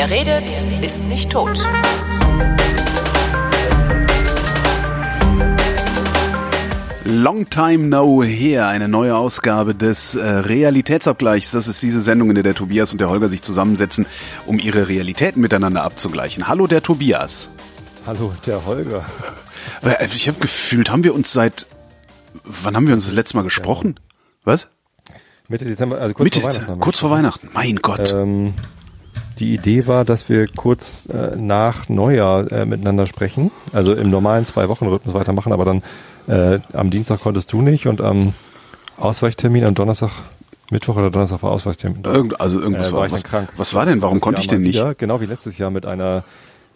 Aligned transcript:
Wer 0.00 0.10
redet, 0.10 0.50
ist 0.80 1.04
nicht 1.08 1.28
tot. 1.30 1.58
Long 7.04 7.50
Time 7.50 7.88
No 7.88 8.22
Here, 8.22 8.64
eine 8.66 8.88
neue 8.88 9.14
Ausgabe 9.14 9.74
des 9.74 10.16
äh, 10.16 10.24
Realitätsabgleichs. 10.24 11.50
Das 11.50 11.68
ist 11.68 11.82
diese 11.82 12.00
Sendung, 12.00 12.30
in 12.30 12.34
der 12.34 12.44
der 12.44 12.54
Tobias 12.54 12.92
und 12.92 13.00
der 13.02 13.10
Holger 13.10 13.28
sich 13.28 13.42
zusammensetzen, 13.42 14.06
um 14.46 14.58
ihre 14.58 14.88
Realitäten 14.88 15.42
miteinander 15.42 15.84
abzugleichen. 15.84 16.48
Hallo, 16.48 16.66
der 16.66 16.82
Tobias. 16.82 17.50
Hallo, 18.06 18.32
der 18.46 18.64
Holger. 18.64 19.04
Äh, 19.82 20.06
Ich 20.06 20.28
habe 20.28 20.40
gefühlt, 20.40 20.90
haben 20.90 21.04
wir 21.04 21.14
uns 21.14 21.30
seit, 21.30 21.66
wann 22.44 22.74
haben 22.74 22.86
wir 22.86 22.94
uns 22.94 23.04
das 23.04 23.12
letzte 23.12 23.36
Mal 23.36 23.42
gesprochen? 23.42 24.00
Was? 24.44 24.68
Mitte 25.50 25.66
Dezember, 25.66 25.98
also 25.98 26.14
kurz 26.14 26.24
Mitte 26.24 26.40
vor 26.40 26.48
Dezember, 26.48 26.68
Weihnachten. 26.68 26.80
kurz 26.80 26.98
vor. 27.00 27.10
Weihnachten. 27.10 27.50
Mein 27.52 27.76
Gott. 27.76 28.10
Ähm, 28.10 28.54
die 29.40 29.54
Idee 29.54 29.86
war, 29.86 30.04
dass 30.04 30.28
wir 30.28 30.46
kurz 30.46 31.06
äh, 31.06 31.36
nach 31.36 31.88
Neujahr 31.88 32.50
äh, 32.52 32.66
miteinander 32.66 33.06
sprechen. 33.06 33.50
Also 33.72 33.94
im 33.94 34.10
normalen 34.10 34.44
Zwei-Wochen-Rhythmus 34.44 35.14
weitermachen, 35.14 35.52
aber 35.52 35.64
dann 35.64 35.82
äh, 36.28 36.60
am 36.72 36.90
Dienstag 36.90 37.20
konntest 37.20 37.52
du 37.52 37.62
nicht 37.62 37.86
und 37.86 38.00
am 38.00 38.34
Ausweichtermin 38.98 39.64
am 39.64 39.74
Donnerstag, 39.74 40.10
Mittwoch 40.70 40.96
oder 40.96 41.10
Donnerstag 41.10 41.42
war 41.42 41.52
Ausweichtermin. 41.52 42.04
Irgend, 42.04 42.40
also 42.40 42.60
irgendwas 42.60 42.90
äh, 42.90 42.92
war 42.92 42.98
war, 43.00 43.06
ich 43.06 43.12
was, 43.12 43.24
krank. 43.24 43.48
was 43.56 43.74
war 43.74 43.86
denn? 43.86 44.02
Warum 44.02 44.18
Das 44.18 44.22
konnte 44.22 44.36
Jahr 44.36 44.42
ich 44.42 44.48
denn 44.48 44.62
nicht? 44.62 44.76
Wieder, 44.76 44.94
genau 44.94 45.20
wie 45.20 45.26
letztes 45.26 45.58
Jahr 45.58 45.70
mit 45.70 45.86
einer 45.86 46.22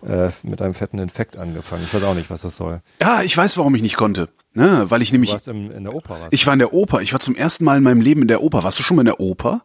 äh, 0.06 0.30
mit 0.42 0.60
einem 0.60 0.74
fetten 0.74 0.98
Infekt 0.98 1.36
angefangen. 1.36 1.84
Ich 1.84 1.94
weiß 1.94 2.02
auch 2.02 2.14
nicht, 2.14 2.28
was 2.30 2.42
das 2.42 2.56
soll. 2.56 2.80
Ja, 3.00 3.22
ich 3.22 3.36
weiß, 3.36 3.56
warum 3.58 3.74
ich 3.74 3.82
nicht 3.82 3.96
konnte. 3.96 4.28
Ne, 4.52 4.84
weil 4.88 5.02
ich 5.02 5.10
Du 5.10 5.14
nämlich, 5.14 5.32
warst 5.32 5.48
im, 5.48 5.70
in 5.70 5.84
der 5.84 5.94
Oper. 5.94 6.16
Was? 6.20 6.28
ich 6.30 6.46
war 6.46 6.52
in 6.52 6.58
der 6.60 6.72
Oper. 6.72 7.00
Ich 7.02 7.12
war 7.12 7.20
zum 7.20 7.34
ersten 7.34 7.64
Mal 7.64 7.76
in 7.76 7.82
meinem 7.82 8.00
Leben 8.00 8.22
in 8.22 8.28
der 8.28 8.42
Oper. 8.42 8.62
Warst 8.64 8.78
du 8.78 8.82
schon 8.82 8.96
mal 8.96 9.02
in 9.02 9.06
der 9.06 9.20
Oper? 9.20 9.62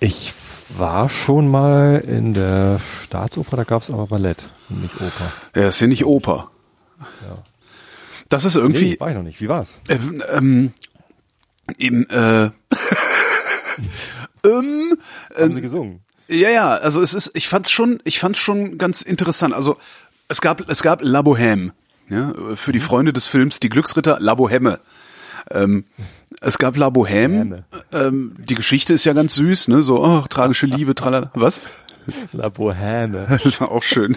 Ich 0.00 0.32
war 0.78 1.08
schon 1.08 1.48
mal 1.48 2.02
in 2.06 2.34
der 2.34 2.80
Staatsoper, 3.04 3.56
da 3.56 3.64
gab 3.64 3.82
es 3.82 3.90
aber 3.90 4.06
Ballett, 4.06 4.44
nicht 4.68 4.94
Oper. 4.96 5.32
Ja, 5.54 5.62
das 5.62 5.74
ist 5.76 5.80
ja 5.80 5.86
nicht 5.86 6.04
Oper. 6.04 6.50
Ja. 7.00 7.38
Das 8.28 8.44
ist 8.44 8.56
irgendwie, 8.56 8.90
Nee, 8.90 9.00
war 9.00 9.08
ich 9.10 9.14
noch 9.14 9.22
nicht. 9.22 9.40
Wie 9.40 9.48
war's? 9.48 9.78
Ähm, 9.88 10.22
ähm, 10.30 10.72
im, 11.78 12.06
äh, 12.08 12.44
ähm, 14.44 14.96
Haben 15.36 15.54
Sie 15.54 15.60
gesungen? 15.60 16.00
ja, 16.28 16.48
ja, 16.48 16.74
also 16.74 17.02
es 17.02 17.14
ist, 17.14 17.30
ich 17.34 17.48
fand's 17.48 17.70
schon, 17.70 18.00
ich 18.04 18.18
fand's 18.18 18.38
schon 18.38 18.78
ganz 18.78 19.02
interessant. 19.02 19.54
Also 19.54 19.76
es 20.28 20.40
gab, 20.40 20.68
es 20.68 20.82
gab 20.82 21.02
La 21.02 21.20
Bohème, 21.20 21.72
ja, 22.08 22.32
für 22.54 22.72
die 22.72 22.80
Freunde 22.80 23.12
des 23.12 23.26
Films 23.26 23.60
Die 23.60 23.68
Glücksritter, 23.68 24.18
La 24.20 24.32
Bohème. 24.32 24.78
Ähm, 25.50 25.84
es 26.42 26.58
gab 26.58 26.76
La 26.76 26.88
Bohème. 26.88 27.62
Ähm, 27.92 28.34
die 28.38 28.54
Geschichte 28.54 28.94
ist 28.94 29.04
ja 29.04 29.12
ganz 29.12 29.34
süß, 29.34 29.68
ne, 29.68 29.82
so, 29.82 30.04
oh, 30.04 30.24
tragische 30.28 30.66
Liebe, 30.66 30.94
tralala. 30.94 31.30
Was? 31.34 31.60
La 32.32 32.48
Bohème. 32.48 33.60
Auch 33.60 33.82
schön. 33.82 34.16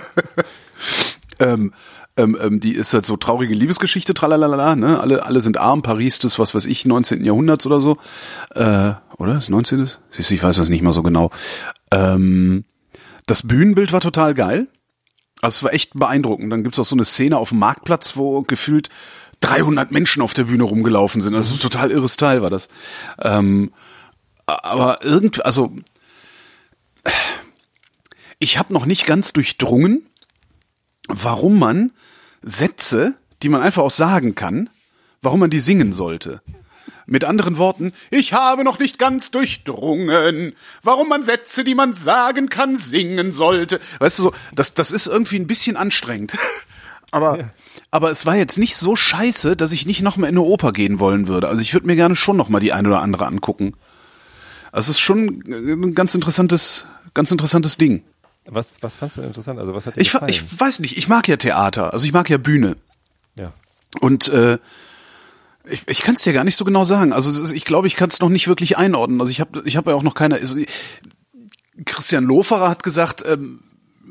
ähm, 1.38 1.72
ähm, 2.16 2.36
ähm, 2.40 2.60
die 2.60 2.74
ist 2.74 2.94
halt 2.94 3.06
so 3.06 3.16
traurige 3.16 3.54
Liebesgeschichte, 3.54 4.14
tralalala, 4.14 4.74
ne? 4.74 4.98
Alle, 5.00 5.24
alle 5.24 5.40
sind 5.40 5.58
arm, 5.58 5.82
Paris 5.82 6.18
des, 6.18 6.38
was 6.38 6.54
weiß 6.54 6.66
ich, 6.66 6.86
19. 6.86 7.24
Jahrhunderts 7.24 7.66
oder 7.66 7.80
so. 7.80 7.98
Äh, 8.54 8.94
oder? 9.18 9.34
Das 9.34 9.48
19. 9.48 9.90
Siehst 10.10 10.30
du, 10.30 10.34
ich 10.34 10.42
weiß 10.42 10.56
das 10.56 10.70
nicht 10.70 10.82
mal 10.82 10.92
so 10.92 11.02
genau. 11.02 11.30
Ähm, 11.92 12.64
das 13.26 13.46
Bühnenbild 13.46 13.92
war 13.92 14.00
total 14.00 14.34
geil. 14.34 14.68
Also 15.42 15.58
es 15.58 15.62
war 15.62 15.74
echt 15.74 15.92
beeindruckend. 15.94 16.50
Dann 16.50 16.62
gibt's 16.62 16.78
auch 16.78 16.84
so 16.84 16.96
eine 16.96 17.04
Szene 17.04 17.36
auf 17.36 17.50
dem 17.50 17.58
Marktplatz, 17.58 18.16
wo 18.16 18.42
gefühlt 18.42 18.88
300 19.40 19.90
Menschen 19.90 20.22
auf 20.22 20.34
der 20.34 20.44
Bühne 20.44 20.64
rumgelaufen 20.64 21.20
sind. 21.20 21.34
Das 21.34 21.48
ist 21.48 21.56
ein 21.56 21.60
total 21.60 21.90
irres 21.90 22.16
Teil, 22.16 22.42
war 22.42 22.50
das. 22.50 22.68
Ähm, 23.22 23.72
aber 24.46 25.00
irgendwie, 25.02 25.42
also 25.42 25.72
ich 28.38 28.58
habe 28.58 28.72
noch 28.72 28.86
nicht 28.86 29.06
ganz 29.06 29.32
durchdrungen, 29.32 30.06
warum 31.08 31.58
man 31.58 31.92
Sätze, 32.42 33.14
die 33.42 33.48
man 33.48 33.62
einfach 33.62 33.82
auch 33.82 33.90
sagen 33.90 34.34
kann, 34.34 34.70
warum 35.22 35.40
man 35.40 35.50
die 35.50 35.60
singen 35.60 35.92
sollte. 35.92 36.42
Mit 37.06 37.24
anderen 37.24 37.56
Worten, 37.56 37.92
ich 38.10 38.32
habe 38.32 38.64
noch 38.64 38.78
nicht 38.78 38.98
ganz 38.98 39.30
durchdrungen, 39.30 40.54
warum 40.82 41.08
man 41.08 41.22
Sätze, 41.22 41.62
die 41.62 41.74
man 41.74 41.92
sagen 41.92 42.48
kann, 42.48 42.76
singen 42.76 43.30
sollte. 43.32 43.80
Weißt 44.00 44.18
du 44.18 44.24
so, 44.24 44.32
das, 44.54 44.74
das 44.74 44.90
ist 44.90 45.06
irgendwie 45.06 45.36
ein 45.36 45.46
bisschen 45.46 45.76
anstrengend. 45.76 46.36
Aber, 47.12 47.50
aber 47.90 48.10
es 48.10 48.26
war 48.26 48.36
jetzt 48.36 48.58
nicht 48.58 48.76
so 48.76 48.96
scheiße, 48.96 49.56
dass 49.56 49.72
ich 49.72 49.86
nicht 49.86 50.02
noch 50.02 50.16
mal 50.16 50.26
in 50.28 50.34
eine 50.34 50.42
Oper 50.42 50.72
gehen 50.72 50.98
wollen 51.00 51.28
würde. 51.28 51.48
Also 51.48 51.62
ich 51.62 51.72
würde 51.72 51.86
mir 51.86 51.96
gerne 51.96 52.16
schon 52.16 52.36
noch 52.36 52.48
mal 52.48 52.60
die 52.60 52.72
eine 52.72 52.88
oder 52.88 53.00
andere 53.00 53.26
angucken. 53.26 53.74
Also 54.72 54.90
es 54.90 54.96
ist 54.96 55.00
schon 55.00 55.42
ein 55.46 55.94
ganz 55.94 56.14
interessantes, 56.14 56.84
ganz 57.14 57.30
interessantes 57.30 57.78
Ding. 57.78 58.02
Was, 58.48 58.82
was 58.82 58.96
fandst 58.96 59.16
du 59.16 59.22
interessant? 59.22 59.58
Also 59.58 59.74
was 59.74 59.86
hat 59.86 59.96
dir 59.96 60.00
Ich, 60.02 60.12
gefallen? 60.12 60.30
ich 60.30 60.60
weiß 60.60 60.80
nicht, 60.80 60.96
ich 60.98 61.08
mag 61.08 61.26
ja 61.28 61.36
Theater, 61.36 61.92
also 61.92 62.04
ich 62.06 62.12
mag 62.12 62.28
ja 62.30 62.36
Bühne. 62.38 62.76
ja. 63.36 63.52
Und 64.00 64.28
äh, 64.28 64.58
ich, 65.68 65.82
ich 65.88 66.00
kann 66.02 66.14
es 66.16 66.22
dir 66.22 66.32
gar 66.34 66.44
nicht 66.44 66.56
so 66.56 66.64
genau 66.64 66.84
sagen. 66.84 67.12
Also 67.12 67.52
ich 67.54 67.64
glaube, 67.64 67.86
ich 67.86 67.96
kann 67.96 68.08
es 68.10 68.20
noch 68.20 68.28
nicht 68.28 68.46
wirklich 68.46 68.76
einordnen. 68.76 69.20
Also 69.20 69.32
ich 69.32 69.40
habe 69.40 69.62
ich 69.64 69.76
hab 69.76 69.86
ja 69.86 69.94
auch 69.94 70.02
noch 70.02 70.14
keine. 70.14 70.36
Also 70.36 70.56
Christian 71.84 72.24
Loferer 72.24 72.68
hat 72.68 72.82
gesagt, 72.82 73.24
ähm, 73.26 73.60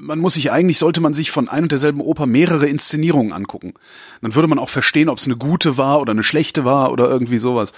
man 0.06 0.20
muss 0.20 0.36
sich 0.36 0.52
eigentlich, 0.52 0.78
sollte 0.78 1.02
man 1.02 1.14
sich 1.14 1.32
von 1.32 1.50
ein 1.50 1.64
und 1.64 1.72
derselben 1.72 2.00
Oper 2.00 2.26
mehrere 2.28 2.68
Inszenierungen 2.68 3.34
angucken. 3.34 3.74
Dann 4.22 4.36
würde 4.36 4.48
man 4.48 4.60
auch 4.60 4.70
verstehen, 4.70 5.10
ob 5.10 5.18
es 5.18 5.26
eine 5.26 5.36
gute 5.36 5.78
war 5.78 6.00
oder 6.00 6.12
eine 6.12 6.24
schlechte 6.24 6.64
war 6.64 6.92
oder 6.92 7.10
irgendwie 7.10 7.40
sowas. 7.40 7.74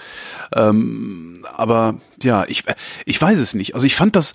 Ähm, 0.54 1.44
aber 1.54 2.00
ja, 2.22 2.44
ich, 2.46 2.64
ich 3.06 3.20
weiß 3.20 3.38
es 3.38 3.54
nicht. 3.54 3.74
Also 3.74 3.86
ich 3.86 3.96
fand 3.96 4.14
das 4.14 4.34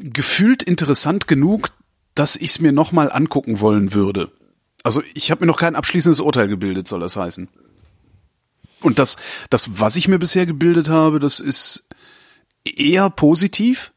gefühlt 0.00 0.62
interessant 0.62 1.26
genug, 1.26 1.70
dass 2.14 2.36
ich 2.36 2.50
es 2.50 2.60
mir 2.60 2.72
nochmal 2.72 3.10
angucken 3.10 3.60
wollen 3.60 3.92
würde. 3.92 4.30
Also 4.82 5.02
ich 5.14 5.30
habe 5.30 5.42
mir 5.42 5.46
noch 5.46 5.58
kein 5.58 5.76
abschließendes 5.76 6.20
Urteil 6.20 6.46
gebildet, 6.48 6.86
soll 6.86 7.00
das 7.00 7.16
heißen. 7.16 7.48
Und 8.80 8.98
das, 8.98 9.16
das, 9.50 9.80
was 9.80 9.96
ich 9.96 10.08
mir 10.08 10.18
bisher 10.18 10.46
gebildet 10.46 10.88
habe, 10.88 11.18
das 11.18 11.40
ist 11.40 11.86
eher 12.64 13.10
positiv. 13.10 13.92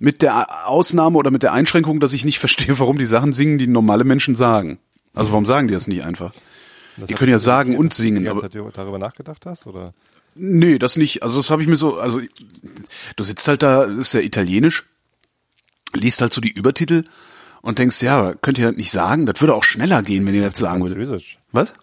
Mit 0.00 0.22
der 0.22 0.68
Ausnahme 0.68 1.18
oder 1.18 1.30
mit 1.30 1.42
der 1.42 1.52
Einschränkung, 1.52 1.98
dass 2.00 2.12
ich 2.12 2.24
nicht 2.24 2.38
verstehe, 2.40 2.78
warum 2.78 2.98
die 2.98 3.06
Sachen 3.06 3.32
singen, 3.32 3.58
die 3.58 3.66
normale 3.66 4.04
Menschen 4.04 4.36
sagen. 4.36 4.78
Also 5.14 5.32
warum 5.32 5.46
sagen 5.46 5.68
die 5.68 5.74
das 5.74 5.86
nicht 5.88 6.04
einfach? 6.04 6.32
Das 6.96 7.08
Die 7.08 7.14
können 7.14 7.30
ja 7.30 7.38
sagen 7.38 7.76
und 7.76 7.94
singen, 7.94 8.20
Die 8.20 8.24
ganze 8.24 8.44
aber- 8.46 8.52
Zeit 8.72 8.76
darüber 8.76 8.98
nachgedacht 8.98 9.46
hast? 9.46 9.66
Oder? 9.66 9.92
Nee, 10.34 10.78
das 10.78 10.96
nicht. 10.96 11.22
Also 11.22 11.38
das 11.38 11.50
habe 11.50 11.62
ich 11.62 11.68
mir 11.68 11.76
so, 11.76 11.98
also 11.98 12.20
du 13.16 13.24
sitzt 13.24 13.46
halt 13.48 13.62
da, 13.62 13.86
das 13.86 13.98
ist 13.98 14.12
ja 14.14 14.20
italienisch, 14.20 14.84
liest 15.94 16.20
halt 16.20 16.32
so 16.32 16.40
die 16.40 16.50
Übertitel 16.52 17.04
und 17.62 17.78
denkst, 17.78 18.02
ja, 18.02 18.34
könnt 18.34 18.58
ihr 18.58 18.66
das 18.68 18.76
nicht 18.76 18.90
sagen? 18.92 19.26
Das 19.26 19.40
würde 19.40 19.54
auch 19.54 19.64
schneller 19.64 20.02
gehen, 20.02 20.26
wenn 20.26 20.34
ihr 20.34 20.42
das 20.42 20.58
sagen 20.58 20.82
würdet. 20.82 20.96
Französisch. 20.98 21.38
Was? 21.52 21.74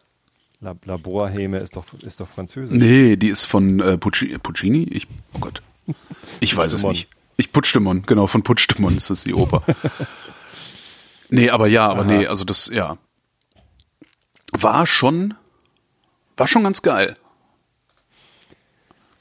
La, 0.61 0.73
La 0.85 0.95
Bohème 0.95 1.59
ist 1.61 1.75
doch, 1.75 1.85
ist 2.01 2.19
doch 2.21 2.29
Französisch. 2.29 2.77
Nee, 2.77 3.17
die 3.17 3.27
ist 3.27 3.43
von 3.45 3.79
äh, 3.81 3.97
Puccini, 3.97 4.37
Puccini? 4.37 4.83
Ich, 4.89 5.07
oh 5.33 5.39
Gott. 5.39 5.61
Ich 6.39 6.55
weiß 6.55 6.71
es 6.73 6.83
nicht. 6.85 7.09
Ich 7.37 7.51
Puigdemont, 7.51 8.07
genau, 8.07 8.27
von 8.27 8.43
Puigdemont 8.43 8.97
ist 8.97 9.09
das 9.09 9.23
die 9.23 9.33
Oper. 9.33 9.61
nee, 11.29 11.49
aber 11.49 11.67
ja, 11.67 11.87
aber 11.87 12.01
Aha. 12.01 12.07
nee, 12.07 12.27
also 12.27 12.45
das, 12.45 12.69
ja. 12.73 12.97
War 14.53 14.87
schon, 14.87 15.33
war 16.37 16.47
schon 16.47 16.63
ganz 16.63 16.81
geil. 16.81 17.17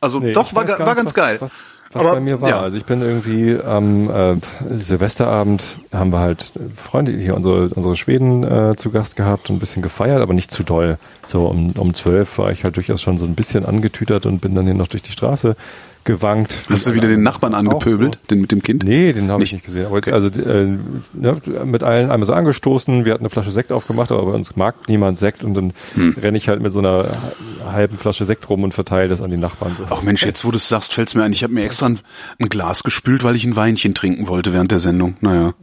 Also 0.00 0.20
Nee, 0.20 0.32
doch, 0.32 0.54
war, 0.54 0.68
war 0.68 0.94
ganz 0.94 1.10
was, 1.10 1.14
geil. 1.14 1.40
Was, 1.40 1.52
was 1.92 2.02
Aber, 2.02 2.14
bei 2.14 2.20
mir 2.20 2.40
war. 2.40 2.48
ja. 2.48 2.60
Also 2.60 2.76
ich 2.76 2.84
bin 2.84 3.00
irgendwie 3.00 3.58
am 3.58 4.10
äh, 4.10 4.36
Silvesterabend 4.70 5.64
haben 5.92 6.12
wir 6.12 6.18
halt 6.18 6.52
Freunde 6.76 7.12
hier, 7.12 7.34
unsere, 7.34 7.68
unsere 7.68 7.96
Schweden 7.96 8.42
äh, 8.44 8.76
zu 8.76 8.90
Gast 8.90 9.16
gehabt 9.16 9.48
und 9.48 9.56
ein 9.56 9.60
bisschen 9.60 9.82
gefeiert, 9.82 10.20
aber 10.20 10.34
nicht 10.34 10.50
zu 10.50 10.62
doll. 10.62 10.98
So 11.26 11.46
um, 11.46 11.70
um 11.72 11.94
zwölf 11.94 12.36
war 12.38 12.50
ich 12.52 12.64
halt 12.64 12.76
durchaus 12.76 13.00
schon 13.00 13.16
so 13.16 13.24
ein 13.24 13.34
bisschen 13.34 13.64
angetütert 13.64 14.26
und 14.26 14.40
bin 14.40 14.54
dann 14.54 14.66
hier 14.66 14.74
noch 14.74 14.88
durch 14.88 15.02
die 15.02 15.12
Straße 15.12 15.56
gewankt. 16.04 16.54
Hast 16.68 16.86
du 16.86 16.94
wieder 16.94 17.08
den 17.08 17.22
Nachbarn 17.22 17.54
angepöbelt, 17.54 18.18
den 18.30 18.40
mit 18.40 18.52
dem 18.52 18.62
Kind? 18.62 18.84
Nee, 18.84 19.12
den 19.12 19.30
habe 19.30 19.42
ich 19.42 19.52
Nicht? 19.52 19.64
gesehen. 19.64 19.86
Aber, 19.86 20.00
Also 20.12 20.28
äh, 20.28 20.66
ne, 21.12 21.36
mit 21.64 21.82
allen 21.82 22.10
einmal 22.10 22.26
so 22.26 22.32
angestoßen, 22.32 23.04
wir 23.04 23.12
hatten 23.12 23.22
eine 23.22 23.30
Flasche 23.30 23.50
Sekt 23.50 23.72
aufgemacht, 23.72 24.12
aber 24.12 24.24
bei 24.26 24.32
uns 24.32 24.56
mag 24.56 24.88
niemand 24.88 25.18
Sekt 25.18 25.42
und 25.44 25.54
dann 25.54 25.72
Hm. 25.94 26.14
renne 26.20 26.36
ich 26.38 26.48
halt 26.48 26.60
mit 26.60 26.72
so 26.72 26.78
einer 26.80 27.10
halben 27.66 27.96
Flasche 27.96 28.24
Sekt 28.24 28.48
rum 28.50 28.62
und 28.64 28.72
verteile 28.74 29.08
das 29.08 29.22
an 29.22 29.30
die 29.30 29.36
Nachbarn. 29.36 29.76
Ach 29.90 30.02
Mensch, 30.02 30.24
jetzt 30.24 30.44
wo 30.44 30.50
du 30.50 30.56
es 30.58 30.68
sagst, 30.68 30.92
fällt's 30.94 31.14
mir 31.14 31.22
ein. 31.24 31.32
Ich 31.32 31.42
habe 31.42 31.52
mir 31.54 31.62
extra 31.64 31.86
ein, 31.86 32.00
ein 32.38 32.48
Glas 32.48 32.82
gespült, 32.84 33.24
weil 33.24 33.36
ich 33.36 33.44
ein 33.44 33.56
Weinchen 33.56 33.94
trinken 33.94 34.28
wollte 34.28 34.52
während 34.52 34.70
der 34.70 34.78
Sendung. 34.78 35.16
Naja. 35.20 35.54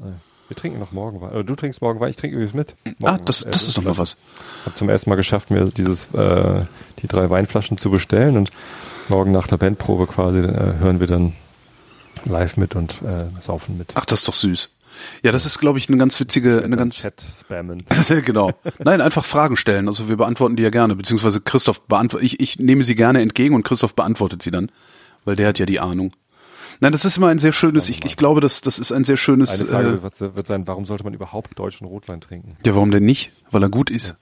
Wir 0.47 0.57
trinken 0.57 0.79
noch 0.79 0.91
morgen 0.91 1.21
Wein. 1.21 1.29
Oder 1.31 1.43
du 1.45 1.55
trinkst 1.55 1.81
morgen 1.81 1.99
Wein, 2.01 2.09
ich 2.09 2.17
trinke 2.17 2.35
übrigens 2.35 2.53
mit. 2.53 2.75
Ah, 3.03 3.17
das, 3.23 3.43
Äh, 3.43 3.51
das 3.51 3.67
ist 3.67 3.77
doch 3.77 3.83
noch 3.83 3.97
was. 3.97 4.17
habe 4.65 4.75
zum 4.75 4.89
ersten 4.89 5.09
Mal 5.09 5.15
geschafft, 5.15 5.49
mir 5.49 5.65
dieses 5.65 6.13
äh, 6.13 6.63
die 7.01 7.07
drei 7.07 7.29
Weinflaschen 7.29 7.77
zu 7.77 7.89
bestellen 7.89 8.35
und 8.35 8.49
morgen 9.11 9.31
nach 9.31 9.45
der 9.45 9.57
Bandprobe 9.57 10.07
quasi 10.07 10.39
äh, 10.39 10.79
hören 10.79 10.99
wir 10.99 11.07
dann 11.07 11.33
live 12.25 12.57
mit 12.57 12.75
und 12.75 13.01
äh, 13.03 13.25
saufen 13.41 13.77
mit. 13.77 13.91
Ach, 13.95 14.05
das 14.05 14.21
ist 14.21 14.27
doch 14.27 14.33
süß. 14.33 14.71
Ja, 15.23 15.31
das 15.31 15.45
ist, 15.45 15.59
glaube 15.59 15.79
ich, 15.79 15.89
eine 15.89 15.97
ganz 15.97 16.19
witzige, 16.19 16.63
eine 16.63 16.77
ganz, 16.77 16.95
Chat 16.95 17.23
spammen. 17.39 17.85
genau. 18.25 18.51
Nein, 18.79 19.01
einfach 19.01 19.25
Fragen 19.25 19.57
stellen. 19.57 19.87
Also 19.87 20.09
wir 20.09 20.17
beantworten 20.17 20.55
die 20.55 20.63
ja 20.63 20.69
gerne, 20.69 20.95
beziehungsweise 20.95 21.41
Christoph 21.41 21.81
beantwortet, 21.83 22.25
ich, 22.25 22.39
ich 22.39 22.59
nehme 22.59 22.83
sie 22.83 22.95
gerne 22.95 23.21
entgegen 23.21 23.55
und 23.55 23.63
Christoph 23.63 23.95
beantwortet 23.95 24.41
sie 24.41 24.51
dann, 24.51 24.71
weil 25.25 25.35
der 25.35 25.49
hat 25.49 25.59
ja 25.59 25.65
die 25.65 25.79
Ahnung. 25.79 26.13
Nein, 26.79 26.91
das 26.91 27.05
ist 27.05 27.17
immer 27.17 27.27
ein 27.27 27.39
sehr 27.39 27.51
schönes, 27.51 27.89
ich, 27.89 28.03
ich 28.05 28.17
glaube, 28.17 28.41
das, 28.41 28.61
das 28.61 28.79
ist 28.79 28.91
ein 28.91 29.03
sehr 29.03 29.17
schönes. 29.17 29.61
Eine 29.61 29.69
Frage 29.69 29.89
äh, 30.25 30.35
wird, 30.35 30.47
sein, 30.47 30.67
warum 30.67 30.85
sollte 30.85 31.03
man 31.03 31.13
überhaupt 31.13 31.57
deutschen 31.59 31.85
Rotwein 31.85 32.21
trinken? 32.21 32.57
ja, 32.65 32.73
warum 32.75 32.91
denn 32.91 33.05
nicht? 33.05 33.31
Weil 33.51 33.63
er 33.63 33.69
gut 33.69 33.89
ist. 33.89 34.15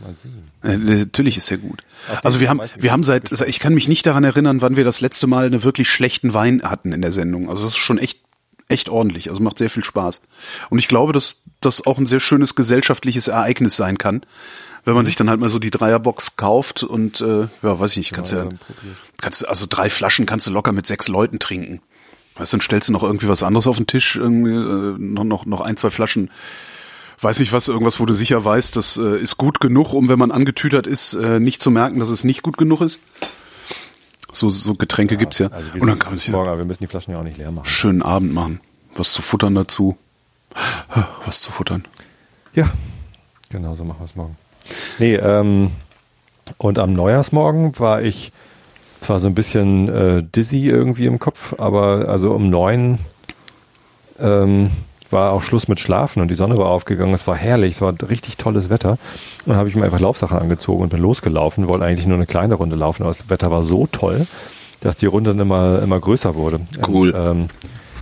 Mal 0.00 0.14
sehen. 0.22 0.50
Äh, 0.62 0.76
natürlich 1.04 1.36
ist 1.36 1.50
er 1.50 1.58
gut. 1.58 1.82
Auf 2.10 2.24
Also 2.24 2.40
wir 2.40 2.48
haben, 2.48 2.60
wir 2.76 2.92
haben 2.92 3.04
seit, 3.04 3.32
ich 3.42 3.60
kann 3.60 3.74
mich 3.74 3.88
nicht 3.88 4.06
daran 4.06 4.24
erinnern, 4.24 4.60
wann 4.60 4.76
wir 4.76 4.84
das 4.84 5.00
letzte 5.00 5.26
Mal 5.26 5.46
einen 5.46 5.62
wirklich 5.62 5.88
schlechten 5.88 6.34
Wein 6.34 6.62
hatten 6.62 6.92
in 6.92 7.02
der 7.02 7.12
Sendung. 7.12 7.48
Also 7.48 7.64
das 7.64 7.72
ist 7.72 7.78
schon 7.78 7.98
echt, 7.98 8.20
echt 8.68 8.88
ordentlich. 8.88 9.30
Also 9.30 9.42
macht 9.42 9.58
sehr 9.58 9.70
viel 9.70 9.84
Spaß. 9.84 10.22
Und 10.70 10.78
ich 10.78 10.88
glaube, 10.88 11.12
dass 11.12 11.42
das 11.60 11.86
auch 11.86 11.98
ein 11.98 12.06
sehr 12.06 12.20
schönes 12.20 12.54
gesellschaftliches 12.54 13.28
Ereignis 13.28 13.76
sein 13.76 13.98
kann, 13.98 14.22
wenn 14.84 14.94
man 14.94 15.04
sich 15.04 15.16
dann 15.16 15.28
halt 15.28 15.40
mal 15.40 15.50
so 15.50 15.58
die 15.58 15.70
Dreierbox 15.70 16.36
kauft 16.36 16.82
und 16.82 17.20
äh, 17.20 17.48
ja, 17.62 17.80
weiß 17.80 17.92
ich 17.92 17.98
nicht, 17.98 18.12
kannst 18.12 18.32
Ja, 18.32 18.44
ja, 18.44 18.50
kannst 19.20 19.42
du 19.42 19.46
also 19.46 19.66
drei 19.68 19.90
Flaschen 19.90 20.26
kannst 20.26 20.46
du 20.46 20.50
locker 20.50 20.72
mit 20.72 20.86
sechs 20.86 21.08
Leuten 21.08 21.38
trinken. 21.38 21.82
Weißt 22.36 22.52
du, 22.52 22.56
dann 22.56 22.62
stellst 22.62 22.88
du 22.88 22.92
noch 22.92 23.02
irgendwie 23.02 23.28
was 23.28 23.42
anderes 23.42 23.66
auf 23.66 23.76
den 23.76 23.86
Tisch, 23.86 24.16
irgendwie 24.16 24.52
äh, 24.52 24.96
noch 24.98 25.24
noch 25.24 25.44
noch 25.44 25.60
ein 25.60 25.76
zwei 25.76 25.90
Flaschen 25.90 26.30
weiß 27.20 27.40
ich 27.40 27.52
was, 27.52 27.68
irgendwas, 27.68 28.00
wo 28.00 28.06
du 28.06 28.14
sicher 28.14 28.44
weißt, 28.44 28.76
das 28.76 28.96
äh, 28.96 29.18
ist 29.18 29.36
gut 29.36 29.60
genug, 29.60 29.92
um 29.92 30.08
wenn 30.08 30.18
man 30.18 30.30
angetütert 30.30 30.86
ist, 30.86 31.14
äh, 31.14 31.40
nicht 31.40 31.62
zu 31.62 31.70
merken, 31.70 31.98
dass 31.98 32.10
es 32.10 32.24
nicht 32.24 32.42
gut 32.42 32.56
genug 32.56 32.80
ist. 32.80 33.00
So, 34.32 34.48
so 34.50 34.74
Getränke 34.74 35.16
gibt's 35.16 35.38
ja. 35.38 35.48
Also 35.48 35.70
Und 35.72 35.86
dann 35.86 35.98
kann 35.98 36.12
man 36.12 36.18
ja 36.18 36.32
morgen, 36.32 36.48
aber 36.48 36.58
wir 36.58 36.64
müssen 36.64 36.82
die 36.82 36.86
Flaschen 36.86 37.12
ja 37.12 37.18
auch 37.18 37.24
nicht 37.24 37.38
leer 37.38 37.50
machen. 37.50 37.66
schönen 37.66 38.02
Abend 38.02 38.32
machen. 38.32 38.60
Was 38.94 39.12
zu 39.12 39.22
futtern 39.22 39.54
dazu. 39.54 39.96
Was 41.26 41.40
zu 41.40 41.52
futtern. 41.52 41.84
Ja, 42.54 42.70
genau 43.50 43.74
so 43.74 43.84
machen 43.84 44.00
wir 44.00 44.04
es 44.04 44.16
morgen. 44.16 44.36
Nee, 44.98 45.14
ähm, 45.16 45.70
und 46.58 46.78
am 46.78 46.92
Neujahrsmorgen 46.92 47.78
war 47.78 48.02
ich 48.02 48.32
zwar 49.00 49.20
so 49.20 49.28
ein 49.28 49.34
bisschen 49.34 49.88
äh, 49.88 50.22
dizzy 50.22 50.66
irgendwie 50.66 51.06
im 51.06 51.18
Kopf, 51.18 51.54
aber 51.58 52.08
also 52.08 52.32
um 52.32 52.50
neun 52.50 52.98
ähm, 54.18 54.70
war 55.12 55.32
auch 55.32 55.42
Schluss 55.42 55.68
mit 55.68 55.80
Schlafen 55.80 56.20
und 56.20 56.28
die 56.28 56.34
Sonne 56.34 56.56
war 56.56 56.66
aufgegangen. 56.66 57.14
Es 57.14 57.26
war 57.26 57.36
herrlich, 57.36 57.76
es 57.76 57.80
war 57.80 57.94
richtig 58.08 58.36
tolles 58.36 58.70
Wetter. 58.70 58.98
Und 59.46 59.56
habe 59.56 59.68
ich 59.68 59.74
mir 59.74 59.84
einfach 59.84 60.00
Laufsachen 60.00 60.38
angezogen 60.38 60.82
und 60.82 60.88
bin 60.90 61.00
losgelaufen, 61.00 61.68
wollte 61.68 61.84
eigentlich 61.84 62.06
nur 62.06 62.16
eine 62.16 62.26
kleine 62.26 62.54
Runde 62.54 62.76
laufen, 62.76 63.02
aber 63.02 63.12
das 63.12 63.28
Wetter 63.30 63.50
war 63.50 63.62
so 63.62 63.86
toll, 63.90 64.26
dass 64.80 64.96
die 64.96 65.06
Runde 65.06 65.30
dann 65.30 65.40
immer, 65.40 65.82
immer 65.82 66.00
größer 66.00 66.34
wurde. 66.34 66.60
Cool. 66.86 67.10
Und, 67.10 67.30
ähm, 67.30 67.48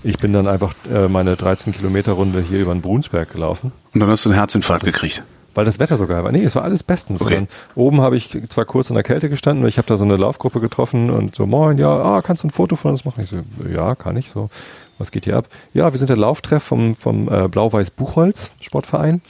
ich 0.04 0.18
bin 0.18 0.32
dann 0.32 0.46
einfach 0.46 0.74
äh, 0.92 1.08
meine 1.08 1.36
13 1.36 1.72
Kilometer 1.72 2.12
Runde 2.12 2.40
hier 2.40 2.60
über 2.60 2.72
den 2.72 2.82
Brunsberg 2.82 3.32
gelaufen 3.32 3.72
Und 3.92 4.00
dann 4.00 4.08
hast 4.08 4.24
du 4.24 4.28
einen 4.28 4.38
Herzinfarkt 4.38 4.84
gekriegt. 4.84 5.24
weil 5.54 5.64
das 5.64 5.80
Wetter 5.80 5.96
so 5.96 6.06
geil 6.06 6.22
war. 6.22 6.30
Nee, 6.30 6.44
es 6.44 6.54
war 6.54 6.62
alles 6.62 6.84
bestens. 6.84 7.20
Okay. 7.20 7.48
Oben 7.74 8.00
habe 8.00 8.16
ich 8.16 8.38
zwar 8.48 8.64
kurz 8.64 8.90
in 8.90 8.94
der 8.94 9.02
Kälte 9.02 9.28
gestanden, 9.28 9.66
ich 9.66 9.76
habe 9.76 9.88
da 9.88 9.96
so 9.96 10.04
eine 10.04 10.16
Laufgruppe 10.16 10.60
getroffen 10.60 11.10
und 11.10 11.34
so, 11.34 11.46
moin, 11.46 11.78
ja, 11.78 11.90
ah, 11.90 12.22
kannst 12.22 12.44
du 12.44 12.48
ein 12.48 12.50
Foto 12.50 12.76
von 12.76 12.92
uns 12.92 13.04
machen? 13.04 13.24
Ich 13.24 13.30
so, 13.30 13.38
ja, 13.68 13.96
kann 13.96 14.16
ich 14.16 14.30
so. 14.30 14.50
Was 14.98 15.10
geht 15.10 15.24
hier 15.24 15.36
ab? 15.36 15.48
Ja, 15.72 15.92
wir 15.92 15.98
sind 15.98 16.10
der 16.10 16.16
Lauftreff 16.16 16.62
vom, 16.62 16.94
vom 16.94 17.28
äh, 17.28 17.48
Blau-Weiß 17.48 17.90
Buchholz 17.90 18.52
Sportverein. 18.60 19.22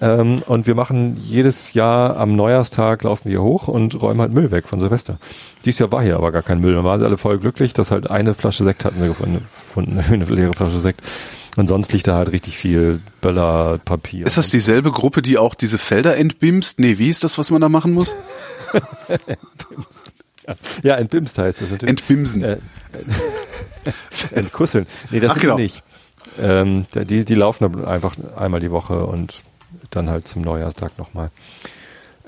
Ähm, 0.00 0.42
und 0.46 0.66
wir 0.66 0.74
machen 0.74 1.16
jedes 1.22 1.72
Jahr 1.72 2.16
am 2.16 2.36
Neujahrstag 2.36 3.02
laufen 3.04 3.30
wir 3.30 3.42
hoch 3.42 3.68
und 3.68 4.00
räumen 4.00 4.20
halt 4.20 4.32
Müll 4.32 4.50
weg 4.50 4.68
von 4.68 4.80
Silvester. 4.80 5.18
Dieses 5.64 5.78
Jahr 5.78 5.92
war 5.92 6.02
hier 6.02 6.16
aber 6.16 6.32
gar 6.32 6.42
kein 6.42 6.60
Müll. 6.60 6.74
Wir 6.74 6.84
waren 6.84 7.02
alle 7.02 7.18
voll 7.18 7.38
glücklich, 7.38 7.72
dass 7.72 7.90
halt 7.90 8.10
eine 8.10 8.34
Flasche 8.34 8.64
Sekt 8.64 8.84
hatten 8.84 9.00
wir 9.00 9.08
gefunden, 9.08 9.46
gefunden 9.68 9.98
eine 10.10 10.24
leere 10.24 10.54
Flasche 10.54 10.80
Sekt. 10.80 11.02
Und 11.56 11.68
sonst 11.68 11.92
liegt 11.92 12.06
da 12.06 12.16
halt 12.16 12.32
richtig 12.32 12.58
viel 12.58 13.00
Böller, 13.22 13.78
Papier. 13.82 14.26
Ist 14.26 14.36
das 14.36 14.50
dieselbe 14.50 14.90
Gruppe, 14.90 15.22
die 15.22 15.38
auch 15.38 15.54
diese 15.54 15.78
Felder 15.78 16.16
entbimst? 16.16 16.78
Nee, 16.78 16.98
wie 16.98 17.08
ist 17.08 17.24
das, 17.24 17.38
was 17.38 17.50
man 17.50 17.62
da 17.62 17.70
machen 17.70 17.94
muss? 17.94 18.14
Ja, 20.82 20.94
entbimst 20.94 21.38
heißt 21.38 21.60
das 21.60 21.70
natürlich. 21.70 21.90
Entbimsen. 21.90 22.44
Äh, 22.44 22.58
entkusseln. 24.32 24.86
Nee, 25.10 25.20
das 25.20 25.30
Ach, 25.30 25.34
sind 25.34 25.42
genau. 25.42 25.56
die 25.56 25.62
nicht. 25.64 25.82
Ähm, 26.38 26.86
die, 26.94 27.24
die 27.24 27.34
laufen 27.34 27.84
einfach 27.84 28.14
einmal 28.36 28.60
die 28.60 28.70
Woche 28.70 29.06
und 29.06 29.42
dann 29.90 30.10
halt 30.10 30.28
zum 30.28 30.42
Neujahrstag 30.42 30.98
nochmal. 30.98 31.30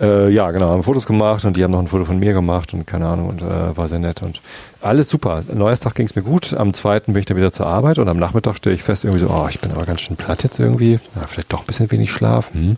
Äh, 0.01 0.31
ja, 0.31 0.51
genau, 0.53 0.71
haben 0.71 0.83
Fotos 0.83 1.07
gemacht 1.07 1.45
und 1.45 1.57
die 1.57 1.65
haben 1.65 1.73
noch 1.73 1.81
ein 1.81 1.89
Foto 1.89 2.05
von 2.05 2.19
mir 2.19 2.33
gemacht 2.33 2.73
und 2.73 2.87
keine 2.87 3.09
Ahnung 3.09 3.31
und 3.31 3.43
äh, 3.43 3.77
war 3.77 3.89
sehr 3.89 3.99
nett 3.99 4.23
und 4.23 4.41
alles 4.81 5.09
super. 5.09 5.43
Am 5.51 5.59
Neujahrstag 5.59 5.95
ging 5.95 6.07
es 6.07 6.15
mir 6.15 6.23
gut, 6.23 6.55
am 6.55 6.73
zweiten 6.73 7.13
bin 7.13 7.21
ich 7.21 7.27
dann 7.27 7.37
wieder 7.37 7.53
zur 7.53 7.67
Arbeit 7.67 7.99
und 7.99 8.09
am 8.09 8.19
Nachmittag 8.19 8.57
stelle 8.57 8.77
ich 8.77 8.83
fest 8.83 9.05
irgendwie 9.05 9.25
so, 9.25 9.31
oh, 9.31 9.47
ich 9.51 9.61
bin 9.61 9.73
aber 9.73 9.85
ganz 9.85 10.01
schön 10.01 10.17
platt 10.17 10.45
jetzt 10.45 10.59
irgendwie, 10.59 11.01
ja, 11.17 11.27
vielleicht 11.27 11.53
doch 11.53 11.61
ein 11.61 11.67
bisschen 11.67 11.91
wenig 11.91 12.13
Schlaf. 12.13 12.53
Hm. 12.53 12.77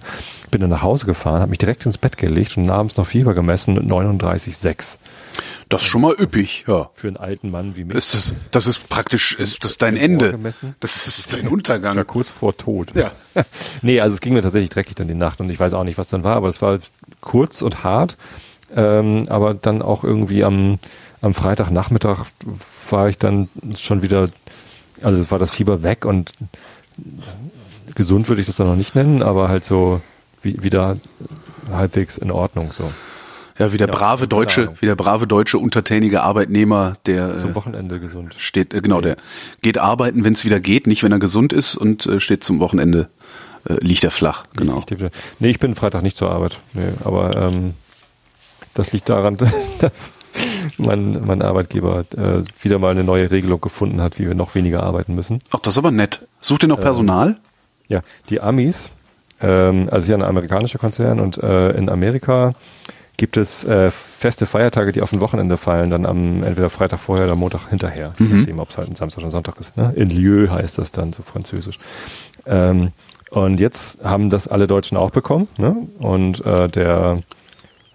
Bin 0.51 0.61
dann 0.61 0.71
nach 0.71 0.83
Hause 0.83 1.07
gefahren, 1.07 1.41
habe 1.41 1.51
mich 1.51 1.59
direkt 1.59 1.87
ins 1.87 1.99
Bett 1.99 2.17
gelegt 2.17 2.57
und 2.57 2.71
abends 2.71 2.97
noch 2.97 3.07
Fieber 3.07 3.35
gemessen, 3.35 3.79
39,6. 3.79 4.99
Das 5.69 5.83
ist 5.83 5.89
schon 5.89 6.01
mal 6.01 6.15
üppig, 6.19 6.65
ja. 6.67 6.91
Für 6.95 7.07
einen 7.07 7.17
alten 7.17 7.51
Mann 7.51 7.77
wie 7.77 7.85
mich. 7.85 7.97
Ist 7.97 8.15
das, 8.15 8.35
das 8.51 8.67
ist 8.67 8.89
praktisch, 8.89 9.37
ist 9.39 9.65
das 9.65 9.79
dein 9.79 9.97
Ende. 9.97 10.37
Das 10.81 11.07
ist 11.07 11.33
dein 11.33 11.47
Untergang. 11.47 12.05
kurz 12.07 12.33
vor 12.33 12.57
Tod. 12.57 12.89
Ja. 12.97 13.13
nee, 13.83 14.01
also 14.01 14.15
es 14.15 14.21
ging 14.21 14.35
mir 14.35 14.43
tatsächlich 14.43 14.71
dreckig 14.71 14.97
dann 14.97 15.07
die 15.07 15.15
Nacht 15.15 15.41
und 15.41 15.49
ich 15.51 15.61
weiß 15.61 15.75
auch 15.75 15.85
nicht, 15.85 15.99
was 15.99 16.09
dann 16.09 16.25
war, 16.25 16.35
aber 16.35 16.49
es 16.49 16.61
war 16.61 16.79
kurz 17.21 17.63
und 17.63 17.85
hart. 17.85 18.17
Ähm, 18.75 19.27
aber 19.29 19.55
dann 19.55 19.83
auch 19.83 20.05
irgendwie 20.05 20.45
am, 20.45 20.79
am 21.21 21.35
Freitagnachmittag 21.35 22.27
war 22.91 23.09
ich 23.09 23.19
dann 23.19 23.49
schon 23.77 24.03
wieder, 24.03 24.29
also 25.03 25.21
es 25.21 25.31
war 25.31 25.39
das 25.39 25.51
Fieber 25.51 25.83
weg 25.83 26.05
und 26.05 26.33
gesund 27.95 28.29
würde 28.29 28.41
ich 28.41 28.47
das 28.47 28.57
dann 28.57 28.67
noch 28.67 28.77
nicht 28.77 28.95
nennen, 28.95 29.23
aber 29.23 29.49
halt 29.49 29.65
so 29.65 30.01
wie, 30.43 30.63
wieder 30.63 30.97
halbwegs 31.71 32.19
in 32.19 32.31
Ordnung 32.31 32.73
so. 32.73 32.91
Ja, 33.59 33.75
wie 33.75 33.77
der 33.77 33.89
Ja, 33.89 33.93
brave 33.93 34.27
deutsche, 34.27 34.73
wie 34.81 34.87
der 34.87 34.97
brave 34.97 35.27
deutsche 35.27 35.59
untertänige 35.59 36.23
Arbeitnehmer, 36.23 36.97
der 37.05 37.35
Zum 37.35 37.51
äh, 37.51 37.55
Wochenende 37.55 38.01
gesund. 38.01 38.35
steht, 38.39 38.73
äh, 38.73 38.81
genau, 38.81 39.03
der 39.03 39.17
geht 39.61 39.77
arbeiten, 39.77 40.25
wenn 40.25 40.33
es 40.33 40.47
wieder 40.47 40.61
geht, 40.61 40.87
nicht 40.87 41.03
wenn 41.03 41.13
er 41.13 41.19
gesund 41.19 41.53
ist 41.53 41.77
und 41.77 42.07
äh, 42.07 42.21
steht 42.21 42.43
zum 42.43 42.59
Wochenende, 42.59 43.11
äh, 43.69 43.75
liegt 43.85 44.03
er 44.05 44.11
flach. 44.11 44.47
Genau. 44.57 44.83
Ich, 44.89 44.91
ich, 44.91 45.11
nee, 45.41 45.51
ich 45.51 45.59
bin 45.59 45.75
Freitag 45.75 46.03
nicht 46.03 46.17
zur 46.17 46.31
Arbeit. 46.31 46.59
Nee, 46.73 46.89
aber 47.05 47.37
ähm, 47.37 47.75
das 48.73 48.93
liegt 48.93 49.11
daran, 49.11 49.37
dass 49.79 50.13
mein, 50.79 51.21
mein 51.25 51.43
Arbeitgeber 51.43 52.05
äh, 52.17 52.43
wieder 52.63 52.79
mal 52.79 52.91
eine 52.91 53.05
neue 53.05 53.31
Regelung 53.31 53.61
gefunden 53.61 54.01
hat, 54.01 54.19
wie 54.19 54.27
wir 54.27 54.35
noch 54.35 54.55
weniger 54.55 54.83
arbeiten 54.83 55.15
müssen. 55.15 55.39
Ach, 55.51 55.59
das 55.61 55.75
ist 55.75 55.79
aber 55.79 55.91
nett. 55.91 56.27
Sucht 56.41 56.65
ihr 56.65 56.69
noch 56.69 56.81
Personal? 56.81 57.37
Ja, 57.89 58.01
die 58.29 58.41
Amis, 58.41 58.91
ähm, 59.41 59.89
also 59.91 60.07
hier 60.07 60.17
ein 60.17 60.23
amerikanischer 60.23 60.79
Konzern 60.79 61.21
und 61.21 61.39
äh, 61.39 61.71
in 61.71 61.89
Amerika 61.89 62.55
gibt 63.17 63.37
es 63.37 63.65
äh, 63.65 63.91
feste 63.91 64.47
Feiertage, 64.47 64.93
die 64.93 65.03
auf 65.03 65.13
ein 65.13 65.21
Wochenende 65.21 65.59
fallen, 65.59 65.91
dann 65.91 66.07
am 66.07 66.43
entweder 66.43 66.71
Freitag 66.71 67.01
vorher 67.01 67.27
oder 67.27 67.37
Montag 67.37 67.69
hinterher, 67.69 68.15
je 68.19 68.27
nachdem, 68.27 68.59
ob 68.61 68.71
es 68.71 68.79
halt 68.79 68.89
ein 68.89 68.97
Samstag 68.97 69.21
oder 69.23 69.31
Sonntag 69.31 69.61
ist. 69.61 69.77
Ne? 69.77 69.93
In 69.95 70.09
lieu 70.09 70.49
heißt 70.49 70.79
das 70.79 70.91
dann 70.91 71.13
so 71.13 71.23
französisch. 71.23 71.79
Ähm, 72.47 72.93
und 73.31 73.61
jetzt 73.61 74.03
haben 74.03 74.31
das 74.31 74.49
alle 74.49 74.67
Deutschen 74.67 74.97
auch 74.97 75.11
bekommen. 75.11 75.49
Ne? 75.59 75.77
Und 75.99 76.45
äh, 76.47 76.67
der 76.69 77.17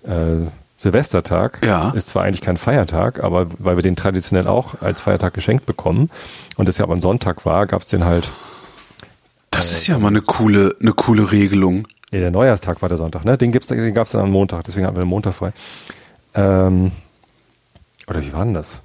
äh, 0.03 0.45
Silvestertag 0.85 1.65
Ja. 1.65 1.89
ist 1.91 2.09
zwar 2.09 2.23
eigentlich 2.23 2.41
kein 2.41 2.57
Feiertag, 2.57 3.23
aber 3.23 3.47
weil 3.59 3.75
wir 3.75 3.81
den 3.81 3.95
traditionell 3.95 4.47
auch 4.47 4.81
als 4.81 5.01
Feiertag 5.01 5.33
geschenkt 5.33 5.65
bekommen 5.65 6.11
und 6.57 6.69
es 6.69 6.77
ja 6.77 6.85
aber 6.85 6.93
ein 6.93 7.01
Sonntag 7.01 7.43
war, 7.45 7.65
gab 7.65 7.81
es 7.81 7.87
den 7.87 8.05
halt 8.05 8.29
Das 9.49 9.71
ist 9.71 9.87
ja 9.87 9.97
mal 9.97 10.09
eine 10.09 10.21
coole, 10.21 10.75
eine 10.79 10.93
coole 10.93 11.31
Regelung. 11.31 11.87
Nee, 12.11 12.19
der 12.19 12.29
Neujahrstag 12.31 12.81
war 12.83 12.89
der 12.89 12.99
Sonntag, 12.99 13.25
ne? 13.25 13.35
Den, 13.37 13.51
gibt's, 13.51 13.67
den 13.67 13.93
gab 13.95 14.05
es 14.05 14.11
dann 14.11 14.21
am 14.21 14.31
Montag, 14.31 14.63
deswegen 14.63 14.85
hatten 14.85 14.95
wir 14.95 15.03
den 15.03 15.09
Montag 15.09 15.33
frei. 15.33 15.53
Ähm, 16.35 16.91
oder 18.07 18.21
wie 18.21 18.31
war 18.31 18.45
denn 18.45 18.53
das? 18.53 18.81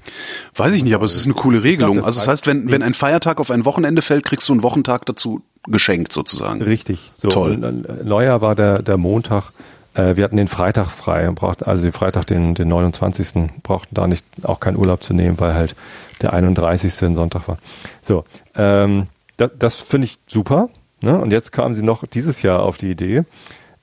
Weiß 0.57 0.73
ich 0.73 0.83
nicht, 0.83 0.95
aber 0.95 1.05
es 1.05 1.15
ist 1.15 1.27
eine 1.27 1.35
coole 1.35 1.63
Regelung. 1.63 1.97
das 1.97 2.07
Also 2.07 2.21
das 2.21 2.29
heißt, 2.29 2.47
wenn, 2.47 2.71
wenn 2.71 2.83
ein 2.83 2.95
Feiertag 2.95 3.39
auf 3.41 3.51
ein 3.51 3.67
Wochenende 3.67 4.01
fällt, 4.01 4.25
kriegst 4.25 4.49
du 4.49 4.55
einen 4.55 4.63
Wochentag 4.63 5.05
dazu 5.05 5.43
geschenkt 5.69 6.15
sozusagen. 6.15 6.63
Richtig. 6.63 7.11
So, 7.15 7.29
Toll. 7.29 7.63
äh, 7.63 8.05
Neujahr 8.05 8.41
war 8.41 8.55
der, 8.55 8.81
der 8.83 8.97
Montag. 8.97 9.53
Äh, 9.95 10.17
wir 10.17 10.25
hatten 10.25 10.37
den 10.37 10.49
Freitag 10.49 10.89
frei 10.89 11.29
und 11.29 11.35
brauchten, 11.35 11.65
also 11.65 11.85
den 11.85 11.93
Freitag, 11.93 12.27
den, 12.27 12.55
den 12.55 12.69
29. 12.69 13.51
brauchten 13.63 13.95
da 13.95 14.07
nicht 14.07 14.25
auch 14.43 14.61
keinen 14.61 14.77
Urlaub 14.77 15.03
zu 15.03 15.15
nehmen, 15.15 15.39
weil 15.41 15.55
halt 15.55 15.75
der 16.23 16.33
31. 16.33 17.03
ein 17.03 17.15
Sonntag 17.15 17.49
war. 17.49 17.59
So, 18.01 18.25
ähm, 18.55 19.07
das, 19.37 19.51
das 19.59 19.77
finde 19.77 20.07
ich 20.07 20.19
super. 20.27 20.69
Ne? 21.01 21.19
Und 21.19 21.33
jetzt 21.33 21.53
kamen 21.53 21.75
sie 21.75 21.83
noch 21.83 22.07
dieses 22.07 22.43
Jahr 22.43 22.63
auf 22.63 22.79
die 22.79 22.91
Idee. 22.91 23.25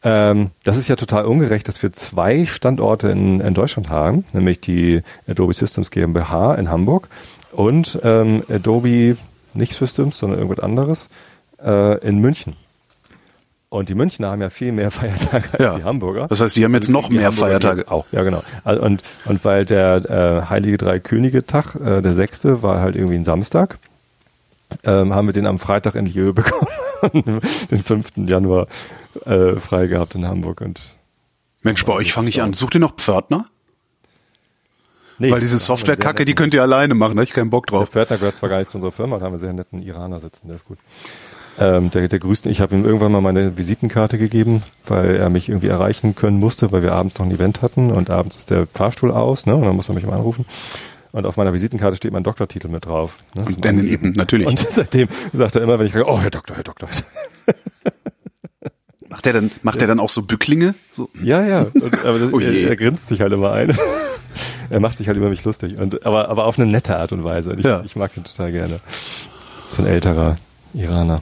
Ähm, 0.04 0.52
das 0.64 0.78
ist 0.78 0.88
ja 0.88 0.96
total 0.96 1.26
ungerecht, 1.26 1.68
dass 1.68 1.82
wir 1.82 1.92
zwei 1.92 2.46
Standorte 2.46 3.10
in, 3.10 3.40
in 3.40 3.54
Deutschland 3.54 3.90
haben, 3.90 4.26
nämlich 4.34 4.62
die 4.62 5.02
Adobe 5.28 5.54
Systems 5.54 5.90
GmbH 5.90 6.56
in 6.56 6.70
Hamburg 6.70 7.08
und 7.52 8.00
ähm, 8.04 8.44
Adobe 8.50 9.18
nicht 9.54 9.74
Systems, 9.74 10.20
sondern 10.20 10.40
irgendwas 10.40 10.64
anderes 10.64 11.10
äh, 11.64 11.98
in 12.08 12.20
München. 12.20 12.56
Und 13.70 13.90
die 13.90 13.96
Münchner 13.96 14.32
haben 14.32 14.42
ja 14.42 14.50
viel 14.50 14.72
mehr 14.72 14.92
Feiertage 14.92 15.50
als 15.54 15.60
Ja. 15.62 15.76
die 15.76 15.84
Hamburger. 15.84 16.28
Das 16.28 16.40
heißt, 16.40 16.56
die 16.56 16.64
haben 16.64 16.74
jetzt 16.74 16.90
noch 16.90 17.10
Die 17.10 17.16
mehr 17.16 17.32
Feiertage. 17.32 17.90
Auch, 17.92 18.06
ja 18.12 18.24
genau. 18.24 18.44
Also 18.64 18.82
und, 18.82 19.04
und 19.26 19.44
weil 19.44 19.66
der 19.66 20.06
äh, 20.46 20.50
Heilige 20.50 20.78
Drei 20.78 21.00
Könige 21.00 21.46
Tag, 21.46 21.76
äh, 21.76 22.02
der 22.02 22.14
sechste, 22.14 22.64
war 22.64 22.80
halt 22.82 22.96
irgendwie 22.96 23.16
ein 23.16 23.26
Samstag, 23.26 23.78
ähm, 24.84 25.14
haben 25.14 25.28
wir 25.28 25.34
den 25.34 25.46
am 25.46 25.60
Freitag 25.60 25.96
in 25.96 26.06
Lieu 26.06 26.32
bekommen. 26.34 26.68
den 27.72 27.84
5. 27.84 28.12
Januar 28.26 28.68
äh, 29.26 29.60
frei 29.60 29.88
gehabt 29.88 30.16
in 30.16 30.26
Hamburg. 30.26 30.62
Und 30.62 30.80
Mensch, 31.62 31.84
bei 31.86 31.94
euch 31.94 32.14
fange 32.14 32.30
ich 32.30 32.42
an. 32.42 32.54
Sucht 32.54 32.76
ihr 32.76 32.80
noch 32.80 32.96
Pförtner? 32.96 33.46
Nee, 35.20 35.32
Weil 35.32 35.40
diese 35.40 35.58
Software-Kacke, 35.58 36.26
die 36.26 36.36
könnt 36.36 36.54
ihr 36.54 36.62
alleine 36.62 36.94
machen, 36.94 37.16
da 37.16 37.22
hab 37.22 37.28
ich 37.28 37.34
keinen 37.34 37.50
Bock 37.50 37.66
Der 37.66 37.80
drauf. 37.80 37.90
Pförtner 37.90 38.18
gehört 38.18 38.38
zwar 38.38 38.50
gar 38.50 38.60
nicht 38.60 38.70
zu 38.70 38.78
unserer 38.78 38.92
Firma, 38.92 39.18
da 39.18 39.26
haben 39.26 39.34
wir 39.34 39.40
sehr 39.40 39.52
netten 39.52 39.82
Iraner 39.82 40.20
sitzen, 40.20 40.48
der 40.48 40.56
ist 40.58 40.66
gut. 40.66 40.78
Ähm, 41.60 41.90
der, 41.92 42.08
der 42.08 42.20
grüßt, 42.20 42.46
ich 42.46 42.62
habe 42.62 42.76
ihm 42.76 42.86
irgendwann 42.86 43.12
mal 43.12 43.22
meine 43.22 43.58
Visitenkarte 43.58 44.18
gegeben, 44.18 44.62
weil 44.88 45.16
er 45.16 45.30
mich 45.30 45.50
irgendwie 45.50 45.68
erreichen 45.68 46.14
können 46.16 46.38
musste, 46.40 46.72
weil 46.72 46.84
wir 46.84 46.94
abends 46.94 47.18
noch 47.18 47.26
ein 47.26 47.32
Event 47.32 47.62
hatten 47.64 47.92
und 47.92 48.10
abends 48.12 48.38
ist 48.38 48.50
der 48.52 48.68
Fahrstuhl 48.68 49.12
aus, 49.12 49.46
ne? 49.48 49.56
Und 49.56 49.64
dann 49.64 49.76
muss 49.76 49.90
er 49.90 49.96
mich 49.96 50.06
mal 50.06 50.14
anrufen. 50.16 50.46
Und 51.14 51.26
auf 51.26 51.36
meiner 51.38 51.54
Visitenkarte 51.54 51.96
steht 51.98 52.12
mein 52.12 52.22
Doktortitel 52.24 52.70
mit 52.70 52.86
drauf. 52.86 53.18
Ne, 53.34 53.46
Und 53.46 53.66
dann 53.66 53.88
eben, 53.88 54.12
natürlich. 54.12 54.46
Und 54.48 54.60
seitdem 54.70 55.08
sagt 55.34 55.56
er 55.56 55.64
immer, 55.64 55.80
wenn 55.80 55.88
ich 55.88 55.94
frage, 55.94 56.08
oh 56.08 56.20
Herr 56.20 56.30
Doktor, 56.30 56.56
Herr 56.58 56.64
Doktor. 56.64 56.90
Macht 59.10 59.26
der 59.26 59.34
dann, 59.34 59.52
macht 59.64 59.80
der 59.82 59.88
dann 59.88 60.00
auch 60.02 60.10
so 60.10 60.22
Bücklinge? 60.24 60.76
So. 60.92 61.10
Ja, 61.24 61.42
ja. 61.48 61.62
Und, 61.74 62.06
aber 62.06 62.20
das, 62.20 62.34
Oh 62.34 62.40
er, 62.40 62.52
er 62.70 62.76
grinst 62.76 63.08
sich 63.08 63.22
halt 63.22 63.32
immer 63.32 63.54
ein. 63.54 63.76
er 64.70 64.80
macht 64.82 64.98
sich 64.98 65.08
halt 65.08 65.18
über 65.18 65.30
mich 65.30 65.44
lustig. 65.46 65.80
Und, 65.80 66.06
aber, 66.06 66.28
aber 66.30 66.46
auf 66.46 66.60
eine 66.60 66.70
nette 66.70 66.98
Art 66.98 67.14
und 67.14 67.24
Weise. 67.24 67.54
Ich, 67.58 67.66
Ja. 67.66 67.82
ich 67.86 67.96
mag 67.96 68.16
ihn 68.18 68.26
total 68.26 68.52
gerne. 68.52 68.80
So 69.70 69.82
ein 69.82 69.88
älterer 69.88 70.36
Iraner. 70.74 71.22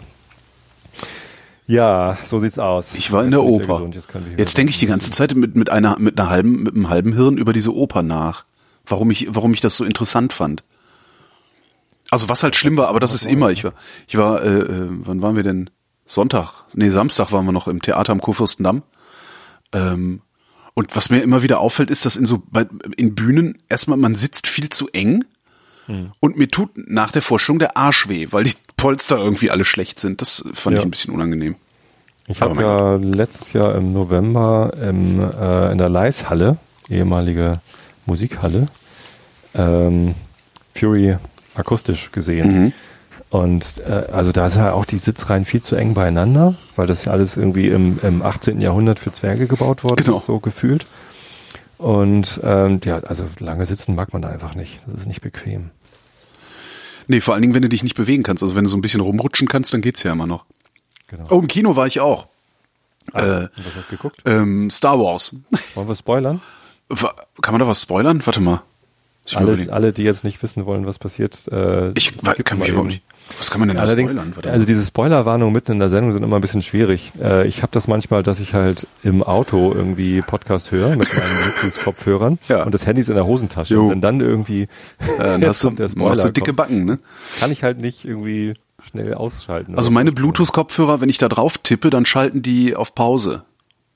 Ja, 1.67 2.17
so 2.23 2.39
sieht's 2.39 2.59
aus. 2.59 2.93
Ich 2.93 3.11
war 3.11 3.23
in 3.23 3.31
der 3.31 3.43
Oper. 3.43 3.79
gesund, 3.79 3.95
Jetzt, 3.95 4.09
Jetzt 4.37 4.57
denke 4.57 4.69
ich 4.69 4.79
die 4.79 4.85
ganze 4.85 5.11
Zeit 5.11 5.35
mit, 5.35 5.55
mit 5.55 5.69
einer, 5.69 5.97
mit 5.99 6.19
einer 6.19 6.29
halben, 6.29 6.63
mit 6.63 6.75
einem 6.75 6.89
halben 6.89 7.13
Hirn 7.13 7.37
über 7.37 7.53
diese 7.53 7.73
Oper 7.73 8.03
nach. 8.03 8.45
Warum 8.85 9.09
ich, 9.09 9.27
warum 9.31 9.53
ich 9.53 9.61
das 9.61 9.75
so 9.75 9.83
interessant 9.83 10.31
fand. 10.31 10.63
Also 12.11 12.29
was 12.29 12.43
halt 12.43 12.55
schlimm 12.55 12.77
war, 12.77 12.87
aber 12.87 12.99
das 12.99 13.15
ist 13.15 13.25
immer. 13.25 13.49
Ich 13.49 13.63
war, 13.63 13.73
ich 14.07 14.15
war, 14.15 14.43
äh, 14.43 14.59
äh, 14.59 14.89
wann 14.89 15.21
waren 15.21 15.35
wir 15.35 15.43
denn? 15.43 15.71
Sonntag, 16.05 16.65
nee, 16.73 16.89
Samstag 16.89 17.31
waren 17.31 17.45
wir 17.45 17.51
noch 17.51 17.67
im 17.67 17.81
Theater 17.81 18.11
am 18.11 18.21
Kurfürstendamm. 18.21 18.83
Ähm, 19.73 20.21
und 20.75 20.95
was 20.95 21.09
mir 21.09 21.23
immer 21.23 21.41
wieder 21.41 21.59
auffällt, 21.59 21.89
ist, 21.89 22.05
dass 22.05 22.15
in 22.15 22.27
so 22.27 22.43
bei, 22.51 22.67
in 22.95 23.15
Bühnen 23.15 23.57
erstmal 23.69 23.97
man 23.97 24.13
sitzt 24.13 24.45
viel 24.45 24.69
zu 24.69 24.87
eng 24.89 25.25
und 26.19 26.37
mir 26.37 26.49
tut 26.49 26.69
nach 26.75 27.11
der 27.11 27.21
Vorstellung 27.21 27.59
der 27.59 27.77
Arsch 27.77 28.09
weh, 28.09 28.27
weil 28.31 28.43
die 28.45 28.53
Polster 28.77 29.17
irgendwie 29.17 29.51
alle 29.51 29.65
schlecht 29.65 29.99
sind. 29.99 30.21
Das 30.21 30.43
fand 30.53 30.75
Ja. 30.75 30.79
ich 30.81 30.85
ein 30.87 30.91
bisschen 30.91 31.13
unangenehm. 31.13 31.55
Ich 32.27 32.41
habe 32.41 32.59
ja 32.61 32.95
letztes 32.95 33.53
Jahr 33.53 33.75
im 33.75 33.93
November 33.93 34.73
im, 34.81 35.19
äh, 35.21 35.71
in 35.71 35.77
der 35.77 35.89
Leishalle, 35.89 36.57
ehemalige 36.89 37.59
Musikhalle, 38.07 38.65
ähm, 39.53 40.15
Fury 40.75 41.17
akustisch 41.55 42.11
gesehen. 42.11 42.63
Mhm. 42.63 42.73
Und 43.29 43.81
äh, 43.87 44.11
also 44.11 44.31
da 44.31 44.45
ist 44.47 44.55
ja 44.55 44.71
auch 44.73 44.85
die 44.85 44.97
Sitzreihen 44.97 45.45
viel 45.45 45.61
zu 45.61 45.75
eng 45.75 45.93
beieinander, 45.93 46.55
weil 46.75 46.87
das 46.87 47.05
ja 47.05 47.11
alles 47.11 47.37
irgendwie 47.37 47.67
im, 47.67 47.99
im 48.01 48.21
18. 48.21 48.61
Jahrhundert 48.61 48.99
für 48.99 49.11
Zwerge 49.11 49.47
gebaut 49.47 49.83
worden 49.83 50.03
Genau. 50.03 50.17
ist, 50.17 50.25
so 50.25 50.39
gefühlt. 50.39 50.85
Und 51.85 52.39
ähm, 52.43 52.79
ja, 52.83 52.97
also 53.01 53.27
lange 53.37 53.63
sitzen 53.67 53.93
mag 53.93 54.11
man 54.11 54.23
da 54.23 54.29
einfach 54.29 54.55
nicht. 54.55 54.79
Das 54.87 55.01
ist 55.01 55.07
nicht 55.07 55.21
bequem. 55.21 55.69
Nee, 57.05 57.21
vor 57.21 57.35
allen 57.35 57.43
Dingen, 57.43 57.53
wenn 57.53 57.61
du 57.61 57.69
dich 57.69 57.83
nicht 57.83 57.93
bewegen 57.93 58.23
kannst. 58.23 58.41
Also 58.41 58.55
wenn 58.55 58.63
du 58.63 58.71
so 58.71 58.77
ein 58.77 58.81
bisschen 58.81 59.01
rumrutschen 59.01 59.47
kannst, 59.47 59.71
dann 59.71 59.81
geht's 59.81 60.01
ja 60.01 60.11
immer 60.11 60.25
noch. 60.25 60.45
Genau. 61.05 61.27
Oh, 61.29 61.39
im 61.41 61.45
Kino 61.45 61.75
war 61.75 61.85
ich 61.85 61.99
auch. 61.99 62.25
Ah, 63.13 63.21
äh, 63.21 63.49
was 63.57 63.75
hast 63.77 63.91
du 63.91 63.97
geguckt? 63.97 64.19
Ähm, 64.25 64.71
Star 64.71 64.99
Wars. 64.99 65.35
Wollen 65.75 65.87
wir 65.87 65.93
spoilern? 65.93 66.41
Kann 66.89 67.53
man 67.53 67.59
da 67.59 67.67
was 67.67 67.83
spoilern? 67.83 68.19
Warte 68.25 68.41
mal. 68.41 68.63
Alle, 69.35 69.71
alle, 69.71 69.93
die 69.93 70.01
jetzt 70.01 70.23
nicht 70.23 70.41
wissen 70.41 70.65
wollen, 70.65 70.87
was 70.87 70.97
passiert, 70.97 71.47
äh, 71.51 71.91
Ich 71.91 72.17
kann 72.43 72.57
mich 72.57 72.69
überhaupt 72.69 72.89
nicht. 72.89 73.03
Was 73.37 73.49
kann 73.49 73.59
man 73.59 73.67
denn 73.67 73.77
da 73.77 73.83
Allerdings, 73.83 74.11
spoilern? 74.11 74.33
Also 74.45 74.65
diese 74.65 74.85
Spoilerwarnungen 74.85 75.53
mitten 75.53 75.73
in 75.73 75.79
der 75.79 75.89
Sendung 75.89 76.13
sind 76.13 76.23
immer 76.23 76.35
ein 76.35 76.41
bisschen 76.41 76.61
schwierig. 76.61 77.11
Äh, 77.21 77.47
ich 77.47 77.63
habe 77.63 77.71
das 77.71 77.87
manchmal, 77.87 78.21
dass 78.23 78.39
ich 78.39 78.53
halt 78.53 78.87
im 79.03 79.23
Auto 79.23 79.73
irgendwie 79.73 80.21
Podcast 80.21 80.71
höre 80.71 80.95
mit 80.95 81.09
meinen 81.13 81.51
Bluetooth-Kopfhörern 81.59 82.37
Ja. 82.47 82.63
und 82.63 82.73
das 82.73 82.85
Handy 82.85 83.01
ist 83.01 83.09
in 83.09 83.15
der 83.15 83.25
Hosentasche. 83.25 83.73
Jo. 83.73 83.85
Und 83.85 83.89
wenn 83.91 84.01
dann 84.01 84.21
irgendwie 84.21 84.63
äh, 84.63 84.67
dann 85.17 85.43
hast 85.45 85.63
du, 85.63 85.71
der 85.71 85.85
hast 85.85 85.93
Spoiler, 85.93 86.15
du 86.15 86.31
dicke 86.31 86.45
kommt, 86.53 86.57
Backen, 86.57 86.85
ne? 86.85 86.97
kann 87.39 87.51
ich 87.51 87.63
halt 87.63 87.81
nicht 87.81 88.05
irgendwie 88.05 88.53
schnell 88.83 89.13
ausschalten. 89.15 89.75
Also 89.75 89.89
meine. 89.91 90.11
Bluetooth-Kopfhörer, 90.11 91.01
wenn 91.01 91.09
ich 91.09 91.17
da 91.17 91.27
drauf 91.27 91.57
tippe, 91.57 91.89
dann 91.89 92.05
schalten 92.05 92.41
die 92.43 92.75
auf 92.75 92.93
Pause. 92.93 93.43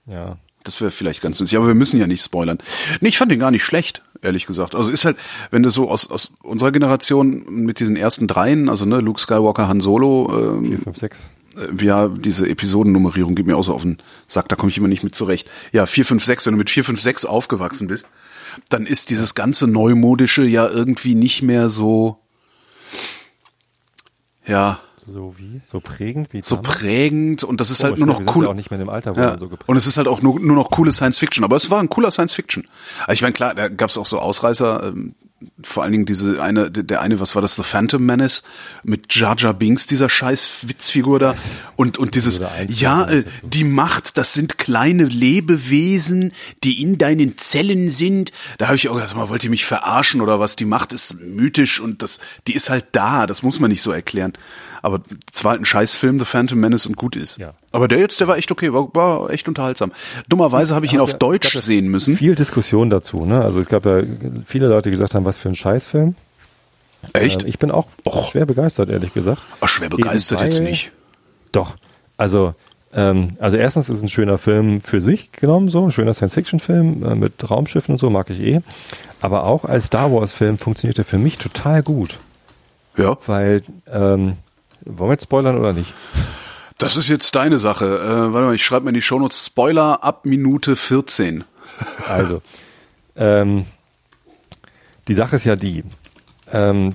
Ja. 0.07 0.37
Das 0.63 0.81
wäre 0.81 0.91
vielleicht 0.91 1.21
ganz 1.21 1.39
nützlich, 1.39 1.57
aber 1.57 1.67
wir 1.67 1.75
müssen 1.75 1.99
ja 1.99 2.07
nicht 2.07 2.21
spoilern. 2.23 2.57
Nee, 2.99 3.09
ich 3.09 3.17
fand 3.17 3.31
den 3.31 3.39
gar 3.39 3.51
nicht 3.51 3.63
schlecht, 3.63 4.01
ehrlich 4.21 4.45
gesagt. 4.45 4.75
Also 4.75 4.91
ist 4.91 5.05
halt, 5.05 5.17
wenn 5.51 5.63
du 5.63 5.69
so 5.69 5.89
aus, 5.89 6.09
aus 6.09 6.33
unserer 6.41 6.71
Generation 6.71 7.45
mit 7.49 7.79
diesen 7.79 7.95
ersten 7.95 8.27
dreien, 8.27 8.69
also 8.69 8.85
ne, 8.85 8.99
Luke 8.99 9.19
Skywalker, 9.19 9.67
Han 9.67 9.81
Solo, 9.81 10.57
ähm, 10.57 10.65
4, 10.65 10.79
5, 10.79 10.97
6. 10.97 11.29
äh, 11.57 11.85
ja, 11.85 12.07
diese 12.07 12.47
Episodennummerierung 12.47 13.35
geht 13.35 13.47
mir 13.47 13.57
auch 13.57 13.63
so 13.63 13.73
auf 13.73 13.83
den 13.83 13.97
Sack, 14.27 14.49
da 14.49 14.55
komme 14.55 14.71
ich 14.71 14.77
immer 14.77 14.87
nicht 14.87 15.03
mit 15.03 15.15
zurecht. 15.15 15.49
Ja, 15.71 15.85
4, 15.85 16.05
5, 16.05 16.25
6, 16.25 16.45
wenn 16.45 16.53
du 16.53 16.59
mit 16.59 16.69
4, 16.69 16.83
5, 16.83 17.01
6 17.01 17.25
aufgewachsen 17.25 17.87
bist, 17.87 18.07
dann 18.69 18.85
ist 18.85 19.09
dieses 19.09 19.35
ganze 19.35 19.67
Neumodische 19.67 20.43
ja 20.43 20.67
irgendwie 20.67 21.15
nicht 21.15 21.41
mehr 21.41 21.69
so, 21.69 22.17
ja, 24.45 24.79
So 25.11 25.35
wie? 25.37 25.61
So 25.65 25.79
prägend 25.79 26.33
wie 26.33 26.41
so 26.43 26.55
damals? 26.57 26.77
prägend 26.77 27.43
und 27.43 27.59
das 27.59 27.69
ist 27.71 27.83
halt 27.83 27.95
Komisch, 27.95 28.05
nur 28.05 28.07
ne? 28.07 28.13
noch 28.25 28.33
sind 28.33 28.35
cool. 28.35 28.47
auch 28.47 28.53
nicht 28.53 28.71
mehr 28.71 28.79
dem 28.79 28.89
Alter, 28.89 29.15
wo 29.15 29.19
Ja. 29.19 29.37
so 29.37 29.49
Und 29.65 29.77
es 29.77 29.85
ist 29.85 29.97
halt 29.97 30.07
auch 30.07 30.21
nur, 30.21 30.39
nur 30.39 30.55
noch 30.55 30.69
coole 30.71 30.91
Science 30.91 31.17
Fiction. 31.17 31.43
Aber 31.43 31.55
es 31.55 31.69
war 31.71 31.79
ein 31.79 31.89
cooler 31.89 32.11
Science 32.11 32.33
Fiction. 32.33 32.67
Also 33.01 33.13
ich 33.13 33.21
meine, 33.21 33.33
klar, 33.33 33.55
da 33.55 33.67
gab 33.69 33.89
es 33.89 33.97
auch 33.97 34.05
so 34.05 34.19
Ausreißer. 34.19 34.83
Ähm, 34.89 35.15
vor 35.63 35.83
allen 35.83 35.93
Dingen 35.93 36.05
diese 36.05 36.41
eine, 36.43 36.69
der 36.69 37.01
eine, 37.01 37.19
was 37.19 37.35
war 37.35 37.41
das, 37.41 37.55
The 37.55 37.63
Phantom 37.63 38.05
Menace 38.05 38.43
mit 38.83 39.15
Jar 39.15 39.37
Jar 39.37 39.53
Binks, 39.53 39.85
dieser 39.85 40.09
scheiß 40.09 40.67
Witzfigur 40.67 41.19
da. 41.19 41.33
Und, 41.75 41.97
und 41.97 42.15
dieses, 42.15 42.41
ja, 42.67 43.07
äh, 43.07 43.23
die 43.43 43.63
Macht, 43.63 44.17
das 44.17 44.33
sind 44.33 44.57
kleine 44.57 45.05
Lebewesen, 45.05 46.33
die 46.63 46.81
in 46.81 46.97
deinen 46.97 47.37
Zellen 47.37 47.89
sind. 47.89 48.31
Da 48.57 48.67
habe 48.67 48.75
ich 48.75 48.89
auch 48.89 48.95
gedacht, 48.95 49.15
mal 49.15 49.29
wollt 49.29 49.43
ihr 49.43 49.49
mich 49.49 49.65
verarschen 49.65 50.19
oder 50.19 50.39
was? 50.41 50.55
Die 50.57 50.65
Macht 50.65 50.91
ist 50.91 51.21
mythisch 51.21 51.79
und 51.79 52.03
das, 52.03 52.19
die 52.47 52.53
ist 52.53 52.69
halt 52.69 52.87
da. 52.91 53.25
Das 53.25 53.41
muss 53.41 53.59
man 53.61 53.71
nicht 53.71 53.81
so 53.81 53.91
erklären. 53.91 54.33
Aber 54.81 55.01
es 55.33 55.43
war 55.43 55.51
halt 55.51 55.61
ein 55.61 55.65
Scheißfilm, 55.65 56.19
The 56.19 56.25
Phantom 56.25 56.59
Menace 56.59 56.85
und 56.85 56.95
gut 56.95 57.15
ist. 57.15 57.37
Ja. 57.37 57.53
Aber 57.71 57.87
der 57.87 57.99
jetzt, 57.99 58.19
der 58.19 58.27
war 58.27 58.37
echt 58.37 58.51
okay, 58.51 58.73
war, 58.73 58.93
war 58.93 59.29
echt 59.29 59.47
unterhaltsam. 59.47 59.91
Dummerweise 60.27 60.75
habe 60.75 60.85
ich 60.85 60.93
ihn 60.93 60.99
auf 60.99 61.11
ja, 61.11 61.17
Deutsch 61.17 61.53
sehen 61.57 61.87
müssen. 61.87 62.15
Viel 62.15 62.35
Diskussion 62.35 62.89
dazu, 62.89 63.25
ne? 63.25 63.43
Also 63.43 63.59
es 63.59 63.67
gab 63.67 63.85
ja 63.85 64.01
viele 64.45 64.67
Leute, 64.67 64.89
die 64.89 64.91
gesagt 64.91 65.15
haben, 65.15 65.25
was 65.25 65.37
für 65.37 65.49
ein 65.49 65.55
Scheißfilm. 65.55 66.15
Echt? 67.13 67.43
Äh, 67.43 67.47
ich 67.47 67.59
bin 67.59 67.71
auch 67.71 67.87
Och. 68.05 68.31
schwer 68.31 68.45
begeistert, 68.45 68.89
ehrlich 68.89 69.13
gesagt. 69.13 69.41
Ach, 69.61 69.67
schwer 69.67 69.89
begeistert 69.89 70.41
jetzt 70.41 70.61
nicht. 70.61 70.91
Doch. 71.51 71.75
Also, 72.17 72.53
ähm, 72.93 73.29
also 73.39 73.57
erstens 73.57 73.89
ist 73.89 73.97
es 73.97 74.03
ein 74.03 74.09
schöner 74.09 74.37
Film 74.37 74.81
für 74.81 75.01
sich 75.01 75.31
genommen, 75.31 75.69
so 75.69 75.85
ein 75.85 75.91
schöner 75.91 76.13
Science-Fiction-Film 76.13 77.03
äh, 77.03 77.15
mit 77.15 77.49
Raumschiffen 77.49 77.93
und 77.93 77.99
so, 77.99 78.09
mag 78.09 78.29
ich 78.29 78.39
eh. 78.41 78.61
Aber 79.21 79.45
auch 79.45 79.65
als 79.65 79.85
Star 79.85 80.11
Wars-Film 80.11 80.57
funktioniert 80.57 80.97
er 80.97 81.05
für 81.05 81.17
mich 81.17 81.37
total 81.37 81.83
gut. 81.83 82.19
Ja, 82.97 83.17
Weil, 83.27 83.61
ähm, 83.91 84.33
wollen 84.85 85.09
wir 85.09 85.13
jetzt 85.13 85.23
spoilern 85.23 85.57
oder 85.57 85.73
nicht? 85.73 85.93
das 86.79 86.95
ist 86.95 87.09
jetzt 87.09 87.35
deine 87.35 87.59
Sache. 87.59 87.85
Äh, 87.85 88.33
warte 88.33 88.47
mal, 88.47 88.55
ich 88.55 88.63
schreibe 88.63 88.85
mir 88.85 88.89
in 88.89 88.95
die 88.95 89.01
Shownotes 89.01 89.45
Spoiler 89.45 90.03
ab 90.03 90.25
Minute 90.25 90.75
14. 90.75 91.43
Also, 92.07 92.41
ähm, 93.15 93.65
die 95.07 95.13
Sache 95.13 95.37
ist 95.37 95.45
ja 95.45 95.55
die, 95.55 95.83
ähm, 96.51 96.93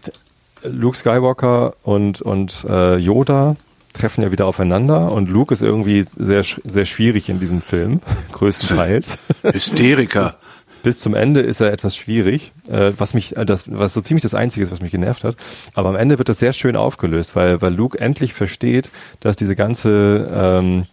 Luke 0.63 0.97
Skywalker 0.97 1.75
und, 1.83 2.21
und 2.21 2.67
äh, 2.69 2.97
Yoda 2.97 3.57
treffen 3.93 4.23
ja 4.23 4.33
wieder 4.33 4.47
aufeinander 4.47 5.13
und 5.13 5.31
Luke 5.31 5.55
ist 5.55 5.63
irgendwie 5.63 6.05
sehr, 6.17 6.43
sehr 6.43 6.85
schwierig 6.85 7.29
in 7.29 7.39
diesem 7.39 7.63
Film, 7.63 8.01
größtenteils. 8.33 9.19
Hysteriker. 9.43 10.37
Bis 10.85 11.01
zum 11.01 11.15
Ende 11.15 11.41
ist 11.41 11.61
er 11.61 11.73
etwas 11.73 11.97
schwierig, 11.97 12.53
äh, 12.69 12.93
was 12.97 13.13
mich, 13.15 13.37
äh, 13.37 13.45
das, 13.45 13.65
was 13.73 13.93
so 13.95 14.01
ziemlich 14.01 14.23
das 14.23 14.35
Einzige 14.35 14.65
ist, 14.65 14.71
was 14.71 14.81
mich 14.81 14.93
genervt 14.93 15.25
hat. 15.25 15.35
Aber 15.75 15.89
am 15.89 15.97
Ende 15.97 16.19
wird 16.19 16.29
das 16.29 16.39
sehr 16.39 16.53
schön 16.53 16.77
aufgelöst, 16.77 17.35
weil, 17.35 17.61
weil 17.63 17.75
Luke 17.75 17.99
endlich 17.99 18.35
versteht, 18.35 18.91
dass 19.21 19.35
diese 19.35 19.57
ganze 19.57 20.31
ähm, 20.33 20.85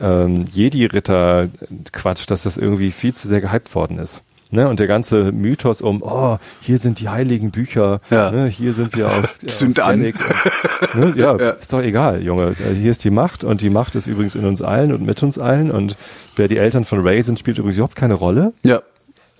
ähm, 0.00 0.44
Jedi-Ritter-Quatsch, 0.52 2.24
dass 2.28 2.42
das 2.42 2.56
irgendwie 2.56 2.90
viel 2.90 3.14
zu 3.14 3.28
sehr 3.28 3.40
gehypt 3.40 3.74
worden 3.74 3.98
ist. 3.98 4.22
Ne? 4.50 4.66
Und 4.68 4.80
der 4.80 4.86
ganze 4.86 5.30
Mythos 5.30 5.82
um, 5.82 6.02
oh, 6.02 6.38
hier 6.62 6.78
sind 6.78 7.00
die 7.00 7.08
heiligen 7.10 7.50
Bücher, 7.50 8.00
Ja. 8.10 8.30
ne? 8.30 8.46
hier 8.46 8.72
sind 8.72 8.96
wir 8.96 9.12
aus, 9.12 9.38
Zünd 9.46 9.78
aus 9.80 9.88
an. 9.88 10.04
Und, 10.04 10.94
ne? 10.94 11.12
ja, 11.16 11.36
ist 11.36 11.72
doch 11.72 11.82
egal, 11.82 12.22
Junge. 12.22 12.54
Äh, 12.58 12.74
Hier 12.74 12.90
ist 12.90 13.04
die 13.04 13.10
Macht 13.10 13.44
und 13.44 13.60
die 13.60 13.68
Macht 13.70 13.94
ist 13.94 14.06
übrigens 14.06 14.34
in 14.34 14.46
uns 14.46 14.62
allen 14.62 14.92
und 14.94 15.02
mit 15.04 15.22
uns 15.22 15.38
allen. 15.38 15.70
Und 15.70 15.96
wer 16.36 16.48
die 16.48 16.56
Eltern 16.56 16.84
von 16.84 17.00
Ray 17.06 17.22
sind, 17.22 17.38
spielt 17.38 17.58
übrigens 17.58 17.76
überhaupt 17.76 17.96
keine 17.96 18.14
Rolle 18.14 18.52
Ja. 18.64 18.80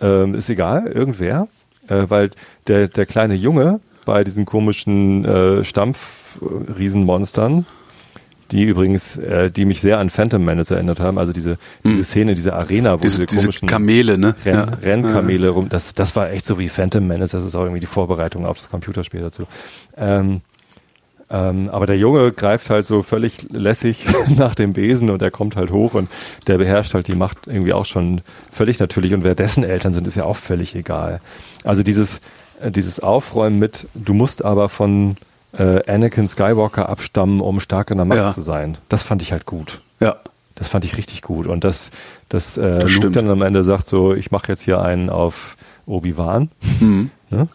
Ähm, 0.01 0.35
ist 0.35 0.49
egal, 0.49 0.87
irgendwer, 0.87 1.49
äh, 1.89 2.05
weil 2.09 2.31
der, 2.67 2.89
der 2.89 3.05
kleine 3.07 3.35
Junge 3.35 3.81
bei 4.05 4.25
diesen 4.25 4.45
komischen 4.47 5.25
äh, 5.25 5.63
Stampf-Riesenmonstern, 5.65 7.67
die 8.51 8.65
übrigens, 8.65 9.19
äh, 9.19 9.51
die 9.51 9.67
mich 9.67 9.83
sehr 9.83 9.99
an 9.99 10.09
Phantom 10.09 10.43
Menace 10.45 10.71
erinnert 10.71 11.01
haben, 11.01 11.19
also 11.19 11.33
diese, 11.33 11.59
diese 11.85 12.05
Szene, 12.05 12.35
diese 12.35 12.55
Arena, 12.55 12.93
wo 12.93 12.97
Hm. 12.97 13.03
Diese, 13.03 13.27
diese, 13.27 13.29
diese 13.37 13.43
komischen 13.43 13.69
Kamele, 13.69 14.17
ne? 14.17 14.35
Renn, 14.45 14.55
ja. 14.55 14.65
Rennkamele 14.65 15.51
rum, 15.51 15.69
das, 15.69 15.93
das 15.95 16.17
war 16.17 16.31
echt 16.31 16.47
so 16.47 16.59
wie 16.59 16.69
Phantom 16.69 17.07
Menace, 17.07 17.33
das 17.33 17.45
ist 17.45 17.55
auch 17.55 17.65
irgendwie 17.65 17.81
die 17.81 17.87
Vorbereitung 17.87 18.47
auf 18.47 18.59
das 18.59 18.71
Computerspiel 18.71 19.21
dazu. 19.21 19.45
Ähm, 19.97 20.41
Ähm, 21.31 21.69
aber 21.71 21.85
der 21.87 21.99
Junge 21.99 22.33
greift 22.33 22.71
halt 22.71 22.87
so 22.87 23.03
völlig 23.03 23.47
lässig 23.53 24.07
nach 24.37 24.55
dem 24.55 24.73
Besen 24.73 25.11
und 25.11 25.21
er 25.21 25.31
kommt 25.31 25.57
halt 25.57 25.71
hoch 25.71 25.95
und 25.95 26.09
der 26.47 26.57
beherrscht 26.59 26.95
halt 26.95 27.07
die 27.07 27.15
Macht 27.15 27.47
irgendwie 27.47 27.75
auch 27.75 27.85
schon 27.85 28.23
völlig 28.51 28.79
natürlich 28.79 29.13
und 29.13 29.25
wer 29.25 29.35
dessen 29.35 29.63
Eltern 29.63 29.93
sind, 29.93 30.07
ist 30.07 30.15
ja 30.15 30.25
auch 30.25 30.37
völlig 30.37 30.75
egal. 30.75 31.21
Also 31.65 31.83
dieses, 31.83 32.21
äh, 32.61 32.71
dieses 32.71 33.01
Aufräumen 33.01 33.59
mit, 33.59 33.87
du 33.95 34.15
musst 34.15 34.43
aber 34.45 34.71
von 34.71 35.17
äh, 35.59 35.81
Anakin 35.91 36.29
Skywalker 36.29 36.89
abstammen, 36.89 37.41
um 37.43 37.61
stark 37.61 37.91
in 37.91 37.99
der 37.99 38.07
Macht 38.07 38.19
Ja. 38.19 38.31
zu 38.33 38.41
sein. 38.41 38.79
Das 38.89 39.03
fand 39.03 39.21
ich 39.23 39.33
halt 39.33 39.45
gut. 39.45 39.81
Ja. 40.01 40.17
Das 40.55 40.69
fand 40.69 40.85
ich 40.85 40.97
richtig 40.97 41.23
gut. 41.23 41.47
Und 41.47 41.63
dass, 41.63 41.91
dass 42.31 42.59
äh, 42.59 42.81
Das 42.81 42.91
Luke 42.93 43.11
dann 43.13 43.31
am 43.31 43.43
Ende 43.43 43.63
sagt 43.65 43.87
so, 43.87 44.13
ich 44.15 44.31
mache 44.31 44.49
jetzt 44.49 44.63
hier 44.63 44.81
einen 44.83 45.09
auf 45.11 45.57
Obi-Wan. 45.87 46.49
Ne? 47.31 47.47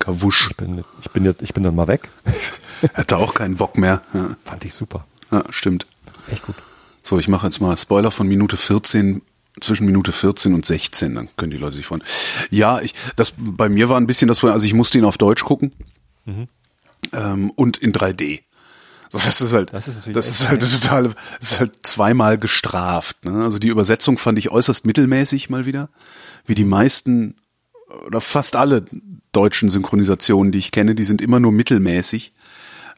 Kawusch. 0.00 0.48
Ich 0.50 0.56
bin, 0.56 0.84
ich 1.00 1.10
bin 1.10 1.24
jetzt, 1.24 1.40
ich 1.42 1.54
bin 1.54 1.62
dann 1.62 1.74
mal 1.76 1.86
weg. 1.86 2.08
Hatte 2.94 3.16
auch 3.16 3.34
keinen 3.34 3.56
Bock 3.56 3.78
mehr. 3.78 4.02
Ja, 4.14 4.36
Fand 4.44 4.64
ich 4.64 4.74
super. 4.74 5.06
ja 5.30 5.44
stimmt. 5.50 5.86
Echt 6.30 6.42
gut. 6.42 6.56
So, 7.02 7.18
ich 7.18 7.28
mache 7.28 7.46
jetzt 7.46 7.60
mal 7.60 7.76
Spoiler 7.76 8.10
von 8.10 8.28
Minute 8.28 8.56
14 8.56 9.22
zwischen 9.60 9.86
Minute 9.86 10.12
14 10.12 10.54
und 10.54 10.64
16, 10.64 11.14
dann 11.14 11.28
können 11.36 11.50
die 11.50 11.58
Leute 11.58 11.76
sich 11.76 11.86
freuen. 11.86 12.02
Ja, 12.50 12.80
ich 12.80 12.94
das 13.16 13.34
bei 13.36 13.68
mir 13.68 13.88
war 13.88 13.98
ein 13.98 14.06
bisschen 14.06 14.28
das 14.28 14.42
also 14.44 14.64
ich 14.64 14.74
musste 14.74 14.98
ihn 14.98 15.04
auf 15.04 15.18
Deutsch 15.18 15.44
gucken. 15.44 15.72
Ähm, 17.12 17.50
und 17.50 17.78
in 17.78 17.92
3D. 17.92 18.40
So, 19.10 19.18
das 19.18 19.40
ist 19.40 19.52
halt 19.52 19.72
Das 19.72 19.88
ist 19.88 20.08
das 20.12 20.28
ist 20.28 20.48
halt 20.48 20.60
total 20.60 21.14
das 21.40 21.52
ist 21.52 21.60
halt 21.60 21.72
zweimal 21.82 22.38
gestraft, 22.38 23.24
ne? 23.24 23.42
Also 23.42 23.58
die 23.58 23.68
Übersetzung 23.68 24.18
fand 24.18 24.38
ich 24.38 24.50
äußerst 24.50 24.86
mittelmäßig 24.86 25.50
mal 25.50 25.66
wieder, 25.66 25.88
wie 26.46 26.54
die 26.54 26.64
meisten 26.64 27.34
oder 28.06 28.20
fast 28.20 28.54
alle 28.54 28.84
deutschen 29.32 29.68
Synchronisationen, 29.68 30.52
die 30.52 30.58
ich 30.58 30.70
kenne, 30.70 30.94
die 30.94 31.02
sind 31.02 31.20
immer 31.20 31.40
nur 31.40 31.50
mittelmäßig. 31.50 32.32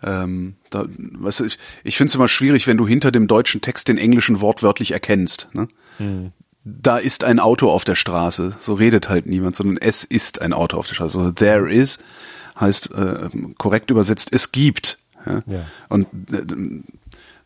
Ähm, 0.03 0.55
da, 0.71 0.87
weißt 0.89 1.41
du, 1.41 1.45
ich, 1.45 1.59
ich 1.85 1.97
finde 1.97 2.09
es 2.09 2.15
immer 2.15 2.29
schwierig, 2.29 2.67
wenn 2.67 2.77
du 2.77 2.87
hinter 2.87 3.13
dem 3.13 3.29
deutschen 3.29 3.61
Text 3.61 3.89
den 3.89 3.99
englischen 3.99 4.41
wortwörtlich 4.41 4.93
erkennst. 4.93 5.49
Ne? 5.53 5.69
Da 6.65 6.99
ist 6.99 7.25
ein 7.25 7.39
Auto 7.39 7.71
auf 7.71 7.85
der 7.85 7.95
Straße. 7.95 8.57
So 8.59 8.75
redet 8.75 9.09
halt 9.09 9.27
niemand, 9.27 9.57
sondern 9.57 9.77
es 9.79 10.05
ist 10.05 10.41
ein 10.41 10.53
Auto 10.53 10.77
auf 10.77 10.87
der 10.87 10.95
Straße. 10.95 11.19
Also 11.19 11.33
there 11.33 11.71
is 11.71 11.99
heißt 12.61 12.93
äh, 12.93 13.29
korrekt 13.59 13.91
übersetzt, 13.91 14.29
es 14.33 14.53
gibt. 14.53 14.99
Ja? 15.27 15.43
Ja. 15.47 15.67
Und 15.89 16.07
äh, 16.33 16.43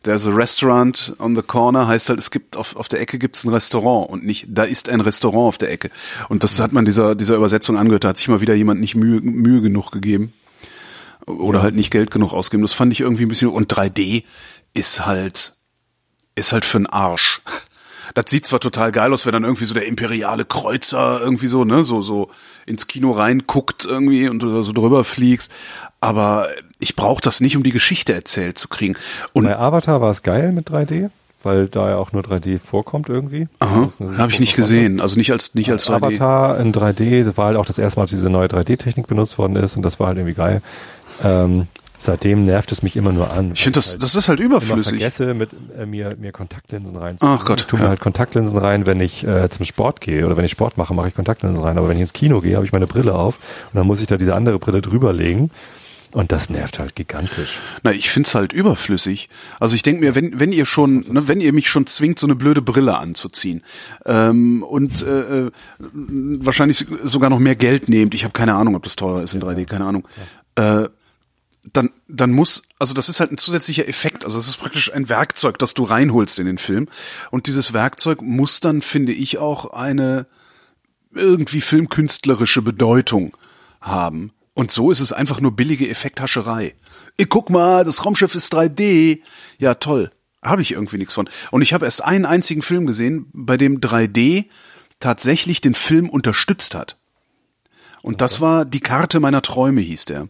there's 0.03 0.27
a 0.27 0.31
restaurant 0.31 1.15
on 1.19 1.35
the 1.35 1.41
corner 1.41 1.87
heißt 1.87 2.09
halt, 2.09 2.19
es 2.19 2.31
gibt 2.31 2.57
auf, 2.57 2.75
auf 2.75 2.87
der 2.87 3.01
Ecke 3.01 3.17
gibt's 3.17 3.43
ein 3.43 3.49
Restaurant 3.49 4.09
und 4.09 4.25
nicht, 4.25 4.47
da 4.49 4.63
ist 4.63 4.89
ein 4.89 5.01
Restaurant 5.01 5.47
auf 5.47 5.57
der 5.57 5.71
Ecke. 5.71 5.89
Und 6.29 6.43
das 6.43 6.59
hat 6.59 6.71
man 6.71 6.85
dieser, 6.85 7.15
dieser 7.15 7.35
Übersetzung 7.35 7.77
angehört. 7.77 8.03
Da 8.03 8.09
hat 8.09 8.17
sich 8.17 8.27
mal 8.27 8.41
wieder 8.41 8.53
jemand 8.55 8.79
nicht 8.79 8.95
Mühe, 8.95 9.21
Mühe 9.21 9.61
genug 9.61 9.91
gegeben 9.91 10.33
oder 11.27 11.61
halt 11.61 11.75
nicht 11.75 11.91
Geld 11.91 12.09
genug 12.11 12.33
ausgeben. 12.33 12.63
Das 12.63 12.73
fand 12.73 12.91
ich 12.93 13.01
irgendwie 13.01 13.23
ein 13.23 13.29
bisschen 13.29 13.49
und 13.49 13.71
3D 13.71 14.23
ist 14.73 15.05
halt 15.05 15.53
ist 16.35 16.53
halt 16.53 16.65
für 16.65 16.79
den 16.79 16.87
Arsch. 16.87 17.41
Das 18.13 18.25
sieht 18.29 18.45
zwar 18.45 18.59
total 18.59 18.91
geil 18.91 19.11
aus, 19.11 19.25
wenn 19.25 19.33
dann 19.33 19.43
irgendwie 19.43 19.65
so 19.65 19.73
der 19.73 19.85
imperiale 19.85 20.45
Kreuzer 20.45 21.19
irgendwie 21.21 21.47
so, 21.47 21.65
ne, 21.65 21.83
so 21.83 22.01
so 22.01 22.29
ins 22.65 22.87
Kino 22.87 23.11
reinguckt 23.11 23.85
irgendwie 23.85 24.29
und 24.29 24.39
du 24.41 24.61
so 24.63 24.71
drüber 24.71 25.03
fliegst, 25.03 25.51
aber 25.99 26.47
ich 26.79 26.95
brauche 26.95 27.21
das 27.21 27.41
nicht, 27.41 27.57
um 27.57 27.63
die 27.63 27.71
Geschichte 27.71 28.13
erzählt 28.13 28.57
zu 28.57 28.69
kriegen. 28.69 28.95
Und 29.33 29.45
Bei 29.45 29.57
Avatar 29.57 29.99
war 29.99 30.11
es 30.11 30.23
geil 30.23 30.51
mit 30.53 30.69
3D, 30.69 31.09
weil 31.43 31.67
da 31.67 31.89
ja 31.89 31.97
auch 31.97 32.13
nur 32.13 32.21
3D 32.23 32.59
vorkommt 32.59 33.09
irgendwie. 33.09 33.49
aha, 33.59 33.89
habe 34.17 34.31
ich 34.31 34.39
nicht 34.39 34.55
gesehen, 34.55 35.01
also 35.01 35.17
nicht 35.17 35.31
als 35.31 35.53
nicht 35.55 35.71
als 35.71 35.89
3D. 35.89 35.95
Avatar 35.95 36.59
in 36.59 36.71
3D, 36.73 37.25
das 37.25 37.35
war 37.35 37.47
halt 37.47 37.57
auch 37.57 37.65
das 37.65 37.77
erste 37.77 37.99
Mal, 37.99 38.05
dass 38.05 38.11
diese 38.11 38.29
neue 38.29 38.47
3D-Technik 38.47 39.07
benutzt 39.07 39.37
worden 39.37 39.55
ist 39.57 39.75
und 39.75 39.81
das 39.81 39.99
war 39.99 40.07
halt 40.07 40.17
irgendwie 40.17 40.35
geil. 40.35 40.61
Ähm, 41.23 41.67
seitdem 41.97 42.45
nervt 42.45 42.71
es 42.71 42.83
mich 42.83 42.95
immer 42.95 43.11
nur 43.11 43.31
an. 43.31 43.51
Ich 43.53 43.63
finde 43.63 43.77
das 43.77 43.97
das 43.97 44.15
ist 44.15 44.27
halt 44.27 44.39
überflüssig. 44.39 44.99
vergesse, 44.99 45.33
mit 45.33 45.49
äh, 45.77 45.85
mir, 45.85 46.15
mir 46.19 46.31
Kontaktlinsen 46.31 46.95
rein. 46.95 47.17
Ach 47.21 47.43
Gott, 47.45 47.61
Ich 47.61 47.67
tue 47.67 47.79
mir 47.79 47.85
ja. 47.85 47.89
halt 47.89 47.99
Kontaktlinsen 47.99 48.57
rein, 48.57 48.85
wenn 48.85 48.99
ich 48.99 49.25
äh, 49.25 49.49
zum 49.49 49.65
Sport 49.65 50.01
gehe 50.01 50.25
oder 50.25 50.37
wenn 50.37 50.45
ich 50.45 50.51
Sport 50.51 50.77
mache, 50.77 50.93
mache 50.93 51.09
ich 51.09 51.15
Kontaktlinsen 51.15 51.63
rein. 51.63 51.77
Aber 51.77 51.89
wenn 51.89 51.97
ich 51.97 52.01
ins 52.01 52.13
Kino 52.13 52.41
gehe, 52.41 52.55
habe 52.55 52.65
ich 52.65 52.71
meine 52.71 52.87
Brille 52.87 53.15
auf 53.15 53.37
und 53.71 53.77
dann 53.77 53.87
muss 53.87 54.01
ich 54.01 54.07
da 54.07 54.17
diese 54.17 54.35
andere 54.35 54.59
Brille 54.59 54.81
drüberlegen. 54.81 55.51
Und 56.13 56.31
das 56.31 56.49
nervt 56.49 56.79
halt 56.79 56.95
gigantisch. 56.95 57.59
Na, 57.83 57.91
ich 57.91 58.09
find's 58.09 58.33
halt 58.33 58.53
überflüssig. 58.53 59.27
Also 59.59 59.75
ich 59.75 59.83
denk 59.83 59.99
mir, 59.99 60.15
wenn, 60.15 60.39
wenn 60.39 60.53
ihr 60.53 60.65
schon, 60.65 61.05
ne, 61.11 61.27
wenn 61.27 61.41
ihr 61.41 61.51
mich 61.51 61.69
schon 61.69 61.85
zwingt, 61.85 62.17
so 62.17 62.27
eine 62.27 62.35
blöde 62.35 62.61
Brille 62.61 62.97
anzuziehen 62.97 63.61
ähm, 64.05 64.63
und 64.63 65.01
äh, 65.01 65.47
äh, 65.47 65.51
wahrscheinlich 65.79 66.85
sogar 67.03 67.29
noch 67.29 67.39
mehr 67.39 67.55
Geld 67.55 67.89
nehmt, 67.89 68.13
ich 68.13 68.23
habe 68.23 68.31
keine 68.31 68.55
Ahnung, 68.55 68.75
ob 68.75 68.83
das 68.83 68.95
teurer 68.95 69.21
ist 69.21 69.33
in 69.33 69.41
3D, 69.41 69.65
keine 69.65 69.85
Ahnung, 69.85 70.07
äh, 70.55 70.87
dann, 71.73 71.91
dann 72.07 72.31
muss, 72.31 72.63
also 72.79 72.93
das 72.93 73.09
ist 73.09 73.19
halt 73.19 73.31
ein 73.31 73.37
zusätzlicher 73.37 73.87
Effekt, 73.87 74.25
also 74.25 74.39
es 74.39 74.47
ist 74.47 74.57
praktisch 74.57 74.91
ein 74.93 75.09
Werkzeug, 75.09 75.59
das 75.59 75.73
du 75.73 75.83
reinholst 75.83 76.39
in 76.39 76.45
den 76.45 76.57
Film. 76.57 76.87
Und 77.31 77.47
dieses 77.47 77.73
Werkzeug 77.73 78.21
muss 78.21 78.59
dann, 78.59 78.81
finde 78.81 79.13
ich, 79.13 79.37
auch 79.37 79.71
eine 79.71 80.27
irgendwie 81.13 81.61
filmkünstlerische 81.61 82.61
Bedeutung 82.61 83.35
haben. 83.81 84.31
Und 84.53 84.71
so 84.71 84.91
ist 84.91 84.99
es 84.99 85.11
einfach 85.11 85.39
nur 85.39 85.55
billige 85.55 85.87
Effekthascherei. 85.89 86.75
Ich 87.15 87.29
guck 87.29 87.49
mal, 87.49 87.83
das 87.83 88.05
Raumschiff 88.05 88.33
ist 88.33 88.53
3D. 88.53 89.19
Ja, 89.59 89.75
toll. 89.75 90.11
Habe 90.43 90.61
ich 90.61 90.71
irgendwie 90.71 90.97
nichts 90.97 91.13
von. 91.13 91.29
Und 91.51 91.61
ich 91.61 91.73
habe 91.73 91.85
erst 91.85 92.03
einen 92.03 92.25
einzigen 92.25 92.61
Film 92.61 92.85
gesehen, 92.85 93.27
bei 93.33 93.57
dem 93.57 93.81
3D 93.81 94.45
tatsächlich 94.99 95.61
den 95.61 95.75
Film 95.75 96.09
unterstützt 96.09 96.73
hat. 96.73 96.97
Und 98.01 98.21
das 98.21 98.41
war 98.41 98.65
Die 98.65 98.79
Karte 98.79 99.19
meiner 99.19 99.41
Träume, 99.41 99.81
hieß 99.81 100.05
der. 100.05 100.29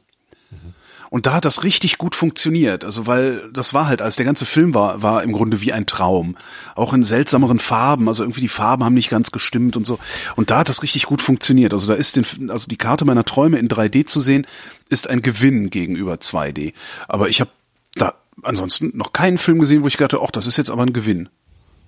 Und 1.10 1.26
da 1.26 1.36
hat 1.36 1.46
das 1.46 1.63
richtig 1.63 1.98
gut 1.98 2.15
funktioniert. 2.15 2.84
Also 2.84 3.08
weil 3.08 3.50
das 3.54 3.74
war 3.74 3.88
halt, 3.88 4.02
als 4.02 4.15
der 4.15 4.26
ganze 4.26 4.46
Film 4.46 4.74
war, 4.74 5.02
war 5.02 5.24
im 5.24 5.32
Grunde 5.32 5.62
wie 5.62 5.74
ein 5.74 5.86
Traum. 5.86 6.36
Auch 6.76 6.93
in 6.93 7.04
seltsameren 7.04 7.60
Farben. 7.60 8.08
Also 8.08 8.24
irgendwie 8.24 8.41
die 8.41 8.48
Farben 8.50 8.84
haben 8.84 8.93
nicht 8.93 9.10
ganz 9.10 9.32
gestimmt 9.32 9.78
und 9.78 9.86
so. 9.86 10.00
Und 10.36 10.52
da 10.52 10.60
hat 10.60 10.70
das 10.70 10.84
richtig 10.84 11.04
gut 11.06 11.22
funktioniert. 11.22 11.74
Also 11.74 11.88
da 11.88 11.93
ist 11.93 12.15
den, 12.15 12.50
also 12.50 12.67
die 12.67 12.78
Karte 12.78 13.06
meiner 13.06 13.26
Träume 13.26 13.58
in 13.58 13.67
3D 13.70 14.06
zu 14.06 14.20
sehen, 14.20 14.46
ist 14.89 15.10
ein 15.10 15.22
Gewinn 15.22 15.70
gegenüber 15.70 16.15
2D. 16.15 16.74
Aber 17.08 17.30
ich 17.30 17.41
habe 17.41 17.52
da 17.96 18.13
ansonsten 18.43 18.91
noch 18.96 19.13
keinen 19.13 19.38
Film 19.38 19.60
gesehen, 19.60 19.84
wo 19.84 19.88
ich 19.88 19.98
dachte, 19.98 20.20
ach, 20.22 20.32
das 20.32 20.48
ist 20.48 20.58
jetzt 20.58 20.70
aber 20.70 20.84
ein 20.84 20.93
Gewinn. 20.93 21.30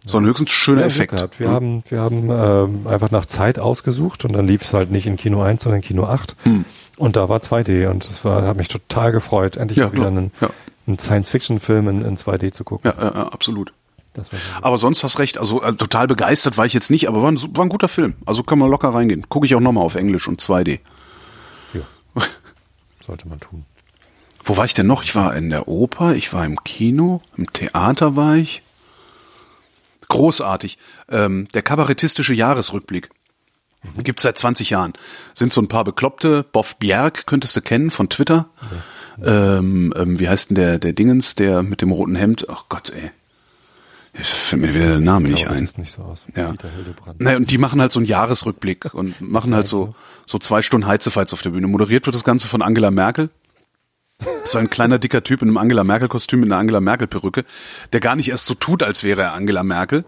Sondern 0.06 0.30
höchstens 0.30 0.52
schöner 0.52 0.82
Ja, 0.82 0.88
Effekt. 0.88 1.40
Wir 1.40 1.50
haben, 1.50 1.84
wir 1.90 2.00
haben 2.00 2.30
ähm, 2.32 2.88
einfach 2.88 3.12
nach 3.12 3.26
Zeit 3.26 3.60
ausgesucht 3.60 4.24
und 4.24 4.32
dann 4.32 4.48
lief 4.48 4.62
es 4.62 4.74
halt 4.74 4.92
nicht 4.92 5.06
in 5.08 5.18
Kino 5.18 5.42
1, 5.42 5.62
sondern 5.64 5.82
in 5.82 5.86
Kino 5.88 6.06
8. 6.06 6.36
Und 7.00 7.16
da 7.16 7.30
war 7.30 7.40
2D 7.40 7.88
und 7.90 8.08
das 8.10 8.26
war, 8.26 8.44
hat 8.46 8.58
mich 8.58 8.68
total 8.68 9.12
gefreut, 9.12 9.56
endlich 9.56 9.80
Ja, 9.80 9.92
wieder 9.94 10.08
einen, 10.08 10.32
Ja. 10.42 10.50
einen 10.86 11.00
Science-Fiction-Film 11.00 11.88
in, 11.88 12.02
in 12.04 12.18
2D 12.18 12.52
zu 12.52 12.64
gucken. 12.66 12.92
Ja, 12.96 13.02
ja, 13.04 13.12
absolut. 13.30 13.74
Das 14.14 14.34
war 14.34 14.40
so. 14.40 14.46
Aber 14.62 14.78
sonst 14.78 15.04
hast 15.04 15.18
recht, 15.18 15.38
also 15.38 15.64
äh, 15.64 15.74
total 15.74 16.08
begeistert 16.08 16.58
war 16.58 16.66
ich 16.66 16.74
jetzt 16.74 16.92
nicht, 16.92 17.08
aber 17.08 17.22
war 17.22 17.32
ein, 17.32 17.40
war 17.56 17.66
ein 17.66 17.70
guter 17.70 17.88
Film. 17.88 18.16
Also 18.26 18.44
kann 18.44 18.60
man 18.60 18.70
locker 18.70 18.90
reingehen. 18.94 19.30
Gucke 19.30 19.46
ich 19.46 19.56
auch 19.56 19.60
nochmal 19.62 19.86
auf 19.86 19.96
Englisch 19.96 20.28
und 20.28 20.42
2D. 20.42 20.80
Ja. 21.74 21.82
Sollte 23.06 23.28
man 23.30 23.40
tun. 23.40 23.66
Wo 24.44 24.58
war 24.58 24.66
ich 24.66 24.74
denn 24.74 24.88
noch? 24.88 25.04
Ich 25.04 25.16
war 25.16 25.36
in 25.36 25.50
der 25.52 25.68
Oper, 25.70 26.16
ich 26.16 26.34
war 26.34 26.44
im 26.46 26.62
Kino, 26.64 27.22
im 27.38 27.52
Theater 27.54 28.16
war 28.18 28.36
ich. 28.36 28.62
Großartig. 30.10 30.78
Ähm, 31.10 31.48
der 31.54 31.62
kabarettistische 31.62 32.34
Jahresrückblick. 32.34 33.10
Gibt's 34.04 34.24
seit 34.24 34.38
20 34.38 34.72
Jahren. 34.72 34.94
Sind 35.34 35.54
so 35.54 35.62
ein 35.62 35.68
paar 35.68 35.84
Bekloppte. 35.84 36.44
Boff 36.44 36.76
Bjerg 36.78 37.26
könntest 37.26 37.56
du 37.56 37.62
kennen 37.62 37.92
von 37.92 38.10
Twitter. 38.10 38.50
Ähm, 39.24 39.94
ähm, 39.96 40.20
wie 40.20 40.30
heißt 40.30 40.50
denn 40.50 40.56
der, 40.56 40.80
der 40.80 40.94
Dingens, 40.94 41.36
der 41.36 41.64
mit 41.64 41.82
dem 41.82 41.92
roten 41.92 42.16
Hemd? 42.16 42.48
Ach 42.50 42.66
Gott, 42.70 42.90
ey. 42.92 43.12
Jetzt 44.14 44.32
fällt 44.32 44.62
mir 44.62 44.74
wieder 44.74 44.88
der 44.88 45.00
Name 45.00 45.30
nicht 45.30 45.46
Aber 45.46 45.56
ein. 45.56 45.68
sieht 45.68 45.78
nicht 45.78 45.92
so 45.92 46.02
aus. 46.02 46.26
Ja. 46.36 46.54
Naja, 47.20 47.38
und 47.38 47.52
die 47.52 47.58
machen 47.58 47.80
halt 47.80 47.92
so 47.92 48.00
einen 48.00 48.08
Jahresrückblick 48.08 48.94
und 48.94 49.22
machen 49.22 49.54
halt 49.54 49.68
so, 49.68 49.94
so 50.26 50.40
zwei 50.40 50.62
Stunden 50.62 50.88
Heizefights 50.88 51.32
auf 51.34 51.42
der 51.42 51.52
Bühne. 51.52 51.68
Moderiert 51.68 52.06
wird 52.06 52.16
das 52.16 52.24
Ganze 52.24 52.48
von 52.48 52.62
Angela 52.62 52.92
Merkel. 52.92 53.30
So 54.44 54.58
ein 54.60 54.70
kleiner 54.70 55.00
dicker 55.00 55.24
Typ 55.24 55.42
in 55.42 55.48
einem 55.48 55.58
Angela 55.58 55.84
Merkel 55.84 56.10
Kostüm 56.10 56.42
mit 56.42 56.50
einer 56.50 56.60
Angela 56.60 56.82
Merkel 56.82 57.08
Perücke, 57.08 57.46
der 57.94 58.02
gar 58.02 58.16
nicht 58.18 58.30
erst 58.30 58.48
so 58.48 58.54
tut, 58.54 58.84
als 58.84 59.04
wäre 59.04 59.22
er 59.22 59.34
Angela 59.34 59.64
Merkel, 59.64 60.04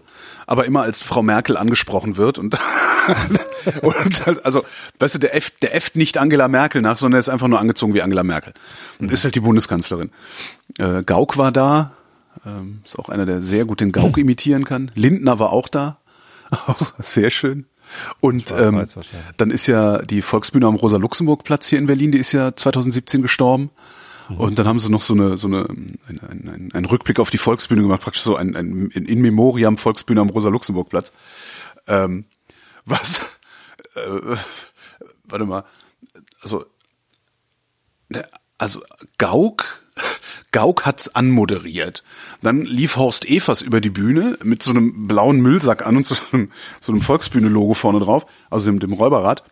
aber 0.46 0.66
immer 0.66 0.82
als 0.82 1.02
Frau 1.02 1.22
Merkel 1.22 1.56
angesprochen 1.56 2.18
wird 2.18 2.38
und, 2.38 2.58
und 3.82 4.26
halt, 4.26 4.44
also, 4.44 4.64
weißt 4.98 5.14
du, 5.14 5.18
der 5.18 5.34
äfft, 5.34 5.62
der 5.62 5.74
äfft 5.74 5.96
nicht 5.96 6.18
Angela 6.18 6.48
Merkel 6.48 6.82
nach, 6.82 6.98
sondern 6.98 7.16
er 7.16 7.20
ist 7.20 7.30
einfach 7.30 7.48
nur 7.48 7.58
angezogen 7.58 7.94
wie 7.94 8.02
Angela 8.02 8.22
Merkel 8.22 8.52
und 8.98 9.10
ist 9.10 9.24
halt 9.24 9.34
die 9.34 9.40
Bundeskanzlerin. 9.40 10.10
Äh, 10.78 11.02
Gauck 11.04 11.38
war 11.38 11.52
da, 11.52 11.92
ähm, 12.44 12.80
ist 12.84 12.98
auch 12.98 13.08
einer, 13.08 13.24
der 13.24 13.42
sehr 13.42 13.64
gut 13.64 13.80
den 13.80 13.92
Gauck 13.92 14.18
imitieren 14.18 14.66
kann. 14.66 14.90
Lindner 14.94 15.38
war 15.38 15.52
auch 15.52 15.68
da, 15.68 15.98
auch 16.50 16.92
sehr 16.98 17.30
schön. 17.30 17.64
Und 18.20 18.52
ähm, 18.56 18.84
dann 19.36 19.50
ist 19.50 19.66
ja 19.66 19.98
die 19.98 20.22
Volksbühne 20.22 20.66
am 20.66 20.76
Rosa-Luxemburg-Platz 20.76 21.66
hier 21.68 21.78
in 21.78 21.86
Berlin, 21.86 22.12
die 22.12 22.18
ist 22.18 22.32
ja 22.32 22.54
2017 22.54 23.22
gestorben. 23.22 23.70
Und 24.28 24.58
dann 24.58 24.66
haben 24.66 24.78
sie 24.78 24.90
noch 24.90 25.02
so 25.02 25.14
eine, 25.14 25.36
so 25.38 25.48
eine, 25.48 25.68
ein, 25.68 25.98
ein, 26.08 26.48
ein, 26.48 26.70
ein 26.72 26.84
Rückblick 26.84 27.18
auf 27.18 27.30
die 27.30 27.38
Volksbühne 27.38 27.82
gemacht, 27.82 28.02
praktisch 28.02 28.22
so 28.22 28.36
ein, 28.36 28.56
ein 28.56 28.90
in 28.90 29.20
Memoriam 29.20 29.76
Volksbühne 29.76 30.20
am 30.20 30.30
Rosa-Luxemburg-Platz. 30.30 31.12
Ähm, 31.88 32.24
was, 32.84 33.20
äh, 33.94 34.36
warte 35.24 35.44
mal, 35.46 35.64
also, 36.40 36.64
der 38.08 38.28
also 38.58 38.80
Gauk, 39.18 39.80
Gauk 40.52 40.86
hat's 40.86 41.14
anmoderiert. 41.14 42.04
Dann 42.42 42.62
lief 42.62 42.96
Horst 42.96 43.28
Evers 43.28 43.62
über 43.62 43.80
die 43.80 43.90
Bühne 43.90 44.38
mit 44.44 44.62
so 44.62 44.70
einem 44.70 45.08
blauen 45.08 45.40
Müllsack 45.40 45.84
an 45.84 45.96
und 45.96 46.06
so 46.06 46.16
einem, 46.30 46.52
so 46.80 46.92
einem 46.92 47.00
Volksbühne-Logo 47.00 47.74
vorne 47.74 48.00
drauf, 48.00 48.26
also 48.50 48.70
dem, 48.70 48.78
dem 48.78 48.92
Räuberrad, 48.92 49.42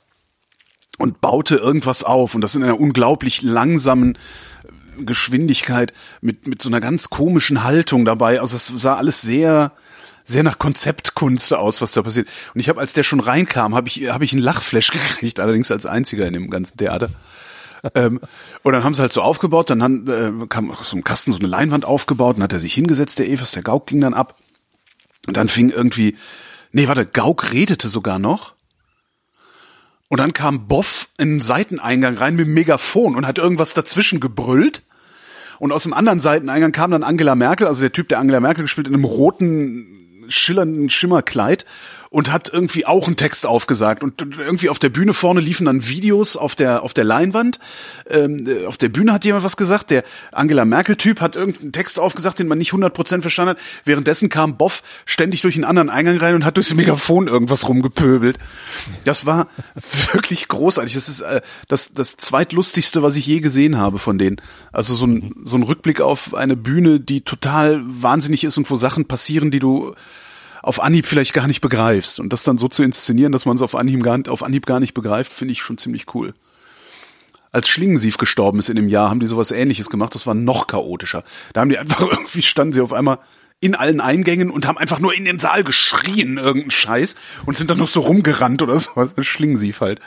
und 0.98 1.20
baute 1.20 1.56
irgendwas 1.56 2.04
auf 2.04 2.34
und 2.34 2.42
das 2.42 2.54
in 2.54 2.62
einer 2.62 2.78
unglaublich 2.78 3.42
langsamen 3.42 4.18
Geschwindigkeit 5.06 5.92
mit, 6.20 6.46
mit 6.46 6.62
so 6.62 6.68
einer 6.68 6.80
ganz 6.80 7.10
komischen 7.10 7.64
Haltung 7.64 8.04
dabei. 8.04 8.40
Also 8.40 8.56
es 8.56 8.66
sah 8.66 8.96
alles 8.96 9.22
sehr, 9.22 9.72
sehr 10.24 10.42
nach 10.42 10.58
Konzeptkunst 10.58 11.52
aus, 11.54 11.80
was 11.80 11.92
da 11.92 12.02
passiert. 12.02 12.28
Und 12.54 12.60
ich 12.60 12.68
habe, 12.68 12.80
als 12.80 12.92
der 12.92 13.02
schon 13.02 13.20
reinkam, 13.20 13.74
habe 13.74 13.88
ich, 13.88 14.08
hab 14.10 14.22
ich 14.22 14.32
einen 14.32 14.42
Lachflash 14.42 14.90
gekriegt, 14.92 15.40
allerdings 15.40 15.70
als 15.70 15.86
einziger 15.86 16.26
in 16.26 16.34
dem 16.34 16.50
ganzen 16.50 16.76
Theater. 16.76 17.10
ähm, 17.94 18.20
und 18.62 18.72
dann 18.72 18.84
haben 18.84 18.94
sie 18.94 19.02
halt 19.02 19.12
so 19.12 19.22
aufgebaut, 19.22 19.70
dann 19.70 19.82
haben, 19.82 20.08
äh, 20.08 20.46
kam 20.48 20.70
aus 20.70 20.92
einem 20.92 21.04
Kasten 21.04 21.32
so 21.32 21.38
eine 21.38 21.48
Leinwand 21.48 21.84
aufgebaut, 21.84 22.36
dann 22.36 22.42
hat 22.42 22.52
er 22.52 22.60
sich 22.60 22.74
hingesetzt, 22.74 23.18
der 23.18 23.28
Evers, 23.28 23.52
der 23.52 23.62
Gauk 23.62 23.86
ging 23.86 24.00
dann 24.00 24.14
ab. 24.14 24.38
Und 25.26 25.36
dann 25.36 25.48
fing 25.48 25.70
irgendwie, 25.70 26.16
nee, 26.72 26.88
warte, 26.88 27.06
Gauk 27.06 27.52
redete 27.52 27.88
sogar 27.88 28.18
noch. 28.18 28.54
Und 30.08 30.18
dann 30.18 30.32
kam 30.34 30.66
Boff 30.66 31.08
in 31.18 31.34
den 31.34 31.40
Seiteneingang 31.40 32.18
rein 32.18 32.34
mit 32.34 32.46
dem 32.46 32.54
Megafon 32.54 33.14
und 33.14 33.26
hat 33.26 33.38
irgendwas 33.38 33.74
dazwischen 33.74 34.18
gebrüllt. 34.18 34.82
Und 35.60 35.72
aus 35.72 35.82
dem 35.82 35.92
anderen 35.92 36.20
Seiteneingang 36.20 36.72
kam 36.72 36.90
dann 36.90 37.02
Angela 37.02 37.34
Merkel, 37.34 37.66
also 37.66 37.82
der 37.82 37.92
Typ, 37.92 38.08
der 38.08 38.18
Angela 38.18 38.40
Merkel 38.40 38.64
gespielt, 38.64 38.88
in 38.88 38.94
einem 38.94 39.04
roten 39.04 40.24
schillernden 40.26 40.88
Schimmerkleid 40.88 41.66
und 42.10 42.32
hat 42.32 42.52
irgendwie 42.52 42.86
auch 42.86 43.06
einen 43.06 43.14
Text 43.14 43.46
aufgesagt 43.46 44.02
und 44.02 44.20
irgendwie 44.36 44.68
auf 44.68 44.80
der 44.80 44.88
Bühne 44.88 45.14
vorne 45.14 45.40
liefen 45.40 45.66
dann 45.66 45.86
Videos 45.86 46.36
auf 46.36 46.56
der 46.56 46.82
auf 46.82 46.92
der 46.92 47.04
Leinwand. 47.04 47.60
Ähm, 48.10 48.46
äh, 48.48 48.66
auf 48.66 48.76
der 48.76 48.88
Bühne 48.88 49.12
hat 49.12 49.24
jemand 49.24 49.44
was 49.44 49.56
gesagt. 49.56 49.90
Der 49.90 50.02
Angela 50.32 50.64
Merkel 50.64 50.96
Typ 50.96 51.20
hat 51.20 51.36
irgendeinen 51.36 51.70
Text 51.70 52.00
aufgesagt, 52.00 52.40
den 52.40 52.48
man 52.48 52.58
nicht 52.58 52.72
100% 52.72 53.20
verstanden 53.22 53.50
hat. 53.50 53.58
Währenddessen 53.84 54.28
kam 54.28 54.56
Boff 54.56 54.82
ständig 55.06 55.42
durch 55.42 55.54
einen 55.54 55.64
anderen 55.64 55.88
Eingang 55.88 56.18
rein 56.18 56.34
und 56.34 56.44
hat 56.44 56.56
durchs 56.56 56.74
Megafon 56.74 57.28
irgendwas 57.28 57.68
rumgepöbelt. 57.68 58.40
Das 59.04 59.24
war 59.24 59.46
wirklich 60.12 60.48
großartig. 60.48 60.94
Das 60.94 61.08
ist 61.08 61.20
äh, 61.20 61.40
das 61.68 61.92
das 61.92 62.16
zweitlustigste, 62.16 63.04
was 63.04 63.14
ich 63.14 63.26
je 63.26 63.38
gesehen 63.38 63.78
habe 63.78 64.00
von 64.00 64.18
denen. 64.18 64.40
Also 64.72 64.96
so 64.96 65.06
ein 65.06 65.32
so 65.44 65.56
ein 65.56 65.62
Rückblick 65.62 66.00
auf 66.00 66.34
eine 66.34 66.56
Bühne, 66.56 66.98
die 66.98 67.20
total 67.20 67.80
wahnsinnig 67.84 68.42
ist 68.42 68.58
und 68.58 68.68
wo 68.68 68.74
Sachen 68.74 69.04
passieren, 69.04 69.52
die 69.52 69.60
du 69.60 69.94
auf 70.62 70.82
Anhieb 70.82 71.06
vielleicht 71.06 71.32
gar 71.32 71.46
nicht 71.46 71.60
begreifst. 71.60 72.20
Und 72.20 72.32
das 72.32 72.44
dann 72.44 72.58
so 72.58 72.68
zu 72.68 72.82
inszenieren, 72.82 73.32
dass 73.32 73.46
man 73.46 73.56
es 73.56 73.62
auf 73.62 73.74
Anhieb 73.74 74.02
gar, 74.02 74.20
auf 74.28 74.42
Anhieb 74.42 74.66
gar 74.66 74.80
nicht 74.80 74.94
begreift, 74.94 75.32
finde 75.32 75.52
ich 75.52 75.62
schon 75.62 75.78
ziemlich 75.78 76.14
cool. 76.14 76.34
Als 77.52 77.68
Schlingensief 77.68 78.16
gestorben 78.16 78.58
ist 78.58 78.68
in 78.68 78.76
dem 78.76 78.88
Jahr, 78.88 79.10
haben 79.10 79.20
die 79.20 79.26
sowas 79.26 79.50
ähnliches 79.50 79.90
gemacht, 79.90 80.14
das 80.14 80.26
war 80.26 80.34
noch 80.34 80.66
chaotischer. 80.66 81.24
Da 81.52 81.62
haben 81.62 81.70
die 81.70 81.78
einfach 81.78 82.00
irgendwie, 82.10 82.42
standen 82.42 82.72
sie 82.72 82.80
auf 82.80 82.92
einmal 82.92 83.18
in 83.60 83.74
allen 83.74 84.00
Eingängen 84.00 84.50
und 84.50 84.66
haben 84.66 84.78
einfach 84.78 85.00
nur 85.00 85.14
in 85.14 85.24
den 85.24 85.38
Saal 85.38 85.64
geschrien, 85.64 86.38
irgendeinen 86.38 86.70
Scheiß, 86.70 87.16
und 87.44 87.56
sind 87.56 87.70
dann 87.70 87.78
noch 87.78 87.88
so 87.88 88.00
rumgerannt 88.00 88.62
oder 88.62 88.78
sowas. 88.78 89.12
Schlingensief 89.18 89.80
halt. 89.80 90.00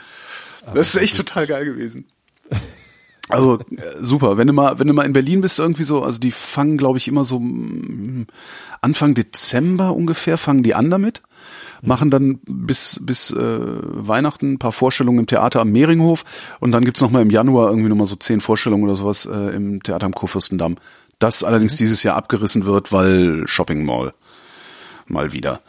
Das 0.72 0.88
ist 0.88 1.00
echt 1.00 1.16
total 1.16 1.46
geil 1.46 1.64
gewesen. 1.64 2.06
Also 3.30 3.58
äh, 3.58 3.82
super, 4.00 4.36
wenn 4.36 4.46
du 4.46 4.52
mal, 4.52 4.78
wenn 4.78 4.86
du 4.86 4.92
mal 4.92 5.06
in 5.06 5.14
Berlin 5.14 5.40
bist, 5.40 5.58
irgendwie 5.58 5.84
so, 5.84 6.02
also 6.02 6.20
die 6.20 6.30
fangen, 6.30 6.76
glaube 6.76 6.98
ich, 6.98 7.08
immer 7.08 7.24
so 7.24 7.40
mm, 7.40 8.26
Anfang 8.82 9.14
Dezember 9.14 9.94
ungefähr, 9.94 10.36
fangen 10.36 10.62
die 10.62 10.74
an 10.74 10.90
damit, 10.90 11.22
machen 11.80 12.10
dann 12.10 12.40
bis 12.46 13.00
bis 13.02 13.30
äh, 13.30 13.58
Weihnachten 13.60 14.54
ein 14.54 14.58
paar 14.58 14.72
Vorstellungen 14.72 15.20
im 15.20 15.26
Theater 15.26 15.60
am 15.60 15.72
Mehringhof 15.72 16.24
und 16.60 16.72
dann 16.72 16.84
gibt's 16.84 17.00
noch 17.00 17.10
mal 17.10 17.22
im 17.22 17.30
Januar 17.30 17.70
irgendwie 17.70 17.88
noch 17.88 17.96
mal 17.96 18.06
so 18.06 18.16
zehn 18.16 18.42
Vorstellungen 18.42 18.84
oder 18.84 18.96
sowas 18.96 19.24
äh, 19.24 19.54
im 19.54 19.82
Theater 19.82 20.04
am 20.04 20.14
Kurfürstendamm. 20.14 20.76
Das 21.18 21.44
allerdings 21.44 21.76
dieses 21.76 22.02
Jahr 22.02 22.16
abgerissen 22.16 22.66
wird, 22.66 22.92
weil 22.92 23.46
Shopping 23.46 23.86
Mall 23.86 24.12
mal 25.06 25.32
wieder. 25.32 25.62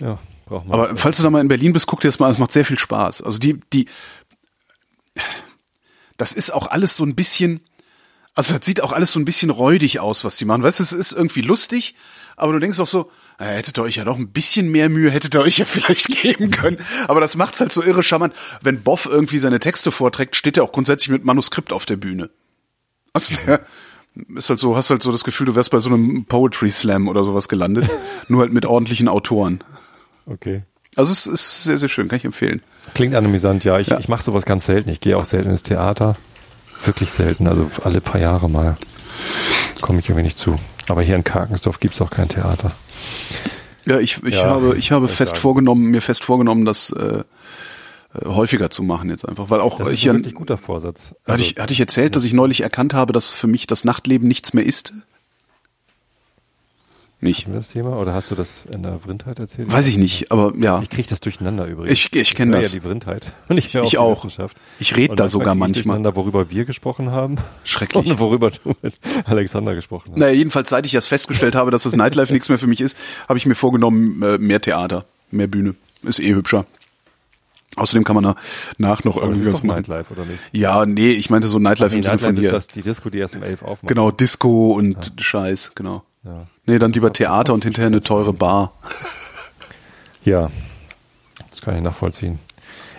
Ja, 0.00 0.18
braucht 0.46 0.66
man. 0.66 0.80
Aber 0.80 0.96
falls 0.96 1.18
du 1.18 1.22
da 1.22 1.30
mal 1.30 1.40
in 1.40 1.48
Berlin 1.48 1.72
bist, 1.72 1.86
guck 1.86 2.00
dir 2.00 2.08
das 2.08 2.18
mal, 2.18 2.32
es 2.32 2.38
macht 2.38 2.52
sehr 2.52 2.64
viel 2.64 2.78
Spaß. 2.78 3.22
Also 3.22 3.38
die 3.38 3.60
die 3.72 3.86
das 6.22 6.34
ist 6.34 6.52
auch 6.52 6.68
alles 6.68 6.94
so 6.94 7.04
ein 7.04 7.16
bisschen, 7.16 7.58
also 8.36 8.56
das 8.56 8.64
sieht 8.64 8.80
auch 8.80 8.92
alles 8.92 9.10
so 9.10 9.18
ein 9.18 9.24
bisschen 9.24 9.50
räudig 9.50 9.98
aus, 9.98 10.24
was 10.24 10.36
die 10.36 10.44
machen. 10.44 10.62
Weißt 10.62 10.78
du, 10.78 10.84
es 10.84 10.92
ist 10.92 11.10
irgendwie 11.10 11.40
lustig, 11.40 11.96
aber 12.36 12.52
du 12.52 12.60
denkst 12.60 12.78
auch 12.78 12.86
so, 12.86 13.10
na, 13.40 13.46
hättet 13.46 13.76
ihr 13.76 13.82
euch 13.82 13.96
ja 13.96 14.04
noch 14.04 14.16
ein 14.18 14.28
bisschen 14.28 14.70
mehr 14.70 14.88
Mühe, 14.88 15.10
hättet 15.10 15.34
ihr 15.34 15.40
euch 15.40 15.58
ja 15.58 15.64
vielleicht 15.66 16.22
geben 16.22 16.52
können. 16.52 16.78
Aber 17.08 17.20
das 17.20 17.34
macht's 17.36 17.58
halt 17.58 17.72
so 17.72 17.82
irre 17.82 18.04
charmant. 18.04 18.36
Wenn 18.60 18.84
Boff 18.84 19.06
irgendwie 19.06 19.38
seine 19.38 19.58
Texte 19.58 19.90
vorträgt, 19.90 20.36
steht 20.36 20.56
er 20.56 20.62
auch 20.62 20.70
grundsätzlich 20.70 21.08
mit 21.08 21.24
Manuskript 21.24 21.72
auf 21.72 21.86
der 21.86 21.96
Bühne. 21.96 22.30
Also 23.12 23.34
der 23.44 23.66
ist 24.36 24.48
halt 24.48 24.60
so, 24.60 24.76
hast 24.76 24.90
halt 24.90 25.02
so 25.02 25.10
das 25.10 25.24
Gefühl, 25.24 25.46
du 25.46 25.56
wärst 25.56 25.72
bei 25.72 25.80
so 25.80 25.90
einem 25.90 26.24
Poetry 26.26 26.70
Slam 26.70 27.08
oder 27.08 27.24
sowas 27.24 27.48
gelandet. 27.48 27.90
nur 28.28 28.42
halt 28.42 28.52
mit 28.52 28.64
ordentlichen 28.64 29.08
Autoren. 29.08 29.64
Okay. 30.26 30.62
Also 30.94 31.10
es 31.10 31.26
ist 31.26 31.64
sehr, 31.64 31.78
sehr 31.78 31.88
schön, 31.88 32.06
kann 32.06 32.18
ich 32.18 32.24
empfehlen. 32.24 32.62
Klingt 32.94 33.14
amüsant, 33.14 33.64
ja. 33.64 33.78
Ich, 33.78 33.88
Ja. 33.88 33.98
ich 33.98 34.08
mache 34.08 34.22
sowas 34.22 34.44
ganz 34.44 34.66
selten. 34.66 34.90
Ich 34.90 35.00
gehe 35.00 35.16
auch 35.16 35.24
selten 35.24 35.50
ins 35.50 35.62
Theater. 35.62 36.16
Wirklich 36.84 37.10
selten. 37.12 37.46
Also 37.46 37.70
alle 37.84 38.00
paar 38.00 38.20
Jahre 38.20 38.50
mal 38.50 38.76
komme 39.80 39.98
ich 40.00 40.08
irgendwie 40.08 40.24
nicht 40.24 40.36
zu. 40.36 40.56
Aber 40.88 41.02
hier 41.02 41.16
in 41.16 41.24
Karkensdorf 41.24 41.80
gibt's 41.80 42.00
auch 42.00 42.10
kein 42.10 42.28
Theater. 42.28 42.72
Ja, 43.86 43.98
ich, 43.98 44.22
ich 44.24 44.34
Ja, 44.34 44.44
habe, 44.46 44.76
ich 44.76 44.92
habe 44.92 45.08
fest 45.08 45.30
sagen. 45.32 45.40
vorgenommen, 45.42 45.90
mir 45.90 46.00
fest 46.02 46.24
vorgenommen, 46.24 46.64
das 46.64 46.90
äh, 46.90 47.02
äh, 47.20 47.24
häufiger 48.26 48.70
zu 48.70 48.82
machen 48.82 49.10
jetzt 49.10 49.26
einfach, 49.28 49.48
weil 49.50 49.60
auch 49.60 49.78
Das 49.78 49.88
ist 49.88 49.94
ich 49.94 50.04
ein 50.04 50.06
ja, 50.06 50.14
wirklich 50.20 50.34
guter 50.34 50.56
Vorsatz. 50.58 51.14
Also, 51.24 51.32
hatte 51.32 51.42
ich, 51.42 51.56
hatte 51.60 51.72
ich 51.72 51.80
erzählt, 51.80 52.14
dass 52.16 52.24
ich 52.24 52.32
neulich 52.32 52.60
erkannt 52.62 52.94
habe, 52.94 53.12
dass 53.12 53.30
für 53.30 53.46
mich 53.46 53.66
das 53.66 53.84
Nachtleben 53.84 54.28
nichts 54.28 54.54
mehr 54.54 54.64
ist? 54.64 54.92
Nicht. 57.22 57.46
Wir 57.46 57.54
das 57.54 57.68
Thema? 57.68 57.96
Oder 57.98 58.14
hast 58.14 58.30
du 58.32 58.34
das 58.34 58.64
in 58.74 58.82
der 58.82 58.98
Vrindheit 58.98 59.38
erzählt? 59.38 59.70
Weiß 59.70 59.86
ich 59.86 59.96
nicht, 59.96 60.32
aber 60.32 60.52
ja. 60.58 60.82
Ich 60.82 60.90
kriege 60.90 61.08
das 61.08 61.20
durcheinander 61.20 61.66
übrigens. 61.66 61.92
Ich- 61.92 62.12
ich 62.14 62.34
kenn 62.34 62.50
höre 62.50 62.60
das. 62.60 62.72
Ja, 62.72 62.80
die 62.80 62.84
Vrindheit. 62.84 63.26
Und 63.48 63.58
ich, 63.58 63.72
höre 63.72 63.84
Ich 63.84 63.96
auch. 63.96 64.26
Ich 64.80 64.96
red 64.96 65.10
Und 65.10 65.20
da 65.20 65.28
sogar 65.28 65.54
manchmal. 65.54 65.72
durcheinander, 65.84 66.16
worüber 66.16 66.50
wir 66.50 66.64
gesprochen 66.64 67.12
haben. 67.12 67.36
Schrecklich. 67.62 68.06
Und 68.10 68.18
worüber 68.18 68.50
du 68.50 68.74
mit 68.82 68.98
Alexander 69.24 69.74
gesprochen 69.76 70.10
hast. 70.12 70.18
Naja, 70.18 70.32
jedenfalls, 70.34 70.68
seit 70.70 70.84
ich 70.84 70.92
das 70.92 71.06
festgestellt 71.06 71.54
habe, 71.54 71.70
dass 71.70 71.84
das 71.84 71.94
Nightlife 71.94 72.32
nichts 72.32 72.48
mehr 72.48 72.58
für 72.58 72.66
mich 72.66 72.80
ist, 72.80 72.98
habe 73.28 73.38
ich 73.38 73.46
mir 73.46 73.54
vorgenommen, 73.54 74.20
äh, 74.22 74.38
mehr 74.38 74.60
Theater, 74.60 75.04
mehr 75.30 75.46
Bühne. 75.46 75.76
Ist 76.02 76.18
eh 76.18 76.34
hübscher. 76.34 76.66
Außerdem 77.76 78.04
kann 78.04 78.16
man 78.20 78.34
nach 78.78 79.04
noch 79.04 79.16
irgendwie 79.16 79.46
was 79.46 79.62
machen. 79.62 79.76
Nightlife, 79.76 80.12
oder 80.12 80.24
nicht? 80.26 80.40
Ja, 80.50 80.84
nee, 80.84 81.12
ich 81.12 81.30
meinte 81.30 81.46
so 81.48 81.58
Nightlife 81.58 81.94
im 81.94 82.00
Nee, 82.00 82.06
Sinne 82.06 82.18
von 82.18 82.34
Nightlife 82.34 82.50
hier. 82.50 82.58
ist 82.58 82.66
das 82.68 82.74
die 82.74 82.82
Disco, 82.82 83.08
die 83.08 83.18
erst 83.18 83.34
um 83.36 83.42
elf 83.44 83.62
aufmacht. 83.62 83.86
Genau, 83.88 84.10
Disco 84.10 84.72
und 84.72 85.12
Scheiß, 85.18 85.72
genau. 85.74 86.02
Ja. 86.24 86.46
Nee, 86.66 86.78
dann 86.78 86.92
lieber 86.92 87.12
Das 87.12 87.12
Theater 87.12 87.52
und 87.52 87.64
hinterher 87.64 87.88
eine 87.88 88.00
teure 88.00 88.32
Bar. 88.32 88.72
Ja, 90.24 90.52
das 91.50 91.62
kann 91.62 91.74
ich 91.74 91.82
nachvollziehen. 91.82 92.38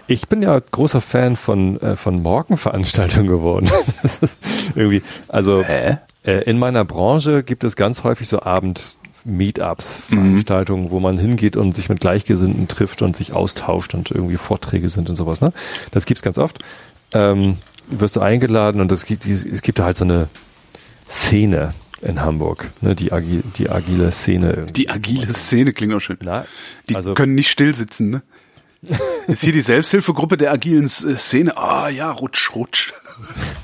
Ich 0.08 0.28
bin 0.28 0.42
ja 0.42 0.60
großer 0.60 1.00
Fan 1.00 1.38
von, 1.38 1.80
äh, 1.80 1.96
von 1.96 2.22
Morgenveranstaltungen 2.22 3.28
geworden. 3.28 3.72
Das 4.02 4.20
irgendwie, 4.76 5.04
also 5.30 5.62
äh, 5.62 6.00
in 6.24 6.60
meiner 6.60 6.84
Branche 6.84 7.44
gibt 7.44 7.64
es 7.64 7.78
ganz 7.78 8.04
häufig 8.04 8.28
so 8.28 8.42
Abend-Meetups, 8.42 10.02
Veranstaltungen, 10.10 10.92
wo 10.92 11.00
man 11.00 11.18
hingeht 11.18 11.56
und 11.56 11.74
sich 11.74 11.88
mit 11.88 12.02
Gleichgesinnten 12.02 12.68
trifft 12.68 13.02
und 13.02 13.16
sich 13.16 13.32
austauscht 13.32 13.94
und 13.94 14.12
irgendwie 14.12 14.36
Vorträge 14.36 14.90
sind 14.90 15.10
und 15.10 15.16
sowas. 15.16 15.40
Ne? 15.40 15.54
Das 15.92 16.06
gibt's 16.06 16.24
ganz 16.24 16.38
oft. 16.38 16.60
Ähm, 17.14 17.58
wirst 17.88 18.18
du 18.18 18.20
eingeladen 18.20 18.82
und 18.82 18.92
es 18.92 19.06
gibt, 19.06 19.26
es 19.26 19.62
gibt 19.62 19.80
da 19.80 19.86
halt 19.86 19.96
so 19.96 20.04
eine 20.04 20.28
Szene 21.08 21.74
in 22.04 22.22
Hamburg, 22.22 22.70
ne? 22.82 22.96
die, 22.96 23.12
agi 23.12 23.42
die 23.58 23.70
agile 23.70 24.12
Szene. 24.12 24.52
irgendwie. 24.52 24.74
Die 24.74 24.90
agile 24.90 25.34
Szene 25.34 25.74
klingt 25.74 25.94
auch 25.94 26.00
schön. 26.00 26.18
Na, 26.22 26.46
Die 26.90 26.96
also, 26.96 27.14
können 27.14 27.36
nicht 27.36 27.50
still 27.50 27.74
sitzen, 27.74 28.10
ne? 28.10 28.24
Ist 29.28 29.44
hier 29.44 29.54
die 29.54 29.62
Selbsthilfegruppe 29.62 30.36
der 30.36 30.52
agilen 30.52 30.86
äh, 30.86 30.88
Szene? 31.16 31.56
Ah 31.56 31.88
ja, 31.90 32.12
rutsch, 32.12 32.54
rutsch. 32.56 32.94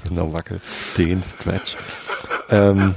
Genau, 0.08 0.32
wackel, 0.34 0.60
den 0.97 1.21
Stretch. 1.21 1.75
ähm, 2.49 2.95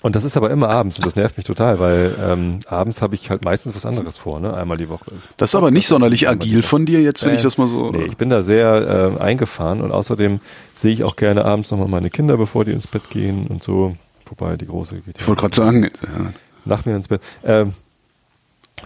und 0.00 0.16
das 0.16 0.24
ist 0.24 0.36
aber 0.36 0.50
immer 0.50 0.68
abends 0.68 0.98
und 0.98 1.06
das 1.06 1.16
nervt 1.16 1.36
mich 1.36 1.46
total, 1.46 1.78
weil 1.78 2.14
ähm, 2.20 2.60
abends 2.66 3.02
habe 3.02 3.14
ich 3.14 3.30
halt 3.30 3.44
meistens 3.44 3.74
was 3.74 3.86
anderes 3.86 4.16
vor, 4.18 4.38
ne? 4.40 4.54
Einmal 4.54 4.76
die 4.78 4.88
Woche. 4.88 5.06
Das 5.36 5.50
ist 5.50 5.54
aber 5.54 5.70
nicht 5.70 5.86
sonderlich 5.88 6.28
agil 6.28 6.62
von 6.62 6.86
dir, 6.86 7.00
jetzt 7.02 7.24
will 7.24 7.34
ich 7.34 7.42
das 7.42 7.56
mal 7.58 7.68
so. 7.68 7.90
Nee, 7.90 8.04
ich 8.04 8.16
bin 8.16 8.30
da 8.30 8.42
sehr 8.42 9.14
äh, 9.18 9.22
eingefahren 9.22 9.80
und 9.80 9.92
außerdem 9.92 10.40
sehe 10.72 10.92
ich 10.92 11.04
auch 11.04 11.16
gerne 11.16 11.44
abends 11.44 11.70
nochmal 11.70 11.88
meine 11.88 12.10
Kinder, 12.10 12.36
bevor 12.36 12.64
die 12.64 12.72
ins 12.72 12.86
Bett 12.86 13.10
gehen 13.10 13.46
und 13.46 13.62
so. 13.62 13.96
Wobei 14.30 14.56
die 14.56 14.66
große 14.66 15.00
geht 15.00 15.18
Ich 15.18 15.28
wollte 15.28 15.40
gerade 15.42 15.56
sagen, 15.56 15.82
ja, 15.84 16.32
nach 16.64 16.84
mir 16.84 16.96
ins 16.96 17.08
Bett. 17.08 17.22
Ähm, 17.44 17.72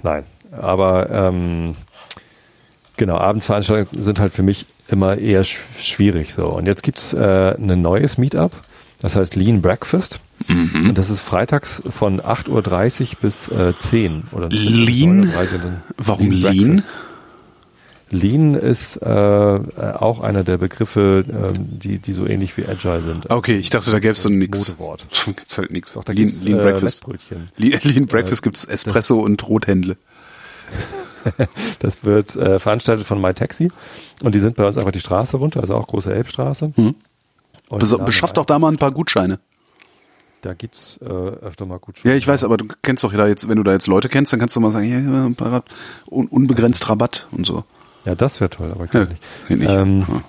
nein, 0.02 0.24
aber 0.52 1.10
ähm, 1.10 1.74
genau, 2.96 3.16
Abendsveranstaltungen 3.18 4.02
sind 4.02 4.20
halt 4.20 4.32
für 4.32 4.42
mich 4.42 4.66
immer 4.88 5.18
eher 5.18 5.44
sch 5.44 5.58
schwierig 5.78 6.32
so. 6.32 6.48
Und 6.48 6.66
jetzt 6.66 6.82
gibt's 6.82 7.12
äh, 7.12 7.54
ein 7.56 7.82
neues 7.82 8.18
Meetup, 8.18 8.52
das 9.00 9.16
heißt 9.16 9.36
Lean 9.36 9.62
Breakfast. 9.62 10.20
Und 10.48 10.98
das 10.98 11.08
ist 11.10 11.20
freitags 11.20 11.82
von 11.96 12.20
8.30 12.20 13.00
Uhr 13.00 13.16
bis 13.20 13.48
äh, 13.48 13.74
10 13.76 14.24
oder 14.32 14.48
Lean? 14.48 15.26
9.30 15.26 15.34
Uhr 15.36 15.54
und 15.54 15.64
dann 15.64 15.82
Warum 15.98 16.30
Lean? 16.30 16.76
Breakfast. 16.76 16.86
Lean 18.12 18.54
ist 18.54 18.98
äh, 18.98 19.06
auch 19.06 20.20
einer 20.20 20.44
der 20.44 20.58
Begriffe, 20.58 21.24
äh, 21.26 21.58
die, 21.58 21.98
die 21.98 22.12
so 22.12 22.26
ähnlich 22.26 22.56
wie 22.58 22.66
Agile 22.66 23.00
sind. 23.00 23.30
Okay, 23.30 23.56
ich 23.56 23.70
dachte, 23.70 23.90
da 23.90 24.00
gäbe 24.00 24.12
es 24.12 24.22
so 24.22 24.28
nix. 24.28 24.68
Modewort. 24.68 25.06
gibt's 25.24 25.56
halt 25.56 25.70
nix. 25.70 25.94
Doch, 25.94 26.04
da 26.04 26.12
Lean, 26.12 26.26
gibt's 26.26 26.44
Lean 26.44 26.58
äh, 26.58 26.62
Breakfast. 26.62 27.04
Lean, 27.56 27.80
Lean 27.82 28.06
Breakfast 28.06 28.42
gibt's 28.42 28.66
Espresso 28.66 29.18
und 29.20 29.48
Rothändle. 29.48 29.96
Das 31.78 32.02
wird 32.02 32.34
äh, 32.34 32.58
veranstaltet 32.58 33.06
von 33.06 33.20
MyTaxi 33.20 33.70
und 34.24 34.34
die 34.34 34.40
sind 34.40 34.56
bei 34.56 34.66
uns 34.66 34.76
einfach 34.76 34.90
die 34.90 34.98
Straße 34.98 35.36
runter, 35.36 35.60
also 35.60 35.76
auch 35.76 35.86
große 35.86 36.12
Elbstraße. 36.12 36.72
Mhm. 36.74 36.96
Und 37.68 37.78
Bes 37.78 37.96
beschafft 37.98 38.38
auch 38.38 38.44
da 38.44 38.58
mal 38.58 38.72
ein 38.72 38.76
paar 38.76 38.90
Gutscheine. 38.90 39.38
Da 40.40 40.54
gibt's 40.54 40.98
äh, 41.00 41.04
öfter 41.04 41.64
mal 41.64 41.78
gut 41.78 42.00
Ja, 42.02 42.14
ich 42.14 42.26
weiß, 42.26 42.42
aber 42.42 42.56
du 42.56 42.66
kennst 42.82 43.04
doch 43.04 43.12
da 43.12 43.28
jetzt, 43.28 43.48
wenn 43.48 43.56
du 43.56 43.62
da 43.62 43.70
jetzt 43.70 43.86
Leute 43.86 44.08
kennst, 44.08 44.32
dann 44.32 44.40
kannst 44.40 44.56
du 44.56 44.60
mal 44.60 44.72
sagen, 44.72 44.84
hier, 44.84 44.96
ein 44.98 45.36
paar 45.36 45.62
un 46.10 46.26
unbegrenzt 46.26 46.88
Rabatt 46.88 47.28
und 47.30 47.46
so. 47.46 47.62
Ja, 48.04 48.14
das 48.14 48.40
wäre 48.40 48.50
toll, 48.50 48.70
aber 48.74 48.84
ich 48.84 48.92
Ja, 48.92 49.04
glaube 49.04 49.12
nicht. 49.12 49.22
kenn 49.48 49.62
ich. 49.62 49.68
Ähm, 49.70 50.06
Ja. 50.08 50.22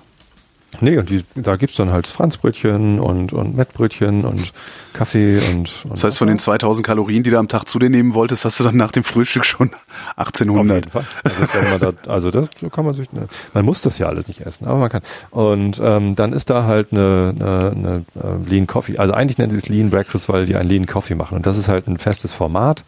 Nee, 0.80 0.98
und 0.98 1.08
die, 1.08 1.24
da 1.36 1.54
gibt's 1.54 1.76
dann 1.76 1.92
halt 1.92 2.08
Franzbrötchen 2.08 2.98
und, 2.98 3.32
und 3.32 3.54
Mettbrötchen 3.56 4.24
und 4.24 4.52
Kaffee 4.92 5.38
und, 5.52 5.84
und 5.84 5.92
Das 5.92 6.02
heißt, 6.02 6.18
von 6.18 6.26
den 6.26 6.40
2000 6.40 6.84
Kalorien, 6.84 7.22
die 7.22 7.30
du 7.30 7.38
am 7.38 7.46
Tag 7.46 7.68
zu 7.68 7.78
dir 7.78 7.88
nehmen 7.90 8.12
wolltest, 8.14 8.44
hast 8.44 8.58
du 8.58 8.64
dann 8.64 8.76
nach 8.76 8.90
dem 8.90 9.04
Frühstück 9.04 9.44
schon 9.44 9.70
Auf 9.72 10.16
1800. 10.16 10.74
jeden 10.76 10.90
Fall. 10.90 11.04
Also, 11.52 11.78
da, 11.78 12.10
also 12.12 12.30
das 12.32 12.48
kann 12.72 12.84
man 12.84 12.92
sich, 12.94 13.12
ne, 13.12 13.28
man 13.52 13.64
muss 13.64 13.82
das 13.82 13.98
ja 13.98 14.08
alles 14.08 14.26
nicht 14.26 14.40
essen, 14.40 14.66
aber 14.66 14.78
man 14.78 14.88
kann. 14.88 15.02
Und 15.30 15.80
ähm, 15.80 16.16
dann 16.16 16.32
ist 16.32 16.50
da 16.50 16.64
halt 16.64 16.88
eine, 16.90 17.32
eine, 17.38 17.70
eine 17.70 18.04
äh, 18.20 18.50
Lean 18.50 18.66
Coffee. 18.66 18.98
Also 18.98 19.14
eigentlich 19.14 19.38
nennen 19.38 19.52
sie 19.52 19.58
es 19.58 19.68
Lean 19.68 19.90
Breakfast, 19.90 20.28
weil 20.28 20.44
die 20.46 20.56
einen 20.56 20.68
Lean 20.68 20.86
Coffee 20.86 21.14
machen. 21.14 21.36
Und 21.36 21.46
das 21.46 21.56
ist 21.56 21.68
halt 21.68 21.86
ein 21.86 21.98
festes 21.98 22.32
Format. 22.32 22.82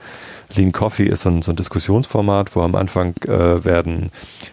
Lean 0.55 0.73
Coffee 0.73 1.07
ist 1.07 1.23
so 1.23 1.31
ein, 1.31 1.43
so 1.43 1.53
ein 1.53 1.57
Diskussionsformat, 1.57 2.55
wo 2.55 2.63
am 2.63 2.75
Anfang 2.75 3.15
äh, 3.25 3.65
werden 3.65 4.11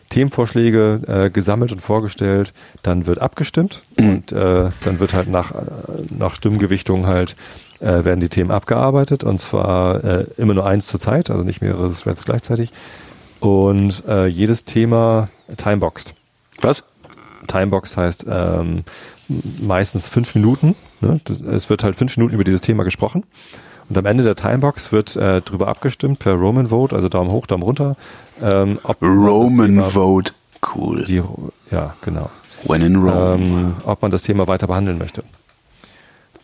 Themenvorschläge 0.10 1.02
äh, 1.08 1.30
gesammelt 1.30 1.72
und 1.72 1.82
vorgestellt, 1.82 2.54
dann 2.82 3.06
wird 3.06 3.20
abgestimmt 3.20 3.84
und 3.98 4.32
äh, 4.32 4.70
dann 4.84 5.00
wird 5.00 5.14
halt 5.14 5.30
nach, 5.30 5.52
äh, 5.52 5.62
nach 6.10 6.36
Stimmgewichtung 6.36 7.08
halt 7.08 7.36
äh, 7.80 8.06
werden 8.06 8.20
die 8.20 8.30
Themen 8.30 8.52
abgearbeitet 8.52 9.24
und 9.24 9.40
zwar 9.40 10.04
äh, 10.04 10.26
immer 10.38 10.54
nur 10.54 10.66
eins 10.66 10.88
zur 10.88 11.00
Zeit, 11.00 11.30
also 11.30 11.44
nicht 11.44 11.62
mehrere 11.62 11.92
Threads 11.92 12.26
gleichzeitig 12.26 12.72
und 13.40 14.04
äh, 14.08 14.28
jedes 14.28 14.64
Thema 14.64 15.28
timeboxed. 15.58 16.14
Was? 16.62 16.84
Timeboxed 17.48 17.98
heißt 17.98 18.26
ähm, 18.30 18.84
meistens 19.62 20.08
fünf 20.08 20.34
Minuten. 20.36 20.76
Ne? 21.02 21.20
Das, 21.26 21.42
es 21.42 21.70
wird 21.70 21.84
halt 21.84 21.96
fünf 21.96 22.16
Minuten 22.16 22.34
über 22.34 22.44
dieses 22.44 22.62
Thema 22.62 22.84
gesprochen. 22.84 23.26
Und 23.94 24.00
am 24.00 24.08
Ende 24.08 24.24
der 24.24 24.36
Timebox 24.36 24.92
wird 24.92 25.16
äh, 25.16 25.42
drüber 25.42 25.68
abgestimmt 25.68 26.18
per 26.18 26.34
Roman 26.34 26.72
Vote, 26.72 26.96
also 26.96 27.10
Daumen 27.10 27.30
hoch, 27.30 27.46
Daumen 27.46 27.62
runter. 27.62 27.96
Ähm, 28.42 28.80
Roman 29.04 29.68
Thema- 29.68 29.90
Vote. 29.92 30.32
Cool. 30.76 31.04
Die, 31.06 31.22
ja, 31.70 31.94
genau. 32.02 32.32
When 32.66 32.82
in 32.82 32.96
Rome. 32.96 33.36
Ähm, 33.36 33.74
ob 33.86 34.02
man 34.02 34.10
das 34.10 34.24
Thema 34.24 34.48
weiter 34.48 34.66
behandeln 34.66 34.98
möchte. 34.98 35.24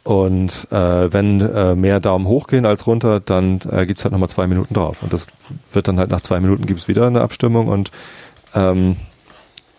Und 0.04 0.68
äh, 0.72 1.12
wenn 1.12 1.42
äh, 1.42 1.74
mehr 1.74 2.00
Daumen 2.00 2.28
hoch 2.28 2.46
gehen 2.46 2.68
als 2.68 2.86
runter, 2.86 3.20
dann 3.20 3.62
äh, 3.72 3.88
gibt's 3.88 4.04
halt 4.04 4.12
nochmal 4.12 4.30
zwei 4.30 4.46
Minuten 4.46 4.76
drauf. 4.76 4.98
Und 5.02 5.12
das 5.12 5.26
wird 5.74 5.88
dann 5.88 5.98
halt 5.98 6.12
nach 6.12 6.22
zwei 6.22 6.40
Minuten 6.40 6.68
gibt's 6.68 6.88
wieder 6.88 7.08
eine 7.08 7.22
Abstimmung 7.22 7.68
und 7.68 7.90
ähm, 8.54 8.96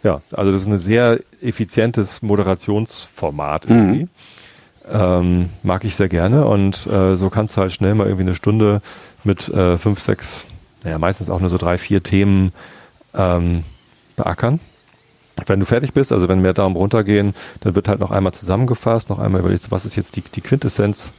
ja, 0.02 0.22
also 0.32 0.50
das 0.50 0.62
ist 0.62 0.66
ein 0.66 0.78
sehr 0.78 1.20
effizientes 1.40 2.20
Moderationsformat 2.20 3.66
irgendwie. 3.66 4.08
Ähm, 4.92 5.50
mag 5.62 5.84
ich 5.84 5.94
sehr 5.94 6.08
gerne 6.08 6.46
und 6.46 6.86
äh, 6.88 7.14
so 7.14 7.30
kannst 7.30 7.56
du 7.56 7.60
halt 7.60 7.70
schnell 7.70 7.94
mal 7.94 8.06
irgendwie 8.06 8.24
eine 8.24 8.34
Stunde 8.34 8.82
mit 9.22 9.48
äh, 9.48 9.78
fünf, 9.78 10.00
sechs, 10.00 10.46
naja, 10.82 10.98
meistens 10.98 11.30
auch 11.30 11.38
nur 11.38 11.48
so 11.48 11.58
drei, 11.58 11.78
vier 11.78 12.02
Themen 12.02 12.52
ähm, 13.14 13.62
beackern. 14.16 14.58
Wenn 15.46 15.60
du 15.60 15.66
fertig 15.66 15.92
bist, 15.92 16.12
also 16.12 16.28
wenn 16.28 16.42
mehr 16.42 16.54
Daumen 16.54 16.74
runtergehen, 16.74 17.34
dann 17.60 17.76
wird 17.76 17.86
halt 17.86 18.00
noch 18.00 18.10
einmal 18.10 18.34
zusammengefasst, 18.34 19.10
noch 19.10 19.20
einmal 19.20 19.40
überlegt, 19.40 19.70
was 19.70 19.84
ist 19.84 19.94
jetzt 19.94 20.16
die, 20.16 20.22
die 20.22 20.40
Quintessenz 20.40 21.12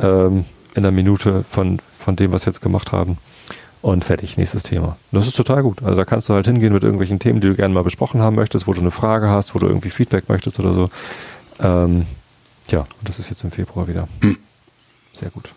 ähm, 0.00 0.44
in 0.74 0.82
der 0.82 0.92
Minute 0.92 1.44
von, 1.48 1.78
von 1.98 2.16
dem, 2.16 2.32
was 2.32 2.44
wir 2.44 2.52
jetzt 2.52 2.60
gemacht 2.60 2.90
haben. 2.90 3.18
Und 3.82 4.04
fertig, 4.04 4.36
nächstes 4.36 4.64
Thema. 4.64 4.96
Das 5.12 5.28
ist 5.28 5.36
total 5.36 5.62
gut. 5.62 5.80
Also 5.82 5.96
da 5.96 6.04
kannst 6.04 6.28
du 6.28 6.34
halt 6.34 6.46
hingehen 6.46 6.72
mit 6.72 6.82
irgendwelchen 6.82 7.20
Themen, 7.20 7.40
die 7.40 7.46
du 7.46 7.54
gerne 7.54 7.72
mal 7.72 7.84
besprochen 7.84 8.20
haben 8.20 8.34
möchtest, 8.34 8.66
wo 8.66 8.72
du 8.72 8.80
eine 8.80 8.90
Frage 8.90 9.28
hast, 9.28 9.54
wo 9.54 9.60
du 9.60 9.68
irgendwie 9.68 9.90
Feedback 9.90 10.28
möchtest 10.28 10.58
oder 10.58 10.74
so. 10.74 10.90
Ähm, 11.60 12.06
ja, 12.70 12.80
und 12.80 13.08
das 13.08 13.18
ist 13.18 13.30
jetzt 13.30 13.44
im 13.44 13.50
Februar 13.50 13.88
wieder. 13.88 14.08
Hm. 14.20 14.38
Sehr 15.12 15.30
gut. 15.30 15.52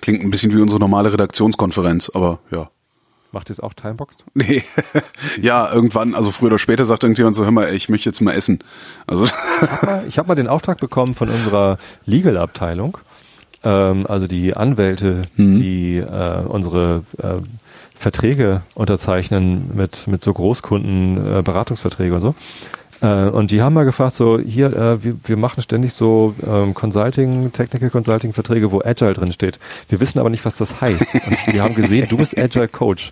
Klingt 0.00 0.22
ein 0.22 0.30
bisschen 0.30 0.52
wie 0.52 0.60
unsere 0.60 0.80
normale 0.80 1.12
Redaktionskonferenz, 1.12 2.10
aber 2.14 2.38
ja. 2.50 2.70
Macht 3.32 3.48
ihr 3.48 3.52
es 3.52 3.60
auch 3.60 3.72
timeboxed? 3.72 4.24
Nee. 4.34 4.62
ja, 5.40 5.72
irgendwann, 5.72 6.14
also 6.14 6.30
früher 6.30 6.48
oder 6.48 6.58
später 6.58 6.84
sagt 6.84 7.02
irgendjemand 7.02 7.34
so, 7.34 7.44
hör 7.44 7.50
mal, 7.50 7.72
ich 7.74 7.88
möchte 7.88 8.08
jetzt 8.08 8.20
mal 8.20 8.32
essen. 8.32 8.58
Also 9.06 9.26
Ich 10.08 10.18
habe 10.18 10.28
mal 10.28 10.34
den 10.34 10.48
Auftrag 10.48 10.78
bekommen 10.78 11.14
von 11.14 11.30
unserer 11.30 11.78
Legal-Abteilung, 12.04 12.98
ähm, 13.64 14.06
also 14.06 14.26
die 14.26 14.54
Anwälte, 14.54 15.22
die 15.36 15.96
äh, 15.98 16.42
unsere 16.44 17.04
äh, 17.18 17.36
Verträge 17.94 18.62
unterzeichnen 18.74 19.70
mit, 19.74 20.08
mit 20.08 20.22
so 20.22 20.32
Großkunden, 20.34 21.38
äh, 21.38 21.42
Beratungsverträge 21.42 22.14
und 22.16 22.20
so. 22.20 22.34
Äh, 23.02 23.28
und 23.28 23.50
die 23.50 23.60
haben 23.60 23.74
mal 23.74 23.84
gefragt, 23.84 24.14
so 24.14 24.38
hier, 24.38 24.72
äh, 24.72 25.04
wir, 25.04 25.16
wir 25.24 25.36
machen 25.36 25.62
ständig 25.62 25.92
so 25.92 26.34
ähm, 26.46 26.72
Consulting, 26.72 27.52
Technical 27.52 27.90
Consulting 27.90 28.32
Verträge, 28.32 28.70
wo 28.70 28.80
Agile 28.80 29.12
drin 29.12 29.32
steht. 29.32 29.58
Wir 29.88 30.00
wissen 30.00 30.18
aber 30.20 30.30
nicht, 30.30 30.44
was 30.44 30.54
das 30.54 30.80
heißt. 30.80 31.02
Und 31.14 31.52
wir 31.52 31.62
haben 31.62 31.74
gesehen, 31.74 32.06
du 32.08 32.16
bist 32.16 32.38
Agile 32.38 32.68
Coach. 32.68 33.10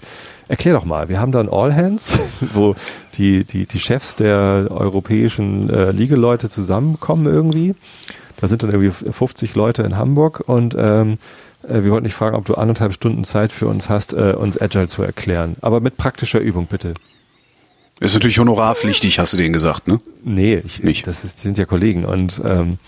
Erklär 0.49 0.75
doch 0.75 0.85
mal, 0.85 1.09
wir 1.09 1.21
haben 1.21 1.33
da 1.33 1.41
ein 1.41 1.49
All 1.49 1.75
Hands, 1.75 2.19
wo 2.55 2.75
die, 3.15 3.45
die, 3.45 3.67
die 3.67 3.81
Chefs 3.81 4.17
der 4.17 4.69
europäischen 4.71 5.69
äh, 5.69 5.91
Legal-Leute 5.91 6.49
zusammenkommen 6.49 7.27
irgendwie. 7.27 7.75
Da 8.41 8.49
sind 8.49 8.63
dann 8.63 8.71
irgendwie 8.71 8.91
50 8.91 9.55
Leute 9.55 9.83
in 9.83 9.97
Hamburg 9.97 10.45
und 10.47 10.75
ähm, 10.79 11.19
äh, 11.69 11.83
wir 11.83 11.91
wollten 11.91 12.05
dich 12.05 12.15
fragen, 12.15 12.37
ob 12.37 12.47
du 12.47 12.55
anderthalb 12.55 12.93
Stunden 12.93 13.25
Zeit 13.25 13.53
für 13.53 13.67
uns 13.67 13.89
hast, 13.89 14.13
äh, 14.13 14.35
uns 14.37 14.61
Agile 14.61 14.89
zu 14.89 15.03
erklären. 15.03 15.57
Aber 15.61 15.81
mit 15.81 15.97
praktischer 15.97 16.41
Übung, 16.41 16.67
bitte. 16.67 16.95
Ist 18.01 18.15
natürlich 18.15 18.39
honorarpflichtig, 18.39 19.19
hast 19.19 19.33
du 19.33 19.37
denen 19.37 19.53
gesagt, 19.53 19.87
ne? 19.87 20.01
Nee, 20.25 20.63
ich, 20.65 20.83
Nicht. 20.83 21.07
das 21.07 21.25
ist, 21.25 21.39
die 21.39 21.43
sind 21.43 21.59
ja 21.59 21.65
Kollegen 21.67 22.05
und 22.05 22.41
ähm, 22.45 22.79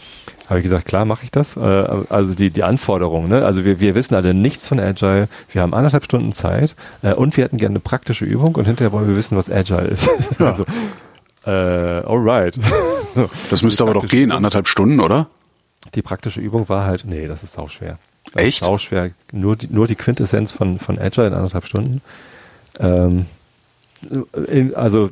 habe 0.49 0.59
ich 0.59 0.63
gesagt, 0.63 0.87
klar 0.87 1.05
mache 1.05 1.25
ich 1.25 1.31
das. 1.31 1.57
Äh, 1.57 1.61
also 1.61 2.35
die, 2.35 2.51
die 2.51 2.63
Anforderungen, 2.63 3.29
ne? 3.29 3.45
Also 3.45 3.65
wir, 3.65 3.79
wir 3.81 3.95
wissen 3.95 4.15
alle 4.15 4.33
nichts 4.35 4.67
von 4.69 4.81
Agile, 4.81 5.29
wir 5.51 5.63
haben 5.63 5.75
anderthalb 5.75 6.05
Stunden 6.05 6.33
Zeit 6.33 6.75
äh, 7.03 7.15
und 7.15 7.37
wir 7.37 7.45
hätten 7.45 7.59
gerne 7.59 7.75
eine 7.75 7.81
praktische 7.81 8.25
Übung 8.25 8.55
und 8.55 8.65
hinterher 8.65 8.93
wollen 8.93 9.07
wir 9.09 9.17
wissen, 9.17 9.37
was 9.37 9.51
Agile 9.51 9.87
ist. 9.89 10.09
also, 10.39 10.65
äh, 11.47 11.51
alright. 11.51 12.59
Das 13.51 13.63
müsste 13.63 13.83
aber 13.85 13.93
doch 13.93 14.09
gehen, 14.09 14.25
Übung- 14.31 14.39
anderthalb 14.39 14.67
Stunden, 14.67 14.99
oder? 14.99 15.27
Die 15.95 16.01
praktische 16.01 16.41
Übung 16.41 16.71
war 16.71 16.87
halt, 16.87 17.05
nee, 17.07 17.29
das 17.29 17.43
ist 17.43 17.53
sauschwer. 17.53 17.99
Das 18.33 18.43
Echt? 18.43 18.63
Ist 18.63 18.67
sauschwer. 18.67 19.11
Nur 19.33 19.57
die, 19.57 19.67
nur 19.69 19.87
die 19.87 19.97
Quintessenz 19.97 20.51
von, 20.51 20.79
von 20.79 20.99
Agile 20.99 21.27
in 21.27 21.35
anderthalb 21.35 21.67
Stunden. 21.67 22.01
Ähm, 22.81 23.27
also 24.75 25.11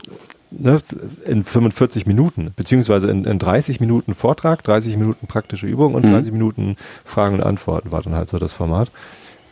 ne, 0.50 0.80
in 1.26 1.44
45 1.44 2.06
Minuten, 2.06 2.52
beziehungsweise 2.56 3.08
in, 3.10 3.24
in 3.24 3.38
30 3.38 3.80
Minuten 3.80 4.14
Vortrag, 4.14 4.62
30 4.64 4.96
Minuten 4.96 5.26
praktische 5.26 5.66
Übung 5.66 5.94
und 5.94 6.04
Mhm. 6.04 6.12
30 6.12 6.32
Minuten 6.32 6.76
Fragen 7.04 7.36
und 7.36 7.42
Antworten 7.42 7.92
war 7.92 8.02
dann 8.02 8.14
halt 8.14 8.28
so 8.28 8.38
das 8.38 8.52
Format. 8.52 8.90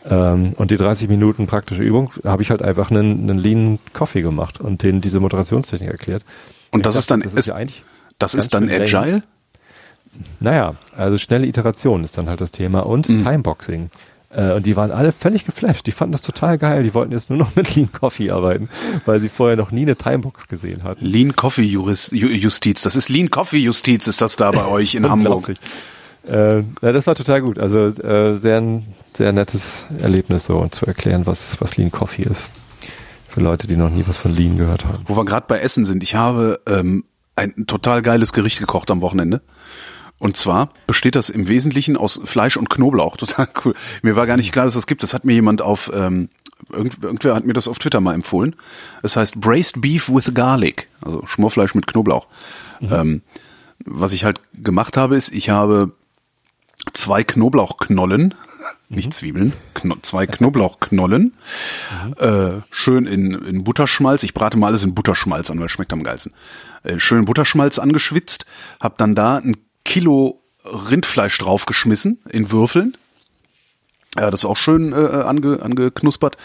Ähm, 0.09 0.53
und 0.55 0.71
die 0.71 0.77
30 0.77 1.09
Minuten 1.09 1.45
praktische 1.45 1.83
Übung 1.83 2.11
habe 2.23 2.41
ich 2.41 2.51
halt 2.51 2.61
einfach 2.61 2.89
einen, 2.89 3.19
einen 3.29 3.37
Lean 3.37 3.79
Coffee 3.93 4.21
gemacht 4.21 4.59
und 4.59 4.81
denen 4.83 5.01
diese 5.01 5.19
Moderationstechnik 5.19 5.89
erklärt. 5.89 6.23
Und 6.71 6.85
das 6.85 6.95
Ich 6.95 6.99
ist 7.01 7.11
dann, 7.11 7.21
das 7.21 7.33
ist, 7.33 7.47
ja 7.47 7.55
eigentlich 7.55 7.83
das 8.17 8.33
ist 8.33 8.53
dann 8.53 8.69
schön 8.69 8.77
lame. 8.87 9.01
Agile? 9.01 9.23
naja, 10.39 10.75
also 10.95 11.17
schnelle 11.17 11.45
Iteration 11.45 12.03
ist 12.03 12.17
dann 12.17 12.29
halt 12.29 12.41
das 12.41 12.51
Thema 12.51 12.85
und 12.85 13.09
Mhm. 13.09 13.19
Timeboxing. 13.19 13.89
Äh, 14.31 14.53
und 14.53 14.65
die 14.65 14.75
waren 14.75 14.91
alle 14.91 15.11
völlig 15.11 15.45
geflasht. 15.45 15.87
Die 15.87 15.91
fanden 15.91 16.11
das 16.11 16.21
total 16.21 16.57
geil. 16.57 16.83
Die 16.83 16.93
wollten 16.93 17.11
jetzt 17.11 17.29
nur 17.29 17.39
noch 17.39 17.51
mit 17.55 17.75
Lean 17.75 17.91
Coffee 17.91 18.29
arbeiten, 18.31 18.69
weil 19.05 19.19
sie 19.19 19.29
vorher 19.29 19.57
noch 19.57 19.71
nie 19.71 19.81
eine 19.81 19.95
Timebox 19.95 20.47
gesehen 20.47 20.83
hatten. 20.83 21.03
Lean 21.05 21.35
Coffee 21.35 21.63
Juris, 21.63 22.11
Ju- 22.11 22.29
Justiz. 22.29 22.81
Das 22.83 22.95
ist 22.95 23.09
Lean 23.09 23.29
Coffee 23.29 23.57
Justiz, 23.57 24.07
ist 24.07 24.21
das 24.21 24.35
da 24.35 24.51
bei 24.51 24.65
euch 24.65 24.95
in 24.95 25.09
Hamburg? 25.09 25.53
Äh, 26.27 26.57
ja, 26.59 26.63
das 26.91 27.07
war 27.07 27.15
total 27.15 27.41
gut. 27.41 27.57
Also 27.57 27.87
äh, 27.87 28.35
sehr, 28.35 28.81
sehr 29.13 29.31
nettes 29.31 29.85
Erlebnis 30.01 30.45
so 30.45 30.57
und 30.57 30.75
zu 30.75 30.85
erklären, 30.85 31.25
was, 31.25 31.59
was 31.59 31.77
Lean 31.77 31.91
Coffee 31.91 32.23
ist. 32.23 32.49
Für 33.27 33.41
Leute, 33.41 33.67
die 33.67 33.77
noch 33.77 33.89
nie 33.89 34.03
was 34.07 34.17
von 34.17 34.35
Lean 34.35 34.57
gehört 34.57 34.85
haben. 34.85 35.03
Wo 35.07 35.15
wir 35.15 35.25
gerade 35.25 35.45
bei 35.47 35.59
Essen 35.59 35.85
sind. 35.85 36.03
Ich 36.03 36.15
habe 36.15 36.59
ähm, 36.67 37.03
ein 37.35 37.65
total 37.67 38.01
geiles 38.01 38.33
Gericht 38.33 38.59
gekocht 38.59 38.91
am 38.91 39.01
Wochenende. 39.01 39.41
Und 40.19 40.37
zwar 40.37 40.71
besteht 40.85 41.15
das 41.15 41.29
im 41.29 41.47
Wesentlichen 41.47 41.97
aus 41.97 42.19
Fleisch 42.23 42.57
und 42.57 42.69
Knoblauch. 42.69 43.17
Total 43.17 43.47
cool. 43.63 43.73
Mir 44.01 44.15
war 44.15 44.27
gar 44.27 44.37
nicht 44.37 44.51
klar, 44.51 44.65
dass 44.65 44.75
das 44.75 44.87
gibt. 44.87 45.03
Das 45.03 45.13
hat 45.13 45.25
mir 45.25 45.33
jemand 45.33 45.61
auf, 45.61 45.91
ähm, 45.93 46.29
irgend, 46.71 47.03
irgendwer 47.03 47.35
hat 47.35 47.45
mir 47.45 47.53
das 47.53 47.67
auf 47.67 47.79
Twitter 47.79 48.01
mal 48.01 48.13
empfohlen. 48.13 48.55
Es 49.01 49.15
heißt 49.15 49.39
Braised 49.39 49.81
Beef 49.81 50.09
with 50.09 50.33
Garlic. 50.33 50.87
Also 51.01 51.25
Schmorfleisch 51.25 51.73
mit 51.73 51.87
Knoblauch. 51.87 52.27
Ähm, 52.81 53.21
was 53.85 54.13
ich 54.13 54.25
halt 54.25 54.41
gemacht 54.53 54.97
habe, 54.97 55.15
ist, 55.15 55.33
ich 55.33 55.49
habe 55.49 55.91
zwei 56.93 57.23
Knoblauchknollen 57.23 58.35
nicht 58.89 59.13
Zwiebeln, 59.13 59.53
Kno 59.73 59.95
zwei 60.01 60.25
Knoblauchknollen, 60.25 61.33
äh, 62.17 62.51
schön 62.71 63.05
in, 63.05 63.33
in 63.33 63.63
Butterschmalz. 63.63 64.23
Ich 64.23 64.33
brate 64.33 64.57
mal 64.57 64.67
alles 64.67 64.83
in 64.83 64.95
Butterschmalz 64.95 65.51
an, 65.51 65.59
weil 65.59 65.67
es 65.67 65.71
schmeckt 65.71 65.93
am 65.93 66.03
geilsten. 66.03 66.33
Äh, 66.83 66.99
schön 66.99 67.25
Butterschmalz 67.25 67.79
angeschwitzt, 67.79 68.45
hab 68.79 68.97
dann 68.97 69.15
da 69.15 69.37
ein 69.37 69.57
Kilo 69.89 70.39
Rindfleisch 70.63 71.35
draufgeschmissen 71.39 72.19
in 72.29 72.51
Würfeln. 72.51 72.95
Ja, 74.15 74.29
das 74.29 74.41
ist 74.41 74.45
auch 74.45 74.55
schön 74.55 74.93
äh, 74.93 74.95
ange, 74.95 75.63
angeknuspert. 75.63 76.37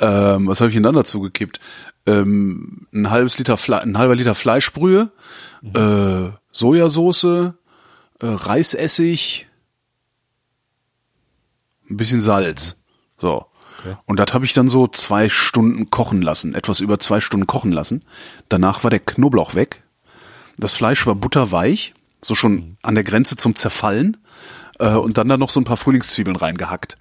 Ähm, 0.00 0.48
was 0.48 0.60
habe 0.60 0.68
ich 0.68 0.74
denn 0.74 0.82
dann 0.82 0.94
dazu 0.94 1.20
gekippt? 1.20 1.60
Ähm, 2.04 2.86
ein 2.92 3.10
halbes 3.10 3.38
Liter 3.38 3.56
Fle 3.56 3.80
ein 3.80 3.96
halber 3.96 4.14
Liter 4.14 4.34
Fleischbrühe, 4.34 5.10
äh, 5.62 6.30
Sojasauce, 6.52 7.24
äh, 7.24 7.52
Reisessig, 8.20 9.46
ein 11.88 11.96
bisschen 11.96 12.20
Salz. 12.20 12.76
So. 13.18 13.46
Und 14.04 14.20
das 14.20 14.34
habe 14.34 14.44
ich 14.44 14.52
dann 14.52 14.68
so 14.68 14.88
zwei 14.88 15.30
Stunden 15.30 15.88
kochen 15.88 16.20
lassen, 16.20 16.54
etwas 16.54 16.80
über 16.80 17.00
zwei 17.00 17.20
Stunden 17.20 17.46
kochen 17.46 17.72
lassen. 17.72 18.04
Danach 18.50 18.84
war 18.84 18.90
der 18.90 19.00
Knoblauch 19.00 19.54
weg. 19.54 19.82
Das 20.58 20.74
Fleisch 20.74 21.06
war 21.06 21.14
butterweich, 21.14 21.94
so 22.24 22.34
schon 22.34 22.76
an 22.82 22.94
der 22.94 23.04
Grenze 23.04 23.36
zum 23.36 23.54
Zerfallen. 23.54 24.16
Äh, 24.78 24.94
und 24.94 25.18
dann 25.18 25.28
da 25.28 25.36
noch 25.36 25.50
so 25.50 25.60
ein 25.60 25.64
paar 25.64 25.76
Frühlingszwiebeln 25.76 26.36
reingehackt. 26.36 26.96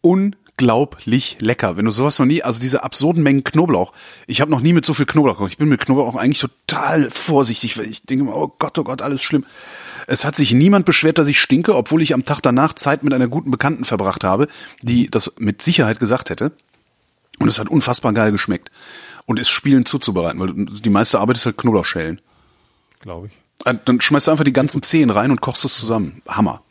Unglaublich 0.00 1.36
lecker. 1.40 1.76
Wenn 1.76 1.84
du 1.84 1.90
sowas 1.90 2.18
noch 2.18 2.26
nie, 2.26 2.42
also 2.42 2.60
diese 2.60 2.84
absurden 2.84 3.22
Mengen 3.22 3.44
Knoblauch. 3.44 3.92
Ich 4.26 4.40
habe 4.40 4.50
noch 4.50 4.60
nie 4.60 4.72
mit 4.72 4.86
so 4.86 4.94
viel 4.94 5.06
Knoblauch 5.06 5.34
gekocht. 5.34 5.52
Ich 5.52 5.58
bin 5.58 5.68
mit 5.68 5.80
Knoblauch 5.80 6.14
eigentlich 6.14 6.40
total 6.40 7.10
vorsichtig, 7.10 7.76
weil 7.78 7.88
ich 7.88 8.02
denke 8.02 8.24
immer, 8.24 8.36
oh 8.36 8.54
Gott, 8.58 8.78
oh 8.78 8.84
Gott, 8.84 9.02
alles 9.02 9.22
schlimm. 9.22 9.44
Es 10.06 10.24
hat 10.24 10.36
sich 10.36 10.52
niemand 10.52 10.86
beschwert, 10.86 11.18
dass 11.18 11.26
ich 11.26 11.40
stinke, 11.40 11.74
obwohl 11.74 12.00
ich 12.00 12.14
am 12.14 12.24
Tag 12.24 12.40
danach 12.40 12.74
Zeit 12.74 13.02
mit 13.02 13.12
einer 13.12 13.28
guten 13.28 13.50
Bekannten 13.50 13.84
verbracht 13.84 14.22
habe, 14.22 14.46
die 14.82 15.10
das 15.10 15.34
mit 15.38 15.62
Sicherheit 15.62 15.98
gesagt 15.98 16.30
hätte. 16.30 16.52
Und 17.38 17.48
es 17.48 17.58
hat 17.58 17.68
unfassbar 17.68 18.12
geil 18.12 18.32
geschmeckt. 18.32 18.70
Und 19.26 19.40
ist 19.40 19.50
spielend 19.50 19.88
zuzubereiten, 19.88 20.40
weil 20.40 20.52
die 20.54 20.90
meiste 20.90 21.18
Arbeit 21.18 21.36
ist 21.36 21.46
halt 21.46 21.56
Knoblauchschälen. 21.56 22.20
Glaube 23.00 23.26
ich. 23.26 23.32
Äh, 23.64 23.74
Dann 23.84 24.00
schmeißt 24.00 24.26
du 24.26 24.30
einfach 24.30 24.44
die 24.44 24.52
ganzen 24.52 24.82
Zehen 24.82 25.10
rein 25.10 25.30
und 25.30 25.40
kochst 25.40 25.64
es 25.64 25.76
zusammen. 25.76 26.22
Hammer. 26.28 26.62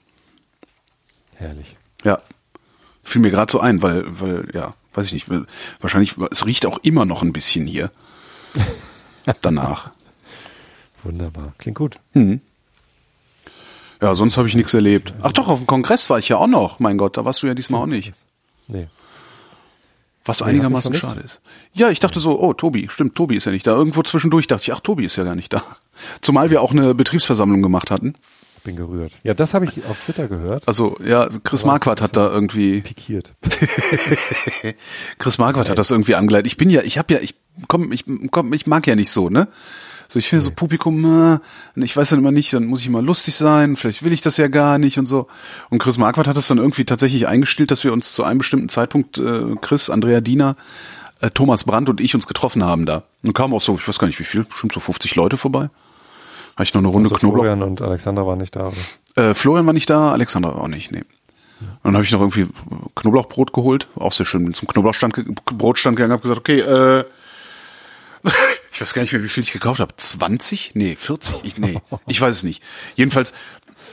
Herrlich. 1.35 1.75
Ja. 2.03 2.19
Fiel 3.03 3.21
mir 3.21 3.31
gerade 3.31 3.51
so 3.51 3.59
ein, 3.59 3.81
weil, 3.81 4.03
weil, 4.19 4.49
ja, 4.53 4.73
weiß 4.93 5.07
ich 5.07 5.13
nicht, 5.27 5.47
wahrscheinlich, 5.79 6.15
es 6.31 6.45
riecht 6.45 6.65
auch 6.65 6.79
immer 6.83 7.05
noch 7.05 7.21
ein 7.21 7.33
bisschen 7.33 7.67
hier. 7.67 7.91
Danach. 9.41 9.91
Wunderbar. 11.03 11.53
Klingt 11.57 11.77
gut. 11.77 11.99
Ja, 14.01 14.15
sonst 14.15 14.37
habe 14.37 14.47
ich 14.47 14.55
nichts 14.55 14.73
erlebt. 14.73 15.13
Ach 15.21 15.31
doch, 15.31 15.47
auf 15.47 15.59
dem 15.59 15.67
Kongress 15.67 16.09
war 16.09 16.19
ich 16.19 16.29
ja 16.29 16.37
auch 16.37 16.47
noch. 16.47 16.79
Mein 16.79 16.97
Gott, 16.97 17.17
da 17.17 17.25
warst 17.25 17.43
du 17.43 17.47
ja 17.47 17.53
diesmal 17.53 17.81
auch 17.83 17.87
nicht. 17.87 18.13
Nee. 18.67 18.87
Was 20.25 20.41
einigermaßen 20.41 20.93
schade 20.95 21.21
ist. 21.21 21.39
Ja, 21.73 21.91
ich 21.91 21.99
dachte 21.99 22.19
so, 22.19 22.39
oh, 22.39 22.53
Tobi, 22.53 22.87
stimmt, 22.89 23.15
Tobi 23.15 23.35
ist 23.35 23.45
ja 23.45 23.51
nicht 23.51 23.67
da. 23.67 23.75
Irgendwo 23.75 24.01
zwischendurch 24.01 24.47
dachte 24.47 24.63
ich, 24.63 24.73
ach, 24.73 24.79
Tobi 24.79 25.05
ist 25.05 25.15
ja 25.15 25.23
gar 25.23 25.35
nicht 25.35 25.53
da. 25.53 25.63
Zumal 26.21 26.49
wir 26.49 26.61
auch 26.61 26.71
eine 26.71 26.95
Betriebsversammlung 26.95 27.61
gemacht 27.61 27.91
hatten. 27.91 28.15
Bin 28.63 28.75
gerührt. 28.75 29.11
Ja, 29.23 29.35
das 29.35 29.53
habe 29.53 29.65
ich 29.65 29.85
auf 29.85 29.99
Twitter 30.03 30.27
gehört. 30.27 30.67
Also, 30.67 30.97
ja, 31.05 31.29
Chris 31.43 31.63
Marquardt 31.63 32.01
hat 32.01 32.17
da 32.17 32.27
irgendwie, 32.31 32.81
Pikiert. 32.81 33.33
Chris 35.19 35.37
Marquardt 35.37 35.69
hat 35.69 35.77
das 35.77 35.91
irgendwie 35.91 36.15
angeleitet. 36.15 36.47
Ich 36.47 36.57
bin 36.57 36.71
ja, 36.71 36.81
ich 36.81 36.97
habe 36.97 37.13
ja, 37.13 37.19
ich 37.19 37.35
komm, 37.67 37.91
ich 37.91 38.05
komm, 38.31 38.51
ich 38.53 38.65
mag 38.65 38.87
ja 38.87 38.95
nicht 38.95 39.11
so, 39.11 39.29
ne? 39.29 39.47
So, 40.07 40.19
ich 40.19 40.27
finde 40.27 40.41
so 40.41 40.51
Publikum, 40.51 41.05
äh, 41.05 41.39
ich 41.75 41.95
weiß 41.95 42.09
dann 42.09 42.19
immer 42.19 42.31
nicht, 42.31 42.53
dann 42.53 42.65
muss 42.65 42.81
ich 42.81 42.87
immer 42.87 43.01
lustig 43.01 43.35
sein, 43.35 43.75
vielleicht 43.75 44.03
will 44.03 44.13
ich 44.13 44.21
das 44.21 44.37
ja 44.37 44.47
gar 44.47 44.77
nicht 44.77 44.99
und 44.99 45.05
so. 45.05 45.27
Und 45.69 45.79
Chris 45.79 45.97
Marquardt 45.97 46.27
hat 46.27 46.37
das 46.37 46.47
dann 46.47 46.57
irgendwie 46.57 46.85
tatsächlich 46.85 47.27
eingestellt, 47.27 47.71
dass 47.71 47.83
wir 47.83 47.93
uns 47.93 48.13
zu 48.13 48.23
einem 48.23 48.39
bestimmten 48.39 48.69
Zeitpunkt, 48.69 49.17
äh, 49.17 49.55
Chris, 49.61 49.89
Andrea 49.89 50.21
Diener, 50.21 50.55
äh, 51.21 51.29
Thomas 51.31 51.63
Brandt 51.63 51.89
und 51.89 52.01
ich 52.01 52.15
uns 52.15 52.27
getroffen 52.27 52.63
haben 52.63 52.85
da. 52.85 53.03
Und 53.23 53.33
kamen 53.33 53.53
auch 53.53 53.61
so, 53.61 53.75
ich 53.75 53.87
weiß 53.87 53.99
gar 53.99 54.07
nicht 54.07 54.19
wie 54.19 54.23
viel, 54.23 54.43
bestimmt 54.43 54.73
so 54.73 54.79
50 54.79 55.15
Leute 55.15 55.37
vorbei. 55.37 55.69
Habe 56.55 56.63
ich 56.63 56.73
noch 56.73 56.79
eine 56.81 56.87
Runde 56.87 57.07
Also 57.07 57.15
Knoblauch. 57.15 57.43
Florian 57.43 57.63
und 57.63 57.81
Alexander 57.81 58.25
waren 58.25 58.39
nicht 58.39 58.55
da. 58.55 58.71
Oder? 59.15 59.29
Äh, 59.29 59.33
Florian 59.33 59.65
war 59.65 59.73
nicht 59.73 59.89
da, 59.89 60.11
Alexander 60.11 60.53
war 60.53 60.61
auch 60.61 60.67
nicht, 60.67 60.91
nee. 60.91 61.03
Und 61.59 61.67
dann 61.83 61.95
habe 61.95 62.03
ich 62.03 62.11
noch 62.11 62.19
irgendwie 62.19 62.47
Knoblauchbrot 62.95 63.53
geholt, 63.53 63.87
auch 63.95 64.11
sehr 64.11 64.25
schön. 64.25 64.43
Bin 64.43 64.53
zum 64.53 64.67
Knoblauchstand, 64.67 65.15
Brotstand 65.45 65.95
gegangen, 65.95 66.11
habe 66.11 66.21
gesagt, 66.21 66.39
okay, 66.39 66.59
äh, 66.59 67.05
ich 68.71 68.81
weiß 68.81 68.93
gar 68.93 69.01
nicht 69.01 69.13
mehr, 69.13 69.23
wie 69.23 69.29
viel 69.29 69.43
ich 69.43 69.51
gekauft 69.51 69.79
habe. 69.79 69.95
20? 69.95 70.71
Nee, 70.73 70.95
40? 70.95 71.37
Ich, 71.43 71.57
nee, 71.57 71.81
ich 72.07 72.19
weiß 72.19 72.35
es 72.35 72.43
nicht. 72.43 72.61
Jedenfalls 72.95 73.33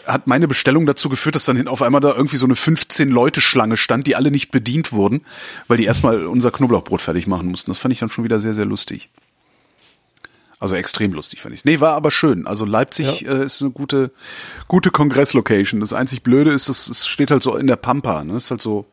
hat 0.06 0.26
meine 0.26 0.48
Bestellung 0.48 0.86
dazu 0.86 1.08
geführt, 1.08 1.34
dass 1.34 1.44
dann 1.44 1.56
hin 1.56 1.68
auf 1.68 1.82
einmal 1.82 2.00
da 2.00 2.12
irgendwie 2.14 2.36
so 2.36 2.46
eine 2.46 2.54
15-Leute-Schlange 2.54 3.76
stand, 3.76 4.06
die 4.06 4.16
alle 4.16 4.30
nicht 4.30 4.50
bedient 4.50 4.92
wurden, 4.92 5.24
weil 5.68 5.76
die 5.76 5.84
erstmal 5.84 6.26
unser 6.26 6.50
Knoblauchbrot 6.50 7.00
fertig 7.00 7.26
machen 7.26 7.48
mussten. 7.48 7.70
Das 7.70 7.78
fand 7.78 7.92
ich 7.92 8.00
dann 8.00 8.08
schon 8.08 8.24
wieder 8.24 8.40
sehr, 8.40 8.54
sehr 8.54 8.64
lustig. 8.64 9.10
Also 10.58 10.76
extrem 10.76 11.12
lustig 11.12 11.40
fand 11.40 11.54
ich's. 11.54 11.64
Nee, 11.64 11.80
war 11.80 11.94
aber 11.94 12.12
schön. 12.12 12.46
Also 12.46 12.64
Leipzig 12.64 13.26
äh, 13.26 13.44
ist 13.44 13.62
eine 13.62 13.72
gute, 13.72 14.12
gute 14.68 14.90
Kongresslocation. 14.92 15.80
Das 15.80 15.92
einzig 15.92 16.22
Blöde 16.22 16.52
ist, 16.52 16.68
dass 16.68 16.88
es 16.88 17.08
steht 17.08 17.32
halt 17.32 17.42
so 17.42 17.56
in 17.56 17.66
der 17.66 17.76
Pampa. 17.76 18.22
Ne? 18.22 18.36
ist 18.36 18.50
halt 18.50 18.62
so 18.62 18.86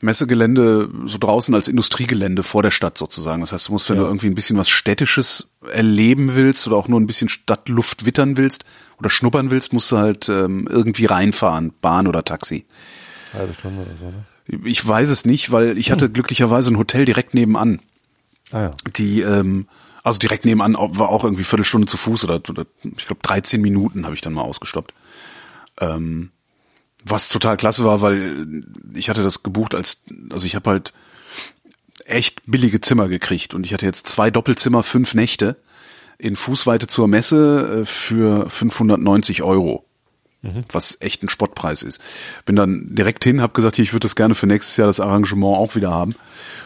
Messegelände 0.00 0.88
so 1.06 1.18
draußen 1.18 1.54
als 1.54 1.68
Industriegelände 1.68 2.42
vor 2.42 2.62
der 2.62 2.70
Stadt 2.70 2.98
sozusagen. 2.98 3.40
Das 3.40 3.52
heißt, 3.52 3.68
du 3.68 3.72
musst, 3.72 3.88
wenn 3.90 3.96
Ja. 3.96 4.02
du 4.02 4.08
irgendwie 4.08 4.26
ein 4.28 4.34
bisschen 4.34 4.58
was 4.58 4.68
Städtisches 4.68 5.52
erleben 5.72 6.34
willst 6.34 6.66
oder 6.66 6.76
auch 6.76 6.88
nur 6.88 7.00
ein 7.00 7.06
bisschen 7.06 7.28
Stadtluft 7.28 8.06
wittern 8.06 8.36
willst 8.36 8.64
oder 8.98 9.10
schnuppern 9.10 9.50
willst, 9.50 9.72
musst 9.72 9.90
du 9.92 9.96
halt 9.98 10.28
ähm, 10.28 10.68
irgendwie 10.70 11.06
reinfahren, 11.06 11.72
Bahn 11.80 12.06
oder 12.06 12.24
Taxi. 12.24 12.66
Halbe 13.32 13.54
Stunde 13.54 13.82
oder 13.82 13.96
so, 13.96 14.04
ne? 14.06 14.24
Ich 14.64 14.86
weiß 14.86 15.10
es 15.10 15.24
nicht, 15.24 15.50
weil 15.50 15.76
ich 15.76 15.90
hatte 15.90 16.08
glücklicherweise 16.10 16.70
ein 16.70 16.78
Hotel 16.78 17.04
direkt 17.04 17.34
nebenan. 17.34 17.80
Ah 18.52 18.60
ja. 18.62 18.74
Die, 18.96 19.22
ähm, 19.22 19.66
also 20.04 20.18
direkt 20.20 20.44
nebenan 20.44 20.74
war 20.74 21.08
auch 21.08 21.24
irgendwie 21.24 21.42
Viertelstunde 21.42 21.88
zu 21.88 21.96
Fuß 21.96 22.24
oder, 22.24 22.40
oder 22.48 22.64
ich 22.84 23.06
glaube 23.06 23.22
13 23.22 23.60
Minuten 23.60 24.04
habe 24.04 24.14
ich 24.14 24.20
dann 24.20 24.34
mal 24.34 24.42
ausgestoppt. 24.42 24.94
Ähm, 25.80 26.30
was 27.08 27.28
total 27.28 27.56
klasse 27.56 27.84
war, 27.84 28.00
weil 28.02 28.64
ich 28.94 29.08
hatte 29.08 29.22
das 29.22 29.42
gebucht 29.42 29.74
als, 29.74 30.04
also 30.30 30.46
ich 30.46 30.54
habe 30.54 30.70
halt 30.70 30.92
echt 32.04 32.42
billige 32.46 32.80
Zimmer 32.80 33.08
gekriegt 33.08 33.54
und 33.54 33.64
ich 33.64 33.72
hatte 33.72 33.86
jetzt 33.86 34.08
zwei 34.08 34.30
Doppelzimmer, 34.30 34.82
fünf 34.82 35.14
Nächte 35.14 35.56
in 36.18 36.36
Fußweite 36.36 36.86
zur 36.86 37.08
Messe 37.08 37.82
äh, 37.82 37.84
für 37.84 38.48
590 38.48 39.42
Euro. 39.42 39.84
Was 40.70 40.98
echt 41.00 41.22
ein 41.24 41.28
Spottpreis 41.28 41.82
ist. 41.82 42.00
Bin 42.44 42.54
dann 42.54 42.94
direkt 42.94 43.24
hin, 43.24 43.40
habe 43.40 43.52
gesagt, 43.52 43.76
hier, 43.76 43.82
ich 43.82 43.92
würde 43.92 44.04
das 44.04 44.14
gerne 44.14 44.34
für 44.36 44.46
nächstes 44.46 44.76
Jahr 44.76 44.86
das 44.86 45.00
Arrangement 45.00 45.56
auch 45.56 45.74
wieder 45.74 45.90
haben. 45.90 46.14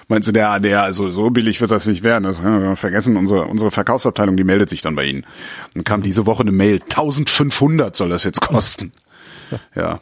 Meinst 0.09 0.29
du, 0.29 0.33
der, 0.33 0.61
der, 0.61 0.83
also 0.83 1.11
so 1.11 1.31
billig 1.31 1.61
wird 1.63 1.71
das 1.71 1.87
nicht 1.87 2.03
werden. 2.03 2.25
Das 2.25 2.43
haben 2.43 2.63
wir 2.63 2.77
vergessen, 2.77 3.17
unsere, 3.17 3.47
unsere 3.47 3.71
Verkaufsabteilung, 3.71 4.37
die 4.37 4.45
meldet 4.45 4.69
sich 4.69 4.83
dann 4.83 4.97
bei 4.97 5.05
Ihnen. 5.05 5.25
Dann 5.73 5.85
kam 5.85 6.03
diese 6.03 6.27
Woche 6.27 6.43
eine 6.43 6.53
Mail, 6.53 6.81
1500 6.83 7.97
soll 7.97 8.11
das 8.11 8.25
jetzt 8.25 8.43
kosten. 8.43 8.93
ja. 9.75 10.01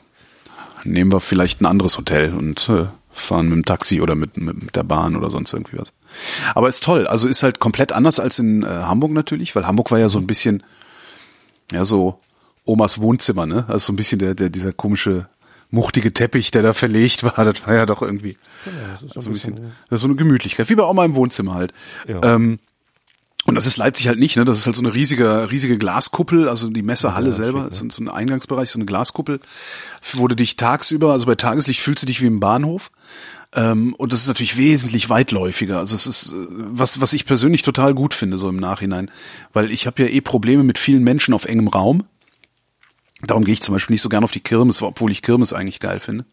Nehmen 0.85 1.13
wir 1.13 1.21
vielleicht 1.21 1.61
ein 1.61 1.67
anderes 1.67 1.99
Hotel 1.99 2.35
und 2.35 2.69
äh, 2.69 2.87
fahren 3.11 3.49
mit 3.49 3.57
dem 3.57 3.65
Taxi 3.65 4.01
oder 4.01 4.15
mit, 4.15 4.37
mit, 4.37 4.63
mit 4.63 4.77
der 4.77 4.83
Bahn 4.83 5.17
oder 5.17 5.31
sonst 5.31 5.53
irgendwie 5.53 5.79
was. 5.79 5.93
Aber 6.55 6.69
ist 6.69 6.83
toll. 6.83 7.07
Also 7.07 7.29
ist 7.29 7.43
halt 7.43 7.59
komplett 7.59 7.93
anders 7.93 8.21
als 8.21 8.39
in 8.39 8.63
äh, 8.63 8.67
Hamburg 8.67 9.13
natürlich, 9.13 9.55
weil 9.55 9.67
Hamburg 9.67 9.91
war 9.91 9.99
ja 9.99 10.09
so 10.09 10.19
ein 10.19 10.27
bisschen, 10.27 10.63
ja, 11.73 11.85
so 11.85 12.21
Omas 12.65 13.01
Wohnzimmer, 13.01 13.47
ne? 13.47 13.65
Also 13.69 13.87
so 13.87 13.93
ein 13.93 13.97
bisschen 13.97 14.19
der, 14.19 14.35
der, 14.35 14.51
dieser 14.51 14.73
komische, 14.73 15.29
muchtige 15.71 16.13
Teppich, 16.13 16.51
der 16.51 16.63
da 16.63 16.73
verlegt 16.73 17.25
war, 17.25 17.45
das 17.45 17.67
war 17.67 17.75
ja 17.75 17.87
doch 17.87 18.03
irgendwie 18.03 18.37
das 18.93 19.03
ist 19.03 19.23
so 19.23 19.31
ein 19.31 19.33
bisschen, 19.33 19.55
das 19.91 19.99
ist 19.99 20.01
so 20.01 20.07
eine 20.07 20.17
Gemütlichkeit, 20.17 20.69
wie 20.71 20.75
bei 20.75 20.85
Oma 20.85 21.05
im 21.05 21.15
Wohnzimmer 21.15 21.55
halt. 21.55 21.73
Ja. 22.07 22.23
Ähm, 22.23 22.59
und 23.49 23.55
das 23.55 23.67
ist 23.67 23.79
Leipzig 23.79 24.09
halt 24.09 24.19
nicht, 24.19 24.37
ne? 24.37 24.45
Das 24.45 24.59
ist 24.59 24.67
halt 24.67 24.77
so 24.77 24.83
eine 24.83 24.93
riesige, 24.93 25.51
riesige 25.51 25.79
Glaskuppel, 25.79 26.49
also 26.49 26.69
die 26.69 26.83
Messehalle 26.83 27.29
Ja, 27.29 27.33
selber, 27.33 27.61
schick, 27.71 27.83
ne? 27.83 27.89
ist 27.89 27.95
so 27.95 28.03
ein 28.05 28.09
Eingangsbereich, 28.09 28.71
so 28.71 28.79
eine 28.79 28.85
Glaskuppel, 28.85 29.41
wo 30.13 30.29
du 30.29 30.37
dich 30.37 30.57
tagsüber, 30.57 31.13
also 31.13 31.25
bei 31.27 31.35
Tageslicht 31.35 31.81
fühlst 31.81 32.03
du 32.03 32.07
dich 32.07 32.21
wie 32.23 32.27
im 32.27 32.41
Bahnhof. 32.41 32.91
Ähm, 33.55 33.95
und 33.95 34.13
das 34.13 34.21
ist 34.21 34.29
natürlich 34.29 34.59
wesentlich 34.59 35.09
weitläufiger. 35.09 35.79
Also 35.79 35.95
es 35.95 36.07
ist 36.07 36.33
äh, 36.33 36.37
was, 36.49 37.01
was 37.01 37.15
ich 37.15 37.25
persönlich 37.25 37.63
total 37.63 37.95
gut 37.95 38.13
finde, 38.13 38.37
so 38.37 38.51
im 38.51 38.57
Nachhinein. 38.57 39.11
Weil 39.55 39.71
ich 39.71 39.87
habe 39.87 40.03
ja 40.03 40.09
eh 40.11 40.21
Probleme 40.21 40.63
mit 40.63 40.77
vielen 40.77 41.03
Menschen 41.03 41.33
auf 41.33 41.47
engem 41.47 41.69
Raum. 41.69 42.05
Darum 43.23 43.45
gehe 43.45 43.55
ich 43.55 43.63
zum 43.63 43.75
Beispiel 43.75 43.95
nicht 43.95 44.03
so 44.03 44.11
gern 44.11 44.23
auf 44.25 44.33
die 44.33 44.41
Kirmes, 44.41 44.83
obwohl 44.83 45.11
ich 45.11 45.23
Kirmes 45.23 45.55
eigentlich 45.55 45.81
geil 45.81 45.99
finde. 45.99 46.27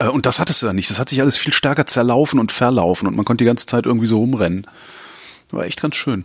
Äh, 0.00 0.08
Und 0.08 0.26
das 0.26 0.40
hattest 0.40 0.60
du 0.60 0.66
da 0.66 0.72
nicht. 0.72 0.90
Das 0.90 0.98
hat 0.98 1.08
sich 1.08 1.20
alles 1.20 1.36
viel 1.36 1.52
stärker 1.52 1.86
zerlaufen 1.86 2.40
und 2.40 2.50
verlaufen 2.50 3.06
und 3.06 3.14
man 3.14 3.24
konnte 3.24 3.44
die 3.44 3.48
ganze 3.48 3.66
Zeit 3.66 3.86
irgendwie 3.86 4.08
so 4.08 4.18
rumrennen. 4.18 4.66
War 5.54 5.64
echt 5.64 5.80
ganz 5.80 5.96
schön. 5.96 6.24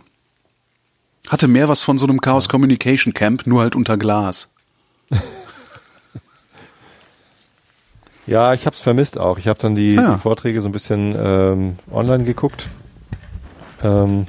Hatte 1.28 1.46
mehr 1.48 1.68
was 1.68 1.82
von 1.82 1.98
so 1.98 2.06
einem 2.06 2.20
Chaos 2.20 2.48
Communication 2.48 3.14
Camp, 3.14 3.46
nur 3.46 3.60
halt 3.62 3.76
unter 3.76 3.96
Glas. 3.96 4.50
Ja, 8.26 8.52
ich 8.54 8.66
habe 8.66 8.74
es 8.74 8.80
vermisst 8.80 9.18
auch. 9.18 9.38
Ich 9.38 9.48
habe 9.48 9.58
dann 9.58 9.74
die, 9.74 9.98
Ah 9.98 10.02
ja. 10.02 10.14
die 10.14 10.20
Vorträge 10.20 10.60
so 10.60 10.68
ein 10.68 10.72
bisschen 10.72 11.16
ähm, 11.18 11.78
online 11.90 12.24
geguckt, 12.24 12.68
ähm, 13.82 14.26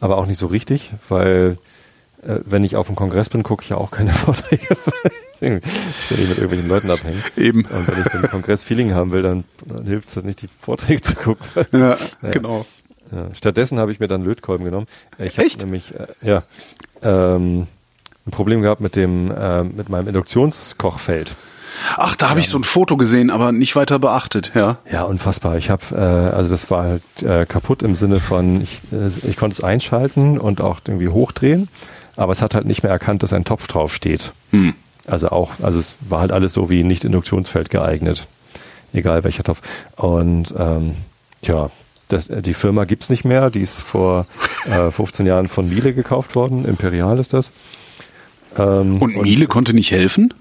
aber 0.00 0.16
auch 0.16 0.26
nicht 0.26 0.38
so 0.38 0.46
richtig, 0.46 0.90
weil 1.08 1.56
äh, 2.22 2.38
wenn 2.44 2.64
ich 2.64 2.74
auf 2.74 2.86
dem 2.88 2.96
Kongress 2.96 3.28
bin, 3.28 3.42
gucke 3.44 3.62
ich 3.62 3.68
ja 3.68 3.76
auch 3.76 3.92
keine 3.92 4.10
Vorträge. 4.12 4.76
ich 5.40 6.06
soll 6.08 6.18
nicht 6.18 6.28
mit 6.30 6.38
irgendwelchen 6.38 6.68
Leuten 6.68 6.90
abhängen. 6.90 7.22
Eben. 7.36 7.64
Und 7.66 7.86
wenn 7.86 8.00
ich 8.00 8.08
den 8.08 8.22
Kongress-Feeling 8.22 8.92
haben 8.94 9.12
will, 9.12 9.22
dann, 9.22 9.44
dann 9.66 9.84
hilft 9.84 10.08
es 10.08 10.14
das 10.14 10.24
nicht, 10.24 10.42
die 10.42 10.48
Vorträge 10.48 11.02
zu 11.02 11.14
gucken. 11.14 11.46
Ja, 11.72 11.96
Naja. 12.22 12.32
genau. 12.32 12.66
Ja, 13.12 13.34
stattdessen 13.34 13.78
habe 13.78 13.92
ich 13.92 14.00
mir 14.00 14.08
dann 14.08 14.24
Lötkolben 14.24 14.64
genommen. 14.64 14.86
Ich 15.18 15.38
habe 15.38 15.48
nämlich 15.58 15.94
äh, 15.94 16.06
ja 16.22 16.42
ähm, 17.02 17.66
ein 18.26 18.30
Problem 18.30 18.62
gehabt 18.62 18.80
mit 18.80 18.96
dem 18.96 19.30
äh, 19.30 19.64
mit 19.64 19.88
meinem 19.88 20.08
Induktionskochfeld. 20.08 21.36
Ach, 21.96 22.16
da 22.16 22.30
habe 22.30 22.40
ich 22.40 22.48
so 22.48 22.58
ein 22.58 22.64
Foto 22.64 22.96
gesehen, 22.96 23.30
aber 23.30 23.52
nicht 23.52 23.76
weiter 23.76 23.98
beachtet, 23.98 24.52
ja. 24.54 24.78
Ja, 24.90 25.04
unfassbar. 25.04 25.56
Ich 25.56 25.70
habe, 25.70 25.82
äh, 25.92 26.34
also 26.34 26.50
das 26.50 26.70
war 26.70 26.84
halt 26.84 27.22
äh, 27.22 27.46
kaputt 27.46 27.82
im 27.82 27.96
Sinne 27.96 28.20
von, 28.20 28.60
ich, 28.60 28.80
äh, 28.92 29.06
ich 29.28 29.36
konnte 29.36 29.54
es 29.54 29.64
einschalten 29.64 30.38
und 30.38 30.60
auch 30.60 30.80
irgendwie 30.86 31.08
hochdrehen, 31.08 31.68
aber 32.16 32.32
es 32.32 32.42
hat 32.42 32.54
halt 32.54 32.66
nicht 32.66 32.82
mehr 32.82 32.92
erkannt, 32.92 33.22
dass 33.22 33.32
ein 33.32 33.44
Topf 33.44 33.66
drauf 33.66 33.94
steht. 33.94 34.32
Hm. 34.50 34.74
Also 35.06 35.30
auch, 35.30 35.52
also 35.62 35.78
es 35.78 35.96
war 36.00 36.20
halt 36.20 36.32
alles 36.32 36.52
so 36.52 36.70
wie 36.70 36.84
nicht 36.84 37.04
Induktionsfeld 37.04 37.70
geeignet, 37.70 38.28
egal 38.92 39.24
welcher 39.24 39.42
Topf. 39.42 39.60
Und 39.96 40.54
ähm, 40.56 40.94
tja, 41.40 41.70
das, 42.12 42.28
äh, 42.28 42.42
die 42.42 42.54
Firma 42.54 42.84
gibt's 42.84 43.10
nicht 43.10 43.24
mehr, 43.24 43.50
die 43.50 43.60
ist 43.60 43.80
vor 43.80 44.26
äh, 44.66 44.90
15 44.90 45.26
Jahren 45.26 45.48
von 45.48 45.68
Miele 45.68 45.92
gekauft 45.94 46.34
worden, 46.34 46.64
Imperial 46.64 47.18
ist 47.18 47.32
das. 47.32 47.52
Ähm, 48.56 49.00
Und 49.00 49.22
Miele 49.22 49.46
konnte 49.46 49.74
nicht 49.74 49.90
helfen? 49.90 50.34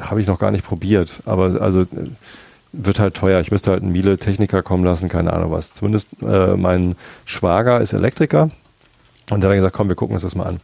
habe 0.00 0.20
ich 0.20 0.26
noch 0.26 0.38
gar 0.38 0.50
nicht 0.50 0.64
probiert, 0.64 1.20
aber 1.26 1.60
also 1.60 1.82
äh, 1.82 1.86
wird 2.72 2.98
halt 2.98 3.14
teuer. 3.14 3.40
Ich 3.40 3.50
müsste 3.50 3.70
halt 3.70 3.82
einen 3.82 3.92
Miele-Techniker 3.92 4.62
kommen 4.62 4.84
lassen, 4.84 5.08
keine 5.08 5.32
Ahnung 5.32 5.50
was. 5.50 5.72
Zumindest 5.72 6.08
äh, 6.22 6.56
mein 6.56 6.96
Schwager 7.24 7.80
ist 7.80 7.92
Elektriker 7.92 8.48
und 9.30 9.40
der 9.40 9.48
hat 9.48 9.52
dann 9.52 9.56
gesagt, 9.56 9.76
komm, 9.76 9.88
wir 9.88 9.96
gucken 9.96 10.14
uns 10.14 10.22
das 10.22 10.34
mal 10.34 10.44
an. 10.44 10.56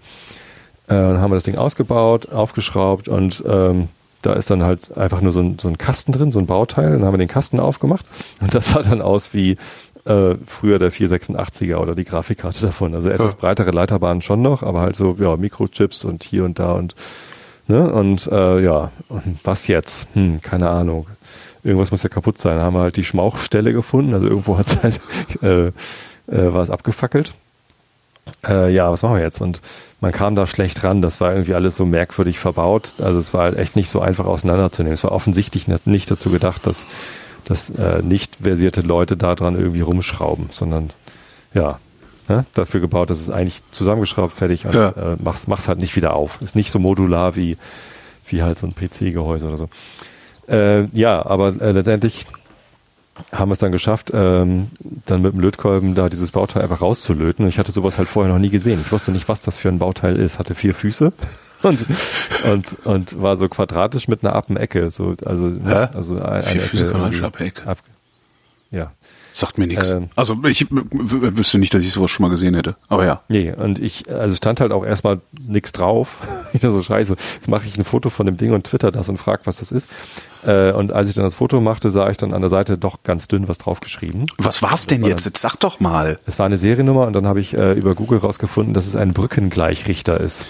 Äh, 0.89 0.95
dann 0.95 1.21
haben 1.21 1.31
wir 1.31 1.37
das 1.37 1.45
Ding 1.45 1.57
ausgebaut, 1.57 2.33
aufgeschraubt 2.33 3.09
und 3.09 3.43
ähm, 3.47 3.89
da 4.23 4.35
ist 4.35 4.51
dann 4.51 4.63
halt 4.63 4.97
einfach 4.97 5.21
nur 5.21 5.33
so 5.33 5.41
ein, 5.41 5.59
so 5.59 5.69
ein 5.69 5.79
Kasten 5.79 6.13
drin, 6.13 6.31
so 6.31 6.39
ein 6.39 6.47
Bauteil. 6.47 6.93
Dann 6.93 7.05
haben 7.05 7.15
wir 7.15 7.19
den 7.19 7.29
Kasten 7.29 7.61
aufgemacht 7.61 8.07
und 8.41 8.55
das 8.55 8.71
sah 8.71 8.83
dann 8.83 9.03
aus 9.03 9.35
wie 9.35 9.57
äh, 10.05 10.35
früher 10.47 10.79
der 10.79 10.93
486er 10.93 11.77
oder 11.77 11.95
die 11.95 12.05
Grafikkarte 12.05 12.61
davon. 12.67 12.95
Also 12.95 13.09
etwas 13.11 13.33
Ja. 13.33 13.39
breitere 13.41 13.71
Leiterbahnen 13.71 14.23
schon 14.23 14.43
noch, 14.43 14.63
aber 14.63 14.81
halt 14.81 14.97
so 14.97 15.17
ja, 15.19 15.37
Mikrochips 15.37 16.05
und 16.05 16.25
hier 16.25 16.45
und 16.45 16.59
da 16.59 16.73
und 16.73 16.95
Ne? 17.69 17.93
Und 17.93 18.27
äh, 18.27 18.61
ja, 18.61 18.91
und 19.09 19.39
was 19.45 19.69
jetzt? 19.69 20.09
Hm, 20.15 20.41
keine 20.41 20.69
Ahnung. 20.69 21.07
Irgendwas 21.63 21.93
muss 21.93 22.03
ja 22.03 22.09
kaputt 22.09 22.37
sein. 22.37 22.57
Da 22.57 22.65
haben 22.65 22.75
wir 22.75 22.81
halt 22.81 22.97
die 22.97 23.05
Schmauchstelle 23.05 23.73
gefunden. 23.73 24.13
Also 24.15 24.27
irgendwo 24.27 24.59
hat 24.59 24.83
halt, 24.83 25.01
äh, 25.43 25.67
äh, 25.67 25.73
war 26.27 26.61
es 26.61 26.71
abgefackelt. 26.71 27.35
Äh, 28.49 28.73
ja, 28.75 28.91
was 28.91 29.03
machen 29.03 29.15
wir 29.15 29.23
jetzt? 29.23 29.41
Und 29.41 29.61
man 30.01 30.11
kam 30.11 30.35
da 30.35 30.49
schlecht 30.49 30.83
ran. 30.83 31.03
Das 31.03 31.21
war 31.21 31.33
irgendwie 31.33 31.55
alles 31.55 31.77
so 31.77 31.87
merkwürdig 31.87 32.41
verbaut. 32.41 32.95
Also 32.99 33.21
es 33.21 33.33
war 33.33 33.43
halt 33.45 33.57
echt 33.57 33.77
nicht 33.77 33.91
so 33.91 34.01
einfach 34.01 34.27
auseinanderzunehmen. 34.27 34.95
Es 34.95 35.05
war 35.05 35.13
offensichtlich 35.13 35.69
nicht- 35.69 35.87
nicht 35.87 36.11
dazu 36.11 36.31
gedacht, 36.31 36.67
dass, 36.67 36.87
dass 37.45 37.71
äh, 37.71 38.03
nicht 38.03 38.37
versierte 38.43 38.81
Leute 38.83 39.17
da 39.17 39.35
dran 39.35 39.57
irgendwie 39.59 39.81
rumschrauben, 39.81 40.49
sondern 40.53 40.91
ja, 41.55 41.79
ne, 42.29 42.45
dafür 42.55 42.81
gebaut, 42.81 43.11
dass 43.11 43.21
es 43.21 43.31
eigentlich 43.31 43.63
zusammengeschraubt, 43.73 44.33
fertig 44.35 44.65
und 44.67 44.75
Ja. 44.75 44.89
äh, 44.91 45.17
mach's, 45.23 45.47
mach's 45.49 45.69
halt 45.69 45.81
nicht 45.81 45.97
wieder 45.97 46.15
auf. 46.15 46.41
Ist 46.41 46.55
nicht 46.57 46.71
so 46.71 46.79
modular 46.79 47.37
wie, 47.37 47.57
wie 48.27 48.43
halt 48.43 48.59
so 48.59 48.67
ein 48.67 48.75
PC-Gehäuse 48.75 49.47
oder 49.49 49.59
so. 49.59 49.69
Äh, 50.49 50.85
ja, 50.97 51.25
aber 51.25 51.49
äh, 51.61 51.73
letztendlich 51.73 52.27
haben 53.33 53.51
wir 53.51 53.53
es 53.53 53.59
dann 53.59 53.73
geschafft, 53.73 54.11
ähm, 54.15 54.71
dann 55.07 55.21
mit 55.23 55.35
dem 55.35 55.41
Lötkolben 55.41 55.95
da 55.95 56.09
dieses 56.09 56.31
Bauteil 56.31 56.63
einfach 56.63 56.81
rauszulöten. 56.81 57.47
Ich 57.47 57.59
hatte 57.59 57.71
sowas 57.71 57.99
halt 57.99 58.09
vorher 58.09 58.33
noch 58.33 58.41
nie 58.41 58.49
gesehen. 58.49 58.81
Ich 58.81 58.91
wusste 58.91 59.13
nicht, 59.13 59.29
was 59.29 59.43
das 59.43 59.59
für 59.59 59.69
ein 59.69 59.79
Bauteil 59.79 60.17
ist. 60.17 60.39
Hatte 60.39 60.55
vier 60.55 60.75
Füße 60.75 61.13
und, 61.63 61.85
und, 62.45 62.87
und 62.87 63.23
war 63.23 63.37
so 63.37 63.49
quadratisch 63.49 64.09
mit 64.09 64.25
einer 64.25 64.35
Appenecke. 64.35 64.91
So, 64.91 65.15
also, 65.25 65.47
ne, 65.47 65.91
also 65.95 66.21
ein- 66.21 66.43
Vier 66.43 66.51
eine 66.53 66.61
Füße 66.61 66.87
Ecke 66.89 67.25
Appenecke. 67.27 67.67
ab- 67.67 67.79
Ja. 68.71 68.93
Sagt 69.33 69.59
mir 69.59 69.67
nichts. 69.67 69.91
Ähm. 69.91 70.11
Also 70.17 70.37
ich 70.45 70.67
wüsste 70.71 71.59
nicht, 71.59 71.73
dass 71.75 71.83
ich 71.83 71.91
sowas 71.93 72.11
schon 72.11 72.23
mal 72.25 72.29
gesehen 72.31 72.55
hätte. 72.55 72.77
Aber 72.89 73.05
ja. 73.07 73.23
Nee, 73.29 73.53
und 73.53 73.79
ich, 73.79 74.11
also 74.13 74.35
stand 74.37 74.61
halt 74.61 74.73
auch 74.73 74.85
erstmal 74.85 75.21
nix 75.47 75.73
drauf. 75.73 76.19
Ich 76.55 76.61
dachte 76.61 76.75
so, 76.75 76.83
scheiße, 76.83 77.17
jetzt 77.37 77.49
mache 77.49 77.65
ich 77.67 77.79
ein 77.79 77.85
Foto 77.85 78.11
von 78.11 78.27
dem 78.27 78.37
Ding 78.37 78.53
und 78.53 78.65
twitter 78.65 78.93
das 78.93 79.09
und 79.09 79.17
frag, 79.17 79.47
was 79.47 79.57
das 79.57 79.73
ist. 79.73 79.89
Äh, 80.47 80.73
und 80.73 80.93
als 80.93 81.09
ich 81.09 81.15
dann 81.15 81.25
das 81.25 81.35
Foto 81.35 81.63
machte, 81.63 81.91
sah 81.91 82.11
ich 82.11 82.19
dann 82.19 82.35
an 82.35 82.43
der 82.43 82.51
Seite 82.51 82.77
doch 82.77 83.03
ganz 83.05 83.27
dünn 83.27 83.49
was 83.49 83.57
draufgeschrieben. 83.57 84.27
Was 84.37 84.61
war's 84.61 84.87
denn 84.87 85.01
war 85.01 85.09
jetzt? 85.09 85.25
Jetzt 85.25 85.41
sag 85.41 85.57
doch 85.57 85.81
mal. 85.81 86.19
Es 86.27 86.39
war 86.39 86.45
eine 86.45 86.59
Seriennummer 86.59 87.07
und 87.07 87.15
dann 87.15 87.27
habe 87.27 87.41
ich 87.41 87.55
äh, 87.57 87.73
über 87.73 87.95
Google 87.95 88.19
rausgefunden, 88.19 88.75
dass 88.75 88.87
es 88.87 88.97
ein 88.97 89.15
Brückengleichrichter 89.15 90.21
ist. 90.21 90.47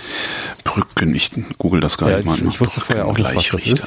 Brücken, 0.64 1.14
ich 1.14 1.30
google 1.58 1.80
das 1.80 1.98
gar 1.98 2.10
Ja, 2.10 2.16
nicht 2.16 2.26
mal. 2.26 2.36
ich, 2.36 2.44
ich 2.44 2.60
wusste 2.60 2.80
vorher 2.80 3.06
auch 3.06 3.16
nicht, 3.16 3.32
was 3.36 3.46
das 3.48 3.64
ist. 3.66 3.86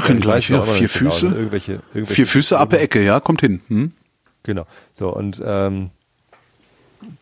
Brückengleich, 0.00 0.50
Ich 0.50 0.56
weiß 0.56 0.56
ja, 0.56 0.62
aber 0.62 0.72
vier 0.72 0.88
genau, 0.88 1.10
Füße. 1.10 1.26
irgendwelche, 1.26 1.72
irgendwelche 1.94 2.14
Vier 2.14 2.26
Füße, 2.26 2.58
Appe, 2.58 2.78
Ecke, 2.78 3.02
ja, 3.02 3.20
kommt 3.20 3.40
hin. 3.40 3.60
Hm? 3.68 3.92
Genau. 4.42 4.66
So, 4.92 5.08
und 5.14 5.42
ähm, 5.44 5.90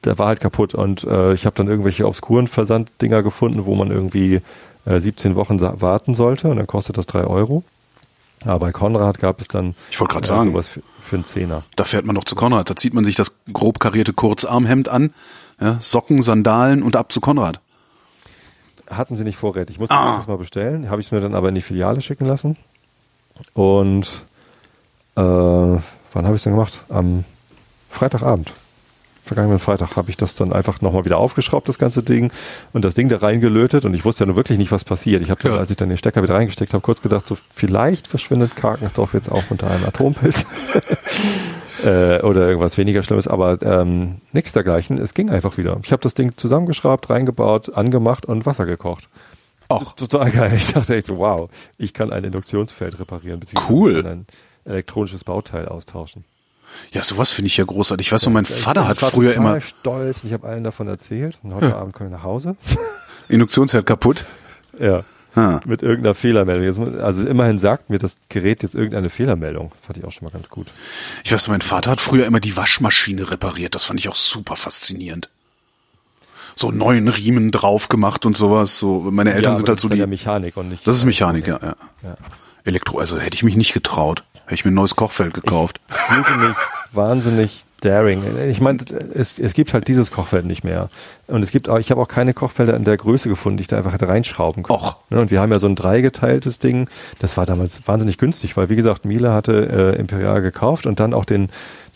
der 0.05 0.19
war 0.19 0.29
halt 0.29 0.41
kaputt. 0.41 0.75
Und 0.75 1.05
äh, 1.05 1.33
ich 1.35 1.47
habe 1.47 1.57
dann 1.57 1.69
irgendwelche 1.69 2.07
obskuren 2.07 2.47
Versanddinger 2.47 3.23
gefunden, 3.23 3.65
wo 3.65 3.75
man 3.75 3.91
irgendwie 3.91 4.41
äh, 4.85 5.01
17 5.01 5.35
Wochen 5.37 5.61
warten 5.61 6.15
sollte 6.15 6.49
und 6.49 6.57
dann 6.57 6.67
kostet 6.67 6.99
das 6.99 7.07
3 7.07 7.25
Euro. 7.25 7.65
Aber 8.45 8.59
bei 8.67 8.73
Konrad 8.73 9.21
gab 9.21 9.41
es 9.41 9.49
dann 9.49 9.75
Ich 9.91 10.01
wollte 10.01 10.15
gerade 10.15 10.25
äh, 10.25 10.29
sagen. 10.29 10.51
sowas 10.51 10.69
für, 10.69 10.83
für 11.01 11.17
einen 11.17 11.25
Zehner. 11.25 11.63
Da 11.77 11.85
fährt 11.85 12.05
man 12.05 12.17
doch 12.17 12.25
zu 12.25 12.35
Konrad. 12.35 12.69
Da 12.69 12.77
zieht 12.77 12.95
man 12.95 13.05
sich 13.05 13.15
das 13.15 13.37
grob 13.53 13.79
karierte 13.79 14.13
Kurzarmhemd 14.13 14.89
an, 14.89 15.13
ja, 15.61 15.79
Socken, 15.81 16.23
Sandalen 16.23 16.83
und 16.83 16.97
ab 16.97 17.13
zu 17.13 17.21
Konrad. 17.21 17.61
Hatten 18.93 19.17
sie 19.17 19.25
nicht 19.25 19.37
vorrätig. 19.37 19.77
Ich 19.77 19.81
musste 19.81 19.95
Ah. 19.95 20.17
das 20.19 20.27
mal 20.27 20.39
bestellen. 20.39 20.91
Habe 20.91 21.01
ich 21.01 21.11
mir 21.13 21.21
dann 21.21 21.35
aber 21.35 21.49
in 21.49 21.55
die 21.55 21.63
Filiale 21.63 22.01
schicken 22.01 22.27
lassen. 22.27 22.57
Und 23.55 24.25
äh, 25.17 25.21
wann 25.21 25.81
habe 26.15 26.31
ich 26.31 26.37
es 26.41 26.43
denn 26.45 26.53
gemacht? 26.55 26.83
Am 26.89 27.25
Freitagabend. 27.91 28.53
Vergangenen 29.25 29.61
Freitag 29.61 29.95
habe 29.95 30.11
ich 30.11 30.17
das 30.17 30.35
dann 30.35 30.53
einfach 30.53 30.81
nochmal 30.81 31.05
wieder 31.05 31.17
aufgeschraubt, 31.19 31.69
das 31.69 31.79
ganze 31.79 32.03
Ding, 32.03 32.33
und 32.73 32.85
das 32.85 32.95
Ding 32.95 33.09
da 33.09 33.19
reingelötet. 33.19 33.85
Und 33.85 33.95
ich 33.95 34.05
wusste 34.05 34.25
ja 34.25 34.27
nur 34.27 34.35
wirklich 34.37 34.59
nicht, 34.59 34.73
was 34.73 34.83
passiert. 34.85 35.23
Ich 35.23 35.31
habe 35.31 35.41
dann, 35.43 35.53
Ja. 35.53 35.59
als 35.59 35.71
ich 35.71 35.77
dann 35.77 35.89
den 35.89 35.97
Stecker 35.99 36.23
wieder 36.25 36.35
reingesteckt 36.35 36.73
habe, 36.75 36.81
kurz 36.83 37.03
gedacht, 37.03 37.27
so 37.29 37.39
vielleicht 37.55 38.09
verschwindet 38.09 38.57
Karkensdorf 38.57 39.15
jetzt 39.15 39.31
auch 39.31 39.45
unter 39.51 39.71
einem 39.71 39.85
Atompilz. 39.85 40.45
äh, 41.83 42.21
oder 42.23 42.47
irgendwas 42.49 42.79
weniger 42.79 43.03
Schlimmes, 43.03 43.27
aber 43.29 43.61
ähm, 43.63 44.17
nichts 44.33 44.53
dergleichen. 44.53 44.99
Es 44.99 45.15
ging 45.15 45.31
einfach 45.31 45.57
wieder. 45.59 45.79
Ich 45.83 45.93
habe 45.93 46.03
das 46.03 46.15
Ding 46.15 46.37
zusammengeschraubt, 46.37 47.11
reingebaut, 47.11 47.75
angemacht 47.77 48.27
und 48.27 48.47
Wasser 48.47 48.67
gekocht. 48.67 49.09
Auch. 49.69 49.95
Total 49.95 50.31
geil. 50.31 50.53
Ich 50.57 50.73
dachte 50.73 50.95
echt 50.95 51.07
so, 51.07 51.19
wow, 51.19 51.49
ich 51.79 51.95
kann 51.95 52.13
ein 52.13 52.25
Induktionsfeld 52.25 52.99
reparieren, 52.99 53.41
beziehungsweise 53.41 53.73
Cool. 53.73 54.07
ein 54.07 54.27
elektronisches 54.65 55.25
Bauteil 55.25 55.67
austauschen. 55.69 56.25
Ja, 56.91 57.03
sowas 57.03 57.31
finde 57.31 57.49
ich 57.49 57.57
ja 57.57 57.65
großartig. 57.65 58.07
Ich 58.07 58.13
weiß 58.13 58.25
noch, 58.27 58.33
mein 58.33 58.47
Vater 58.47 58.89
hat 58.89 58.97
ich 58.97 59.03
war 59.03 59.11
früher 59.11 59.31
total 59.35 59.45
immer 59.45 59.61
stolz 59.61 60.23
und 60.23 60.29
ich 60.29 60.33
habe 60.33 60.47
allen 60.49 60.65
davon 60.65 60.89
erzählt. 60.89 61.39
Und 61.43 61.55
heute 61.55 61.77
Abend 61.77 61.95
komme 61.95 62.09
ich 62.09 62.15
nach 62.15 62.23
Hause. 62.23 62.57
Induktionsherd 63.29 63.87
kaputt. 63.87 64.25
ja. 64.79 65.05
Ah. 65.35 65.61
Mit 65.67 65.83
irgendeiner 65.83 66.15
Fehlermeldung. 66.15 66.65
Jetzt, 66.65 67.01
also 67.01 67.27
immerhin 67.27 67.59
sagt 67.59 67.89
mir 67.89 67.99
das 67.99 68.19
Gerät 68.29 68.63
jetzt 68.63 68.75
irgendeine 68.75 69.09
Fehlermeldung. 69.09 69.73
Fand 69.81 69.97
ich 69.97 70.05
auch 70.05 70.13
schon 70.13 70.27
mal 70.27 70.31
ganz 70.31 70.51
gut. 70.51 70.67
Ich 71.25 71.33
weiß 71.33 71.49
mein 71.49 71.63
Vater 71.63 71.91
hat 71.91 72.01
früher 72.01 72.27
immer 72.27 72.41
die 72.41 72.57
Waschmaschine 72.57 73.31
repariert. 73.31 73.75
Das 73.75 73.87
fand 73.87 73.99
ich 73.99 74.09
auch 74.09 74.15
super 74.15 74.57
faszinierend. 74.57 75.31
So 76.55 76.71
neuen 76.71 77.09
Riemen 77.09 77.51
drauf 77.51 77.89
gemacht 77.89 78.27
und 78.27 78.37
sowas. 78.37 78.79
So, 78.79 79.09
meine 79.11 79.33
Eltern 79.33 79.53
ja, 79.53 79.57
sind 79.57 79.69
halt 79.69 79.77
das 79.77 79.83
so 79.83 79.89
ist 79.89 79.95
die. 79.95 80.01
ja 80.01 80.07
Mechanik 80.07 80.57
und 80.59 80.69
nicht. 80.69 80.87
Das 80.87 80.97
ist 80.97 81.07
Mechanik, 81.07 81.47
ja, 81.47 81.59
ja. 81.63 81.77
Ja. 82.03 82.15
Elektro, 82.65 82.99
also 82.99 83.19
hätte 83.19 83.35
ich 83.35 83.43
mich 83.43 83.57
nicht 83.57 83.73
getraut. 83.73 84.25
Hätte 84.45 84.55
ich 84.55 84.65
mir 84.67 84.71
ein 84.71 84.75
neues 84.75 84.97
Kochfeld 84.97 85.33
gekauft. 85.33 85.81
fühlte 85.89 86.37
mich 86.37 86.57
wahnsinnig 86.93 87.65
daring. 87.85 88.23
Ich 88.49 88.61
meine, 88.61 88.79
es, 89.15 89.39
es 89.39 89.55
gibt 89.55 89.75
halt 89.75 89.89
dieses 89.89 90.11
Kochfeld 90.11 90.47
nicht 90.47 90.65
mehr. 90.65 90.89
Und 91.27 91.43
es 91.43 91.51
gibt 91.51 91.69
auch, 91.69 91.79
ich 91.79 91.91
habe 91.91 92.01
auch 92.01 92.09
keine 92.09 92.35
Kochfelder 92.35 92.75
in 92.77 92.85
der 92.85 92.97
Größe 92.97 93.29
gefunden, 93.29 93.57
die 93.57 93.63
ich 93.63 93.69
da 93.69 93.79
einfach 93.79 93.93
hätte 93.93 94.09
reinschrauben 94.09 94.63
können. 94.63 94.79
Och. 94.79 94.97
Ne, 95.11 95.21
Und 95.21 95.31
wir 95.31 95.41
haben 95.41 95.53
ja 95.53 95.59
so 95.59 95.67
ein 95.67 95.77
dreigeteiltes 95.77 96.59
Ding. 96.59 96.89
Das 97.19 97.37
war 97.37 97.47
damals 97.47 97.87
wahnsinnig 97.87 98.19
günstig, 98.19 98.57
weil 98.57 98.69
wie 98.69 98.77
gesagt, 98.77 99.05
Miele 99.05 99.33
hatte 99.33 99.95
äh, 99.97 99.99
Imperial 99.99 100.43
gekauft 100.43 100.87
und 100.87 101.01
dann 101.01 101.15
auch 101.15 101.25
den, 101.25 101.49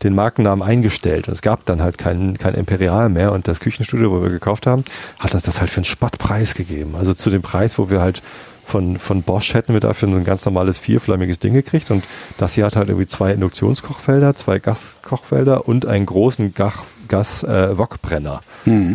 den 0.03 0.15
Markennamen 0.15 0.67
eingestellt. 0.67 1.29
Und 1.29 1.35
es 1.35 1.43
gab 1.43 1.65
dann 1.67 1.83
halt 1.83 1.99
kein, 1.99 2.37
kein 2.39 2.55
Imperial 2.55 3.09
mehr. 3.09 3.33
Und 3.33 3.49
das 3.49 3.61
Küchenstudio, 3.61 4.11
wo 4.11 4.23
wir 4.23 4.31
gekauft 4.31 4.67
haben, 4.67 4.85
hat 5.19 5.35
uns 5.35 5.45
das 5.45 5.61
halt 5.61 5.71
für 5.71 5.79
einen 5.79 5.85
Spottpreis 5.85 6.55
gegeben. 6.55 6.95
Also 6.97 7.15
zu 7.15 7.31
dem 7.31 7.43
Preis, 7.43 7.79
wo 7.79 7.91
wir 7.91 8.01
halt 8.01 8.23
von, 8.67 8.99
von 8.99 9.23
Bosch 9.23 9.55
hätten 9.55 9.73
wir 9.75 9.81
dafür 9.81 10.11
so 10.11 10.17
ein 10.17 10.25
ganz 10.25 10.45
normales 10.45 10.79
vierflammiges 10.79 11.39
Ding 11.39 11.55
gekriegt 11.55 11.91
und 11.93 12.05
das 12.37 12.55
hier 12.55 12.65
hat 12.67 12.75
halt 12.75 12.89
irgendwie 12.89 13.07
zwei 13.07 13.33
Induktionskochfelder, 13.33 14.35
zwei 14.35 14.59
Gaskochfelder 14.59 15.69
und 15.69 15.87
einen 15.87 16.05
großen 16.05 16.53
Gach, 16.53 16.83
gas 17.07 17.45
äh, 17.45 17.79
wokbrenner 17.79 18.43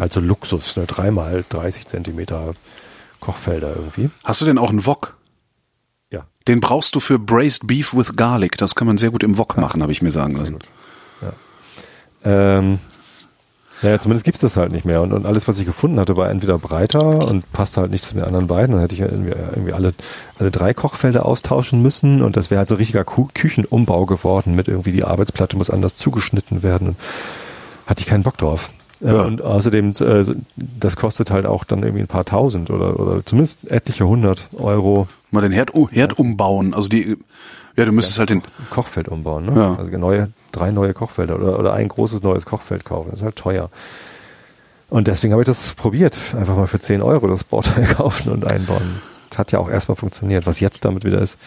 Also 0.02 0.20
Luxus, 0.20 0.76
ne? 0.76 0.86
dreimal 0.86 1.46
30 1.48 1.88
Zentimeter 1.88 2.54
Kochfelder 3.22 3.74
irgendwie. 3.76 4.10
Hast 4.26 4.42
du 4.42 4.46
denn 4.46 4.58
auch 4.58 4.70
einen 4.72 4.86
Wok? 4.86 5.16
Ja, 6.12 6.26
Den 6.50 6.60
brauchst 6.60 6.96
du 6.96 7.00
für 7.00 7.18
Braised 7.18 7.68
Beef 7.68 7.94
with 7.96 8.18
Garlic. 8.18 8.58
Das 8.58 8.76
kann 8.76 8.88
man 8.88 8.98
sehr 8.98 9.12
gut 9.12 9.24
im 9.24 9.38
Wok 9.38 9.58
machen, 9.58 9.82
habe 9.82 9.94
ich 9.94 10.02
mir 10.02 10.12
sagen 10.12 10.36
lassen. 10.36 10.60
ähm, 12.26 12.80
Naja, 13.82 14.00
zumindest 14.00 14.26
gibt's 14.26 14.42
das 14.42 14.58
halt 14.58 14.72
nicht 14.72 14.86
mehr. 14.86 15.02
Und, 15.02 15.12
und 15.14 15.26
alles, 15.26 15.48
was 15.48 15.60
ich 15.60 15.66
gefunden 15.66 16.00
hatte, 16.00 16.16
war 16.18 16.30
entweder 16.30 16.58
breiter 16.60 17.28
und 17.28 17.52
passte 17.52 17.82
halt 17.82 17.92
nicht 17.92 18.04
zu 18.04 18.14
den 18.14 18.24
anderen 18.24 18.48
beiden. 18.48 18.74
Dann 18.74 18.82
hätte 18.82 18.94
ich 18.94 19.00
ja 19.00 19.08
irgendwie, 19.08 19.32
irgendwie 19.32 19.74
alle, 19.74 19.94
alle 20.40 20.52
drei 20.52 20.74
Kochfelder 20.74 21.26
austauschen 21.26 21.82
müssen 21.82 22.22
und 22.22 22.38
das 22.38 22.52
wäre 22.52 22.60
halt 22.60 22.68
so 22.68 22.76
ein 22.76 22.78
richtiger 22.78 23.04
Ku 23.04 23.28
Küchenumbau 23.34 24.06
geworden 24.06 24.56
mit 24.56 24.68
irgendwie 24.68 24.92
die 24.92 25.04
Arbeitsplatte 25.04 25.58
muss 25.58 25.70
anders 25.70 25.98
zugeschnitten 25.98 26.64
werden. 26.64 26.90
Und 26.90 26.98
hatte 27.88 28.02
ich 28.02 28.08
keinen 28.08 28.24
Bock 28.24 28.38
drauf. 28.38 28.70
Äh, 29.02 29.08
Ja. 29.08 29.24
Und 29.24 29.42
außerdem, 29.42 29.94
äh, 30.00 30.26
das 30.56 30.96
kostet 30.96 31.32
halt 31.32 31.46
auch 31.46 31.64
dann 31.64 31.82
irgendwie 31.84 32.04
ein 32.04 32.08
paar 32.08 32.26
tausend 32.26 32.70
oder, 32.70 33.00
oder 33.00 33.26
zumindest 33.26 33.70
etliche 33.70 34.08
hundert 34.08 34.44
Euro 34.54 35.08
Mal 35.32 35.42
den 35.42 35.54
Herd, 35.54 35.74
oh, 35.74 35.88
Herd 35.90 36.20
umbauen. 36.20 36.74
Also 36.74 36.90
die, 36.90 37.18
ja, 37.76 37.86
du 37.86 37.92
müsstest 37.92 38.20
halt 38.20 38.30
den, 38.30 38.44
Kochfeld 38.70 39.08
umbauen. 39.08 39.46
Ne? 39.46 39.54
Ja. 39.56 39.76
Also 39.76 39.92
neue, 39.98 40.30
drei 40.52 40.72
neue 40.72 40.94
Kochfelder 40.94 41.36
oder, 41.36 41.60
oder 41.60 41.74
ein 41.74 41.88
großes 41.88 42.22
neues 42.22 42.46
Kochfeld 42.46 42.86
kaufen. 42.86 43.10
Das 43.12 43.20
ist 43.22 43.26
halt 43.26 43.36
teuer. 43.36 43.70
Und 44.90 45.08
deswegen 45.08 45.34
habe 45.34 45.42
ich 45.42 45.48
das 45.48 45.74
probiert. 45.74 46.20
Einfach 46.38 46.58
mal 46.58 46.68
für 46.68 46.80
10 46.80 47.02
Euro 47.02 47.28
das 47.28 47.44
Bauteil 47.46 47.86
kaufen 47.96 48.30
und 48.30 48.46
einbauen. 48.46 49.02
Das 49.30 49.40
hat 49.40 49.52
ja 49.54 49.60
auch 49.60 49.70
erstmal 49.70 49.96
funktioniert. 49.96 50.46
Was 50.46 50.60
jetzt 50.60 50.84
damit 50.84 51.06
wieder 51.06 51.22
ist, 51.22 51.38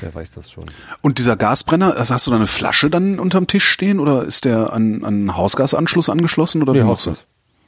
wer 0.00 0.14
weiß 0.14 0.32
das 0.32 0.50
schon. 0.50 0.66
und 1.00 1.18
dieser 1.18 1.36
Gasbrenner, 1.36 1.96
also 1.96 2.12
hast 2.12 2.26
du 2.26 2.30
da 2.30 2.36
eine 2.36 2.46
Flasche 2.46 2.90
dann 2.90 3.18
unterm 3.18 3.46
Tisch 3.46 3.66
stehen 3.66 3.98
oder 3.98 4.22
ist 4.24 4.44
der 4.44 4.72
an, 4.74 5.02
an 5.02 5.14
einen 5.14 5.36
Hausgasanschluss 5.36 6.10
angeschlossen 6.10 6.62
oder 6.62 6.74
Nee, 6.74 6.82
Hausgas. 6.82 7.24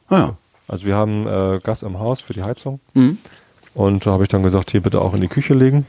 Ah, 0.08 0.18
ja. 0.18 0.36
Also 0.68 0.84
wir 0.84 0.96
haben 0.96 1.26
äh, 1.26 1.60
Gas 1.62 1.82
im 1.82 1.98
Haus 1.98 2.20
für 2.20 2.34
die 2.34 2.42
Heizung. 2.42 2.80
Mhm. 2.94 3.18
Und 3.72 4.04
da 4.04 4.12
habe 4.12 4.24
ich 4.24 4.28
dann 4.28 4.42
gesagt, 4.42 4.70
hier 4.70 4.82
bitte 4.82 5.00
auch 5.00 5.14
in 5.14 5.20
die 5.20 5.28
Küche 5.28 5.54
legen. 5.54 5.86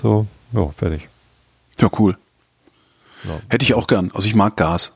So, 0.00 0.26
ja, 0.52 0.68
fertig. 0.70 1.08
Ja, 1.80 1.90
cool. 1.98 2.16
Ja. 3.24 3.40
Hätte 3.48 3.64
ich 3.64 3.74
auch 3.74 3.86
gern. 3.86 4.10
Also 4.14 4.26
ich 4.26 4.34
mag 4.34 4.56
Gas. 4.56 4.94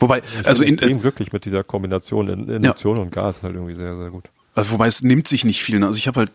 Wobei, 0.00 0.18
Ich 0.40 0.46
also, 0.46 0.60
bin 0.60 0.68
in, 0.68 0.74
extrem 0.74 1.00
glücklich 1.00 1.32
mit 1.32 1.44
dieser 1.44 1.64
Kombination 1.64 2.28
in 2.28 2.48
Induktion 2.48 2.98
und 2.98 3.10
Gas. 3.10 3.38
Ist 3.38 3.42
halt 3.42 3.54
irgendwie 3.54 3.74
sehr, 3.74 3.96
sehr 3.96 4.10
gut. 4.10 4.24
also 4.54 4.70
wobei 4.70 4.86
es 4.86 5.02
nimmt 5.02 5.28
sich 5.28 5.44
nicht 5.44 5.62
viel. 5.62 5.78
Ne? 5.78 5.86
Also 5.86 5.98
ich 5.98 6.06
habe 6.06 6.20
halt 6.20 6.32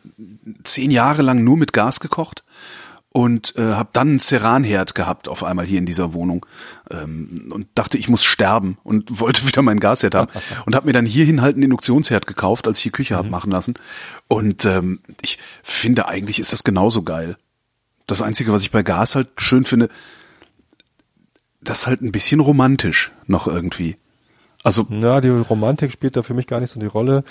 zehn 0.64 0.92
Jahre 0.92 1.22
lang 1.22 1.44
nur 1.44 1.58
mit 1.58 1.74
Gas 1.74 2.00
gekocht 2.00 2.44
und 3.14 3.56
äh, 3.56 3.74
habe 3.74 3.90
dann 3.94 4.10
einen 4.10 4.20
Ceranherd 4.20 4.96
gehabt 4.96 5.30
auf 5.30 5.44
einmal 5.44 5.66
hier 5.66 5.80
in 5.80 5.86
dieser 5.86 6.14
Wohnung 6.14 6.46
ähm, 6.92 7.52
und 7.54 7.68
dachte, 7.74 7.98
ich 7.98 8.10
muss 8.10 8.24
sterben 8.24 8.78
und 8.84 9.20
wollte 9.20 9.48
wieder 9.48 9.62
meinen 9.62 9.80
Gasherd 9.80 10.14
haben 10.14 10.32
und 10.66 10.76
habe 10.76 10.86
mir 10.86 10.94
dann 10.94 11.06
hierhin 11.06 11.42
halt 11.42 11.56
einen 11.56 11.64
Induktionsherd 11.64 12.28
gekauft, 12.28 12.68
als 12.68 12.80
ich 12.80 12.84
hier 12.84 12.92
Küche 12.92 13.16
hab 13.16 13.30
machen 13.30 13.52
lassen. 13.52 13.76
Und 14.28 14.66
ähm, 14.66 15.00
ich 15.22 15.40
finde 15.64 16.08
eigentlich 16.08 16.40
ist 16.40 16.54
das 16.54 16.64
genauso 16.64 17.04
geil. 17.04 17.38
Das 18.08 18.22
Einzige, 18.22 18.52
was 18.54 18.62
ich 18.64 18.72
bei 18.72 18.84
Gas 18.84 19.16
halt 19.16 19.28
schön 19.38 19.66
finde, 19.66 19.90
das 21.62 21.80
ist 21.80 21.88
halt 21.88 22.02
ein 22.02 22.12
bisschen 22.12 22.40
romantisch 22.40 23.12
noch 23.26 23.48
irgendwie. 23.48 23.98
Also 24.64 24.88
Ja, 24.90 25.22
die 25.22 25.30
Romantik 25.30 25.92
spielt 25.92 26.16
da 26.16 26.24
für 26.24 26.34
mich 26.34 26.48
gar 26.48 26.60
nicht 26.62 26.72
so 26.72 26.80
die 26.80 26.86
Rolle. 26.86 27.24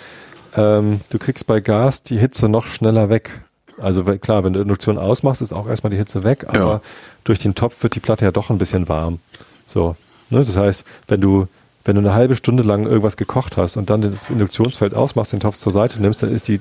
Ähm, 0.54 1.00
du 1.10 1.18
kriegst 1.18 1.46
bei 1.46 1.60
Gas 1.60 2.02
die 2.02 2.18
Hitze 2.18 2.48
noch 2.48 2.66
schneller 2.66 3.08
weg. 3.08 3.42
Also 3.78 4.04
klar, 4.04 4.42
wenn 4.44 4.52
du 4.54 4.60
Induktion 4.60 4.96
ausmachst, 4.96 5.42
ist 5.42 5.52
auch 5.52 5.66
erstmal 5.68 5.90
die 5.90 5.98
Hitze 5.98 6.24
weg, 6.24 6.44
aber 6.48 6.58
Ja. 6.58 6.80
durch 7.24 7.40
den 7.40 7.54
Topf 7.54 7.82
wird 7.82 7.94
die 7.94 8.00
Platte 8.00 8.24
ja 8.24 8.30
doch 8.32 8.48
ein 8.50 8.56
bisschen 8.58 8.88
warm. 8.88 9.18
So, 9.66 9.96
ne? 10.30 10.44
Das 10.44 10.56
heißt, 10.56 10.84
wenn 11.08 11.20
du 11.20 11.46
wenn 11.86 11.94
du 11.96 12.00
eine 12.00 12.14
halbe 12.14 12.36
Stunde 12.36 12.62
lang 12.62 12.84
irgendwas 12.86 13.16
gekocht 13.16 13.56
hast 13.56 13.76
und 13.76 13.88
dann 13.90 14.02
das 14.02 14.28
Induktionsfeld 14.30 14.94
ausmachst, 14.94 15.32
den 15.32 15.40
Topf 15.40 15.56
zur 15.58 15.72
Seite 15.72 16.00
nimmst, 16.00 16.22
dann 16.22 16.32
ist 16.34 16.48
die, 16.48 16.60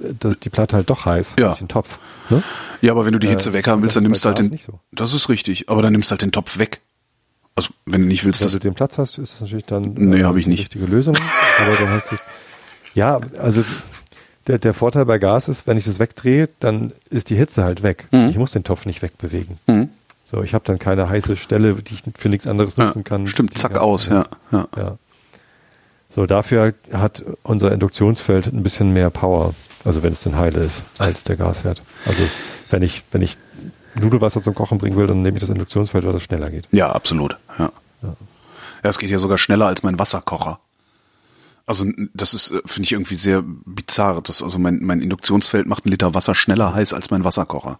die, 0.00 0.50
Platte 0.50 0.76
halt 0.76 0.90
doch 0.90 1.04
heiß 1.06 1.36
Ja. 1.38 1.54
den 1.54 1.68
Topf. 1.68 1.98
Ne? 2.30 2.42
Ja, 2.82 2.92
aber 2.92 3.06
wenn 3.06 3.12
du 3.12 3.18
die 3.18 3.28
Hitze 3.28 3.50
Äh, 3.50 3.54
weghaben 3.54 3.82
willst, 3.82 3.96
dann 3.96 4.02
nimmst 4.02 4.24
du 4.24 4.28
halt 4.28 4.38
den. 4.38 4.56
so. 4.58 4.80
Das 4.92 5.12
ist 5.14 5.28
richtig, 5.28 5.68
aber 5.68 5.80
dann 5.82 5.92
nimmst 5.92 6.10
du 6.10 6.12
halt 6.12 6.22
den 6.22 6.32
Topf 6.32 6.58
weg. 6.58 6.80
Also 7.56 7.70
wenn 7.86 8.02
du 8.02 8.08
nicht 8.08 8.24
willst, 8.24 8.40
Wenn 8.40 8.46
dass 8.46 8.52
du 8.54 8.58
den 8.58 8.74
Platz 8.74 8.98
hast, 8.98 9.18
ist 9.18 9.34
das 9.34 9.40
natürlich 9.42 9.64
dann 9.66 9.82
Nee, 9.82 10.20
äh, 10.20 10.24
hab 10.24 10.36
ich 10.36 10.44
die 10.44 10.50
nicht. 10.50 10.60
richtige 10.60 10.86
Lösung. 10.86 11.16
Aber 11.60 11.76
dann 11.76 11.90
hast 11.90 12.10
du 12.10 12.16
ja, 12.94 13.20
also 13.38 13.64
der, 14.46 14.58
der 14.58 14.74
Vorteil 14.74 15.04
bei 15.06 15.18
Gas 15.18 15.48
ist, 15.48 15.66
wenn 15.66 15.76
ich 15.76 15.84
das 15.84 15.98
wegdrehe, 15.98 16.48
dann 16.60 16.92
ist 17.10 17.30
die 17.30 17.36
Hitze 17.36 17.64
halt 17.64 17.82
weg. 17.82 18.08
Mhm. 18.10 18.28
Ich 18.30 18.38
muss 18.38 18.50
den 18.52 18.64
Topf 18.64 18.86
nicht 18.86 19.02
wegbewegen. 19.02 19.58
Mhm. 19.66 19.88
So, 20.24 20.42
ich 20.42 20.54
habe 20.54 20.64
dann 20.64 20.78
keine 20.78 21.08
heiße 21.08 21.36
Stelle, 21.36 21.74
die 21.74 21.94
ich 21.94 22.02
für 22.16 22.28
nichts 22.28 22.46
anderes 22.46 22.76
ja, 22.76 22.86
nutzen 22.86 23.04
kann. 23.04 23.26
stimmt, 23.26 23.56
zack 23.56 23.76
aus, 23.76 24.06
ja, 24.06 24.24
ja. 24.52 24.66
ja. 24.76 24.96
So, 26.08 26.26
dafür 26.26 26.74
hat 26.92 27.24
unser 27.42 27.72
Induktionsfeld 27.72 28.46
ein 28.46 28.62
bisschen 28.62 28.92
mehr 28.92 29.10
Power, 29.10 29.54
also 29.84 30.02
wenn 30.02 30.12
es 30.12 30.20
denn 30.20 30.36
heile 30.36 30.62
ist, 30.62 30.82
als 30.98 31.24
der 31.24 31.36
Gasherd. 31.36 31.82
Also 32.06 32.22
wenn 32.70 32.82
ich, 32.82 33.02
wenn 33.10 33.20
ich 33.20 33.36
Nudelwasser 33.96 34.40
zum 34.40 34.54
Kochen 34.54 34.78
bringen 34.78 34.96
will, 34.96 35.06
dann 35.06 35.22
nehme 35.22 35.36
ich 35.36 35.40
das 35.40 35.50
Induktionsfeld, 35.50 36.04
weil 36.04 36.12
das 36.12 36.22
schneller 36.22 36.50
geht. 36.50 36.68
Ja, 36.70 36.92
absolut. 36.92 37.36
Ja. 37.58 37.72
ja, 38.02 38.14
es 38.82 38.98
geht 38.98 39.10
ja 39.10 39.18
sogar 39.18 39.38
schneller 39.38 39.66
als 39.66 39.82
mein 39.82 39.98
Wasserkocher. 39.98 40.60
Also 41.66 41.86
das 42.12 42.34
ist, 42.34 42.50
äh, 42.50 42.60
finde 42.66 42.86
ich 42.86 42.92
irgendwie 42.92 43.14
sehr 43.14 43.42
bizarr. 43.42 44.20
Das, 44.22 44.42
also 44.42 44.58
mein, 44.58 44.80
mein 44.82 45.00
Induktionsfeld 45.00 45.66
macht 45.66 45.84
einen 45.84 45.92
Liter 45.92 46.14
Wasser 46.14 46.34
schneller 46.34 46.74
heiß 46.74 46.92
als 46.92 47.10
mein 47.10 47.24
Wasserkocher. 47.24 47.78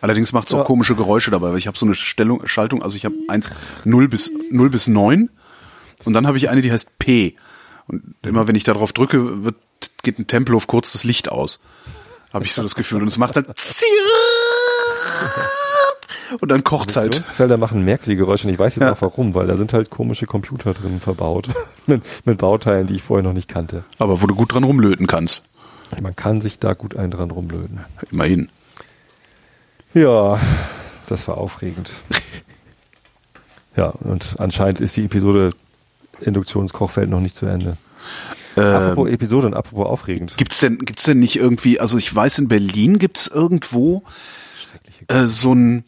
Allerdings 0.00 0.32
macht 0.32 0.48
es 0.48 0.54
auch 0.54 0.58
Ja. 0.58 0.64
komische 0.64 0.94
Geräusche 0.94 1.30
dabei, 1.30 1.50
weil 1.50 1.58
ich 1.58 1.66
habe 1.66 1.76
so 1.78 1.84
eine 1.86 1.94
Stellung, 1.94 2.46
Schaltung, 2.46 2.82
also 2.82 2.96
ich 2.96 3.04
habe 3.04 3.14
eins 3.28 3.50
0 3.84 4.08
bis 4.08 4.30
0 4.50 4.70
bis 4.70 4.86
9 4.86 5.28
und 6.04 6.12
dann 6.14 6.26
habe 6.26 6.36
ich 6.36 6.48
eine, 6.50 6.60
die 6.60 6.70
heißt 6.70 6.98
P. 6.98 7.34
Und 7.88 8.14
immer 8.22 8.46
wenn 8.46 8.54
ich 8.54 8.64
da 8.64 8.74
drauf 8.74 8.92
drücke, 8.92 9.44
wird, 9.44 9.56
geht 10.02 10.18
ein 10.18 10.26
Tempelhof 10.26 10.66
kurz 10.66 10.92
das 10.92 11.04
Licht 11.04 11.30
aus. 11.30 11.60
Habe 12.32 12.44
ich 12.44 12.52
so 12.52 12.62
das 12.62 12.74
Gefühl. 12.74 13.00
Und 13.02 13.08
es 13.08 13.16
macht 13.18 13.36
halt 13.36 13.46
und 16.40 16.50
dann 16.50 16.62
kocht's 16.62 16.96
halt. 16.96 17.06
Induktionsfelder 17.16 17.56
machen 17.56 17.84
merkwürdige 17.84 18.24
Geräusche 18.24 18.46
und 18.46 18.52
ich 18.52 18.58
weiß 18.58 18.76
jetzt 18.76 18.82
Ja. 18.82 18.92
auch 18.92 19.00
warum, 19.02 19.34
weil 19.34 19.46
da 19.46 19.56
sind 19.56 19.72
halt 19.72 19.90
komische 19.90 20.26
Computer 20.26 20.74
drin 20.74 21.00
verbaut. 21.00 21.48
mit, 21.86 22.02
mit 22.26 22.38
Bauteilen, 22.38 22.86
die 22.86 22.96
ich 22.96 23.02
vorher 23.02 23.22
noch 23.24 23.32
nicht 23.32 23.48
kannte. 23.48 23.84
Aber 23.98 24.20
wo 24.20 24.26
du 24.26 24.34
gut 24.34 24.52
dran 24.52 24.64
rumlöten 24.64 25.06
kannst. 25.06 25.42
Man 26.00 26.14
kann 26.14 26.42
sich 26.42 26.58
da 26.58 26.74
gut 26.74 26.96
einen 26.96 27.10
dran 27.10 27.30
rumlöten. 27.30 27.80
Immerhin. 28.12 28.50
Ja, 29.94 30.38
das 31.06 31.26
war 31.28 31.38
aufregend. 31.38 31.92
ja, 33.76 33.86
und 33.88 34.36
anscheinend 34.38 34.80
ist 34.80 34.96
die 34.96 35.04
Episode 35.04 35.52
Induktionskochfeld 36.20 37.08
noch 37.08 37.20
nicht 37.20 37.36
zu 37.36 37.46
Ende. 37.46 37.76
apropos 38.56 39.08
Ähm, 39.08 39.14
Episode 39.14 39.46
und 39.46 39.54
apropos 39.54 39.86
aufregend. 39.86 40.36
gibt's 40.36 40.58
denn, 40.60 40.78
gibt's 40.78 41.04
denn 41.04 41.20
nicht 41.20 41.36
irgendwie, 41.36 41.78
also 41.80 41.96
ich 41.96 42.12
weiß, 42.14 42.38
in 42.40 42.48
Berlin 42.48 42.98
gibt's 42.98 43.26
irgendwo 43.28 44.02
äh, 45.08 45.26
so 45.26 45.54
ein, 45.54 45.84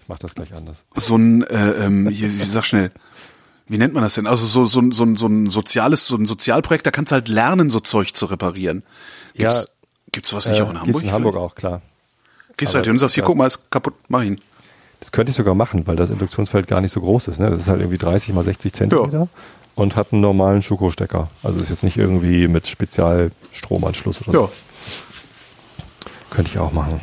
Ich 0.00 0.08
mach 0.08 0.18
das 0.18 0.34
gleich 0.34 0.54
anders. 0.54 0.84
so 0.96 1.16
ein, 1.16 1.42
äh, 1.44 1.84
ähm, 1.84 2.08
hier, 2.08 2.32
wie 2.32 2.44
sag 2.44 2.64
schnell, 2.64 2.90
wie 3.68 3.78
nennt 3.78 3.94
man 3.94 4.02
das 4.02 4.14
denn? 4.14 4.26
Also 4.26 4.46
so, 4.46 4.64
so, 4.66 4.80
ein- 4.80 4.92
so, 4.92 5.14
so 5.16 5.26
ein 5.26 5.48
soziales, 5.50 6.06
so 6.06 6.16
ein 6.16 6.26
Sozialprojekt, 6.26 6.86
da 6.86 6.90
kannst 6.90 7.12
du 7.12 7.14
halt 7.14 7.28
lernen, 7.28 7.70
so 7.70 7.78
Zeug 7.80 8.14
zu 8.16 8.26
reparieren. 8.26 8.82
Gibt's, 9.34 9.62
Ja, 9.62 9.68
gibt's 10.12 10.30
sowas 10.30 10.48
nicht 10.48 10.60
auch 10.62 10.70
in 10.70 10.76
Äh, 10.76 10.78
Hamburg? 10.80 10.86
gibt's 10.86 11.02
in 11.02 11.12
Hamburg 11.12 11.36
auch, 11.36 11.54
klar. 11.54 11.82
Gehst 12.62 12.74
halt 12.74 12.84
hin 12.84 12.92
und 12.92 12.98
sagst, 12.98 13.14
hier, 13.14 13.22
ja. 13.22 13.26
guck 13.26 13.36
mal, 13.36 13.46
ist 13.46 13.70
kaputt, 13.70 13.94
mach 14.08 14.22
ihn. 14.22 14.40
Das 15.00 15.10
könnte 15.10 15.30
ich 15.30 15.36
sogar 15.36 15.54
machen, 15.54 15.86
weil 15.86 15.96
das 15.96 16.10
Induktionsfeld 16.10 16.68
gar 16.68 16.80
nicht 16.80 16.92
so 16.92 17.00
groß 17.00 17.28
ist. 17.28 17.40
Ne? 17.40 17.50
Das 17.50 17.60
ist 17.60 17.68
halt 17.68 17.80
irgendwie 17.80 17.98
30 17.98 18.34
mal 18.34 18.44
60 18.44 18.72
Zentimeter 18.72 19.28
und 19.74 19.96
hat 19.96 20.12
einen 20.12 20.20
normalen 20.20 20.62
Schokostecker. 20.62 21.28
Also 21.42 21.60
ist 21.60 21.70
jetzt 21.70 21.82
nicht 21.82 21.96
irgendwie 21.96 22.46
mit 22.46 22.66
Spezialstromanschluss 22.68 24.20
oder 24.22 24.32
so. 24.32 24.52
Könnte 26.30 26.50
ich 26.50 26.58
auch 26.58 26.72
machen. 26.72 27.00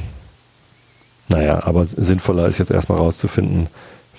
Naja, 1.28 1.64
aber 1.64 1.86
sinnvoller 1.86 2.48
ist 2.48 2.58
jetzt 2.58 2.72
erstmal 2.72 2.98
rauszufinden, 2.98 3.68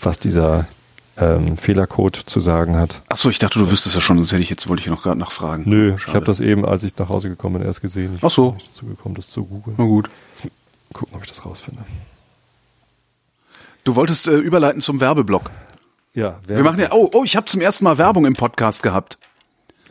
was 0.00 0.18
dieser 0.18 0.68
ähm, 1.16 1.56
Fehlercode 1.56 2.16
zu 2.16 2.40
sagen 2.40 2.76
hat. 2.76 3.02
Ach 3.08 3.16
so, 3.16 3.30
ich 3.30 3.38
dachte, 3.38 3.58
du 3.58 3.70
wüsstest 3.70 3.94
ja 3.94 4.00
schon, 4.00 4.18
sonst 4.18 4.32
hätte 4.32 4.42
ich 4.42 4.50
jetzt, 4.50 4.68
wollte 4.68 4.82
ich 4.82 4.88
noch 4.88 5.02
gerade 5.02 5.18
nachfragen. 5.18 5.64
Nö, 5.66 5.94
ich 5.94 6.02
Schade. 6.02 6.14
habe 6.14 6.26
das 6.26 6.40
eben, 6.40 6.64
als 6.64 6.84
ich 6.84 6.96
nach 6.96 7.08
Hause 7.08 7.28
gekommen 7.28 7.58
bin, 7.58 7.66
erst 7.66 7.80
gesehen. 7.80 8.14
Ich 8.16 8.24
Ach 8.24 8.30
so. 8.30 8.50
bin 8.50 8.58
nicht 8.58 8.70
dazu 8.70 8.86
gekommen, 8.86 9.14
das 9.16 9.28
zu 9.30 9.44
googeln. 9.44 9.76
Na 9.78 9.84
gut. 9.84 10.08
Gucken, 10.92 11.16
ob 11.16 11.22
ich 11.22 11.28
das 11.28 11.44
rausfinde. 11.44 11.84
Du 13.84 13.94
wolltest 13.94 14.28
äh, 14.28 14.36
überleiten 14.36 14.80
zum 14.80 15.00
Werbeblock. 15.00 15.50
Ja, 16.14 16.40
Wir 16.46 16.62
machen 16.62 16.80
ja, 16.80 16.88
oh, 16.92 17.08
oh, 17.14 17.22
ich 17.24 17.36
habe 17.36 17.46
zum 17.46 17.60
ersten 17.60 17.84
Mal 17.84 17.96
Werbung 17.96 18.26
im 18.26 18.34
Podcast 18.34 18.82
gehabt. 18.82 19.18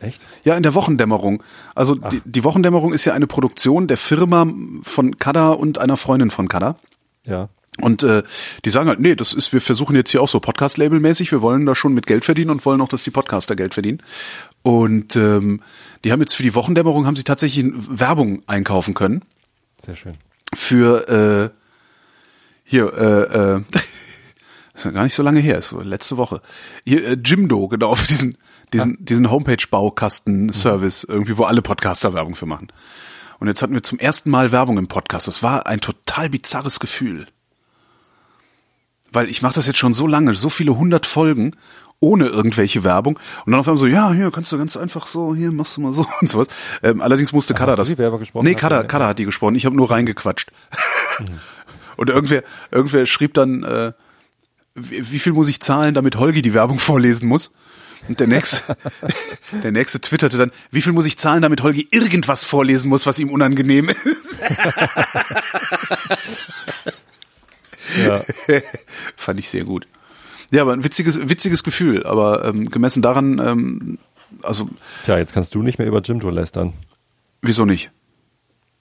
Echt? 0.00 0.24
Ja, 0.44 0.54
in 0.54 0.62
der 0.62 0.74
Wochendämmerung. 0.74 1.42
Also 1.74 1.94
die, 1.94 2.22
die 2.24 2.44
Wochendämmerung 2.44 2.92
ist 2.92 3.04
ja 3.04 3.14
eine 3.14 3.26
Produktion 3.26 3.86
der 3.86 3.96
Firma 3.96 4.46
von 4.82 5.18
Kada 5.18 5.50
und 5.50 5.78
einer 5.78 5.96
Freundin 5.96 6.30
von 6.30 6.48
Kada. 6.48 6.76
Ja. 7.24 7.48
Und 7.80 8.02
äh, 8.02 8.22
die 8.64 8.70
sagen 8.70 8.88
halt, 8.88 9.00
nee, 9.00 9.14
das 9.14 9.32
ist, 9.32 9.52
wir 9.52 9.60
versuchen 9.60 9.96
jetzt 9.96 10.10
hier 10.10 10.22
auch 10.22 10.28
so 10.28 10.40
Podcast-Label-mäßig, 10.40 11.32
wir 11.32 11.40
wollen 11.40 11.66
da 11.66 11.74
schon 11.74 11.94
mit 11.94 12.06
Geld 12.06 12.24
verdienen 12.24 12.50
und 12.50 12.64
wollen 12.66 12.80
auch, 12.80 12.88
dass 12.88 13.04
die 13.04 13.10
Podcaster 13.10 13.56
Geld 13.56 13.74
verdienen. 13.74 14.02
Und 14.62 15.16
ähm, 15.16 15.62
die 16.04 16.12
haben 16.12 16.20
jetzt 16.20 16.34
für 16.34 16.42
die 16.42 16.54
Wochendämmerung 16.54 17.06
haben 17.06 17.16
sie 17.16 17.24
tatsächlich 17.24 17.64
Werbung 17.74 18.42
einkaufen 18.46 18.94
können 18.94 19.22
Sehr 19.78 19.96
schön. 19.96 20.14
Für 20.54 21.52
äh, 21.52 21.56
hier 22.64 22.92
äh, 22.92 23.56
äh, 23.56 23.64
ist 24.74 24.84
ja 24.84 24.90
gar 24.90 25.04
nicht 25.04 25.14
so 25.14 25.22
lange 25.22 25.40
her, 25.40 25.58
ist 25.58 25.72
letzte 25.72 26.16
Woche. 26.16 26.42
Hier, 26.84 27.04
äh, 27.06 27.16
Jimdo, 27.24 27.68
genau, 27.68 27.94
für 27.94 28.06
diesen 28.06 28.36
diesen 28.72 29.04
diesen 29.04 29.30
Homepage-Baukasten-Service 29.30 31.04
irgendwie, 31.04 31.36
wo 31.36 31.44
alle 31.44 31.62
Podcaster 31.62 32.14
Werbung 32.14 32.34
für 32.34 32.46
machen. 32.46 32.68
Und 33.40 33.48
jetzt 33.48 33.62
hatten 33.62 33.74
wir 33.74 33.82
zum 33.82 33.98
ersten 33.98 34.30
Mal 34.30 34.52
Werbung 34.52 34.78
im 34.78 34.86
Podcast. 34.86 35.26
Das 35.26 35.42
war 35.42 35.66
ein 35.66 35.80
total 35.80 36.28
bizarres 36.28 36.78
Gefühl. 36.78 37.26
Weil 39.12 39.28
ich 39.28 39.42
mache 39.42 39.54
das 39.54 39.66
jetzt 39.66 39.78
schon 39.78 39.94
so 39.94 40.06
lange, 40.06 40.34
so 40.34 40.50
viele 40.50 40.76
hundert 40.76 41.06
Folgen 41.06 41.56
ohne 42.00 42.26
irgendwelche 42.26 42.82
Werbung. 42.82 43.18
Und 43.44 43.52
dann 43.52 43.60
auf 43.60 43.68
einmal 43.68 43.78
so, 43.78 43.86
ja, 43.86 44.12
hier 44.12 44.30
kannst 44.30 44.50
du 44.50 44.58
ganz 44.58 44.76
einfach 44.76 45.06
so, 45.06 45.34
hier 45.34 45.52
machst 45.52 45.76
du 45.76 45.82
mal 45.82 45.92
so 45.92 46.06
und 46.20 46.28
sowas. 46.28 46.48
Ähm, 46.82 47.00
allerdings 47.00 47.32
musste 47.32 47.54
Kada 47.54 47.76
das. 47.76 47.88
die 47.88 47.98
Werbung 47.98 48.18
gesprochen? 48.20 48.46
Nee, 48.46 48.54
Kada, 48.54 48.82
Kada 48.82 49.08
hat 49.08 49.18
die 49.18 49.26
gesprochen. 49.26 49.54
Ich 49.54 49.66
habe 49.66 49.76
nur 49.76 49.90
reingequatscht. 49.90 50.50
Und 51.96 52.08
irgendwer, 52.08 52.42
irgendwer 52.70 53.04
schrieb 53.04 53.34
dann, 53.34 53.62
äh, 53.62 53.92
wie, 54.74 55.12
wie 55.12 55.18
viel 55.18 55.34
muss 55.34 55.50
ich 55.50 55.60
zahlen, 55.60 55.92
damit 55.92 56.16
Holgi 56.16 56.40
die 56.40 56.54
Werbung 56.54 56.78
vorlesen 56.80 57.28
muss? 57.28 57.52
Und 58.08 58.18
der 58.18 58.26
nächste, 58.26 58.62
der 59.62 59.70
nächste 59.70 60.00
twitterte 60.00 60.38
dann, 60.38 60.50
wie 60.70 60.80
viel 60.80 60.94
muss 60.94 61.04
ich 61.04 61.18
zahlen, 61.18 61.42
damit 61.42 61.62
Holgi 61.62 61.86
irgendwas 61.90 62.44
vorlesen 62.44 62.88
muss, 62.88 63.04
was 63.04 63.18
ihm 63.18 63.28
unangenehm 63.28 63.90
ist? 63.90 64.38
Ja. 68.06 68.22
Fand 69.16 69.38
ich 69.38 69.50
sehr 69.50 69.64
gut. 69.64 69.86
Ja, 70.50 70.62
aber 70.62 70.72
ein 70.72 70.84
witziges, 70.84 71.28
witziges 71.28 71.62
Gefühl. 71.62 72.04
Aber 72.04 72.44
ähm, 72.44 72.70
gemessen 72.70 73.02
daran, 73.02 73.40
ähm, 73.44 73.98
also 74.42 74.68
Tja, 75.04 75.18
jetzt 75.18 75.32
kannst 75.32 75.54
du 75.54 75.62
nicht 75.62 75.78
mehr 75.78 75.86
über 75.86 76.00
Jimdo 76.00 76.30
lästern. 76.30 76.72
wieso 77.42 77.64
nicht? 77.64 77.90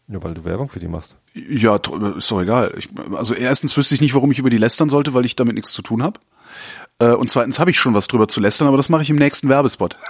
Nur 0.07 0.23
weil 0.23 0.33
du 0.33 0.43
Werbung 0.43 0.69
für 0.69 0.79
die 0.79 0.87
machst. 0.87 1.15
Ja, 1.35 1.75
ist 1.75 2.31
doch 2.31 2.41
egal. 2.41 2.73
Ich, 2.77 2.89
also 3.15 3.35
erstens 3.35 3.77
wüsste 3.77 3.93
ich 3.93 4.01
nicht, 4.01 4.15
warum 4.15 4.31
ich 4.31 4.39
über 4.39 4.49
die 4.49 4.57
lästern 4.57 4.89
sollte, 4.89 5.13
weil 5.13 5.25
ich 5.25 5.35
damit 5.35 5.53
nichts 5.53 5.71
zu 5.71 5.83
tun 5.83 6.01
habe. 6.01 6.19
Äh, 6.97 7.11
und 7.13 7.29
zweitens 7.29 7.59
habe 7.59 7.69
ich 7.69 7.77
schon 7.79 7.93
was 7.93 8.07
drüber 8.07 8.27
zu 8.27 8.39
lästern, 8.39 8.67
aber 8.67 8.77
das 8.77 8.89
mache 8.89 9.03
ich 9.03 9.11
im 9.11 9.17
nächsten 9.17 9.49
Werbespot. 9.49 9.97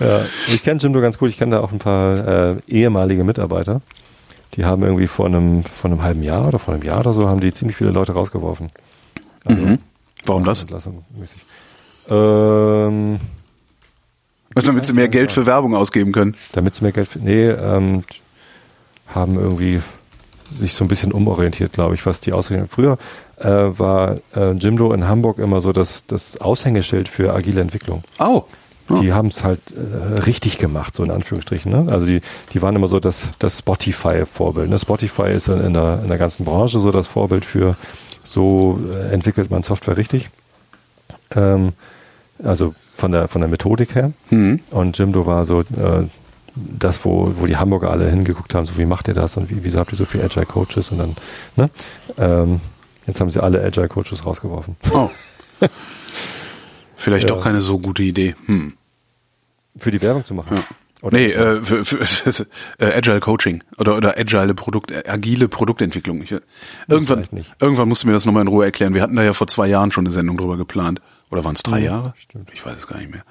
Ja, 0.00 0.22
ich 0.48 0.62
kenne 0.62 0.80
Jimdo 0.80 1.00
ganz 1.00 1.16
gut. 1.16 1.30
Ich 1.30 1.38
kenne 1.38 1.56
da 1.56 1.60
auch 1.60 1.70
ein 1.70 1.78
paar 1.78 2.26
äh, 2.26 2.56
ehemalige 2.66 3.22
Mitarbeiter. 3.22 3.80
Die 4.54 4.64
haben 4.64 4.82
irgendwie 4.82 5.06
vor 5.06 5.26
einem, 5.26 5.64
vor 5.64 5.90
einem 5.90 6.02
halben 6.02 6.22
Jahr 6.22 6.48
oder 6.48 6.58
vor 6.58 6.74
einem 6.74 6.82
Jahr 6.82 7.00
oder 7.00 7.12
so 7.12 7.28
haben 7.28 7.40
die 7.40 7.52
ziemlich 7.54 7.76
viele 7.76 7.90
Leute 7.90 8.12
rausgeworfen. 8.12 8.68
Also, 9.44 9.78
Warum 10.26 10.44
das? 10.44 10.66
Mäßig. 11.18 11.44
Ähm, 12.08 13.18
Also 14.54 14.66
damit 14.68 14.84
sie 14.84 14.92
mehr 14.92 15.08
Geld 15.08 15.32
für 15.32 15.46
Werbung 15.46 15.74
ausgeben 15.74 16.12
können. 16.12 16.36
damit 16.52 16.74
sie 16.74 16.82
mehr 16.82 16.92
Geld, 16.92 17.08
nee, 17.22 17.48
ähm, 17.48 18.04
haben 19.08 19.36
irgendwie 19.36 19.80
sich 20.50 20.74
so 20.74 20.84
ein 20.84 20.88
bisschen 20.88 21.12
umorientiert, 21.12 21.72
glaube 21.72 21.94
ich, 21.94 22.04
was 22.04 22.20
die 22.20 22.32
Ausrichtung. 22.32 22.68
Früher 22.68 22.98
äh, 23.38 23.48
war 23.48 24.18
äh, 24.36 24.52
Jimdo 24.52 24.92
in 24.92 25.08
Hamburg 25.08 25.38
immer 25.38 25.60
so 25.60 25.72
das, 25.72 26.04
das 26.06 26.36
Aushängeschild 26.40 27.08
für 27.08 27.34
agile 27.34 27.60
Entwicklung. 27.62 28.04
Oh. 28.18 28.44
Die 29.00 29.12
haben 29.12 29.28
es 29.28 29.44
halt 29.44 29.60
äh, 29.72 30.18
richtig 30.20 30.58
gemacht, 30.58 30.94
so 30.96 31.02
in 31.04 31.10
Anführungsstrichen. 31.10 31.70
Ne? 31.72 31.90
Also 31.92 32.06
die, 32.06 32.20
die 32.52 32.62
waren 32.62 32.76
immer 32.76 32.88
so 32.88 33.00
das, 33.00 33.30
das 33.38 33.58
Spotify-Vorbild. 33.58 34.68
Ne? 34.70 34.78
Spotify 34.78 35.30
ist 35.32 35.48
in, 35.48 35.60
in, 35.64 35.72
der, 35.74 36.00
in 36.02 36.08
der 36.08 36.18
ganzen 36.18 36.44
Branche 36.44 36.80
so 36.80 36.90
das 36.90 37.06
Vorbild 37.06 37.44
für, 37.44 37.76
so 38.24 38.78
äh, 38.94 39.12
entwickelt 39.12 39.50
man 39.50 39.62
Software 39.62 39.96
richtig. 39.96 40.30
Ähm, 41.34 41.72
also 42.42 42.74
von 42.94 43.12
der, 43.12 43.28
von 43.28 43.40
der 43.40 43.48
Methodik 43.48 43.94
her. 43.94 44.12
Mhm. 44.30 44.60
Und 44.70 44.98
Jimdo 44.98 45.26
war 45.26 45.44
so 45.44 45.60
äh, 45.60 45.64
das, 46.54 47.04
wo, 47.04 47.32
wo 47.38 47.46
die 47.46 47.56
Hamburger 47.56 47.90
alle 47.90 48.10
hingeguckt 48.10 48.54
haben, 48.54 48.66
so 48.66 48.76
wie 48.76 48.84
macht 48.84 49.08
ihr 49.08 49.14
das 49.14 49.36
und 49.36 49.48
wie, 49.50 49.64
wieso 49.64 49.78
habt 49.78 49.92
ihr 49.92 49.96
so 49.96 50.04
viele 50.04 50.24
Agile 50.24 50.44
Coaches 50.46 50.90
und 50.90 50.98
dann, 50.98 51.16
ne? 51.56 51.70
Ähm, 52.18 52.60
jetzt 53.06 53.20
haben 53.20 53.30
sie 53.30 53.42
alle 53.42 53.64
Agile 53.64 53.88
Coaches 53.88 54.26
rausgeworfen. 54.26 54.76
Oh. 54.92 55.08
Vielleicht 56.96 57.28
Ja. 57.28 57.34
doch 57.34 57.42
keine 57.42 57.60
so 57.60 57.78
gute 57.78 58.02
Idee. 58.02 58.34
Hm. 58.46 58.74
Für 59.78 59.90
die 59.90 60.02
Werbung 60.02 60.24
zu 60.24 60.34
machen. 60.34 60.56
Ja. 60.56 60.64
Oder 61.02 61.18
nee, 61.18 61.32
äh, 61.32 61.62
für, 61.62 61.84
für, 61.84 62.46
äh, 62.78 62.84
Agile 62.94 63.18
Coaching 63.20 63.64
oder 63.76 63.96
oder 63.96 64.16
agile 64.16 64.54
Produkt, 64.54 64.92
äh, 64.92 65.02
agile 65.08 65.48
Produktentwicklung. 65.48 66.22
Ich, 66.22 66.30
äh, 66.32 66.40
irgendwann, 66.86 67.24
irgendwann 67.60 67.88
musst 67.88 68.04
du 68.04 68.06
mir 68.06 68.12
das 68.12 68.24
nochmal 68.24 68.42
in 68.42 68.48
Ruhe 68.48 68.64
erklären. 68.64 68.94
Wir 68.94 69.02
hatten 69.02 69.16
da 69.16 69.22
ja 69.24 69.32
vor 69.32 69.48
zwei 69.48 69.66
Jahren 69.66 69.90
schon 69.90 70.04
eine 70.04 70.12
Sendung 70.12 70.36
drüber 70.36 70.56
geplant. 70.56 71.00
Oder 71.30 71.42
waren 71.44 71.56
es 71.56 71.62
drei 71.64 71.80
Mhm, 71.80 71.84
Jahre? 71.86 72.14
stimmt. 72.18 72.50
Ich 72.52 72.64
weiß 72.64 72.76
es 72.76 72.86
gar 72.86 72.98
nicht 72.98 73.10
mehr. 73.10 73.24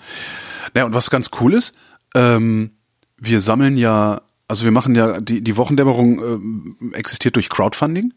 Naja, 0.73 0.85
und 0.85 0.93
was 0.93 1.09
ganz 1.09 1.29
cool 1.39 1.53
ist, 1.53 1.75
ähm, 2.13 2.71
wir 3.17 3.39
sammeln 3.39 3.77
ja, 3.77 4.21
also 4.49 4.65
wir 4.65 4.71
machen 4.71 4.95
ja, 4.95 5.21
die, 5.21 5.41
die 5.41 5.55
Wochendämmerung 5.55 6.19
ähm, 6.19 6.91
existiert 6.93 7.35
durch 7.37 7.47
Crowdfunding. 7.49 8.13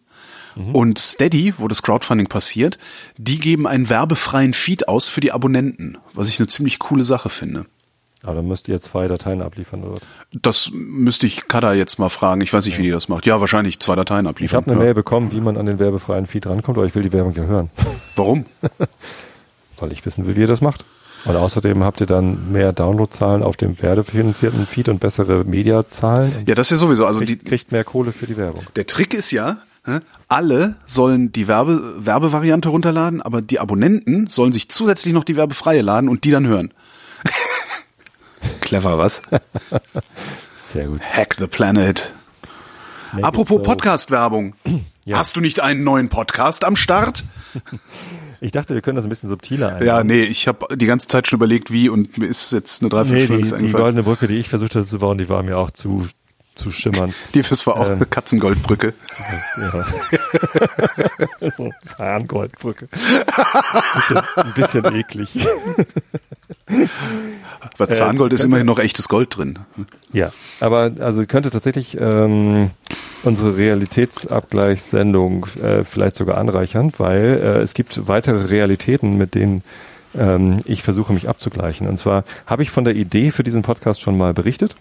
Mhm. 0.56 0.74
Und 0.74 0.98
Steady, 0.98 1.54
wo 1.58 1.68
das 1.68 1.82
Crowdfunding 1.82 2.26
passiert, 2.28 2.78
die 3.18 3.38
geben 3.38 3.66
einen 3.68 3.88
werbefreien 3.88 4.52
Feed 4.54 4.88
aus 4.88 5.08
für 5.08 5.20
die 5.20 5.30
Abonnenten, 5.32 5.98
was 6.12 6.28
ich 6.28 6.40
eine 6.40 6.48
ziemlich 6.48 6.78
coole 6.80 7.04
Sache 7.04 7.28
finde. 7.28 7.66
Aber 8.24 8.36
dann 8.36 8.48
müsst 8.48 8.68
ihr 8.68 8.80
zwei 8.80 9.06
Dateien 9.06 9.42
abliefern 9.42 9.82
oder 9.84 9.94
was? 9.94 10.00
Das 10.32 10.70
müsste 10.72 11.26
ich 11.26 11.46
Kada 11.46 11.74
jetzt 11.74 11.98
mal 11.98 12.08
fragen. 12.08 12.40
Ich 12.40 12.52
weiß 12.52 12.64
nicht, 12.64 12.78
wie 12.78 12.82
die 12.82 12.90
das 12.90 13.08
macht. 13.08 13.26
Ja, 13.26 13.40
wahrscheinlich 13.40 13.80
zwei 13.80 13.96
Dateien 13.96 14.24
Ich 14.24 14.30
abliefern. 14.30 14.56
habe 14.62 14.70
eine 14.70 14.80
ja. 14.80 14.84
Mail 14.86 14.94
bekommen, 14.94 15.32
wie 15.32 15.40
man 15.40 15.56
an 15.56 15.66
den 15.66 15.78
werbefreien 15.78 16.26
Feed 16.26 16.46
rankommt, 16.46 16.78
aber 16.78 16.86
ich 16.86 16.94
will 16.94 17.02
die 17.02 17.12
Werbung 17.12 17.34
ja 17.34 17.44
hören, 17.44 17.70
Warum? 18.16 18.46
weil 19.78 19.92
ich 19.92 20.04
wissen 20.06 20.26
will, 20.26 20.36
wie 20.36 20.40
ihr 20.40 20.46
das 20.46 20.60
macht. 20.60 20.84
Und 21.24 21.36
außerdem 21.36 21.82
habt 21.84 22.00
ihr 22.00 22.06
dann 22.06 22.52
mehr 22.52 22.72
Downloadzahlen 22.72 23.42
auf 23.42 23.56
dem 23.56 23.80
werbefinanzierten 23.80 24.66
Feed 24.66 24.88
und 24.90 25.00
bessere 25.00 25.44
Mediazahlen. 25.44 26.32
Ja, 26.46 26.54
das 26.54 26.66
ist 26.66 26.70
ja 26.72 26.76
sowieso. 26.76 27.06
Also 27.06 27.20
die, 27.20 27.26
kriegt, 27.36 27.46
kriegt 27.46 27.72
mehr 27.72 27.84
Kohle 27.84 28.12
für 28.12 28.26
die 28.26 28.36
Werbung. 28.36 28.62
der 28.76 28.86
Trick 28.86 29.14
ist 29.14 29.30
ja, 29.30 29.58
alle 30.28 30.76
sollen 30.86 31.32
die 31.32 31.48
Werbe, 31.48 31.94
Werbevariante 31.98 32.68
runterladen, 32.70 33.20
aber 33.22 33.42
die 33.42 33.60
Abonnenten 33.60 34.28
sollen 34.28 34.52
sich 34.52 34.68
zusätzlich 34.68 35.12
noch 35.12 35.24
die 35.24 35.36
werbefreie 35.36 35.82
laden 35.82 36.08
und 36.08 36.24
die 36.24 36.30
dann 36.30 36.46
hören. 36.46 36.72
Clever, 38.74 38.98
was? 38.98 39.22
Sehr 40.58 40.88
gut. 40.88 41.00
Hack 41.00 41.36
the 41.38 41.46
Planet. 41.46 42.12
Make 43.12 43.24
Apropos 43.24 43.58
so. 43.58 43.62
Podcast-Werbung. 43.62 44.54
Ja. 45.06 45.18
Hast 45.18 45.36
du 45.36 45.42
nicht 45.42 45.60
einen 45.60 45.84
neuen 45.84 46.08
Podcast 46.08 46.64
am 46.64 46.76
Start? 46.76 47.24
Ich 48.40 48.52
dachte, 48.52 48.74
wir 48.74 48.82
können 48.82 48.96
das 48.96 49.04
ein 49.06 49.08
bisschen 49.10 49.28
subtiler 49.30 49.68
einbauen. 49.68 49.86
Ja, 49.86 50.02
nee, 50.04 50.20
ich 50.22 50.48
habe 50.48 50.76
die 50.76 50.84
ganze 50.84 51.08
Zeit 51.08 51.28
schon 51.28 51.38
überlegt, 51.38 51.70
wie 51.70 51.88
und 51.88 52.18
mir 52.18 52.26
ist 52.26 52.52
jetzt 52.52 52.82
eine 52.82 52.88
Nee, 52.88 52.90
Dreiviertelstunde 52.90 53.26
die, 53.28 53.36
nichts 53.36 53.48
die 53.50 53.54
eingefallen. 53.56 53.82
goldene 53.84 54.02
Brücke, 54.02 54.26
die 54.26 54.34
ich 54.36 54.48
versucht 54.50 54.74
hatte 54.74 54.84
zu 54.86 54.98
bauen, 54.98 55.16
die 55.16 55.28
war 55.30 55.42
mir 55.42 55.56
auch 55.56 55.70
zu, 55.70 56.06
zu 56.54 56.70
schimmern. 56.70 57.12
Die 57.34 57.42
das 57.42 57.66
war 57.66 57.76
auch 57.76 57.86
Ähm. 57.86 57.92
eine 57.96 58.06
Katzengoldbrücke. 58.06 58.94
Ja. 59.60 59.84
so 61.56 61.70
Zahngoldbrücke. 61.82 62.88
Bisschen, 63.94 64.22
ein 64.36 64.52
bisschen 64.54 64.84
eklig. 64.94 65.46
Aber 67.76 67.88
Zahngold 67.88 68.32
ist 68.32 68.40
könnte- 68.40 68.46
immerhin 68.52 68.66
noch 68.66 68.78
echtes 68.78 69.08
Gold 69.08 69.36
drin. 69.36 69.58
Ja, 70.12 70.32
aber 70.60 70.92
also 71.00 71.24
könnte 71.26 71.50
tatsächlich 71.50 71.96
ähm, 72.00 72.70
unsere 73.22 73.56
Realitätsabgleichssendung 73.56 75.46
äh, 75.62 75.84
vielleicht 75.84 76.16
sogar 76.16 76.38
anreichern, 76.38 76.92
weil 76.98 77.40
äh, 77.42 77.60
es 77.60 77.74
gibt 77.74 78.06
weitere 78.08 78.44
Realitäten, 78.46 79.16
mit 79.18 79.34
denen 79.34 79.62
ähm, 80.16 80.60
ich 80.64 80.82
versuche 80.82 81.12
mich 81.12 81.28
abzugleichen. 81.28 81.88
Und 81.88 81.98
zwar 81.98 82.24
habe 82.46 82.62
ich 82.62 82.70
von 82.70 82.84
der 82.84 82.94
Idee 82.94 83.30
für 83.30 83.42
diesen 83.42 83.62
Podcast 83.62 84.00
schon 84.00 84.16
mal 84.16 84.32
berichtet. 84.32 84.76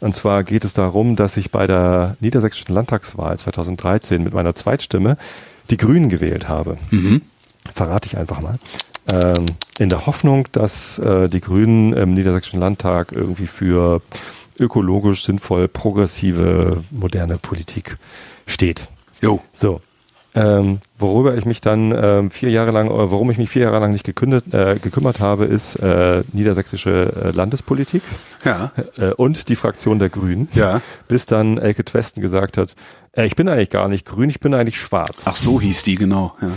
Und 0.00 0.14
zwar 0.14 0.44
geht 0.44 0.64
es 0.64 0.72
darum, 0.72 1.16
dass 1.16 1.36
ich 1.36 1.50
bei 1.50 1.66
der 1.66 2.16
niedersächsischen 2.20 2.74
Landtagswahl 2.74 3.38
2013 3.38 4.22
mit 4.22 4.34
meiner 4.34 4.54
Zweitstimme 4.54 5.16
die 5.70 5.76
Grünen 5.76 6.08
gewählt 6.08 6.48
habe. 6.48 6.78
Verrate 7.72 8.06
ich 8.06 8.16
einfach 8.16 8.40
mal. 8.40 8.58
Ähm, 9.10 9.46
in 9.78 9.88
der 9.88 10.06
Hoffnung, 10.06 10.48
dass 10.52 10.98
äh, 10.98 11.28
die 11.28 11.40
Grünen 11.40 11.92
im 11.92 12.14
Niedersächsischen 12.14 12.60
Landtag 12.60 13.12
irgendwie 13.12 13.46
für 13.46 14.02
ökologisch 14.58 15.24
sinnvoll 15.24 15.68
progressive, 15.68 16.82
moderne 16.90 17.38
Politik 17.38 17.96
steht. 18.46 18.88
Jo. 19.20 19.40
So. 19.52 19.80
Ähm, 20.38 20.78
worüber 20.98 21.36
ich 21.36 21.44
mich 21.44 21.60
dann 21.60 21.92
ähm, 22.00 22.30
vier 22.30 22.50
Jahre 22.50 22.70
lang, 22.70 22.88
oder 22.90 23.10
warum 23.10 23.30
ich 23.30 23.38
mich 23.38 23.50
vier 23.50 23.62
Jahre 23.62 23.80
lang 23.80 23.90
nicht 23.90 24.04
gekündet, 24.04 24.52
äh, 24.54 24.76
gekümmert 24.80 25.18
habe, 25.20 25.46
ist 25.46 25.74
äh, 25.76 26.22
niedersächsische 26.32 27.12
äh, 27.24 27.30
Landespolitik 27.32 28.02
Ja. 28.44 28.70
äh, 28.96 29.10
und 29.12 29.48
die 29.48 29.56
Fraktion 29.56 29.98
der 29.98 30.10
Grünen. 30.10 30.48
Ja. 30.54 30.80
Bis 31.08 31.26
dann 31.26 31.58
Elke 31.58 31.84
Twesten 31.84 32.22
gesagt 32.22 32.56
hat, 32.56 32.76
äh, 33.12 33.26
ich 33.26 33.34
bin 33.36 33.48
eigentlich 33.48 33.70
gar 33.70 33.88
nicht 33.88 34.06
grün, 34.06 34.30
ich 34.30 34.38
bin 34.40 34.54
eigentlich 34.54 34.78
schwarz. 34.80 35.24
Ach 35.26 35.36
so 35.36 35.60
hieß 35.60 35.82
die, 35.82 35.96
genau. 35.96 36.34
Ja. 36.40 36.50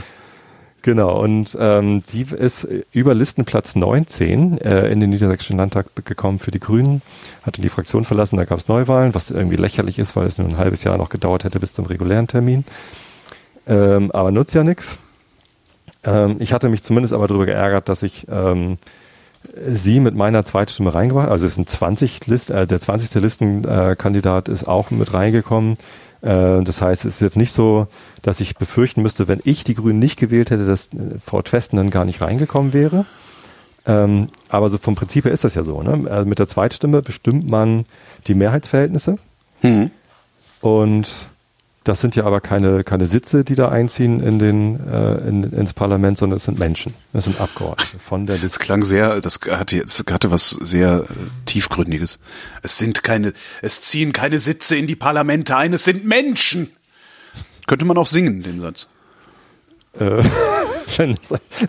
Genau, 0.83 1.21
und 1.21 1.55
ähm, 1.59 2.01
die 2.11 2.21
ist 2.23 2.67
über 2.91 3.13
Listenplatz 3.13 3.75
19 3.75 4.57
äh, 4.57 4.87
in 4.91 4.99
den 4.99 5.11
Niedersächsischen 5.11 5.57
Landtag 5.57 5.87
gekommen 6.05 6.39
für 6.39 6.49
die 6.49 6.59
Grünen, 6.59 7.03
hatte 7.43 7.61
die 7.61 7.69
Fraktion 7.69 8.03
verlassen, 8.03 8.37
da 8.37 8.45
gab 8.45 8.57
es 8.57 8.67
Neuwahlen, 8.67 9.13
was 9.13 9.29
irgendwie 9.29 9.57
lächerlich 9.57 9.99
ist, 9.99 10.15
weil 10.15 10.25
es 10.25 10.39
nur 10.39 10.47
ein 10.49 10.57
halbes 10.57 10.83
Jahr 10.83 10.97
noch 10.97 11.09
gedauert 11.09 11.43
hätte 11.43 11.59
bis 11.59 11.73
zum 11.73 11.85
regulären 11.85 12.25
Termin. 12.27 12.63
Ähm, 13.67 14.11
aber 14.11 14.31
nutzt 14.31 14.53
ja 14.53 14.63
nichts. 14.63 14.99
Ähm, 16.03 16.37
ich 16.39 16.53
hatte 16.53 16.69
mich 16.69 16.83
zumindest 16.83 17.13
aber 17.13 17.27
darüber 17.27 17.45
geärgert, 17.45 17.89
dass 17.89 18.03
ich 18.03 18.27
ähm, 18.29 18.77
sie 19.67 19.99
mit 19.99 20.15
meiner 20.15 20.43
Zweitstimme 20.43 20.93
reingebracht 20.93 21.29
Also 21.29 21.45
es 21.45 21.55
sind 21.55 21.69
20 21.69 22.27
List, 22.27 22.49
äh, 22.49 22.67
der 22.67 22.79
20. 22.79 23.21
Listenkandidat 23.21 24.49
ist 24.49 24.67
auch 24.67 24.91
mit 24.91 25.13
reingekommen. 25.13 25.77
Äh, 26.21 26.63
das 26.63 26.81
heißt, 26.81 27.05
es 27.05 27.15
ist 27.15 27.21
jetzt 27.21 27.37
nicht 27.37 27.53
so, 27.53 27.87
dass 28.21 28.39
ich 28.39 28.55
befürchten 28.55 29.01
müsste, 29.01 29.27
wenn 29.27 29.41
ich 29.43 29.63
die 29.63 29.75
Grünen 29.75 29.99
nicht 29.99 30.19
gewählt 30.19 30.51
hätte, 30.51 30.65
dass 30.65 30.87
äh, 30.87 31.19
Frau 31.23 31.41
Twesten 31.41 31.77
dann 31.77 31.89
gar 31.89 32.05
nicht 32.05 32.21
reingekommen 32.21 32.73
wäre. 32.73 33.05
Ähm, 33.85 34.27
aber 34.49 34.69
so 34.69 34.77
vom 34.77 34.95
Prinzip 34.95 35.25
her 35.25 35.31
ist 35.31 35.43
das 35.43 35.55
ja 35.55 35.63
so. 35.63 35.81
Ne? 35.81 36.09
Also 36.09 36.25
mit 36.27 36.37
der 36.37 36.47
Zweitstimme 36.47 37.01
bestimmt 37.01 37.49
man 37.49 37.85
die 38.27 38.35
Mehrheitsverhältnisse 38.35 39.15
Hm. 39.61 39.91
und 40.61 41.29
Das 41.83 41.99
sind 41.99 42.15
ja 42.15 42.25
aber 42.25 42.41
keine, 42.41 42.83
keine 42.83 43.07
Sitze, 43.07 43.43
die 43.43 43.55
da 43.55 43.69
einziehen 43.69 44.19
in 44.19 44.37
den, 44.37 44.79
äh, 44.87 45.15
in, 45.27 45.43
ins 45.51 45.73
Parlament, 45.73 46.17
sondern 46.19 46.37
es 46.37 46.43
sind 46.43 46.59
Menschen. 46.59 46.93
Es 47.11 47.23
sind 47.25 47.41
Abgeordnete 47.41 47.97
von 47.97 48.27
der 48.27 48.35
Das 48.35 48.43
Liste. 48.43 48.59
klang 48.59 48.83
sehr, 48.83 49.19
das 49.19 49.39
hatte 49.49 49.77
jetzt, 49.77 50.11
hatte 50.11 50.29
was 50.29 50.51
sehr 50.51 51.05
äh, 51.09 51.13
tiefgründiges. 51.47 52.19
Es 52.61 52.77
sind 52.77 53.01
keine, 53.03 53.33
es 53.63 53.81
ziehen 53.81 54.11
keine 54.13 54.37
Sitze 54.37 54.75
in 54.75 54.85
die 54.85 54.95
Parlamente 54.95 55.55
ein, 55.57 55.73
es 55.73 55.83
sind 55.83 56.05
Menschen. 56.05 56.69
Könnte 57.65 57.85
man 57.85 57.97
auch 57.97 58.05
singen, 58.07 58.43
den 58.43 58.59
Satz. 58.59 58.87
Äh, 59.99 60.23
wenn, 60.97 61.17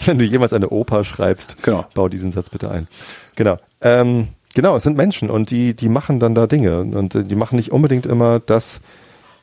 wenn 0.04 0.18
du 0.18 0.24
jemals 0.26 0.52
eine 0.52 0.68
Oper 0.68 1.04
schreibst, 1.04 1.56
Genau. 1.62 1.86
bau 1.94 2.10
diesen 2.10 2.32
Satz 2.32 2.50
bitte 2.50 2.70
ein. 2.70 2.86
Genau. 3.34 3.56
Ähm, 3.80 4.28
genau, 4.52 4.76
es 4.76 4.82
sind 4.82 4.96
Menschen 4.98 5.30
und 5.30 5.50
die, 5.50 5.74
die 5.74 5.88
machen 5.88 6.20
dann 6.20 6.34
da 6.34 6.46
Dinge 6.46 6.80
und 6.80 7.14
äh, 7.14 7.22
die 7.22 7.34
machen 7.34 7.56
nicht 7.56 7.72
unbedingt 7.72 8.04
immer 8.04 8.40
das, 8.40 8.80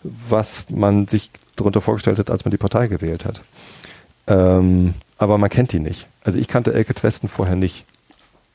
was 0.04 0.66
man 0.70 1.08
sich 1.08 1.32
darunter 1.56 1.82
vorgestellt 1.82 2.20
hat, 2.20 2.30
als 2.30 2.46
man 2.46 2.52
die 2.52 2.58
Partei 2.58 2.88
gewählt 2.88 3.26
hat. 3.26 3.42
Ähm, 4.28 4.94
aber 5.18 5.38
man 5.38 5.50
kennt 5.50 5.74
die 5.74 5.80
nicht. 5.80 6.08
Also 6.24 6.40
ich 6.40 6.48
kannte 6.48 6.74
Elke 6.74 6.94
Twesten 6.94 7.28
vorher 7.28 7.56
nicht. 7.56 7.86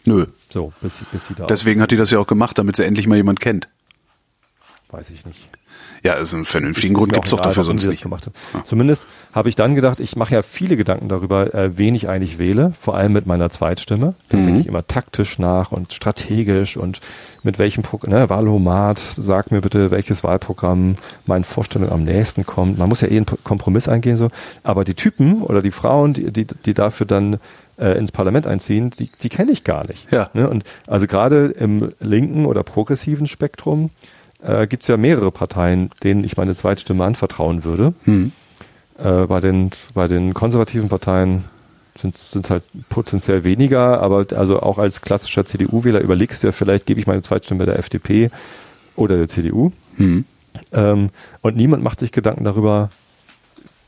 Nö. 0.07 0.27
So, 0.51 0.73
bis, 0.81 1.03
bis 1.13 1.27
sie 1.27 1.35
da 1.35 1.47
Deswegen 1.47 1.81
hat 1.81 1.91
die 1.91 1.97
das 1.97 2.11
ja 2.11 2.19
auch 2.19 2.27
gemacht, 2.27 2.59
damit 2.59 2.77
sie 2.77 2.85
endlich 2.85 3.07
mal 3.07 3.17
jemand 3.17 3.41
kennt. 3.41 3.69
weiß 4.89 5.11
ich 5.11 5.27
nicht. 5.27 5.49
Ja, 6.05 6.13
also 6.13 6.37
einen 6.37 6.45
vernünftigen 6.45 6.93
Grund 6.93 7.13
mir 7.13 7.15
gibt's 7.15 7.31
doch 7.31 7.41
dafür 7.41 7.65
warum 7.65 7.79
sonst 7.79 7.87
nicht. 7.87 8.03
Gemacht 8.03 8.27
hat. 8.27 8.67
Zumindest 8.67 9.05
habe 9.33 9.49
ich 9.49 9.55
dann 9.57 9.75
gedacht, 9.75 10.01
ich 10.01 10.17
mache 10.17 10.35
ja 10.35 10.43
viele 10.43 10.77
Gedanken 10.77 11.09
darüber, 11.09 11.55
äh, 11.55 11.79
wen 11.79 11.95
ich 11.95 12.09
eigentlich 12.11 12.39
wähle, 12.39 12.75
vor 12.79 12.95
allem 12.95 13.15
mit 13.15 13.27
meiner 13.27 13.49
Zweitstimme. 13.49 14.15
Da 14.29 14.37
Mhm. 14.37 14.45
denke 14.45 14.61
ich 14.61 14.67
immer 14.67 14.87
taktisch 14.87 15.39
nach 15.39 15.73
und 15.73 15.95
strategisch 15.95 16.77
und 16.77 17.01
mit 17.43 17.59
welchem 17.59 17.83
Pro 17.83 17.99
ne, 18.07 18.29
Wahlomat, 18.29 18.99
sag 18.99 19.51
mir 19.51 19.63
bitte, 19.63 19.91
welches 19.91 20.23
Wahlprogramm 20.23 20.97
meinen 21.25 21.45
Vorstellungen 21.45 21.91
am 21.93 22.03
nächsten 22.03 22.45
kommt. 22.45 22.79
Man 22.79 22.89
muss 22.91 23.01
ja 23.01 23.09
eh 23.09 23.17
einen 23.17 23.27
Kompromiss 23.43 23.89
eingehen, 23.89 24.19
so. 24.19 24.29
Aber 24.63 24.85
die 24.85 24.95
Typen 24.95 25.43
oder 25.43 25.63
die 25.63 25.71
Frauen, 25.71 26.13
die, 26.13 26.31
die, 26.31 26.47
die 26.47 26.75
dafür 26.75 27.07
dann 27.07 27.39
äh, 27.79 27.99
ins 27.99 28.13
Parlament 28.13 28.47
einziehen, 28.47 28.91
die, 28.91 29.11
die 29.23 29.31
kenne 29.31 29.53
ich 29.53 29.65
gar 29.65 29.87
nicht. 29.89 30.13
Ja. 30.13 30.29
Ne? 30.35 30.49
Und 30.51 30.65
also 30.87 31.07
gerade 31.07 31.47
im 31.47 31.93
linken 31.99 32.45
oder 32.47 32.63
progressiven 32.63 33.27
Spektrum 33.27 33.91
äh, 34.45 34.67
gibt 34.67 34.83
es 34.83 34.89
ja 34.89 34.97
mehrere 34.97 35.31
Parteien, 35.31 35.91
denen 36.03 36.25
ich 36.25 36.37
meine 36.37 36.55
Zweitstimme 36.55 37.05
anvertrauen 37.05 37.65
würde. 37.65 37.95
Hm. 38.05 38.33
Äh, 38.99 39.27
bei, 39.27 39.41
den, 39.41 39.71
bei 39.95 40.07
den 40.07 40.35
konservativen 40.35 40.89
Parteien 40.89 41.45
sind 41.97 42.17
es 42.17 42.51
halt 42.51 42.67
potenziell 42.89 43.45
weniger, 43.45 44.01
aber 44.01 44.27
also 44.37 44.61
auch 44.61 44.79
als 44.79 45.01
klassischer 45.01 45.47
CDU-Wähler 45.47 46.01
überlegst 46.01 46.43
du 46.43 46.49
ja 46.49 46.53
vielleicht, 46.53 46.87
gebe 46.87 46.99
ich 46.99 47.07
meine 47.07 47.23
Zweitstimme 47.23 47.67
der 47.67 47.79
FDP 47.79 48.31
oder 48.97 49.17
der 49.17 49.29
CDU. 49.29 49.73
Hm. 49.97 50.25
Ähm, 50.73 51.11
und 51.41 51.57
niemand 51.57 51.83
macht 51.83 52.01
sich 52.01 52.13
Gedanken 52.13 52.45
darüber, 52.45 52.91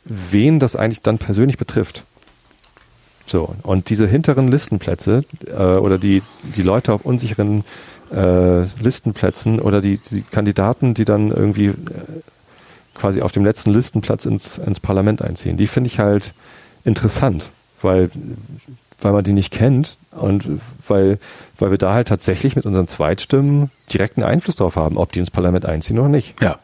wen 0.05 0.61
das 0.61 0.77
eigentlich 0.77 1.03
dann 1.03 1.19
persönlich 1.19 1.59
betrifft. 1.59 2.05
So, 3.27 3.57
und 3.65 3.91
diese 3.91 4.07
hinteren 4.07 4.49
Listenplätze 4.49 5.25
äh, 5.49 5.77
oder 5.77 5.99
die, 5.99 6.23
die 6.45 6.63
Leute 6.63 6.93
auf 6.93 7.05
unsicheren 7.05 7.65
äh, 8.15 8.63
Listenplätzen 8.83 9.61
oder 9.61 9.81
die, 9.81 9.99
die 9.99 10.23
Kandidaten, 10.23 10.95
die 10.95 11.05
dann 11.05 11.31
irgendwie 11.31 11.67
äh, 11.67 11.75
quasi 12.95 13.23
auf 13.23 13.33
dem 13.33 13.45
letzten 13.45 13.73
Listenplatz 13.73 14.25
ins, 14.27 14.59
ins 14.59 14.81
Parlament 14.81 15.23
einziehen, 15.23 15.57
die 15.57 15.67
finde 15.67 15.89
ich 15.89 15.99
halt 15.99 16.35
interessant, 16.85 17.51
weil, 17.83 18.11
weil 19.01 19.13
man 19.13 19.25
die 19.25 19.33
nicht 19.33 19.53
kennt 19.53 19.99
und 20.13 20.61
weil, 20.87 21.19
weil 21.59 21.71
wir 21.71 21.79
da 21.79 21.93
halt 21.93 22.09
tatsächlich 22.09 22.57
mit 22.57 22.65
unseren 22.65 22.89
Zweitstimmen 22.89 23.71
direkten 23.93 24.23
Einfluss 24.23 24.57
darauf 24.57 24.77
haben, 24.77 24.97
ob 24.97 25.13
die 25.13 25.21
ins 25.21 25.31
Parlament 25.31 25.67
einziehen 25.67 25.99
oder 25.99 26.09
nicht. 26.09 26.35
Ja. 26.43 26.59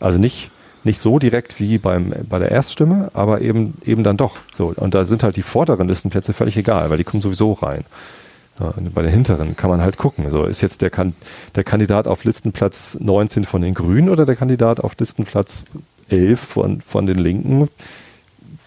Also 0.00 0.18
nicht, 0.18 0.50
nicht 0.84 1.00
so 1.00 1.18
direkt 1.18 1.60
wie 1.60 1.78
beim, 1.78 2.14
bei 2.28 2.38
der 2.38 2.50
Erststimme, 2.50 3.10
aber 3.14 3.40
eben, 3.40 3.74
eben 3.84 4.02
dann 4.04 4.16
doch. 4.16 4.38
So. 4.52 4.72
Und 4.76 4.94
da 4.94 5.04
sind 5.04 5.22
halt 5.22 5.36
die 5.36 5.42
vorderen 5.42 5.88
Listenplätze 5.88 6.32
völlig 6.32 6.56
egal, 6.56 6.90
weil 6.90 6.96
die 6.96 7.04
kommen 7.04 7.22
sowieso 7.22 7.52
rein. 7.52 7.84
Ja, 8.60 8.74
bei 8.94 9.02
den 9.02 9.10
hinteren 9.10 9.56
kann 9.56 9.70
man 9.70 9.80
halt 9.80 9.96
gucken. 9.96 10.30
So, 10.30 10.44
ist 10.44 10.60
jetzt 10.60 10.82
der, 10.82 10.90
kan 10.90 11.14
der 11.54 11.64
Kandidat 11.64 12.06
auf 12.06 12.24
Listenplatz 12.24 12.98
19 13.00 13.44
von 13.44 13.62
den 13.62 13.74
Grünen 13.74 14.08
oder 14.08 14.26
der 14.26 14.36
Kandidat 14.36 14.80
auf 14.80 14.96
Listenplatz 14.98 15.64
11 16.10 16.40
von, 16.40 16.80
von 16.82 17.06
den 17.06 17.18
Linken? 17.18 17.68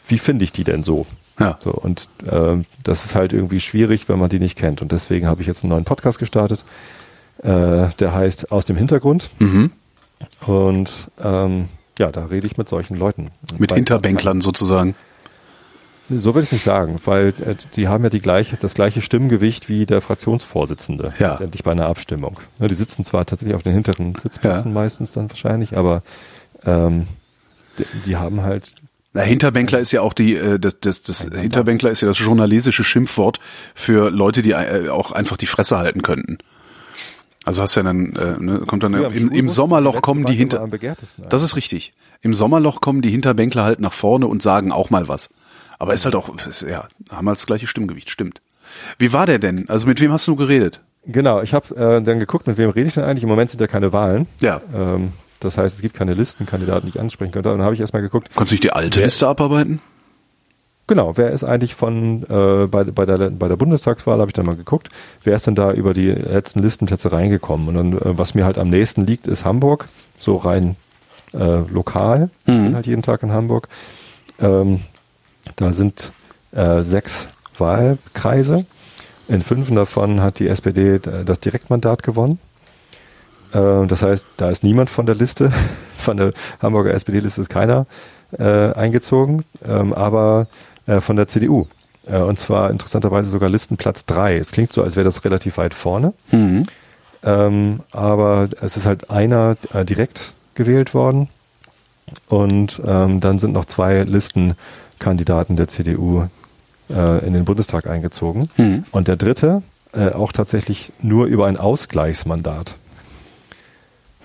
Wie 0.08 0.18
finde 0.18 0.44
ich 0.44 0.52
die 0.52 0.64
denn 0.64 0.84
so? 0.84 1.06
Ja. 1.40 1.58
So, 1.60 1.72
und 1.72 2.10
ähm, 2.30 2.66
das 2.84 3.06
ist 3.06 3.16
halt 3.16 3.34
irgendwie 3.34 3.60
schwierig, 3.60 4.10
wenn 4.10 4.20
man 4.20 4.30
die 4.30 4.40
nicht 4.40 4.58
kennt. 4.58 4.82
Und 4.82 4.92
deswegen 4.92 5.28
habe 5.28 5.42
ich 5.42 5.48
jetzt 5.48 5.64
einen 5.64 5.72
neuen 5.72 5.86
Podcast 5.86 6.20
gestartet, 6.20 6.64
äh, 7.44 7.88
der 8.00 8.14
heißt 8.14 8.52
Aus 8.52 8.66
dem 8.66 8.76
Hintergrund. 8.76 9.30
Mhm. 9.40 9.72
Und 10.46 11.12
ähm, 11.24 11.70
ja, 12.00 12.12
da 12.12 12.26
rede 12.26 12.48
ich 12.48 12.58
mit 12.58 12.70
solchen 12.70 12.98
Leuten. 12.98 13.32
Mit 13.58 13.74
Hinterbänklern 13.74 14.42
sozusagen. 14.42 14.96
So 16.10 16.34
würde 16.36 16.42
ich 16.42 16.48
es 16.50 16.52
nicht 16.52 16.64
sagen, 16.64 17.00
weil 17.06 17.30
äh, 17.46 17.56
die 17.76 17.88
haben 17.88 18.04
ja 18.04 18.10
die 18.10 18.20
gleiche, 18.20 18.58
das 18.58 18.74
gleiche 18.74 19.02
Stimmgewicht 19.02 19.70
wie 19.70 19.86
der 19.86 20.02
Fraktionsvorsitzende 20.02 21.14
Ja. 21.18 21.32
letztendlich 21.32 21.64
bei 21.64 21.72
einer 21.72 21.86
Abstimmung. 21.88 22.40
Ne, 22.60 22.68
die 22.68 22.76
sitzen 22.76 23.06
zwar 23.06 23.26
tatsächlich 23.26 23.56
auf 23.56 23.64
den 23.64 23.74
hinteren 23.74 24.14
Sitzplätzen 24.22 24.72
Ja. 24.72 24.74
meistens 24.74 25.14
dann 25.14 25.30
wahrscheinlich, 25.30 25.78
aber 25.78 26.04
ähm, 26.66 27.08
die, 27.80 27.86
die 28.06 28.18
haben 28.18 28.42
halt 28.44 28.74
Na, 29.14 29.22
Hinterbänkler 29.22 29.80
ist 29.80 29.92
ja 29.94 30.02
auch 30.02 30.14
die, 30.14 30.36
äh, 30.36 30.60
das, 30.60 30.76
das, 30.82 31.04
das 31.04 31.22
Hinterbänkler 31.22 31.90
ist 31.90 32.02
ja 32.02 32.08
das 32.10 32.20
journalistische 32.20 32.84
Schimpfwort 32.84 33.40
für 33.74 34.10
Leute, 34.12 34.42
die 34.42 34.52
äh, 34.52 34.90
auch 34.90 35.12
einfach 35.14 35.38
die 35.38 35.48
Fresse 35.48 35.78
halten 35.78 36.02
könnten. 36.02 36.38
Also 37.46 37.62
hast 37.62 37.76
ja 37.76 37.84
dann, 37.84 38.14
äh, 38.16 38.38
ne, 38.40 38.60
kommt 38.68 38.84
dann 38.84 38.94
Früher 38.94 39.12
im, 39.14 39.32
im 39.32 39.50
Sommerloch 39.50 40.02
kommen 40.02 40.26
die 40.26 40.34
hinter. 40.34 40.68
Das 41.30 41.44
ist 41.44 41.56
richtig. 41.56 41.94
Im 42.22 42.34
Sommerloch 42.34 42.80
kommen 42.82 43.02
die 43.02 43.10
Hinterbänkler 43.10 43.64
halt 43.64 43.80
nach 43.80 43.94
vorne 43.94 44.28
und 44.28 44.42
sagen 44.42 44.72
auch 44.72 44.90
mal 44.90 45.08
was. 45.08 45.30
Aber 45.84 45.94
ist 45.94 46.06
halt 46.06 46.16
auch, 46.16 46.30
ja, 46.66 46.88
haben 47.12 47.28
halt 47.28 47.38
das 47.38 47.46
gleiche 47.46 47.68
Stimmgewicht, 47.68 48.10
stimmt. 48.10 48.42
Wie 48.98 49.12
war 49.12 49.26
der 49.26 49.38
denn? 49.38 49.68
Also 49.68 49.86
mit 49.86 50.00
wem 50.00 50.14
hast 50.14 50.26
du 50.30 50.38
geredet? 50.38 50.80
Genau, 51.06 51.42
ich 51.42 51.54
habe 51.54 51.76
äh, 51.76 52.02
dann 52.02 52.20
geguckt, 52.20 52.48
mit 52.48 52.58
wem 52.58 52.70
rede 52.70 52.88
ich 52.88 52.94
denn 52.94 53.04
eigentlich. 53.04 53.24
Im 53.24 53.30
Moment 53.30 53.50
sind 53.50 53.60
ja 53.60 53.68
keine 53.68 53.92
Wahlen. 53.92 54.26
Ja. 54.40 54.62
Ähm, 54.74 55.12
das 55.42 55.58
heißt, 55.58 55.76
es 55.76 55.82
gibt 55.82 55.94
keine 55.94 56.14
Listenkandidaten, 56.14 56.86
die 56.90 56.96
ich 56.96 57.02
ansprechen 57.02 57.34
könnte. 57.34 57.52
Und 57.52 57.58
dann 57.58 57.66
habe 57.66 57.76
ich 57.76 57.82
erstmal 57.82 58.02
geguckt, 58.02 58.30
Konntest 58.34 58.52
du 58.52 58.54
nicht 58.56 58.64
die 58.64 58.72
alte 58.72 59.00
Wer- 59.00 59.06
Liste 59.08 59.28
abarbeiten? 59.28 59.82
Genau, 60.88 61.18
wer 61.18 61.32
ist 61.32 61.44
eigentlich 61.44 61.76
von 61.76 62.24
äh, 62.30 62.68
bei, 62.68 62.86
bei, 62.86 63.06
der, 63.06 63.30
bei 63.30 63.50
der 63.50 63.56
Bundestagswahl, 63.58 64.20
habe 64.20 64.30
ich 64.30 64.34
dann 64.34 64.46
mal 64.46 64.56
geguckt, 64.56 64.88
wer 65.26 65.36
ist 65.36 65.48
denn 65.48 65.56
da 65.56 65.72
über 65.74 65.94
die 65.94 66.12
letzten 66.12 66.62
Listenplätze 66.62 67.12
reingekommen? 67.12 67.68
Und 67.68 67.76
dann, 67.76 67.94
äh, 67.98 68.18
was 68.18 68.36
mir 68.36 68.46
halt 68.46 68.58
am 68.58 68.70
nächsten 68.70 69.06
liegt, 69.06 69.28
ist 69.28 69.44
Hamburg, 69.44 69.88
so 70.18 70.38
rein 70.38 70.78
äh, 71.34 71.60
lokal. 71.70 72.30
Bin 72.46 72.76
halt 72.76 72.88
jeden 72.88 73.02
Tag 73.02 73.24
in 73.24 73.32
Hamburg. 73.34 73.68
Ähm, 74.40 74.80
da 75.56 75.74
sind 75.74 76.12
äh, 76.52 76.82
sechs 76.82 77.28
Wahlkreise. 77.58 78.66
In 79.28 79.42
fünf 79.42 79.70
davon 79.74 80.22
hat 80.22 80.40
die 80.40 80.48
SPD 80.48 81.00
d- 81.00 81.24
das 81.26 81.40
Direktmandat 81.40 82.04
gewonnen. 82.04 82.40
Äh, 83.54 83.86
das 83.88 84.02
heißt, 84.02 84.26
da 84.38 84.50
ist 84.50 84.64
niemand 84.64 84.90
von 84.90 85.06
der 85.06 85.16
Liste, 85.16 85.52
von 85.98 86.18
der 86.18 86.34
Hamburger 86.62 86.94
SPD-Liste 86.94 87.42
ist 87.42 87.50
keiner 87.50 87.86
äh, 88.38 88.74
eingezogen, 88.74 89.44
ähm, 89.68 89.94
aber 89.94 90.48
äh, 90.88 91.02
von 91.02 91.16
der 91.16 91.28
CDU. 91.28 91.68
Äh, 92.06 92.22
und 92.22 92.38
zwar 92.40 92.70
interessanterweise 92.72 93.30
sogar 93.30 93.50
Listenplatz 93.50 94.06
drei. 94.06 94.38
Es 94.38 94.52
klingt 94.52 94.74
so, 94.74 94.84
als 94.84 94.96
wäre 94.96 95.06
das 95.06 95.24
relativ 95.24 95.58
weit 95.58 95.74
vorne. 95.74 96.14
Mhm. 96.32 96.64
Ähm, 97.24 97.80
aber 97.92 98.50
es 98.62 98.76
ist 98.76 98.86
halt 98.86 99.10
einer 99.10 99.56
äh, 99.74 99.86
direkt 99.86 100.34
gewählt 100.56 100.94
worden. 100.94 101.30
Und 102.28 102.82
ähm, 102.86 103.22
dann 103.22 103.40
sind 103.40 103.54
noch 103.54 103.66
zwei 103.66 104.04
Listenkandidaten 105.04 105.56
der 105.56 105.68
CDU 105.68 106.28
äh, 106.90 107.26
in 107.26 107.34
den 107.34 107.46
Bundestag 107.46 107.88
eingezogen. 107.88 108.48
Mhm. 108.58 108.86
Und 108.92 109.08
der 109.08 109.18
dritte 109.18 109.62
äh, 109.94 110.10
auch 110.10 110.32
tatsächlich 110.32 110.94
nur 111.02 111.26
über 111.26 111.46
ein 111.48 111.58
Ausgleichsmandat. 111.58 112.76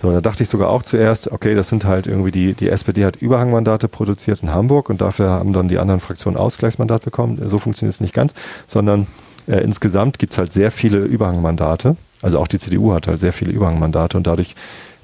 So, 0.01 0.11
da 0.13 0.21
dachte 0.21 0.43
ich 0.43 0.49
sogar 0.49 0.69
auch 0.69 0.81
zuerst, 0.81 1.29
okay, 1.31 1.55
das 1.55 1.67
sind 1.67 1.83
halt 1.83 2.07
irgendwie 2.07 2.31
die, 2.31 2.53
die 2.53 2.69
SPD 2.69 3.03
hat 3.03 3.17
Überhangmandate 3.17 3.89
produziert 3.89 4.41
in 4.41 4.53
Hamburg 4.53 4.89
und 4.89 5.01
dafür 5.01 5.29
haben 5.29 5.51
dann 5.51 5.67
die 5.67 5.77
anderen 5.77 5.99
Fraktionen 5.99 6.37
Ausgleichsmandat 6.37 7.03
bekommen. 7.03 7.35
So 7.35 7.59
funktioniert 7.59 7.95
es 7.95 7.99
nicht 7.99 8.13
ganz, 8.13 8.33
sondern 8.65 9.07
äh, 9.47 9.57
insgesamt 9.57 10.17
gibt's 10.17 10.37
halt 10.37 10.53
sehr 10.53 10.71
viele 10.71 10.99
Überhangmandate. 10.99 11.97
Also 12.21 12.39
auch 12.39 12.47
die 12.47 12.59
CDU 12.59 12.93
hat 12.93 13.07
halt 13.07 13.19
sehr 13.19 13.33
viele 13.33 13.51
Überhangmandate 13.51 14.15
und 14.15 14.25
dadurch 14.25 14.55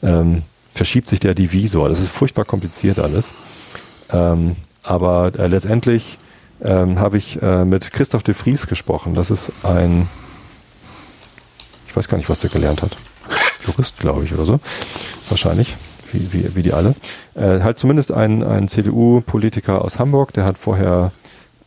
ähm, 0.01 0.43
verschiebt 0.73 1.09
sich 1.09 1.19
der 1.19 1.33
Divisor. 1.33 1.89
Das 1.89 1.99
ist 1.99 2.09
furchtbar 2.09 2.45
kompliziert 2.45 2.99
alles. 2.99 3.31
Ähm, 4.11 4.55
aber 4.85 5.31
äh, 5.37 5.47
letztendlich 5.47 6.17
ähm, 6.61 6.99
habe 6.99 7.17
ich 7.17 7.41
äh, 7.41 7.65
mit 7.65 7.91
Christoph 7.91 8.23
de 8.23 8.33
Vries 8.33 8.67
gesprochen. 8.67 9.13
Das 9.13 9.31
ist 9.31 9.51
ein, 9.63 10.07
ich 11.87 11.95
weiß 11.95 12.07
gar 12.07 12.17
nicht, 12.17 12.29
was 12.29 12.39
der 12.39 12.49
gelernt 12.49 12.81
hat. 12.81 12.95
Jurist, 13.65 13.99
glaube 13.99 14.23
ich, 14.23 14.33
oder 14.33 14.45
so. 14.45 14.59
Wahrscheinlich, 15.29 15.75
wie, 16.11 16.31
wie, 16.33 16.55
wie 16.55 16.61
die 16.61 16.73
alle. 16.73 16.95
Äh, 17.33 17.61
halt 17.61 17.77
zumindest 17.77 18.11
ein, 18.11 18.43
ein 18.43 18.67
CDU-Politiker 18.67 19.83
aus 19.83 19.99
Hamburg, 19.99 20.33
der 20.33 20.45
hat 20.45 20.57
vorher 20.57 21.11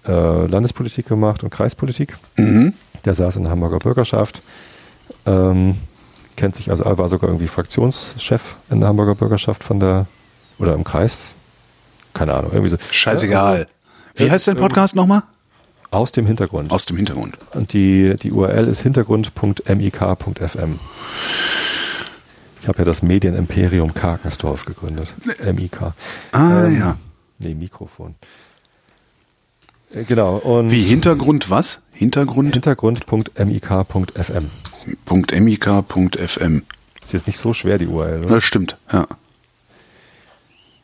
äh, 0.06 0.46
Landespolitik 0.46 1.06
gemacht 1.06 1.42
und 1.42 1.50
Kreispolitik. 1.50 2.16
Mhm. 2.36 2.74
Der 3.04 3.14
saß 3.14 3.36
in 3.36 3.44
der 3.44 3.52
Hamburger 3.52 3.78
Bürgerschaft, 3.78 4.42
ähm, 5.26 5.76
kennt 6.36 6.56
sich 6.56 6.70
also, 6.70 6.84
er 6.84 6.98
war 6.98 7.08
sogar 7.08 7.30
irgendwie 7.30 7.48
Fraktionschef 7.48 8.56
in 8.70 8.80
der 8.80 8.88
Hamburger 8.88 9.14
Bürgerschaft 9.14 9.64
von 9.64 9.80
der, 9.80 10.06
oder 10.58 10.74
im 10.74 10.84
Kreis, 10.84 11.34
keine 12.14 12.34
Ahnung, 12.34 12.50
irgendwie 12.52 12.70
so. 12.70 12.76
Scheißegal. 12.90 13.66
Wie 14.16 14.24
Ja, 14.24 14.30
heißt 14.30 14.48
dein 14.48 14.56
ähm, 14.56 14.62
Podcast 14.62 14.96
nochmal? 14.96 15.22
Aus 15.90 16.12
dem 16.12 16.26
Hintergrund. 16.26 16.70
Aus 16.70 16.84
dem 16.86 16.96
Hintergrund. 16.98 17.38
Und 17.54 17.72
die, 17.72 18.14
die 18.16 18.32
URL 18.32 18.68
ist 18.68 18.80
hintergrund.mik.fm. 18.82 20.78
Ich 22.60 22.68
habe 22.68 22.78
ja 22.78 22.84
das 22.84 23.02
Medienimperium 23.02 23.94
Karkensdorf 23.94 24.64
gegründet. 24.66 25.12
MIK. 25.54 25.92
Ah, 26.32 26.64
Ähm, 26.66 26.78
ja. 26.78 26.96
Nee, 27.38 27.54
Mikrofon. 27.54 28.16
Äh, 29.94 30.04
Genau. 30.04 30.36
Und 30.36 30.70
Wie 30.70 30.82
Hintergrund 30.82 31.48
was? 31.48 31.80
Hintergrund. 31.92 32.52
Hintergrund.mik.fm. 32.52 34.50
.mik.fm. 35.40 36.62
Ist 37.02 37.12
jetzt 37.12 37.26
nicht 37.26 37.38
so 37.38 37.54
schwer, 37.54 37.78
die 37.78 37.86
URL, 37.86 38.24
oder? 38.24 38.34
Das 38.34 38.44
stimmt, 38.44 38.76
ja. 38.92 39.06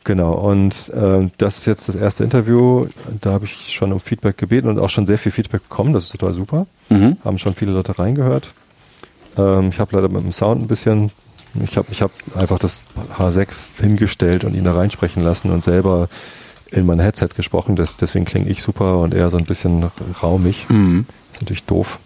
Genau, 0.05 0.35
und 0.35 0.93
ähm, 0.95 1.31
das 1.39 1.59
ist 1.59 1.65
jetzt 1.67 1.89
das 1.89 1.97
erste 1.97 2.25
Interview. 2.25 2.87
Da 3.23 3.33
habe 3.33 3.47
ich 3.47 3.73
schon 3.75 3.91
um 3.91 4.01
Feedback 4.01 4.37
gebeten 4.37 4.69
und 4.69 4.79
auch 4.79 4.91
schon 4.91 5.07
sehr 5.07 5.19
viel 5.19 5.33
Feedback 5.33 5.63
bekommen. 5.63 5.95
Das 5.95 6.05
ist 6.05 6.13
total 6.13 6.33
super. 6.33 6.67
Mhm. 6.91 7.17
Haben 7.25 7.39
schon 7.39 7.55
viele 7.55 7.73
Leute 7.73 7.99
reingehört. 7.99 8.53
Ähm, 9.39 9.71
ich 9.71 9.81
habe 9.81 9.97
leider 9.97 10.11
mit 10.11 10.23
dem 10.23 10.31
Sound 10.31 10.63
ein 10.63 10.69
bisschen, 10.69 11.11
ich 11.63 11.79
habe 11.79 11.89
ich 11.91 12.03
hab 12.03 12.11
einfach 12.35 12.59
das 12.59 12.81
H6 13.19 13.81
hingestellt 13.81 14.45
und 14.45 14.55
ihn 14.55 14.65
da 14.65 14.75
reinsprechen 14.75 15.23
lassen 15.23 15.51
und 15.51 15.65
selber 15.65 16.09
in 16.71 16.85
mein 16.85 17.01
Headset 17.01 17.29
gesprochen. 17.35 17.75
Das, 17.75 17.97
deswegen 17.97 18.27
klinge 18.27 18.51
ich 18.51 18.63
super 18.63 18.99
und 18.99 19.15
eher 19.15 19.31
so 19.31 19.39
ein 19.39 19.47
bisschen 19.47 19.91
raumig. 20.23 20.67
Mhm. 20.69 21.07
ist 21.33 21.41
natürlich 21.41 21.65
doof. 21.65 21.99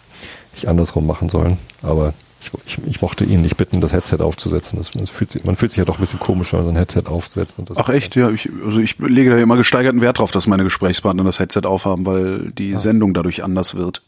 Ich 0.55 0.68
andersrum 0.68 1.07
machen 1.07 1.28
sollen. 1.28 1.59
Aber 1.82 2.14
ich, 2.41 2.51
ich, 2.66 2.78
ich 2.86 3.03
mochte 3.03 3.24
ihn 3.24 3.43
nicht 3.43 3.57
bitten, 3.57 3.80
das 3.80 3.93
Headset 3.93 4.18
aufzusetzen. 4.20 4.78
Das, 4.78 4.93
das 4.93 5.11
fühlt 5.11 5.30
sich, 5.30 5.45
man 5.45 5.57
fühlt 5.57 5.72
sich 5.72 5.78
ja 5.78 5.84
doch 5.84 5.99
ein 5.99 6.01
bisschen 6.01 6.20
komisch, 6.20 6.53
wenn 6.53 6.61
man 6.61 6.66
so 6.66 6.70
ein 6.72 6.76
Headset 6.76 7.03
aufsetzt. 7.07 7.59
Und 7.59 7.70
das 7.70 7.78
Ach 7.78 7.89
echt, 7.89 8.16
ja. 8.16 8.30
Ich, 8.30 8.49
also 8.64 8.78
ich 8.78 8.99
lege 8.99 9.30
da 9.30 9.39
immer 9.39 9.57
gesteigerten 9.57 10.01
Wert 10.01 10.18
drauf, 10.18 10.30
dass 10.30 10.47
meine 10.47 10.64
Gesprächspartner 10.64 11.24
das 11.24 11.41
Headset 11.41 11.62
aufhaben, 11.64 12.07
weil 12.07 12.53
die 12.53 12.76
Sendung 12.76 13.14
dadurch 13.14 13.43
anders 13.43 13.74
wird. 13.74 14.03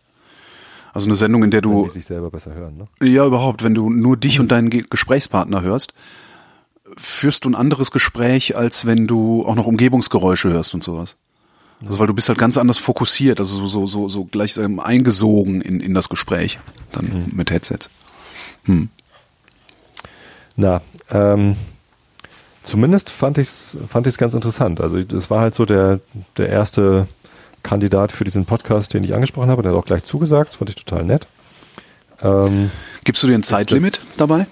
Also 0.93 1.07
eine 1.07 1.16
Sendung, 1.16 1.45
in 1.45 1.51
der 1.51 1.62
wenn 1.62 1.70
du 1.70 1.85
die 1.85 1.91
sich 1.91 2.07
selber 2.07 2.31
besser 2.31 2.55
hören. 2.55 2.76
Ne? 2.76 3.09
Ja, 3.09 3.24
überhaupt. 3.24 3.62
Wenn 3.62 3.74
du 3.74 3.91
nur 3.91 4.16
dich 4.16 4.41
und 4.41 4.51
deinen 4.51 4.70
Ge 4.70 4.85
Gesprächspartner 4.89 5.62
hörst, 5.62 5.95
führst 6.97 7.45
du 7.45 7.51
ein 7.51 7.55
anderes 7.55 7.91
Gespräch, 7.91 8.57
als 8.57 8.87
wenn 8.87 9.07
du 9.07 9.45
auch 9.47 9.55
noch 9.55 9.66
Umgebungsgeräusche 9.66 10.51
hörst 10.51 10.74
und 10.74 10.83
sowas. 10.83 11.16
Also 11.85 11.99
weil 11.99 12.07
du 12.07 12.14
bist 12.14 12.28
halt 12.28 12.39
ganz 12.39 12.59
anders 12.59 12.76
fokussiert, 12.76 13.39
also 13.39 13.57
so, 13.57 13.66
so, 13.66 13.87
so, 13.87 14.09
so 14.09 14.24
gleichsam 14.26 14.81
eingesogen 14.81 15.62
in, 15.62 15.81
in 15.81 15.95
das 15.95 16.11
Gespräch, 16.11 16.59
dann 16.93 17.31
mit 17.35 17.51
Headsets. 17.51 17.89
Na, 20.56 20.82
ähm, 21.11 21.56
zumindest 22.62 23.11
fand 23.11 23.38
ich 23.38 23.48
es 23.48 23.76
fand 23.88 24.06
ich's 24.06 24.18
ganz 24.18 24.34
interessant. 24.34 24.80
Also 24.80 25.02
das 25.02 25.30
war 25.30 25.40
halt 25.40 25.54
so 25.54 25.64
der, 25.64 26.00
der 26.36 26.48
erste 26.48 27.06
Kandidat 27.62 28.12
für 28.12 28.24
diesen 28.24 28.44
Podcast, 28.44 28.94
den 28.94 29.04
ich 29.04 29.14
angesprochen 29.14 29.50
habe. 29.50 29.62
Der 29.62 29.72
hat 29.72 29.78
auch 29.78 29.86
gleich 29.86 30.04
zugesagt. 30.04 30.50
Das 30.50 30.56
fand 30.56 30.70
ich 30.70 30.76
total 30.76 31.04
nett. 31.04 31.26
Ähm, 32.22 32.70
Gibst 33.04 33.22
du 33.22 33.26
dir 33.26 33.34
ein 33.34 33.42
Zeitlimit 33.42 34.00
dabei? 34.16 34.46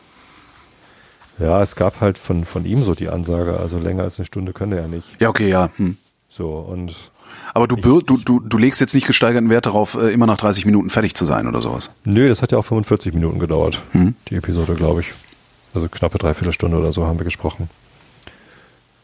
ja, 1.39 1.63
es 1.63 1.77
gab 1.77 2.01
halt 2.01 2.19
von, 2.19 2.45
von 2.45 2.65
ihm 2.65 2.83
so 2.83 2.95
die 2.95 3.09
Ansage, 3.09 3.59
also 3.59 3.79
länger 3.79 4.03
als 4.03 4.19
eine 4.19 4.27
Stunde 4.27 4.53
könnte 4.53 4.77
er 4.77 4.89
nicht. 4.89 5.21
Ja, 5.21 5.29
okay, 5.29 5.49
ja. 5.49 5.71
Hm. 5.77 5.97
So, 6.29 6.51
und 6.59 6.95
Aber 7.55 7.67
du, 7.69 7.77
bir- 7.77 8.03
du, 8.05 8.17
du, 8.19 8.41
du 8.41 8.59
legst 8.59 8.81
jetzt 8.81 8.95
nicht 8.95 9.07
gesteigerten 9.07 9.51
Wert 9.51 9.67
darauf, 9.67 9.95
äh, 9.95 10.13
immer 10.13 10.27
nach 10.27 10.37
30 10.39 10.65
Minuten 10.67 10.91
fertig 10.91 11.15
zu 11.15 11.25
sein 11.25 11.47
oder 11.49 11.61
sowas. 11.63 11.91
nö, 12.05 12.29
das 12.29 12.43
hat 12.43 12.53
ja 12.53 12.59
auch 12.59 12.65
45 12.65 13.15
Minuten 13.15 13.39
gedauert, 13.39 13.83
Mhm. 13.93 14.15
die 14.29 14.37
Episode, 14.37 14.75
glaube 14.75 15.01
ich. 15.01 15.13
Also 15.75 15.89
knappe 15.89 16.19
Dreiviertelstunde 16.19 16.77
oder 16.79 16.93
so 16.93 17.07
haben 17.07 17.19
wir 17.19 17.25
gesprochen. 17.25 17.69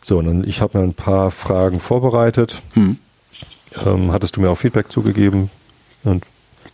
So, 0.03 0.18
und 0.18 0.27
dann, 0.27 0.45
ich 0.47 0.61
habe 0.61 0.79
mir 0.79 0.85
ein 0.85 0.95
paar 0.95 1.31
Fragen 1.31 1.81
vorbereitet. 1.81 2.61
Hm. 2.75 2.99
ähm, 3.87 4.12
hattest 4.12 4.37
du 4.37 4.41
mir 4.41 4.51
auch 4.51 4.59
Feedback 4.59 4.91
zugegeben. 4.93 5.51
Und 6.05 6.25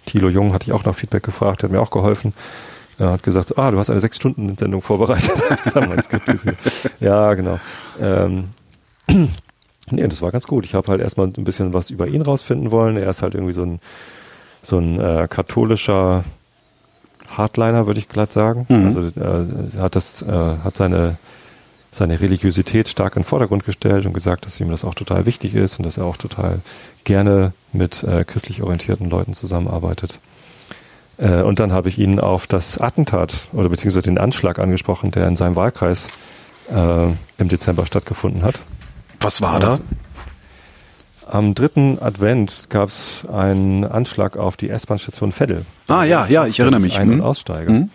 Thilo 0.06 0.28
Jung 0.28 0.52
hatte 0.52 0.66
ich 0.66 0.72
auch 0.72 0.84
nach 0.84 0.94
Feedback 0.94 1.22
gefragt, 1.22 1.62
der 1.62 1.68
hat 1.68 1.72
mir 1.72 1.80
auch 1.80 1.90
geholfen. 1.90 2.32
Er 2.98 3.12
hat 3.12 3.22
gesagt, 3.22 3.56
ah, 3.56 3.70
du 3.70 3.78
hast 3.78 3.88
eine 3.88 4.00
Sechs-Stunden-Sendung 4.00 4.82
vorbereitet. 4.82 5.32
Ja, 7.00 7.32
genau. 7.34 7.58
Ähm, 8.00 8.48
nee, 9.90 10.06
das 10.08 10.22
war 10.22 10.30
ganz 10.30 10.46
gut. 10.46 10.64
Ich 10.64 10.74
habe 10.74 10.88
halt 10.88 11.00
erstmal 11.00 11.26
ein 11.26 11.44
bisschen 11.44 11.74
was 11.74 11.90
über 11.90 12.06
ihn 12.06 12.22
rausfinden 12.22 12.70
wollen. 12.70 12.96
Er 12.96 13.10
ist 13.10 13.22
halt 13.22 13.34
irgendwie 13.34 13.52
so 13.52 13.62
ein, 13.62 13.80
so 14.62 14.78
ein 14.78 15.00
äh, 15.00 15.26
katholischer 15.28 16.24
Hardliner, 17.28 17.86
würde 17.86 18.00
ich 18.00 18.08
glatt 18.08 18.32
sagen. 18.32 18.66
Mhm. 18.68 18.86
Also 18.86 19.00
äh, 19.00 19.78
hat 19.80 19.96
das, 19.96 20.22
äh, 20.22 20.26
hat 20.64 20.76
seine 20.76 21.16
seine 21.92 22.20
Religiosität 22.20 22.88
stark 22.88 23.16
in 23.16 23.22
den 23.22 23.26
Vordergrund 23.26 23.64
gestellt 23.64 24.06
und 24.06 24.12
gesagt, 24.12 24.46
dass 24.46 24.60
ihm 24.60 24.70
das 24.70 24.84
auch 24.84 24.94
total 24.94 25.26
wichtig 25.26 25.54
ist 25.54 25.78
und 25.78 25.86
dass 25.86 25.96
er 25.96 26.04
auch 26.04 26.16
total 26.16 26.60
gerne 27.04 27.52
mit 27.72 28.02
äh, 28.04 28.24
christlich 28.24 28.62
orientierten 28.62 29.10
Leuten 29.10 29.34
zusammenarbeitet. 29.34 30.20
Äh, 31.18 31.42
und 31.42 31.58
dann 31.58 31.72
habe 31.72 31.88
ich 31.88 31.98
ihn 31.98 32.20
auf 32.20 32.46
das 32.46 32.78
Attentat 32.78 33.48
oder 33.52 33.68
beziehungsweise 33.68 34.04
den 34.04 34.18
Anschlag 34.18 34.58
angesprochen, 34.58 35.10
der 35.10 35.26
in 35.26 35.36
seinem 35.36 35.56
Wahlkreis 35.56 36.08
äh, 36.72 37.06
im 37.38 37.48
Dezember 37.48 37.86
stattgefunden 37.86 38.42
hat. 38.42 38.62
Was 39.20 39.40
war 39.42 39.60
da? 39.60 39.78
Am 41.26 41.54
dritten 41.54 41.98
Advent 42.00 42.66
gab 42.70 42.88
es 42.88 43.24
einen 43.32 43.84
Anschlag 43.84 44.36
auf 44.36 44.56
die 44.56 44.68
S-Bahn-Station 44.70 45.32
Veddel. 45.32 45.64
Ah 45.86 46.04
ja, 46.04 46.26
ja, 46.26 46.46
ich 46.46 46.58
erinnere 46.58 46.80
mich. 46.80 46.96
Ein- 46.98 47.08
und 47.10 47.18
Hm. 47.18 47.24
Aussteiger. 47.24 47.70
Mhm. 47.70 47.90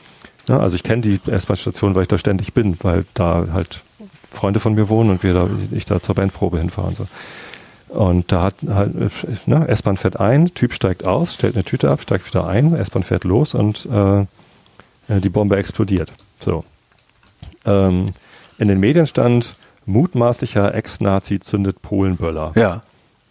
Ja, 0.47 0.59
also 0.59 0.75
ich 0.75 0.83
kenne 0.83 1.01
die 1.01 1.19
S-Bahn-Station, 1.29 1.95
weil 1.95 2.03
ich 2.03 2.07
da 2.07 2.17
ständig 2.17 2.53
bin, 2.53 2.77
weil 2.81 3.05
da 3.13 3.47
halt 3.51 3.83
Freunde 4.31 4.59
von 4.59 4.75
mir 4.75 4.87
wohnen 4.89 5.09
und 5.09 5.23
wir 5.23 5.33
da, 5.33 5.49
ich 5.71 5.85
da 5.85 6.01
zur 6.01 6.15
Bandprobe 6.15 6.59
hinfahre 6.59 6.89
und 6.89 6.97
so. 6.97 7.07
Und 7.89 8.31
da 8.31 8.43
hat 8.43 8.55
halt, 8.67 8.93
ne, 9.47 9.67
S-Bahn 9.67 9.97
fährt 9.97 10.19
ein, 10.19 10.53
Typ 10.53 10.73
steigt 10.73 11.03
aus, 11.05 11.33
stellt 11.33 11.55
eine 11.55 11.63
Tüte 11.63 11.89
ab, 11.89 12.01
steigt 12.01 12.25
wieder 12.27 12.45
ein, 12.47 12.73
S-Bahn 12.75 13.03
fährt 13.03 13.23
los 13.23 13.53
und 13.53 13.85
äh, 13.91 14.19
äh, 14.21 14.25
die 15.21 15.29
Bombe 15.29 15.57
explodiert. 15.57 16.11
So. 16.39 16.63
Ähm, 17.65 18.09
in 18.57 18.67
den 18.67 18.79
Medien 18.79 19.07
stand, 19.07 19.55
mutmaßlicher 19.85 20.73
Ex-Nazi 20.73 21.39
zündet 21.39 21.81
Polenböller. 21.81 22.53
Ja. 22.55 22.81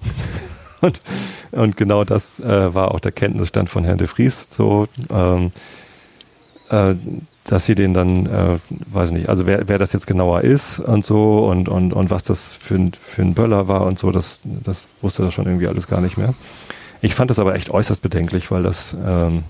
Und, 0.80 1.00
und 1.50 1.78
genau 1.78 2.04
das 2.04 2.40
äh, 2.40 2.74
war 2.74 2.92
auch 2.92 3.00
der 3.00 3.10
Kenntnisstand 3.10 3.70
von 3.70 3.84
Herrn 3.84 3.96
de 3.96 4.06
Vries, 4.06 4.48
so, 4.50 4.86
ähm, 5.08 5.50
äh, 6.68 6.94
dass 7.44 7.64
sie 7.64 7.74
den 7.74 7.94
dann, 7.94 8.26
äh, 8.26 8.58
weiß 8.68 9.12
nicht, 9.12 9.30
also 9.30 9.46
wer, 9.46 9.66
wer 9.66 9.78
das 9.78 9.94
jetzt 9.94 10.06
genauer 10.06 10.42
ist 10.42 10.80
und 10.80 11.02
so 11.02 11.46
und, 11.46 11.70
und, 11.70 11.94
und 11.94 12.10
was 12.10 12.24
das 12.24 12.54
für 12.54 12.74
ein, 12.74 12.92
für 13.00 13.22
ein 13.22 13.32
Böller 13.32 13.66
war 13.66 13.86
und 13.86 13.98
so, 13.98 14.10
das, 14.10 14.40
das 14.44 14.88
wusste 15.00 15.22
das 15.22 15.32
schon 15.32 15.46
irgendwie 15.46 15.68
alles 15.68 15.86
gar 15.86 16.02
nicht 16.02 16.18
mehr. 16.18 16.34
Ich 17.00 17.14
fand 17.14 17.30
das 17.30 17.38
aber 17.38 17.54
echt 17.54 17.70
äußerst 17.70 18.02
bedenklich, 18.02 18.50
weil 18.50 18.62
das, 18.62 18.94
ähm, 19.06 19.44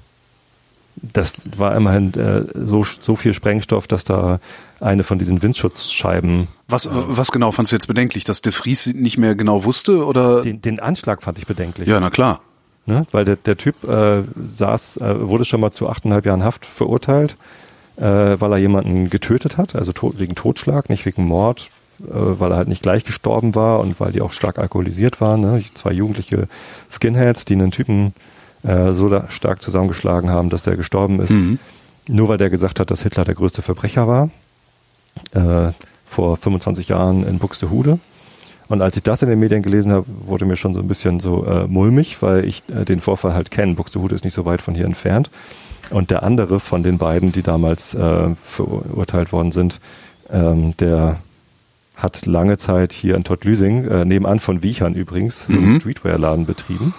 das 0.97 1.32
war 1.57 1.74
immerhin 1.76 2.14
äh, 2.14 2.45
so, 2.55 2.84
so 2.84 3.16
viel 3.16 3.34
Sprengstoff, 3.34 3.86
dass 3.86 4.05
da 4.05 4.38
eine 4.80 5.03
von 5.03 5.18
diesen 5.18 5.42
Windschutzscheiben 5.42 6.49
Was, 6.68 6.88
was 6.90 7.32
genau 7.32 7.53
fandst 7.53 7.72
du 7.72 7.76
jetzt 7.76 7.86
bedenklich, 7.86 8.24
dass 8.24 8.42
de 8.42 8.53
Vries 8.53 8.95
nicht 8.95 9.18
mehr 9.18 9.34
genau 9.34 9.64
wusste 9.64 10.05
oder? 10.05 10.42
den, 10.42 10.61
den 10.61 10.80
Anschlag 10.80 11.22
fand 11.22 11.38
ich 11.38 11.47
bedenklich. 11.47 11.88
ja, 11.88 12.01
na 12.01 12.11
klar. 12.11 12.40
Ne? 12.86 13.07
Weil 13.12 13.24
der, 13.24 13.36
der 13.36 13.57
Typ 13.57 13.82
äh, 13.84 14.22
saß, 14.51 14.99
äh, 14.99 15.28
wurde 15.28 15.47
schon 15.47 15.61
mal 15.61 15.70
zu 15.70 15.88
achteinhalb 15.88 16.26
Jahren 16.26 16.45
Haft 16.45 16.66
verurteilt, 16.66 17.36
äh, 17.97 18.03
weil 18.03 18.53
er 18.53 18.59
jemanden 18.59 19.09
getötet 19.09 19.57
hat, 19.57 19.74
also 19.74 19.92
to 19.92 20.12
wegen 20.18 20.34
Totschlag, 20.34 20.90
nicht 20.90 21.07
wegen 21.07 21.24
Mord, 21.24 21.70
äh, 22.01 22.05
weil 22.12 22.53
er 22.53 22.59
halt 22.59 22.68
nicht 22.68 22.82
gleich 22.82 23.05
gestorben 23.05 23.55
war 23.55 23.80
und 23.80 24.01
weil 24.01 24.12
die 24.12 24.20
auch 24.20 24.32
stark 24.32 24.59
alkoholisiert 24.59 25.22
waren. 25.22 25.40
Ne? 25.40 25.64
Zwei 25.72 25.92
jugendliche 25.92 26.47
Skinheads, 26.90 27.47
die 27.47 27.55
einen 27.55 27.70
Typen 27.70 28.12
äh, 28.65 28.93
so 28.93 29.09
da 29.09 29.31
stark 29.31 29.62
zusammengeschlagen 29.62 30.31
haben, 30.31 30.51
dass 30.51 30.62
der 30.62 30.77
gestorben 30.77 31.21
ist, 31.21 31.31
Mhm. 31.31 31.59
nur 32.09 32.29
weil 32.29 32.39
der 32.39 32.51
gesagt 32.51 32.81
hat, 32.81 32.91
dass 32.91 33.03
Hitler 33.03 33.25
der 33.25 33.35
größte 33.35 33.62
Verbrecher 33.62 34.09
war, 34.09 34.31
äh, 35.33 35.73
vor 36.07 36.37
25 36.37 36.89
Jahren 36.89 37.27
in 37.27 37.39
Buxtehude. 37.39 37.99
Und 38.69 38.81
als 38.81 38.97
ich 38.97 39.03
das 39.03 39.21
in 39.23 39.29
den 39.29 39.39
Medien 39.41 39.62
gelesen 39.62 39.93
habe, 39.93 40.07
wurde 40.27 40.47
mir 40.47 40.57
schon 40.57 40.73
so 40.75 40.81
ein 40.81 40.89
bisschen 40.89 41.21
so 41.21 41.45
äh, 41.45 41.67
mulmig, 41.67 42.23
weil 42.23 42.45
ich 42.47 42.62
äh, 42.75 42.85
den 42.85 43.01
Vorfall 43.01 43.35
halt 43.35 43.51
kenne. 43.51 43.75
Buxtehude 43.75 44.15
ist 44.15 44.25
nicht 44.25 44.33
so 44.35 44.47
weit 44.47 44.62
von 44.62 44.75
hier 44.75 44.87
entfernt. 44.87 45.29
Und 45.91 46.11
der 46.11 46.23
andere 46.23 46.61
von 46.61 46.83
den 46.83 46.97
beiden, 46.97 47.31
die 47.31 47.43
damals 47.43 47.95
äh, 47.95 48.29
verurteilt 48.47 49.33
worden 49.33 49.53
sind, 49.53 49.81
ähm, 50.31 50.75
der 50.79 51.19
hat 51.97 52.25
lange 52.25 52.57
Zeit 52.57 52.95
hier 52.95 53.17
in 53.17 53.25
Tottlüsing, 53.25 53.85
äh, 53.87 54.05
nebenan 54.07 54.41
von 54.41 54.62
Wiechern 54.62 54.95
übrigens, 54.95 55.45
so 55.47 55.53
einen 55.53 55.79
Streetwear-Laden 55.81 56.47
betrieben, 56.47 56.95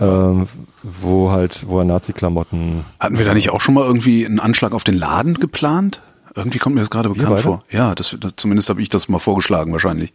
ähm, 0.00 0.48
wo 0.82 1.30
halt, 1.30 1.66
wo 1.68 1.78
er 1.78 1.84
Nazi-Klamotten 1.84 2.84
Hatten 2.98 3.18
wir 3.18 3.24
da 3.24 3.34
nicht 3.34 3.50
auch 3.50 3.60
schon 3.60 3.74
mal 3.74 3.84
irgendwie 3.84 4.24
einen 4.26 4.40
Anschlag 4.40 4.72
auf 4.72 4.84
den 4.84 4.96
Laden 4.96 5.34
geplant? 5.34 6.00
Irgendwie 6.34 6.58
kommt 6.58 6.74
mir 6.74 6.80
das 6.82 6.90
gerade 6.90 7.08
bekannt 7.08 7.40
vor. 7.40 7.64
Ja, 7.70 7.94
das, 7.94 8.16
das 8.20 8.34
zumindest 8.36 8.68
habe 8.68 8.82
ich 8.82 8.88
das 8.90 9.08
mal 9.08 9.18
vorgeschlagen 9.18 9.72
wahrscheinlich. 9.72 10.12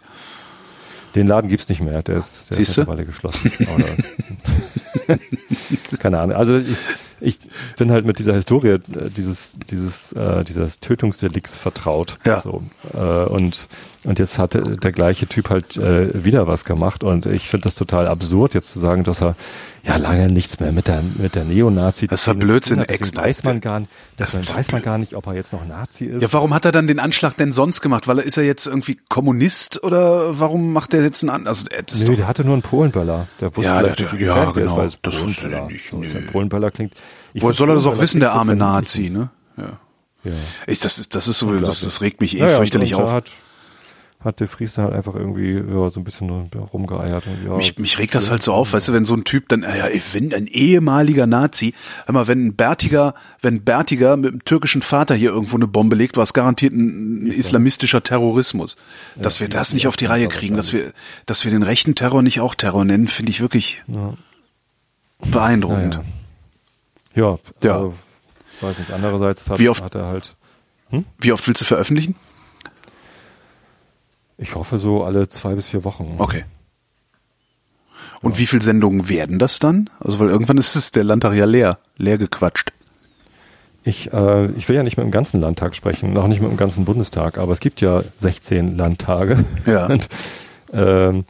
Den 1.15 1.27
Laden 1.27 1.49
gibt's 1.49 1.67
nicht 1.67 1.81
mehr, 1.81 2.03
der 2.03 2.17
ist, 2.17 2.49
der 2.51 2.57
ist 2.59 2.77
mittlerweile 2.77 3.05
geschlossen. 3.05 3.51
Oder- 3.75 5.17
Keine 5.99 6.19
Ahnung. 6.19 6.35
Also 6.35 6.57
ich, 6.57 6.77
ich 7.19 7.39
bin 7.77 7.91
halt 7.91 8.05
mit 8.05 8.19
dieser 8.19 8.33
Historie 8.33 8.69
äh, 8.69 8.79
dieses, 9.15 9.57
dieses, 9.69 10.13
äh, 10.13 10.43
dieses 10.43 10.79
Tötungsdelikts 10.79 11.57
vertraut. 11.57 12.17
Ja. 12.25 12.39
So, 12.39 12.63
äh, 12.93 12.97
und 13.25 13.67
Und 14.03 14.17
jetzt 14.17 14.39
hatte 14.39 14.63
der 14.63 14.91
gleiche 14.91 15.27
Typ 15.27 15.51
halt 15.51 15.77
äh, 15.77 16.23
wieder 16.23 16.47
was 16.47 16.65
gemacht 16.65 17.03
und 17.03 17.27
ich 17.27 17.47
finde 17.47 17.65
das 17.65 17.75
total 17.75 18.07
absurd, 18.07 18.55
jetzt 18.55 18.73
zu 18.73 18.79
sagen, 18.79 19.03
dass 19.03 19.21
er 19.21 19.35
ja 19.83 19.95
lange 19.97 20.27
nichts 20.27 20.59
mehr 20.59 20.71
mit 20.71 20.87
der 20.87 21.03
mit 21.03 21.35
der 21.35 21.43
Neonazi. 21.43 22.07
Das 22.07 22.21
ist 22.21 22.25
ja 22.25 22.33
Blödsinn, 22.33 22.79
hat. 22.79 22.89
Ex 22.89 23.15
weiß 23.15 23.43
man 23.43 23.61
gar 23.61 23.81
nicht, 23.81 23.91
das 24.17 24.33
man 24.33 24.49
weiß 24.49 24.71
man 24.71 24.81
gar 24.81 24.97
nicht, 24.97 25.15
ob 25.15 25.27
er 25.27 25.35
jetzt 25.35 25.53
noch 25.53 25.67
Nazi 25.67 26.05
ist. 26.05 26.23
Ja, 26.23 26.33
warum 26.33 26.55
hat 26.55 26.65
er 26.65 26.71
dann 26.71 26.87
den 26.87 26.99
Anschlag 26.99 27.37
denn 27.37 27.51
sonst 27.51 27.81
gemacht? 27.81 28.07
Weil 28.07 28.17
er 28.17 28.25
ist 28.25 28.37
er 28.37 28.43
jetzt 28.43 28.65
irgendwie 28.65 28.97
Kommunist 29.07 29.83
oder 29.83 30.39
warum 30.39 30.73
macht 30.73 30.95
er 30.95 31.03
jetzt 31.03 31.21
einen 31.21 31.29
An 31.29 31.45
also, 31.45 31.67
äh, 31.67 31.83
Nö, 32.07 32.15
der 32.15 32.27
hatte 32.27 32.43
nur 32.43 32.53
einen 32.53 32.63
Polenböller. 32.63 33.27
Der 33.39 33.55
wusste 33.55 33.61
ja, 33.61 33.79
vielleicht 33.79 33.99
der, 33.99 34.13
nicht, 34.13 34.21
ja, 34.25 34.51
genau, 34.51 34.81
ist, 34.83 34.97
das 35.03 35.21
wusste 35.21 35.51
er 35.51 35.67
nicht. 35.67 35.91
So, 35.91 35.97
ein 35.97 36.25
Polenböller 36.25 36.71
klingt. 36.71 36.93
Woher 37.35 37.53
soll 37.53 37.69
er 37.69 37.75
das 37.75 37.85
auch 37.85 37.99
wissen, 37.99 38.19
der 38.19 38.33
arme 38.33 38.55
Nazi, 38.55 39.11
ne? 39.11 39.29
Ja. 39.57 39.79
Ja. 40.23 40.33
Ich, 40.67 40.79
das 40.79 40.99
ist, 40.99 41.15
das 41.15 41.27
ist 41.27 41.39
so, 41.39 41.53
das, 41.57 41.81
das 41.81 42.01
regt 42.01 42.21
mich 42.21 42.35
eh 42.35 42.41
ja, 42.41 42.57
fürchterlich 42.57 42.95
auf. 42.95 43.23
Hat, 44.23 44.39
der 44.39 44.47
Fries 44.47 44.75
dann 44.75 44.85
halt 44.85 44.93
einfach 44.93 45.15
irgendwie 45.15 45.53
ja, 45.53 45.89
so 45.89 45.99
ein 45.99 46.03
bisschen 46.03 46.29
rumgeeiert. 46.29 47.25
Und, 47.25 47.43
ja, 47.43 47.55
mich, 47.57 47.79
mich 47.79 47.97
regt 47.97 48.13
das 48.13 48.29
halt 48.29 48.43
so 48.43 48.53
auf, 48.53 48.73
weißt 48.73 48.89
du, 48.89 48.93
wenn 48.93 49.03
so 49.03 49.15
ein 49.15 49.23
Typ 49.23 49.49
dann, 49.49 49.63
ja, 49.63 49.85
wenn 50.13 50.31
ein 50.31 50.45
ehemaliger 50.45 51.25
Nazi, 51.25 51.73
mal, 52.07 52.27
wenn 52.27 52.45
ein 52.45 52.55
Bärtiger, 52.55 53.15
wenn 53.41 53.55
ein 53.55 53.63
Bärtiger 53.63 54.17
mit 54.17 54.29
einem 54.31 54.45
türkischen 54.45 54.83
Vater 54.83 55.15
hier 55.15 55.31
irgendwo 55.31 55.55
eine 55.55 55.65
Bombe 55.65 55.95
legt, 55.95 56.17
war 56.17 56.23
es 56.23 56.33
garantiert 56.33 56.71
ein, 56.73 57.29
ein 57.29 57.31
islamistischer 57.31 58.03
Terrorismus. 58.03 58.77
Dass 59.15 59.39
wir 59.39 59.49
das 59.49 59.73
nicht 59.73 59.87
auf 59.87 59.97
die 59.97 60.05
Reihe 60.05 60.27
kriegen, 60.27 60.55
dass 60.55 60.71
wir, 60.71 60.93
dass 61.25 61.43
wir 61.43 61.51
den 61.51 61.63
rechten 61.63 61.95
Terror 61.95 62.21
nicht 62.21 62.41
auch 62.41 62.53
Terror 62.53 62.85
nennen, 62.85 63.07
finde 63.07 63.31
ich 63.31 63.41
wirklich 63.41 63.81
Ja. 63.87 64.13
beeindruckend. 65.31 65.99
Ja, 67.15 67.39
Ja. 67.63 67.73
Also, 67.73 67.93
weiß 68.61 68.77
nicht. 68.77 68.91
Andererseits 68.91 69.49
hat, 69.49 69.57
Wie 69.59 69.67
oft- 69.69 69.83
hat 69.83 69.95
er 69.95 70.05
halt, 70.05 70.35
Wie 71.19 71.31
oft 71.31 71.47
willst 71.47 71.61
du 71.61 71.65
veröffentlichen? 71.65 72.15
Ich 74.41 74.55
hoffe 74.55 74.77
so 74.77 75.03
alle 75.05 75.27
zwei 75.29 75.55
bis 75.55 75.67
vier 75.67 75.85
Wochen. 75.85 76.15
Okay. 76.17 76.43
Und 78.21 78.37
wie 78.37 78.45
viele 78.45 78.61
Sendungen 78.61 79.07
werden 79.07 79.39
das 79.39 79.59
dann? 79.59 79.89
Also, 79.99 80.19
weil 80.19 80.29
irgendwann 80.29 80.57
ist 80.57 80.75
es 80.75 80.91
der 80.91 81.03
Landtag 81.03 81.33
ja 81.35 81.45
leer, 81.45 81.79
leer 81.97 82.17
gequatscht. 82.17 82.73
Ich, 83.83 84.13
äh, 84.13 84.45
ich 84.51 84.67
will 84.69 84.75
ja 84.75 84.83
nicht 84.83 84.97
mit 84.97 85.05
dem 85.05 85.11
ganzen 85.11 85.39
Landtag 85.41 85.75
sprechen, 85.75 86.13
noch 86.13 86.27
nicht 86.27 86.39
mit 86.41 86.51
dem 86.51 86.57
ganzen 86.57 86.85
Bundestag, 86.85 87.39
aber 87.39 87.51
es 87.51 87.59
gibt 87.59 87.81
ja 87.81 88.03
16 88.17 88.77
Landtage. 88.77 89.43
Ja. 89.65 89.85
Und, 89.87 90.07
ähm, 90.73 91.25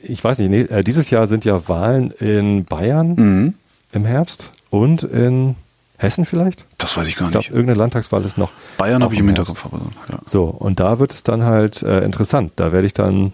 ich 0.00 0.22
weiß 0.22 0.38
nicht, 0.40 0.50
nee, 0.50 0.60
äh, 0.62 0.84
dieses 0.84 1.08
Jahr 1.08 1.26
sind 1.26 1.46
ja 1.46 1.66
Wahlen 1.68 2.10
in 2.10 2.66
Bayern 2.66 3.14
Mhm. 3.14 3.54
im 3.92 4.04
Herbst 4.04 4.50
und 4.68 5.02
in 5.02 5.54
Hessen 5.96 6.24
vielleicht. 6.26 6.64
Das 6.78 6.96
weiß 6.96 7.06
ich 7.08 7.16
gar 7.16 7.28
Ich 7.28 7.32
glaube, 7.32 7.44
nicht. 7.46 7.50
irgendeine 7.54 7.78
Landtagswahl 7.78 8.24
ist 8.24 8.36
noch. 8.36 8.50
Bayern 8.78 9.02
habe 9.02 9.14
ich 9.14 9.20
im. 9.20 9.26
Hinterkopf. 9.26 9.64
Aber, 9.64 9.80
ja. 10.10 10.18
So, 10.24 10.44
und 10.44 10.80
da 10.80 10.98
wird 10.98 11.12
es 11.12 11.22
dann 11.22 11.44
halt 11.44 11.82
äh, 11.82 12.04
interessant. 12.04 12.52
Da 12.56 12.72
werde 12.72 12.86
ich 12.86 12.94
dann 12.94 13.32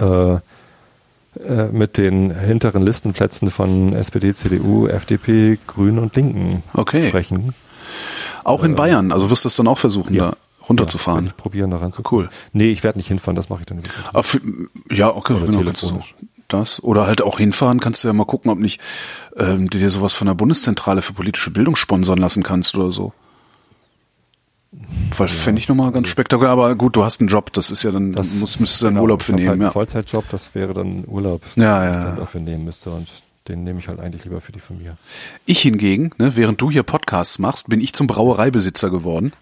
äh, 0.00 0.34
äh, 0.34 0.38
mit 1.72 1.98
den 1.98 2.30
hinteren 2.34 2.82
Listenplätzen 2.82 3.50
von 3.50 3.92
SPD, 3.92 4.34
CDU, 4.34 4.86
FDP, 4.86 5.58
Grünen 5.66 5.98
und 5.98 6.16
Linken 6.16 6.62
Okay. 6.72 7.08
sprechen. 7.08 7.54
Auch 8.44 8.62
in 8.64 8.74
Bayern, 8.74 9.12
also 9.12 9.28
wirst 9.30 9.44
du 9.44 9.48
es 9.48 9.56
dann 9.56 9.68
auch 9.68 9.78
versuchen, 9.78 10.14
Ja. 10.14 10.30
da 10.30 10.36
runterzufahren. 10.68 11.24
Ja, 11.26 11.30
ich 11.30 11.36
probieren, 11.36 11.70
da 11.70 11.76
ranzukommen. 11.76 12.26
Cool. 12.26 12.30
Nee, 12.52 12.70
ich 12.70 12.82
werde 12.84 12.98
nicht 12.98 13.08
hinfahren, 13.08 13.36
das 13.36 13.48
mache 13.48 13.60
ich 13.60 13.66
dann 13.66 13.78
nicht. 13.78 13.90
Ah, 14.12 14.22
für, 14.22 14.40
ja, 14.90 15.14
okay, 15.14 15.34
Oder 15.34 15.46
genau, 15.46 15.62
du 15.62 15.72
so. 15.72 16.00
Das. 16.48 16.82
Oder 16.82 17.06
halt 17.06 17.22
auch 17.22 17.38
hinfahren, 17.38 17.80
kannst 17.80 18.04
du 18.04 18.08
ja 18.08 18.14
mal 18.14 18.24
gucken, 18.24 18.50
ob 18.50 18.58
nicht 18.58 18.80
ähm, 19.36 19.68
du 19.68 19.78
dir 19.78 19.90
sowas 19.90 20.14
von 20.14 20.26
der 20.28 20.34
Bundeszentrale 20.34 21.02
für 21.02 21.12
politische 21.12 21.50
Bildung 21.50 21.74
sponsern 21.76 22.18
lassen 22.18 22.42
kannst 22.42 22.74
oder 22.76 22.92
so. 22.92 23.12
Weil 25.16 25.28
fände 25.28 25.60
ich 25.60 25.68
nochmal 25.68 25.90
ganz 25.92 26.08
spektakulär, 26.08 26.50
aber 26.50 26.74
gut, 26.74 26.96
du 26.96 27.04
hast 27.04 27.20
einen 27.20 27.28
Job, 27.28 27.52
das 27.52 27.70
ist 27.70 27.82
ja 27.82 27.90
dann, 27.92 28.12
Das- 28.12 28.34
musst, 28.34 28.60
müsstest 28.60 28.82
du 28.82 28.88
Genau, 28.88 29.02
Urlaub 29.02 29.22
für 29.22 29.32
nehmen, 29.32 29.48
halt 29.48 29.60
ja. 29.62 29.70
Vollzeitjob, 29.70 30.28
das 30.30 30.54
wäre 30.54 30.74
dann 30.74 31.04
Urlaub, 31.06 31.42
Ja, 31.56 31.80
den 31.82 31.92
ja, 31.92 31.98
ich 31.98 32.04
dann 32.04 32.14
ja. 32.14 32.20
dafür 32.20 32.40
nehmen 32.40 32.64
müsste 32.64 32.90
und 32.90 33.08
den 33.48 33.64
nehme 33.64 33.78
ich 33.78 33.88
halt 33.88 34.00
eigentlich 34.00 34.24
lieber 34.24 34.40
für 34.40 34.52
die 34.52 34.60
Familie. 34.60 34.96
Ich 35.46 35.60
hingegen, 35.62 36.10
ne, 36.18 36.36
während 36.36 36.60
du 36.60 36.70
hier 36.70 36.82
Podcasts 36.82 37.38
machst, 37.38 37.68
bin 37.70 37.80
ich 37.80 37.92
zum 37.94 38.06
Brauereibesitzer 38.06 38.90
geworden. 38.90 39.32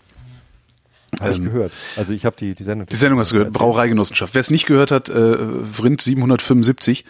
Habe 1.21 1.33
ich 1.33 1.39
Ähm, 1.39 1.45
gehört. 1.45 1.73
Also 1.97 2.12
ich 2.12 2.25
habe 2.27 2.37
die, 2.39 2.55
die 2.55 2.65
Sendung. 2.65 2.87
Die 2.89 2.97
Sendung 2.97 3.19
hast 3.21 3.33
du 3.33 3.37
gehört, 3.37 3.53
Brauereigenossenschaft. 3.53 4.35
Wer 4.35 4.41
es 4.41 4.51
nicht 4.51 4.67
gehört 4.67 4.91
hat, 4.91 5.09
äh, 5.09 5.37
Vrind 5.73 6.01
775, 6.03 7.05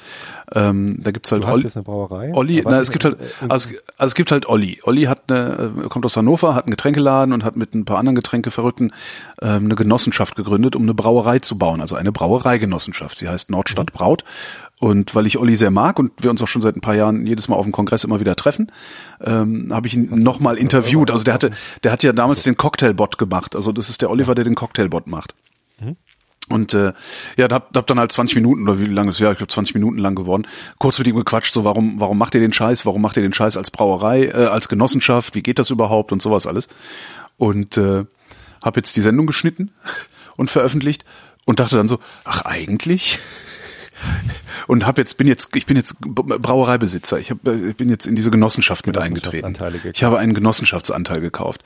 ähm, 0.54 0.98
da 1.02 1.10
gibt's 1.10 1.32
halt 1.32 1.42
Du 1.42 1.46
hast 1.46 1.54
Olli- 1.54 1.62
jetzt 1.64 1.76
eine 1.76 1.84
Brauerei? 1.84 2.32
Olli, 2.34 2.62
na, 2.64 2.80
es 2.80 2.90
gibt 2.90 3.04
halt, 3.04 3.18
äh, 3.20 3.24
also, 3.48 3.70
es- 3.70 3.76
also 3.96 4.10
es 4.10 4.14
gibt 4.14 4.30
halt 4.32 4.46
Olli. 4.48 4.80
Olli 4.84 5.04
hat 5.04 5.22
eine, 5.30 5.72
äh, 5.84 5.88
kommt 5.88 6.04
aus 6.04 6.16
Hannover, 6.16 6.54
hat 6.54 6.64
einen 6.64 6.70
Getränkeladen 6.72 7.32
und 7.32 7.44
hat 7.44 7.56
mit 7.56 7.74
ein 7.74 7.84
paar 7.84 7.98
anderen 7.98 8.14
Getränkeverrückten 8.16 8.92
ähm, 9.42 9.64
eine 9.64 9.74
Genossenschaft 9.74 10.36
gegründet, 10.36 10.76
um 10.76 10.82
eine 10.82 10.94
Brauerei 10.94 11.38
zu 11.38 11.58
bauen, 11.58 11.80
also 11.80 11.96
eine 11.96 12.12
Brauereigenossenschaft. 12.12 13.18
Sie 13.18 13.28
heißt 13.28 13.50
Nordstadt 13.50 13.92
Mhm. 13.92 13.96
Braut. 13.98 14.24
Und 14.80 15.14
weil 15.14 15.26
ich 15.26 15.38
Olli 15.38 15.56
sehr 15.56 15.70
mag 15.70 15.98
und 15.98 16.12
wir 16.22 16.30
uns 16.30 16.42
auch 16.42 16.48
schon 16.48 16.60
seit 16.60 16.76
ein 16.76 16.80
paar 16.80 16.96
Jahren 16.96 17.26
jedes 17.26 17.48
Mal 17.48 17.56
auf 17.56 17.64
dem 17.64 17.72
Kongress 17.72 18.04
immer 18.04 18.20
wieder 18.20 18.36
treffen, 18.36 18.70
ähm, 19.22 19.68
habe 19.70 19.86
ich 19.86 19.94
ihn 19.94 20.10
nochmal 20.10 20.58
interviewt. 20.58 21.10
Also 21.10 21.24
der 21.24 21.34
hatte, 21.34 21.52
der 21.84 21.92
hat 21.92 22.02
ja 22.02 22.12
damals 22.12 22.42
den 22.42 22.56
Cocktailbot 22.56 23.16
gemacht. 23.16 23.56
Also 23.56 23.72
das 23.72 23.88
ist 23.88 24.02
der 24.02 24.10
Oliver, 24.10 24.34
der 24.34 24.44
den 24.44 24.56
Cocktailbot 24.56 25.06
macht. 25.06 25.34
Und 26.48 26.74
äh, 26.74 26.92
ja, 27.38 27.48
da 27.48 27.56
hab, 27.56 27.74
hab 27.74 27.86
dann 27.86 27.98
halt 27.98 28.12
20 28.12 28.36
Minuten 28.36 28.64
oder 28.64 28.78
wie 28.78 28.84
lange 28.84 29.10
ist 29.10 29.18
ja, 29.18 29.30
ich 29.30 29.38
glaube 29.38 29.52
20 29.52 29.74
Minuten 29.74 29.98
lang 29.98 30.14
geworden, 30.14 30.46
kurz 30.78 30.98
mit 30.98 31.08
ihm 31.08 31.16
gequatscht, 31.16 31.54
so 31.54 31.64
warum 31.64 31.98
warum 32.00 32.18
macht 32.18 32.34
ihr 32.34 32.40
den 32.40 32.52
Scheiß, 32.52 32.84
warum 32.84 33.00
macht 33.00 33.16
ihr 33.16 33.22
den 33.22 33.32
Scheiß 33.32 33.56
als 33.56 33.70
Brauerei, 33.70 34.26
äh, 34.26 34.46
als 34.46 34.68
Genossenschaft, 34.68 35.34
wie 35.34 35.42
geht 35.42 35.58
das 35.58 35.70
überhaupt? 35.70 36.12
Und 36.12 36.20
sowas 36.20 36.46
alles. 36.46 36.68
Und 37.38 37.78
äh, 37.78 38.04
habe 38.62 38.78
jetzt 38.78 38.96
die 38.96 39.00
Sendung 39.00 39.26
geschnitten 39.26 39.72
und 40.36 40.50
veröffentlicht 40.50 41.06
und 41.46 41.60
dachte 41.60 41.76
dann 41.76 41.88
so, 41.88 41.98
ach 42.24 42.42
eigentlich 42.44 43.18
und 44.66 44.86
hab 44.86 44.98
jetzt 44.98 45.16
bin 45.16 45.26
jetzt 45.26 45.54
ich 45.54 45.66
bin 45.66 45.76
jetzt 45.76 46.00
Brauereibesitzer. 46.00 47.18
Ich, 47.18 47.30
hab, 47.30 47.46
äh, 47.46 47.70
ich 47.70 47.76
bin 47.76 47.88
jetzt 47.88 48.06
in 48.06 48.14
diese 48.16 48.30
Genossenschaft 48.30 48.86
mit 48.86 48.98
eingetreten. 48.98 49.54
Ich 49.92 50.04
habe 50.04 50.18
einen 50.18 50.34
Genossenschaftsanteil 50.34 51.20
gekauft. 51.20 51.62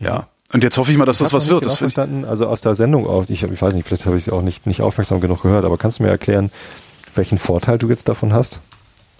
Ja. 0.00 0.28
Und 0.52 0.62
jetzt 0.62 0.78
hoffe 0.78 0.92
ich 0.92 0.98
mal, 0.98 1.04
dass 1.04 1.18
das 1.18 1.28
Ich 1.28 1.32
hab 1.32 1.40
was 1.40 1.48
wird. 1.48 1.64
Das 1.64 1.72
genau 1.72 1.90
verstanden, 1.90 2.24
also 2.24 2.46
aus 2.46 2.60
der 2.60 2.74
Sendung 2.76 3.08
auch, 3.08 3.28
ich, 3.28 3.42
ich 3.42 3.62
weiß 3.62 3.74
nicht, 3.74 3.86
vielleicht 3.86 4.06
habe 4.06 4.16
ich 4.16 4.28
es 4.28 4.32
auch 4.32 4.42
nicht, 4.42 4.66
nicht 4.66 4.82
aufmerksam 4.82 5.20
genug 5.20 5.42
gehört, 5.42 5.64
aber 5.64 5.78
kannst 5.78 5.98
du 5.98 6.04
mir 6.04 6.10
erklären, 6.10 6.50
welchen 7.16 7.38
Vorteil 7.38 7.78
du 7.78 7.88
jetzt 7.88 8.08
davon 8.08 8.32
hast, 8.32 8.60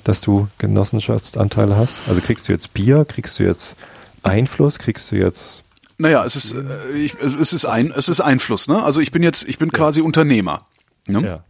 dass 0.05 0.21
du 0.21 0.49
Genossenschaftsanteile 0.59 1.77
hast? 1.77 1.95
Also 2.07 2.21
kriegst 2.21 2.49
du 2.49 2.53
jetzt 2.53 2.73
Bier, 2.73 3.05
kriegst 3.05 3.39
du 3.39 3.43
jetzt 3.43 3.77
Einfluss, 4.23 4.79
kriegst 4.79 5.11
du 5.11 5.17
jetzt 5.17 5.63
Naja, 5.99 6.25
es 6.25 6.37
ist, 6.37 6.55
äh, 6.55 6.93
ich, 6.93 7.15
es 7.21 7.53
ist 7.53 7.65
ein, 7.65 7.93
es 7.97 8.09
ist 8.09 8.21
Einfluss, 8.21 8.69
ne? 8.69 8.83
Also 8.83 9.01
ich 9.01 9.11
bin 9.11 9.23
jetzt, 9.23 9.49
ich 9.49 9.59
bin 9.59 9.73
quasi 9.73 10.03
Unternehmer. 10.03 10.67
Ne? 11.07 11.21
ja. 11.27 11.45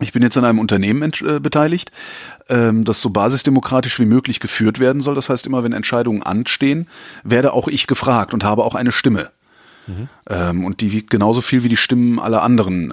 Ich 0.00 0.12
bin 0.12 0.22
jetzt 0.22 0.36
an 0.36 0.44
einem 0.44 0.58
Unternehmen 0.58 1.12
äh, 1.24 1.38
beteiligt, 1.38 1.92
ähm, 2.48 2.84
das 2.84 3.00
so 3.00 3.10
basisdemokratisch 3.10 4.00
wie 4.00 4.06
möglich 4.06 4.40
geführt 4.40 4.80
werden 4.80 5.02
soll. 5.02 5.14
Das 5.14 5.28
heißt, 5.28 5.46
immer 5.46 5.62
wenn 5.62 5.72
Entscheidungen 5.72 6.22
anstehen, 6.22 6.88
werde 7.22 7.52
auch 7.52 7.68
ich 7.68 7.86
gefragt 7.86 8.34
und 8.34 8.42
habe 8.44 8.64
auch 8.64 8.74
eine 8.74 8.92
Stimme. 8.92 9.30
Ähm, 10.30 10.64
und 10.64 10.80
die 10.80 10.92
wiegt 10.92 11.10
genauso 11.10 11.42
viel 11.42 11.62
wie 11.62 11.68
die 11.68 11.76
Stimmen 11.76 12.18
aller 12.18 12.42
anderen, 12.42 12.88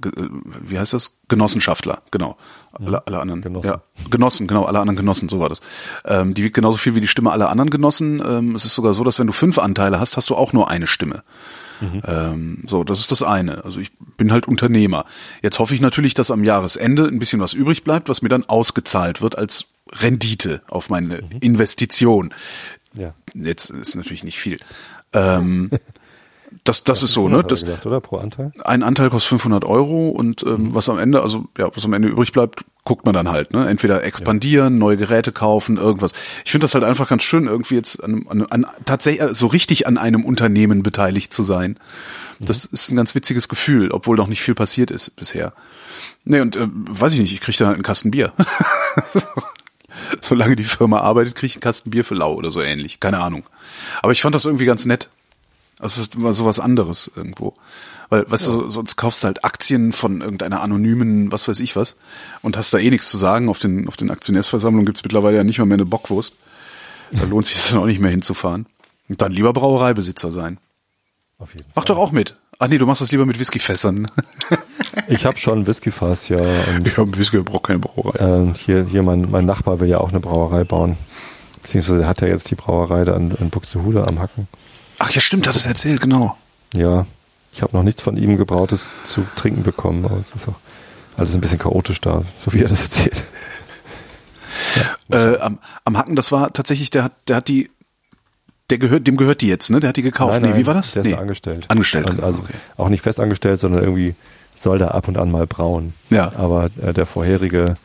ge- 0.00 0.12
äh, 0.16 0.28
wie 0.62 0.78
heißt 0.78 0.94
das? 0.94 1.18
Genossenschaftler, 1.28 2.00
genau. 2.10 2.38
Alle, 2.72 3.06
alle 3.06 3.20
anderen. 3.20 3.42
Genossen. 3.42 3.66
Ja, 3.68 3.82
Genossen, 4.10 4.46
genau, 4.46 4.64
alle 4.64 4.78
anderen 4.80 4.96
Genossen, 4.96 5.28
so 5.28 5.38
war 5.38 5.50
das. 5.50 5.60
Ähm, 6.06 6.32
die 6.32 6.44
wiegt 6.44 6.54
genauso 6.54 6.78
viel 6.78 6.94
wie 6.94 7.02
die 7.02 7.08
Stimme 7.08 7.30
aller 7.30 7.50
anderen 7.50 7.68
Genossen. 7.68 8.22
Ähm, 8.26 8.54
es 8.54 8.64
ist 8.64 8.74
sogar 8.74 8.94
so, 8.94 9.04
dass 9.04 9.18
wenn 9.18 9.26
du 9.26 9.34
fünf 9.34 9.58
Anteile 9.58 10.00
hast, 10.00 10.16
hast 10.16 10.30
du 10.30 10.34
auch 10.34 10.54
nur 10.54 10.70
eine 10.70 10.86
Stimme. 10.86 11.22
Ähm, 11.80 12.64
so, 12.66 12.84
das 12.84 13.00
ist 13.00 13.10
das 13.10 13.22
eine. 13.22 13.64
Also 13.64 13.80
ich 13.80 13.90
bin 14.16 14.32
halt 14.32 14.48
Unternehmer. 14.48 15.04
Jetzt 15.42 15.58
hoffe 15.58 15.74
ich 15.74 15.80
natürlich, 15.80 16.14
dass 16.14 16.30
am 16.30 16.44
Jahresende 16.44 17.06
ein 17.06 17.18
bisschen 17.18 17.40
was 17.40 17.52
übrig 17.52 17.84
bleibt, 17.84 18.08
was 18.08 18.22
mir 18.22 18.28
dann 18.28 18.44
ausgezahlt 18.44 19.20
wird 19.20 19.36
als 19.36 19.68
Rendite 19.92 20.62
auf 20.68 20.90
meine 20.90 21.22
Investition. 21.40 22.34
Ja. 22.94 23.14
Jetzt 23.34 23.70
ist 23.70 23.94
natürlich 23.94 24.24
nicht 24.24 24.38
viel. 24.38 24.58
Ähm, 25.12 25.70
das, 26.68 26.84
das 26.84 27.02
ist 27.02 27.12
so, 27.12 27.28
ne? 27.28 27.38
Hat 27.38 27.46
er 27.46 27.48
Das, 27.48 27.60
gesagt, 27.62 27.86
oder 27.86 28.00
pro 28.00 28.18
Anteil? 28.18 28.52
ein 28.64 28.82
Anteil 28.82 29.10
kostet 29.10 29.30
500 29.30 29.64
Euro 29.64 30.10
und 30.10 30.42
ähm, 30.44 30.74
was 30.74 30.88
am 30.88 30.98
Ende, 30.98 31.22
also 31.22 31.46
ja, 31.56 31.70
was 31.74 31.84
am 31.84 31.92
Ende 31.94 32.08
übrig 32.08 32.32
bleibt, 32.32 32.64
guckt 32.84 33.04
man 33.06 33.14
dann 33.14 33.28
halt. 33.28 33.52
Ne? 33.52 33.68
Entweder 33.68 34.04
expandieren, 34.04 34.78
neue 34.78 34.96
Geräte 34.96 35.32
kaufen, 35.32 35.76
irgendwas. 35.76 36.12
Ich 36.44 36.50
finde 36.50 36.64
das 36.64 36.74
halt 36.74 36.84
einfach 36.84 37.08
ganz 37.08 37.22
schön, 37.22 37.46
irgendwie 37.46 37.74
jetzt 37.74 38.02
an, 38.02 38.24
an, 38.28 38.46
an 38.46 38.66
tatsächlich 38.84 39.22
äh, 39.30 39.34
so 39.34 39.46
richtig 39.46 39.86
an 39.86 39.98
einem 39.98 40.24
Unternehmen 40.24 40.82
beteiligt 40.82 41.32
zu 41.32 41.42
sein. 41.42 41.78
Das 42.40 42.64
ist 42.64 42.90
ein 42.90 42.96
ganz 42.96 43.14
witziges 43.16 43.48
Gefühl, 43.48 43.90
obwohl 43.90 44.16
noch 44.16 44.28
nicht 44.28 44.42
viel 44.42 44.54
passiert 44.54 44.90
ist 44.92 45.16
bisher. 45.16 45.52
Nee, 46.24 46.40
und 46.40 46.54
äh, 46.56 46.68
weiß 46.70 47.12
ich 47.14 47.18
nicht, 47.20 47.32
ich 47.32 47.40
kriege 47.40 47.58
dann 47.58 47.66
halt 47.68 47.74
einen 47.76 47.82
Kasten 47.82 48.10
Bier. 48.12 48.32
Solange 50.20 50.54
die 50.56 50.64
Firma 50.64 51.00
arbeitet, 51.00 51.34
kriege 51.34 51.46
ich 51.48 51.54
einen 51.56 51.60
Kasten 51.62 51.90
Bier 51.90 52.04
für 52.04 52.14
lau 52.14 52.34
oder 52.34 52.50
so 52.50 52.60
ähnlich. 52.62 53.00
Keine 53.00 53.18
Ahnung. 53.18 53.44
Aber 54.02 54.12
ich 54.12 54.22
fand 54.22 54.34
das 54.34 54.44
irgendwie 54.44 54.64
ganz 54.66 54.84
nett. 54.86 55.08
Also 55.78 56.02
es 56.02 56.10
war 56.20 56.32
sowas 56.32 56.60
anderes 56.60 57.10
irgendwo. 57.14 57.54
Weil, 58.10 58.28
weißt 58.30 58.46
du, 58.48 58.70
sonst 58.70 58.96
kaufst 58.96 59.22
du 59.22 59.26
halt 59.26 59.44
Aktien 59.44 59.92
von 59.92 60.22
irgendeiner 60.22 60.62
anonymen, 60.62 61.30
was 61.30 61.46
weiß 61.46 61.60
ich 61.60 61.76
was, 61.76 61.96
und 62.42 62.56
hast 62.56 62.72
da 62.72 62.78
eh 62.78 62.90
nichts 62.90 63.10
zu 63.10 63.16
sagen. 63.18 63.48
Auf 63.48 63.58
den, 63.58 63.86
auf 63.86 63.96
den 63.96 64.10
Aktionärsversammlungen 64.10 64.86
gibt's 64.86 65.02
mittlerweile 65.04 65.36
ja 65.36 65.44
nicht 65.44 65.58
mal 65.58 65.66
mehr 65.66 65.76
eine 65.76 65.84
Bockwurst. 65.84 66.34
Da 67.12 67.24
lohnt 67.24 67.46
sich 67.46 67.56
es 67.56 67.70
dann 67.70 67.78
auch 67.82 67.86
nicht 67.86 68.00
mehr 68.00 68.10
hinzufahren. 68.10 68.66
Und 69.08 69.22
dann 69.22 69.32
lieber 69.32 69.52
Brauereibesitzer 69.52 70.30
sein. 70.32 70.58
Auf 71.38 71.52
jeden 71.52 71.64
Fall. 71.64 71.72
Mach 71.76 71.84
doch 71.84 71.98
auch 71.98 72.12
mit. 72.12 72.34
Ach 72.58 72.66
nee, 72.68 72.78
du 72.78 72.86
machst 72.86 73.00
das 73.00 73.12
lieber 73.12 73.26
mit 73.26 73.38
Whiskyfässern. 73.38 74.06
Ich 75.06 75.24
habe 75.24 75.38
schon 75.38 75.66
Whiskyfass, 75.66 76.28
ja. 76.28 76.38
Und 76.76 76.86
Ich 76.86 76.98
habe 76.98 77.16
Whisky, 77.16 77.38
brauche 77.40 77.62
keine 77.62 77.78
Brauerei. 77.78 78.18
äh, 78.18 78.54
hier, 78.54 78.84
hier 78.84 79.02
mein, 79.02 79.28
mein 79.30 79.46
Nachbar 79.46 79.80
will 79.80 79.88
ja 79.88 79.98
auch 79.98 80.10
eine 80.10 80.20
Brauerei 80.20 80.64
bauen. 80.64 80.98
Beziehungsweise 81.62 82.06
hat 82.06 82.20
er 82.20 82.28
jetzt 82.28 82.50
die 82.50 82.56
Brauerei 82.56 83.04
da 83.04 83.16
in, 83.16 83.30
in 83.30 83.48
Buxtehude 83.48 84.06
am 84.06 84.18
Hacken. 84.18 84.48
Ach 84.98 85.10
ja, 85.10 85.20
stimmt, 85.20 85.46
hat 85.46 85.54
es 85.54 85.66
erzählt, 85.66 86.00
genau. 86.00 86.36
Ja, 86.74 87.06
ich 87.52 87.62
habe 87.62 87.76
noch 87.76 87.82
nichts 87.82 88.02
von 88.02 88.16
ihm 88.16 88.36
Gebrautes 88.36 88.88
zu 89.04 89.26
trinken 89.36 89.62
bekommen, 89.62 90.04
aber 90.04 90.18
es 90.18 90.32
ist 90.32 90.48
auch 90.48 90.56
alles 91.16 91.34
ein 91.34 91.40
bisschen 91.40 91.58
chaotisch 91.58 92.00
da, 92.00 92.22
so 92.44 92.52
wie 92.52 92.62
er 92.62 92.68
das 92.68 92.82
erzählt. 92.82 93.24
Äh, 95.10 95.38
am, 95.38 95.58
am 95.84 95.96
Hacken, 95.96 96.16
das 96.16 96.32
war 96.32 96.52
tatsächlich, 96.52 96.90
der 96.90 97.04
hat, 97.04 97.12
der 97.28 97.36
hat 97.36 97.48
die, 97.48 97.70
der 98.70 98.78
gehört, 98.78 99.06
dem 99.06 99.16
gehört 99.16 99.40
die 99.40 99.46
jetzt, 99.46 99.70
ne? 99.70 99.80
Der 99.80 99.88
hat 99.88 99.96
die 99.96 100.02
gekauft. 100.02 100.42
nee, 100.42 100.54
wie 100.56 100.66
war 100.66 100.74
das? 100.74 100.92
Der 100.92 101.04
nee. 101.04 101.10
ist 101.10 101.18
angestellt. 101.18 101.66
Angestellt, 101.68 102.10
Und 102.10 102.22
also 102.22 102.42
okay. 102.42 102.52
auch 102.76 102.88
nicht 102.88 103.02
fest 103.02 103.18
angestellt, 103.18 103.60
sondern 103.60 103.82
irgendwie 103.82 104.14
soll 104.56 104.78
da 104.78 104.88
ab 104.88 105.08
und 105.08 105.16
an 105.16 105.30
mal 105.30 105.46
brauen. 105.46 105.94
Ja. 106.10 106.32
Aber 106.36 106.70
äh, 106.82 106.92
der 106.92 107.06
vorherige 107.06 107.76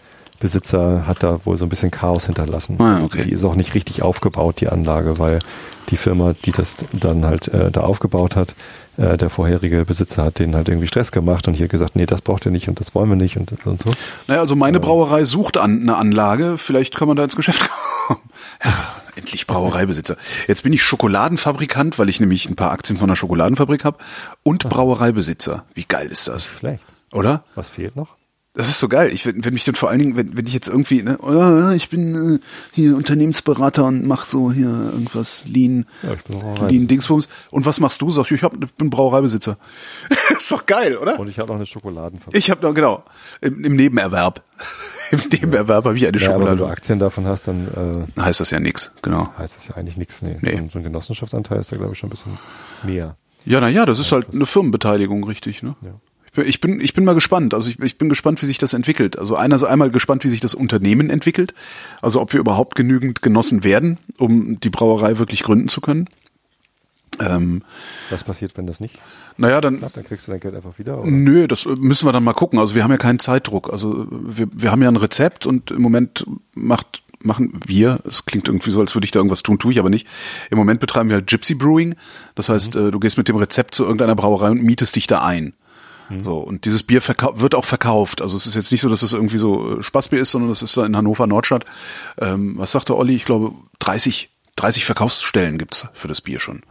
Besitzer 0.43 1.07
hat 1.07 1.23
da 1.23 1.39
wohl 1.45 1.55
so 1.55 1.65
ein 1.65 1.69
bisschen 1.69 1.89
Chaos 1.89 2.25
hinterlassen. 2.25 2.75
Ah, 2.81 3.01
okay. 3.01 3.23
Die 3.23 3.31
ist 3.31 3.45
auch 3.45 3.55
nicht 3.55 3.75
richtig 3.75 4.01
aufgebaut, 4.01 4.59
die 4.59 4.67
Anlage, 4.67 5.17
weil 5.17 5.39
die 5.87 5.95
Firma, 5.95 6.35
die 6.43 6.51
das 6.51 6.75
dann 6.91 7.23
halt 7.23 7.47
äh, 7.47 7.71
da 7.71 7.81
aufgebaut 7.81 8.35
hat, 8.35 8.53
äh, 8.97 9.17
der 9.17 9.29
vorherige 9.29 9.85
Besitzer 9.85 10.25
hat 10.25 10.39
denen 10.39 10.53
halt 10.53 10.67
irgendwie 10.67 10.87
Stress 10.87 11.13
gemacht 11.13 11.47
und 11.47 11.53
hier 11.53 11.69
gesagt, 11.69 11.95
nee, 11.95 12.05
das 12.05 12.21
braucht 12.21 12.45
ihr 12.45 12.51
nicht 12.51 12.67
und 12.67 12.81
das 12.81 12.93
wollen 12.93 13.07
wir 13.07 13.15
nicht 13.15 13.37
und, 13.37 13.53
und 13.65 13.81
so. 13.81 13.91
Naja, 14.27 14.41
also 14.41 14.57
meine 14.57 14.81
Brauerei 14.81 15.23
sucht 15.23 15.55
an 15.55 15.83
eine 15.83 15.95
Anlage. 15.95 16.57
Vielleicht 16.57 16.97
kann 16.97 17.07
man 17.07 17.15
da 17.15 17.23
ins 17.23 17.37
Geschäft 17.37 17.69
kommen. 17.69 18.19
Ja, 18.65 18.73
endlich 19.15 19.47
Brauereibesitzer. 19.47 20.17
Jetzt 20.49 20.63
bin 20.63 20.73
ich 20.73 20.83
Schokoladenfabrikant, 20.83 21.97
weil 21.97 22.09
ich 22.09 22.19
nämlich 22.19 22.49
ein 22.49 22.57
paar 22.57 22.71
Aktien 22.71 22.99
von 22.99 23.09
einer 23.09 23.15
Schokoladenfabrik 23.15 23.85
habe 23.85 23.97
und 24.43 24.67
Brauereibesitzer. 24.67 25.63
Wie 25.73 25.85
geil 25.85 26.07
ist 26.07 26.27
das? 26.27 26.47
Schlecht. 26.47 26.83
Oder? 27.13 27.45
Was 27.55 27.69
fehlt 27.69 27.95
noch? 27.95 28.09
Das 28.55 28.69
ist 28.69 28.77
so 28.79 28.87
geil. 28.87 29.11
Ich, 29.11 29.25
wenn 29.25 29.53
mich 29.53 29.63
dann 29.65 29.73
vor 29.73 29.89
allen 29.89 29.97
Dingen, 29.97 30.15
wenn, 30.15 30.37
wenn 30.37 30.45
ich 30.45 30.53
jetzt 30.53 30.67
irgendwie, 30.69 31.01
ne, 31.01 31.17
oh, 31.23 31.71
ich 31.73 31.89
bin 31.89 32.35
äh, 32.35 32.39
hier 32.71 32.95
Unternehmensberater 32.95 33.83
und 33.85 34.05
mach 34.05 34.27
so 34.27 34.51
hier 34.51 34.67
irgendwas 34.67 35.41
Lean, 35.45 35.87
Ja. 36.03 36.67
Lean 36.67 36.87
Dingsbums. 36.87 37.27
Und 37.49 37.65
was 37.65 37.79
machst 37.79 38.01
du? 38.03 38.11
Sag 38.11 38.25
ich, 38.25 38.31
ich, 38.33 38.43
hab, 38.43 38.53
ich 38.63 38.71
bin 38.73 38.91
Brauereibesitzer. 38.91 39.57
ist 40.37 40.51
doch 40.51 40.67
geil, 40.67 40.97
oder? 40.97 41.19
Und 41.19 41.29
ich 41.29 41.39
habe 41.39 41.47
noch 41.49 41.55
eine 41.55 41.65
Schokoladenfabrik. 41.65 42.37
Ich 42.37 42.51
habe 42.51 42.61
noch 42.61 42.75
genau 42.75 43.03
im, 43.41 43.63
im 43.65 43.75
Nebenerwerb. 43.75 44.43
Im 45.11 45.19
Nebenerwerb 45.31 45.85
habe 45.85 45.95
ich 45.97 46.07
eine 46.07 46.17
Ja, 46.17 46.29
aber 46.29 46.39
wenn 46.39 46.41
Schokolade. 46.41 46.57
du 46.57 46.65
Aktien 46.67 46.97
davon 46.99 47.25
hast, 47.27 47.47
dann 47.47 48.07
äh, 48.17 48.21
heißt 48.21 48.39
das 48.39 48.49
ja 48.49 48.59
nix, 48.59 48.91
genau. 49.03 49.29
heißt 49.37 49.55
das 49.55 49.67
ja 49.67 49.75
eigentlich 49.75 49.97
nichts. 49.97 50.21
Nee. 50.23 50.37
Nee. 50.41 50.51
So, 50.51 50.57
ein- 50.57 50.69
so 50.69 50.79
ein 50.79 50.83
Genossenschaftsanteil 50.83 51.59
ist 51.59 51.71
da, 51.71 51.75
glaube 51.75 51.93
ich, 51.93 51.99
schon 51.99 52.07
ein 52.07 52.11
bisschen 52.11 52.37
mehr. 52.83 53.15
Ja, 53.45 53.59
na 53.59 53.67
ja, 53.69 53.85
das 53.85 53.99
ist 53.99 54.11
halt 54.11 54.27
eine 54.33 54.45
Firmenbeteiligung, 54.47 55.23
richtig, 55.25 55.61
ne? 55.61 55.75
Ja. 55.81 55.91
Ich 56.35 56.59
bin, 56.59 56.79
ich 56.79 56.93
bin, 56.93 57.05
mal 57.05 57.13
gespannt. 57.13 57.53
Also 57.53 57.69
ich, 57.69 57.79
ich 57.79 57.97
bin 57.97 58.09
gespannt, 58.09 58.41
wie 58.41 58.47
sich 58.47 58.57
das 58.57 58.73
entwickelt. 58.73 59.19
Also 59.19 59.35
einer 59.35 59.55
ist 59.55 59.63
einmal 59.63 59.91
gespannt, 59.91 60.23
wie 60.23 60.29
sich 60.29 60.39
das 60.39 60.55
Unternehmen 60.55 61.09
entwickelt. 61.09 61.53
Also 62.01 62.21
ob 62.21 62.33
wir 62.33 62.39
überhaupt 62.39 62.75
genügend 62.75 63.21
Genossen 63.21 63.63
werden, 63.63 63.99
um 64.17 64.59
die 64.59 64.69
Brauerei 64.69 65.19
wirklich 65.19 65.43
gründen 65.43 65.67
zu 65.67 65.81
können. 65.81 66.09
Ähm, 67.19 67.61
Was 68.09 68.23
passiert, 68.23 68.57
wenn 68.57 68.65
das 68.65 68.79
nicht 68.79 68.99
naja, 69.37 69.61
dann, 69.61 69.77
klappt? 69.77 69.97
Dann 69.97 70.03
kriegst 70.03 70.27
du 70.27 70.31
dein 70.31 70.39
Geld 70.39 70.55
einfach 70.55 70.77
wieder? 70.77 70.99
Oder? 70.99 71.09
Nö, 71.09 71.47
das 71.47 71.65
müssen 71.65 72.07
wir 72.07 72.11
dann 72.11 72.23
mal 72.23 72.33
gucken. 72.33 72.59
Also 72.59 72.75
wir 72.75 72.83
haben 72.83 72.91
ja 72.91 72.97
keinen 72.97 73.19
Zeitdruck. 73.19 73.71
Also 73.71 74.07
wir, 74.09 74.47
wir 74.51 74.71
haben 74.71 74.81
ja 74.81 74.89
ein 74.89 74.95
Rezept 74.95 75.45
und 75.45 75.71
im 75.71 75.81
Moment 75.81 76.25
macht 76.53 77.03
machen 77.25 77.57
wir, 77.65 77.99
es 78.05 78.25
klingt 78.25 78.49
irgendwie 78.49 78.69
so, 78.69 78.81
als 78.81 78.95
würde 78.95 79.05
ich 79.05 79.11
da 79.11 79.19
irgendwas 79.19 79.43
tun, 79.43 79.57
tue 79.57 79.71
ich 79.71 79.79
aber 79.79 79.89
nicht. 79.89 80.05
Im 80.49 80.57
Moment 80.57 80.81
betreiben 80.81 81.07
wir 81.07 81.15
halt 81.15 81.27
Gypsy 81.27 81.55
Brewing. 81.55 81.95
Das 82.35 82.49
heißt, 82.49 82.75
äh, 82.75 82.91
du 82.91 82.99
gehst 82.99 83.17
mit 83.17 83.29
dem 83.29 83.37
Rezept 83.37 83.75
zu 83.75 83.83
irgendeiner 83.83 84.15
Brauerei 84.15 84.51
und 84.51 84.61
mietest 84.61 84.97
dich 84.97 85.07
da 85.07 85.23
ein. 85.23 85.53
So, 86.21 86.37
und 86.37 86.65
dieses 86.65 86.83
Bier 86.83 87.01
wird 87.35 87.55
auch 87.55 87.65
verkauft. 87.65 88.21
Also 88.21 88.35
es 88.37 88.45
ist 88.45 88.55
jetzt 88.55 88.71
nicht 88.71 88.81
so, 88.81 88.89
dass 88.89 89.01
es 89.01 89.13
irgendwie 89.13 89.37
so 89.37 89.79
äh, 89.79 89.83
Spaßbier 89.83 90.19
ist, 90.19 90.31
sondern 90.31 90.49
das 90.49 90.61
ist 90.61 90.75
da 90.75 90.85
in 90.85 90.95
Hannover 90.95 91.27
Nordstadt. 91.27 91.65
Ähm, 92.19 92.55
was 92.57 92.71
sagt 92.71 92.89
der 92.89 92.97
Olli? 92.97 93.15
Ich 93.15 93.25
glaube, 93.25 93.53
30, 93.79 94.29
30 94.55 94.85
Verkaufsstellen 94.85 95.57
gibt's 95.57 95.87
für 95.93 96.07
das 96.07 96.21
Bier 96.21 96.39
schon. 96.39 96.61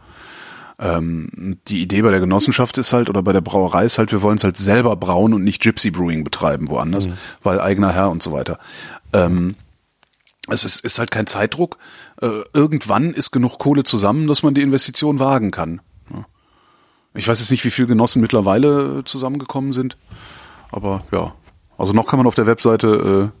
Ähm, 0.79 1.57
die 1.67 1.81
Idee 1.81 2.01
bei 2.01 2.11
der 2.11 2.19
Genossenschaft 2.19 2.77
ist 2.77 2.93
halt, 2.93 3.09
oder 3.09 3.21
bei 3.23 3.33
der 3.33 3.41
Brauerei 3.41 3.85
ist 3.85 3.97
halt, 3.97 4.11
wir 4.11 4.21
wollen 4.21 4.37
es 4.37 4.43
halt 4.43 4.57
selber 4.57 4.95
brauen 4.95 5.33
und 5.33 5.43
nicht 5.43 5.61
Gypsy 5.61 5.91
Brewing 5.91 6.23
betreiben 6.23 6.69
woanders, 6.69 7.09
weil 7.41 7.59
eigener 7.61 7.93
Herr 7.93 8.09
und 8.09 8.23
so 8.23 8.31
weiter. 8.31 8.59
Ähm, 9.13 9.55
es 10.49 10.65
ist, 10.65 10.81
ist 10.83 10.99
halt 10.99 11.11
kein 11.11 11.27
Zeitdruck. 11.27 11.77
Äh, 12.21 12.41
irgendwann 12.53 13.13
ist 13.13 13.31
genug 13.31 13.59
Kohle 13.59 13.83
zusammen, 13.83 14.27
dass 14.27 14.43
man 14.43 14.53
die 14.53 14.61
Investition 14.61 15.19
wagen 15.19 15.51
kann. 15.51 15.81
Ich 17.15 17.27
weiß 17.27 17.39
jetzt 17.39 17.51
nicht, 17.51 17.63
wie 17.65 17.71
viele 17.71 17.87
Genossen 17.87 18.21
mittlerweile 18.21 18.99
äh, 18.99 19.03
zusammengekommen 19.05 19.73
sind, 19.73 19.97
aber 20.71 21.03
ja. 21.11 21.33
Also 21.77 21.93
noch 21.93 22.07
kann 22.07 22.17
man 22.17 22.27
auf 22.27 22.35
der 22.35 22.45
Webseite 22.47 23.31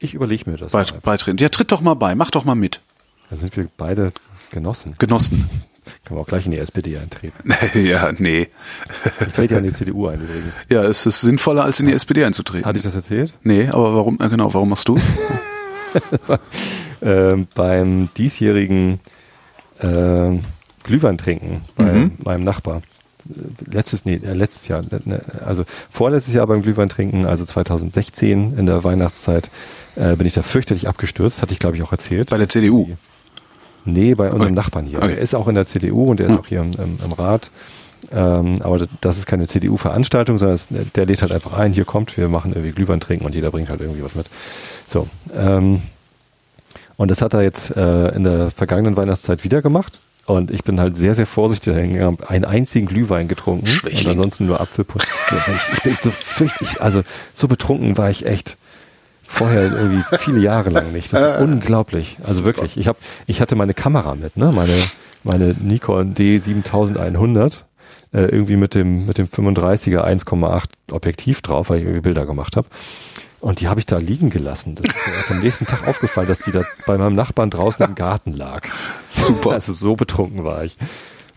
Ich 0.00 0.14
überlege 0.14 0.50
mir 0.50 0.56
das. 0.56 0.72
äh, 0.72 0.76
beit 0.76 1.02
beitreten. 1.02 1.38
Ja, 1.38 1.48
tritt 1.48 1.72
doch 1.72 1.80
mal 1.80 1.94
bei, 1.94 2.14
mach 2.14 2.30
doch 2.30 2.44
mal 2.44 2.54
mit. 2.54 2.80
Dann 3.30 3.38
sind 3.38 3.56
wir 3.56 3.68
beide 3.76 4.12
Genossen. 4.50 4.94
Genossen. 4.98 5.48
Können 6.04 6.18
wir 6.18 6.22
auch 6.22 6.26
gleich 6.26 6.46
in 6.46 6.52
die 6.52 6.58
SPD 6.58 6.98
eintreten. 6.98 7.48
ja, 7.74 8.10
nee. 8.18 8.48
Ich 9.24 9.32
trete 9.32 9.54
ja 9.54 9.58
in 9.58 9.64
die 9.66 9.72
CDU 9.72 10.08
ein 10.08 10.20
übrigens. 10.20 10.54
Ja, 10.68 10.82
es 10.82 11.06
ist 11.06 11.20
sinnvoller, 11.20 11.62
als 11.64 11.78
in 11.78 11.86
die 11.86 11.92
SPD 11.92 12.24
einzutreten. 12.24 12.66
Hatte 12.66 12.78
ich 12.78 12.84
das 12.84 12.96
erzählt? 12.96 13.34
Nee, 13.44 13.68
aber 13.68 13.94
warum, 13.94 14.20
äh, 14.20 14.28
genau, 14.28 14.52
warum 14.52 14.68
machst 14.68 14.88
du? 14.88 14.98
Ähm, 17.02 17.46
beim 17.54 18.08
diesjährigen 18.16 19.00
ähm, 19.80 20.40
Glühwein 20.86 21.18
trinken 21.18 21.62
bei 21.76 21.84
Mhm. 21.92 22.12
meinem 22.24 22.44
Nachbar. 22.44 22.82
Letztes, 23.68 24.04
nee, 24.04 24.14
äh, 24.14 24.34
letztes 24.34 24.68
Jahr, 24.68 24.82
ne, 25.04 25.20
also 25.44 25.64
vorletztes 25.90 26.32
Jahr 26.32 26.46
beim 26.46 26.62
Glühwein 26.62 26.88
trinken, 26.88 27.26
also 27.26 27.44
2016 27.44 28.56
in 28.56 28.66
der 28.66 28.84
Weihnachtszeit, 28.84 29.50
äh, 29.96 30.14
bin 30.14 30.26
ich 30.28 30.34
da 30.34 30.42
fürchterlich 30.42 30.86
abgestürzt, 30.88 31.42
hatte 31.42 31.52
ich 31.52 31.58
glaube 31.58 31.76
ich 31.76 31.82
auch 31.82 31.90
erzählt. 31.92 32.30
Bei 32.30 32.38
der 32.38 32.48
CDU. 32.48 32.88
Nee, 33.84 34.14
bei 34.14 34.26
unserem 34.30 34.42
Okay. 34.52 34.54
Nachbarn 34.54 34.86
hier. 34.86 34.98
Okay. 34.98 35.12
Er 35.14 35.18
ist 35.18 35.34
auch 35.34 35.48
in 35.48 35.54
der 35.56 35.66
CDU 35.66 36.04
und 36.06 36.20
er 36.20 36.26
ist 36.26 36.32
Hm. 36.32 36.38
auch 36.40 36.46
hier 36.46 36.60
im, 36.60 36.72
im, 36.72 36.98
im 37.04 37.12
Rat. 37.12 37.50
Ähm, 38.12 38.62
aber 38.62 38.78
das- 38.78 38.88
das 39.00 39.18
ist 39.18 39.26
keine 39.26 39.48
CDU-Veranstaltung, 39.48 40.38
sondern 40.38 40.54
es, 40.54 40.68
der 40.94 41.06
lädt 41.06 41.22
halt 41.22 41.32
einfach 41.32 41.52
ein, 41.54 41.72
hier 41.72 41.84
kommt, 41.84 42.16
wir 42.16 42.28
machen 42.28 42.52
irgendwie 42.52 42.70
Glühwein 42.72 43.00
trinken 43.00 43.24
und 43.24 43.34
jeder 43.34 43.50
bringt 43.50 43.68
halt 43.70 43.80
irgendwie 43.80 44.04
was 44.04 44.14
mit. 44.14 44.26
So. 44.86 45.08
Ähm, 45.34 45.82
und 46.96 47.10
das 47.10 47.22
hat 47.22 47.34
er 47.34 47.42
jetzt 47.42 47.76
äh, 47.76 48.08
in 48.14 48.22
der 48.24 48.50
vergangenen 48.52 48.96
Weihnachtszeit 48.96 49.42
wieder 49.42 49.62
gemacht. 49.62 50.00
Und 50.26 50.50
ich 50.50 50.64
bin 50.64 50.80
halt 50.80 50.96
sehr, 50.96 51.14
sehr 51.14 51.26
vorsichtig 51.26 51.74
hingegangen, 51.74 52.18
habe 52.18 52.30
einen 52.30 52.44
einzigen 52.44 52.86
Glühwein 52.86 53.28
getrunken 53.28 53.68
Schwächling. 53.68 54.06
und 54.06 54.10
ansonsten 54.12 54.46
nur 54.46 54.60
Apfelpulver. 54.60 55.06
Ja, 55.30 55.38
ich, 55.74 55.82
bin 55.82 55.96
so 56.02 56.10
fürchterlich, 56.10 56.80
also 56.80 57.02
so 57.32 57.46
betrunken 57.46 57.96
war 57.96 58.10
ich 58.10 58.26
echt 58.26 58.56
vorher 59.22 59.72
irgendwie 59.72 60.04
viele 60.18 60.40
Jahre 60.40 60.70
lang 60.70 60.92
nicht. 60.92 61.12
Das 61.12 61.22
ist 61.22 61.42
unglaublich. 61.42 62.16
Also 62.22 62.44
wirklich. 62.44 62.76
Ich 62.76 62.88
habe, 62.88 62.98
ich 63.26 63.40
hatte 63.40 63.54
meine 63.54 63.74
Kamera 63.74 64.16
mit, 64.16 64.36
ne, 64.36 64.50
meine 64.50 64.74
meine 65.26 65.54
Nikon 65.60 66.14
D7100 66.14 67.64
äh, 68.12 68.20
irgendwie 68.22 68.56
mit 68.56 68.74
dem 68.74 69.06
mit 69.06 69.18
dem 69.18 69.26
35er 69.26 70.04
1,8 70.04 70.64
Objektiv 70.92 71.42
drauf, 71.42 71.68
weil 71.68 71.78
ich 71.78 71.84
irgendwie 71.84 72.00
Bilder 72.00 72.24
gemacht 72.26 72.56
habe. 72.56 72.68
Und 73.40 73.60
die 73.60 73.68
habe 73.68 73.80
ich 73.80 73.86
da 73.86 73.98
liegen 73.98 74.30
gelassen. 74.30 74.74
Das 74.74 74.86
ist 74.86 75.06
mir 75.06 75.14
erst 75.14 75.30
am 75.30 75.40
nächsten 75.40 75.66
Tag 75.66 75.86
aufgefallen, 75.86 76.28
dass 76.28 76.40
die 76.40 76.52
da 76.52 76.64
bei 76.86 76.96
meinem 76.96 77.14
Nachbarn 77.14 77.50
draußen 77.50 77.84
im 77.84 77.94
Garten 77.94 78.32
lag. 78.32 78.62
Super. 79.10 79.52
Also 79.52 79.72
so 79.72 79.94
betrunken 79.94 80.44
war 80.44 80.64
ich. 80.64 80.76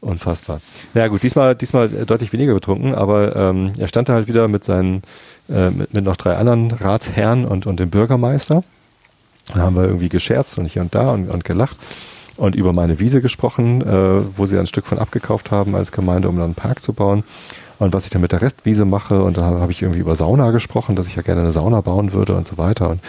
Unfassbar. 0.01 0.61
Ja 0.93 1.07
gut, 1.07 1.23
diesmal, 1.23 1.55
diesmal 1.55 1.89
deutlich 1.89 2.31
weniger 2.31 2.53
betrunken, 2.53 2.95
aber 2.95 3.35
ähm, 3.35 3.73
er 3.77 3.89
stand 3.89 4.07
da 4.07 4.13
halt 4.13 4.29
wieder 4.29 4.47
mit 4.47 4.63
seinen, 4.63 5.01
äh, 5.49 5.71
mit, 5.71 5.93
mit 5.93 6.05
noch 6.05 6.15
drei 6.15 6.37
anderen 6.37 6.71
Ratsherren 6.71 7.43
und, 7.43 7.65
und 7.65 7.81
dem 7.81 7.89
Bürgermeister. 7.89 8.63
Da 9.53 9.59
haben 9.59 9.75
wir 9.75 9.83
irgendwie 9.83 10.09
gescherzt 10.09 10.57
und 10.57 10.67
hier 10.67 10.81
und 10.81 10.95
da 10.95 11.11
und, 11.11 11.29
und 11.29 11.43
gelacht 11.43 11.77
und 12.39 12.55
über 12.55 12.73
meine 12.73 12.99
Wiese 12.99 13.21
gesprochen, 13.21 13.81
äh, 13.81 14.37
wo 14.37 14.45
sie 14.45 14.57
ein 14.57 14.67
Stück 14.67 14.85
von 14.85 14.97
abgekauft 14.97 15.51
haben 15.51 15.75
als 15.75 15.91
Gemeinde, 15.91 16.29
um 16.29 16.35
dann 16.35 16.45
einen 16.45 16.55
Park 16.55 16.81
zu 16.81 16.93
bauen. 16.93 17.23
Und 17.79 17.93
was 17.93 18.05
ich 18.05 18.11
dann 18.11 18.21
mit 18.21 18.31
der 18.31 18.41
Restwiese 18.41 18.83
mache, 18.85 19.23
und 19.23 19.37
da 19.37 19.43
habe 19.43 19.71
ich 19.71 19.81
irgendwie 19.81 20.01
über 20.01 20.15
Sauna 20.15 20.51
gesprochen, 20.51 20.95
dass 20.95 21.07
ich 21.07 21.15
ja 21.15 21.21
gerne 21.21 21.41
eine 21.41 21.51
Sauna 21.51 21.79
bauen 21.81 22.11
würde 22.11 22.35
und 22.35 22.47
so 22.47 22.57
weiter. 22.57 22.89
Und, 22.89 23.01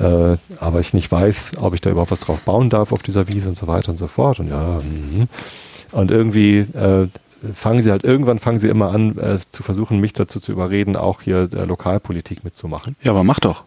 äh, 0.00 0.36
aber 0.58 0.80
ich 0.80 0.92
nicht 0.94 1.10
weiß, 1.10 1.52
ob 1.60 1.74
ich 1.74 1.80
da 1.80 1.90
überhaupt 1.90 2.10
was 2.10 2.20
drauf 2.20 2.40
bauen 2.40 2.70
darf 2.70 2.92
auf 2.92 3.02
dieser 3.02 3.28
Wiese 3.28 3.48
und 3.48 3.56
so 3.56 3.66
weiter 3.66 3.90
und 3.90 3.96
so 3.98 4.08
fort. 4.08 4.40
Und 4.40 4.50
ja, 4.50 4.80
mhm. 4.80 5.28
und 5.92 6.10
irgendwie 6.10 6.58
äh, 6.58 7.08
fangen 7.54 7.82
sie 7.82 7.90
halt, 7.90 8.04
irgendwann 8.04 8.38
fangen 8.38 8.58
sie 8.58 8.68
immer 8.68 8.90
an, 8.90 9.18
äh, 9.18 9.38
zu 9.50 9.62
versuchen, 9.62 10.00
mich 10.00 10.14
dazu 10.14 10.40
zu 10.40 10.50
überreden, 10.50 10.96
auch 10.96 11.22
hier 11.22 11.48
äh, 11.52 11.64
Lokalpolitik 11.64 12.42
mitzumachen. 12.44 12.96
Ja, 13.02 13.12
aber 13.12 13.22
mach 13.22 13.38
doch. 13.38 13.64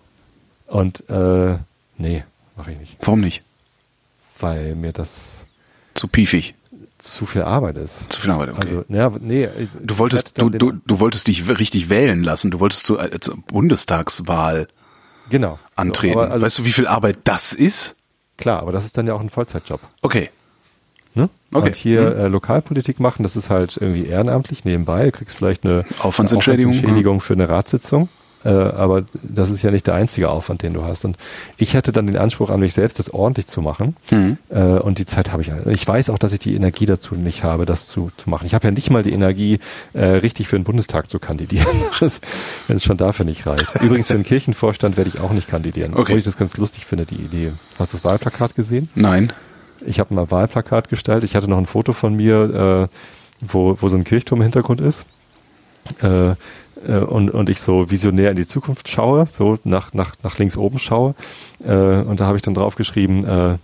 Und 0.68 1.10
äh, 1.10 1.58
nee, 1.98 2.24
mache 2.58 2.72
ich 2.72 2.80
nicht. 2.80 2.98
Warum 3.02 3.22
nicht? 3.22 3.44
Weil 4.42 4.76
mir 4.76 4.92
das 4.92 5.46
Zu 5.94 6.08
piefig. 6.08 6.56
zu 6.98 7.26
viel 7.26 7.42
Arbeit 7.44 7.78
ist. 7.78 8.06
Zu 8.10 8.22
viel 8.22 8.32
Arbeit, 8.32 8.50
okay. 8.50 8.60
Also, 8.62 8.86
ja, 8.90 9.12
nee. 9.20 9.50
du 9.82 9.98
wolltest, 9.98 10.40
du, 10.40 10.50
du, 10.50 10.72
du 10.86 11.00
wolltest 11.00 11.28
dich 11.28 11.48
richtig 11.48 11.90
wählen 11.90 12.24
lassen. 12.24 12.52
Du 12.52 12.60
wolltest 12.60 12.86
zur, 12.86 13.02
äh, 13.04 13.20
zur 13.20 13.38
Bundestagswahl 13.38 14.68
genau. 15.30 15.58
antreten. 15.76 16.14
So, 16.14 16.20
also, 16.20 16.46
weißt 16.46 16.60
du, 16.60 16.66
wie 16.66 16.72
viel 16.72 16.88
Arbeit 16.88 17.20
das 17.24 17.54
ist? 17.54 17.96
klar, 18.38 18.60
aber 18.62 18.72
das 18.72 18.86
ist 18.86 18.98
dann 18.98 19.06
ja 19.06 19.14
auch 19.14 19.22
ein 19.22 19.30
Vollzeitjob. 19.30 19.80
Okay. 20.02 20.32
Ne? 21.14 21.30
Okay. 21.54 21.68
Und 21.68 21.76
hier 21.76 22.02
Mhm. 22.02 22.20
äh, 22.22 22.28
Lokalpolitik 22.28 23.00
machen, 23.00 23.22
das 23.22 23.36
ist 23.36 23.52
halt 23.52 23.78
irgendwie 23.78 24.06
ehrenamtlich 24.08 24.66
nebenbei. 24.66 25.06
Du 25.06 25.12
kriegst 25.12 25.36
vielleicht 25.36 25.64
eine 25.64 25.86
Aufwandsentschädigung, 26.00 26.72
eine 26.72 26.80
Aufwandsentschädigung 26.80 27.20
für 27.22 27.34
eine 27.34 27.50
Ratssitzung. 27.50 28.10
Äh, 28.44 28.50
aber 28.50 29.04
das 29.22 29.50
ist 29.50 29.62
ja 29.62 29.72
nicht 29.72 29.86
der 29.88 29.94
einzige 29.94 30.30
Aufwand, 30.30 30.64
den 30.64 30.74
du 30.74 30.84
hast. 30.84 31.06
Und 31.06 31.18
ich 31.58 31.74
hätte 31.74 31.92
dann 31.92 32.08
den 32.08 32.18
Anspruch 32.18 32.50
an 32.50 32.60
mich 32.60 32.74
selbst, 32.74 33.00
das 33.00 33.14
ordentlich 33.14 33.48
zu 33.48 33.62
machen. 33.62 33.96
Mhm. 34.10 34.38
Äh, 34.50 34.62
und 34.80 34.98
die 35.00 35.06
Zeit 35.06 35.32
habe 35.32 35.42
ich. 35.44 35.52
Ich 35.68 35.88
weiß 35.88 36.10
auch, 36.10 36.18
dass 36.18 36.34
ich 36.34 36.40
die 36.40 36.56
Energie 36.56 36.86
dazu 36.86 37.16
nicht 37.16 37.44
habe, 37.44 37.66
das 37.66 37.88
zu, 37.88 38.12
zu 38.18 38.30
machen. 38.30 38.46
Ich 38.46 38.54
habe 38.54 38.68
ja 38.68 38.72
nicht 38.72 38.90
mal 38.90 39.04
die 39.04 39.12
Energie, 39.14 39.60
äh, 39.94 40.04
richtig 40.06 40.48
für 40.48 40.56
den 40.58 40.64
Bundestag 40.64 41.10
zu 41.10 41.20
kandidieren, 41.20 41.68
wenn 42.68 42.76
es 42.76 42.84
schon 42.84 42.98
dafür 42.98 43.26
nicht 43.26 43.46
reicht. 43.46 43.76
Übrigens 43.82 44.08
für 44.08 44.14
den 44.16 44.24
Kirchenvorstand 44.24 44.98
werde 44.98 45.10
ich 45.14 45.20
auch 45.20 45.32
nicht 45.32 45.48
kandidieren, 45.48 45.92
Okay. 45.94 46.02
obwohl 46.02 46.18
ich 46.18 46.24
das 46.26 46.38
ganz 46.38 46.58
lustig 46.58 46.86
finde, 46.86 47.06
die 47.06 47.16
Idee. 47.16 47.52
Hast 47.78 47.94
du 47.94 47.98
das 47.98 48.04
Wahlplakat 48.04 48.56
gesehen? 48.56 48.90
Nein. 48.96 49.32
Ich 49.86 50.00
habe 50.00 50.14
mal 50.14 50.30
Wahlplakat 50.32 50.90
gestaltet. 50.90 51.30
Ich 51.30 51.36
hatte 51.36 51.50
noch 51.50 51.58
ein 51.58 51.66
Foto 51.66 51.94
von 51.94 52.16
mir, 52.16 52.90
äh, 52.90 52.96
wo, 53.42 53.78
wo 53.82 53.90
so 53.90 53.98
ein 53.98 54.04
Kirchturm 54.04 54.40
im 54.40 54.44
Hintergrund 54.44 54.82
ist. 54.82 55.06
Äh, 56.02 56.36
äh, 56.88 56.98
und, 57.00 57.30
und 57.30 57.50
ich 57.50 57.62
so 57.62 57.90
visionär 57.90 58.32
in 58.32 58.36
die 58.36 58.48
Zukunft 58.48 58.88
schaue, 58.88 59.28
so 59.30 59.58
nach, 59.64 59.94
nach, 59.94 60.16
nach 60.24 60.38
links 60.38 60.58
oben 60.58 60.80
schaue. 60.80 61.16
Äh, 61.64 62.02
und 62.02 62.20
da 62.20 62.26
habe 62.26 62.38
ich 62.38 62.42
dann 62.42 62.54
drauf 62.54 62.76
geschrieben, 62.76 63.26
äh, 63.26 63.58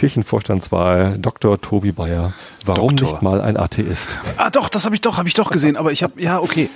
Kirchenvorstandswahl, 0.00 1.18
Dr. 1.18 1.60
Tobi 1.60 1.92
Bayer, 1.92 2.32
warum 2.64 2.96
Doktor. 2.96 3.12
nicht 3.12 3.22
mal 3.22 3.40
ein 3.42 3.58
Atheist? 3.58 4.18
Ah, 4.38 4.48
doch, 4.48 4.70
das 4.70 4.86
habe 4.86 4.94
ich 4.94 5.02
doch, 5.02 5.18
habe 5.18 5.28
ich 5.28 5.34
doch 5.34 5.50
gesehen. 5.50 5.76
Aber 5.76 5.92
ich 5.92 6.02
habe, 6.02 6.20
ja, 6.20 6.40
okay. 6.40 6.70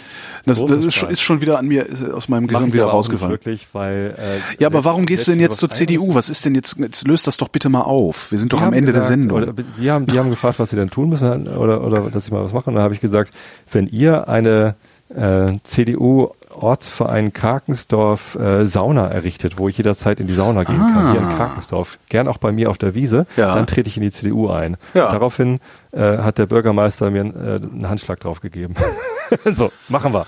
Das, 0.45 0.63
das 0.67 0.85
ist, 0.85 0.95
schon, 0.95 1.09
ist 1.09 1.23
schon 1.23 1.41
wieder 1.41 1.59
an 1.59 1.67
mir 1.67 1.89
äh, 1.89 2.13
aus 2.13 2.29
meinem 2.29 2.49
Gehirn 2.49 2.65
Machen 2.65 2.75
wieder 2.75 2.85
rausgefallen. 2.85 3.33
Wirklich, 3.33 3.67
weil, 3.73 4.15
äh, 4.19 4.63
Ja, 4.63 4.69
aber 4.69 4.85
warum 4.85 5.07
gehst 5.07 5.27
du 5.27 5.31
denn 5.31 5.41
jetzt 5.41 5.57
zur 5.57 5.71
CDU? 5.71 6.15
Was 6.15 6.29
ist 6.29 6.45
denn 6.45 6.55
jetzt, 6.55 6.77
jetzt 6.79 7.09
löst 7.09 7.27
das 7.27 7.39
doch 7.39 7.49
bitte 7.49 7.71
mal 7.71 7.81
auf. 7.81 8.31
Wir 8.31 8.39
sind 8.39 8.53
doch 8.53 8.59
Die 8.59 8.65
am 8.65 8.75
Ende 8.75 8.93
gesagt, 8.93 9.11
der 9.11 9.17
Sendung. 9.17 9.39
Oder, 9.39 9.55
die, 9.55 9.91
haben, 9.91 10.07
die 10.07 10.19
haben 10.19 10.29
gefragt, 10.29 10.59
was 10.59 10.69
sie 10.69 10.77
denn 10.77 10.91
tun 10.91 11.09
müssen 11.09 11.49
oder, 11.49 11.83
oder 11.83 12.11
dass 12.11 12.27
ich 12.27 12.31
mal 12.31 12.45
was 12.45 12.53
mache. 12.53 12.69
Und 12.69 12.75
dann 12.75 12.85
habe 12.85 12.93
ich 12.93 13.01
gesagt, 13.01 13.33
wenn 13.73 13.87
ihr 13.87 14.29
eine 14.29 14.75
äh, 15.15 15.53
CDU-Ortsverein 15.63 17.33
Karkensdorf 17.33 18.35
äh, 18.37 18.65
Sauna 18.65 19.09
errichtet, 19.09 19.59
wo 19.59 19.69
ich 19.69 19.77
jederzeit 19.77 20.21
in 20.21 20.27
die 20.27 20.35
Sauna 20.35 20.65
gehen 20.65 20.79
kann, 20.79 21.13
hier 21.13 21.21
in 21.21 21.37
Karkensdorf, 21.37 21.99
gern 22.09 22.29
auch 22.29 22.39
bei 22.39 22.53
mir 22.53 22.71
auf 22.71 22.79
der 22.79 22.95
Wiese, 22.95 23.27
Ah. 23.37 23.41
Ja. 23.41 23.55
dann 23.55 23.67
trete 23.67 23.89
ich 23.89 23.97
in 23.97 24.03
die 24.03 24.11
CDU 24.13 24.49
ein. 24.51 24.77
Ja. 24.95 25.11
Daraufhin 25.13 25.61
äh, 25.93 26.19
hat 26.19 26.39
der 26.39 26.47
Bürgermeister 26.47 27.11
mir 27.11 27.21
äh, 27.25 27.57
einen 27.57 27.89
Handschlag 27.89 28.21
drauf 28.21 28.41
gegeben. 28.41 28.75
so, 29.55 29.71
machen 29.89 30.13
wir. 30.15 30.27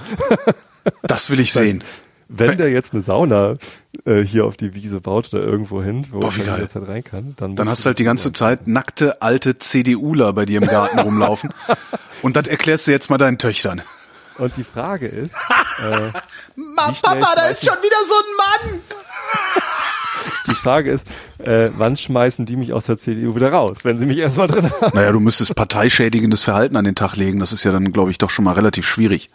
das 1.03 1.31
will 1.31 1.41
ich 1.41 1.53
sehen. 1.53 1.83
Wenn 2.29 2.57
der 2.59 2.71
jetzt 2.71 2.93
eine 2.93 3.03
Sauna 3.03 3.55
äh, 4.05 4.21
hier 4.23 4.47
auf 4.47 4.57
die 4.57 4.75
Wiese 4.75 5.01
baut 5.01 5.33
oder 5.33 5.45
irgendwo 5.45 5.81
hin, 5.81 6.05
wo 6.11 6.19
Boah, 6.19 6.31
geil. 6.33 6.55
jederzeit 6.57 6.89
rein 6.89 7.05
kann, 7.05 7.35
dann, 7.37 7.55
Dann 7.55 7.69
hast 7.69 7.85
du 7.85 7.87
halt 7.87 8.01
die 8.01 8.05
ganze 8.05 8.33
Zeit 8.33 8.67
nackte 8.67 9.23
alte 9.23 9.59
CDUler 9.59 10.33
bei 10.33 10.45
dir 10.45 10.61
im 10.61 10.67
Garten 10.67 10.99
rumlaufen. 10.99 11.51
Und 12.23 12.35
das 12.35 12.49
erklärst 12.49 12.89
du 12.89 12.91
jetzt 12.91 13.11
mal 13.11 13.19
deinen 13.19 13.39
Töchtern. 13.39 13.81
Und 14.39 14.57
die 14.57 14.65
Frage 14.65 15.07
ist, 15.07 15.35
Ma, 16.57 16.91
Wie 16.91 16.95
schnell 16.95 17.23
schmeißen- 17.23 17.83
wieder 17.83 17.97
so 18.07 18.15
ein 18.15 18.71
Mann. 18.71 18.81
die 20.49 20.55
Frage 20.55 20.91
ist, 20.91 21.07
äh, 21.39 21.71
wann 21.77 21.97
schmeißen 21.97 22.45
die 22.47 22.57
mich 22.57 22.73
aus 22.73 22.87
der 22.87 22.99
CDU 22.99 23.35
wieder 23.35 23.53
raus, 23.53 23.79
wenn 23.85 23.99
sie 23.99 24.07
mich 24.07 24.19
erstmal 24.19 24.47
drin 24.49 24.71
haben? 24.81 24.95
Naja, 24.97 25.13
du 25.13 25.21
müsstest 25.21 25.55
parteischädigendes 25.55 26.43
Verhalten 26.43 26.77
an 26.77 26.85
den 26.85 26.95
Tag 26.95 27.17
legen. 27.17 27.41
Das 27.41 27.53
ist 27.53 27.65
ja 27.65 27.73
dann, 27.73 27.93
glaube 27.93 28.11
ich, 28.11 28.19
doch 28.19 28.31
schon 28.31 28.45
mal 28.45 28.53
relativ 28.55 28.87
schwierig. 28.87 29.31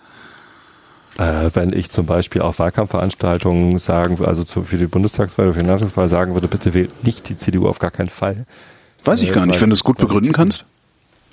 Äh, 1.18 1.50
wenn 1.54 1.74
ich 1.74 1.90
zum 1.90 2.06
Beispiel 2.06 2.42
auf 2.42 2.60
Wahlkampfveranstaltungen 2.60 3.78
sagen, 3.80 4.24
also 4.24 4.44
zu, 4.44 4.64
für 4.64 4.78
die 4.78 4.88
Bundestagswahl 4.88 5.48
oder 5.48 5.56
für 5.56 5.62
die 5.64 5.68
Landtagswahl 5.70 6.08
sagen 6.10 6.34
würde, 6.36 6.48
bitte 6.48 6.74
wählt 6.74 7.04
nicht 7.04 7.28
die 7.30 7.38
CDU 7.38 7.68
auf 7.68 7.80
gar 7.80 7.92
keinen 7.92 8.10
Fall. 8.10 8.46
Weiß 9.04 9.22
ich 9.22 9.30
Äh, 9.30 9.34
gar 9.34 9.46
nicht, 9.46 9.60
wenn 9.62 9.70
du 9.70 9.74
es 9.74 9.84
gut 9.84 9.98
begründen 9.98 10.32
kannst. 10.32 10.66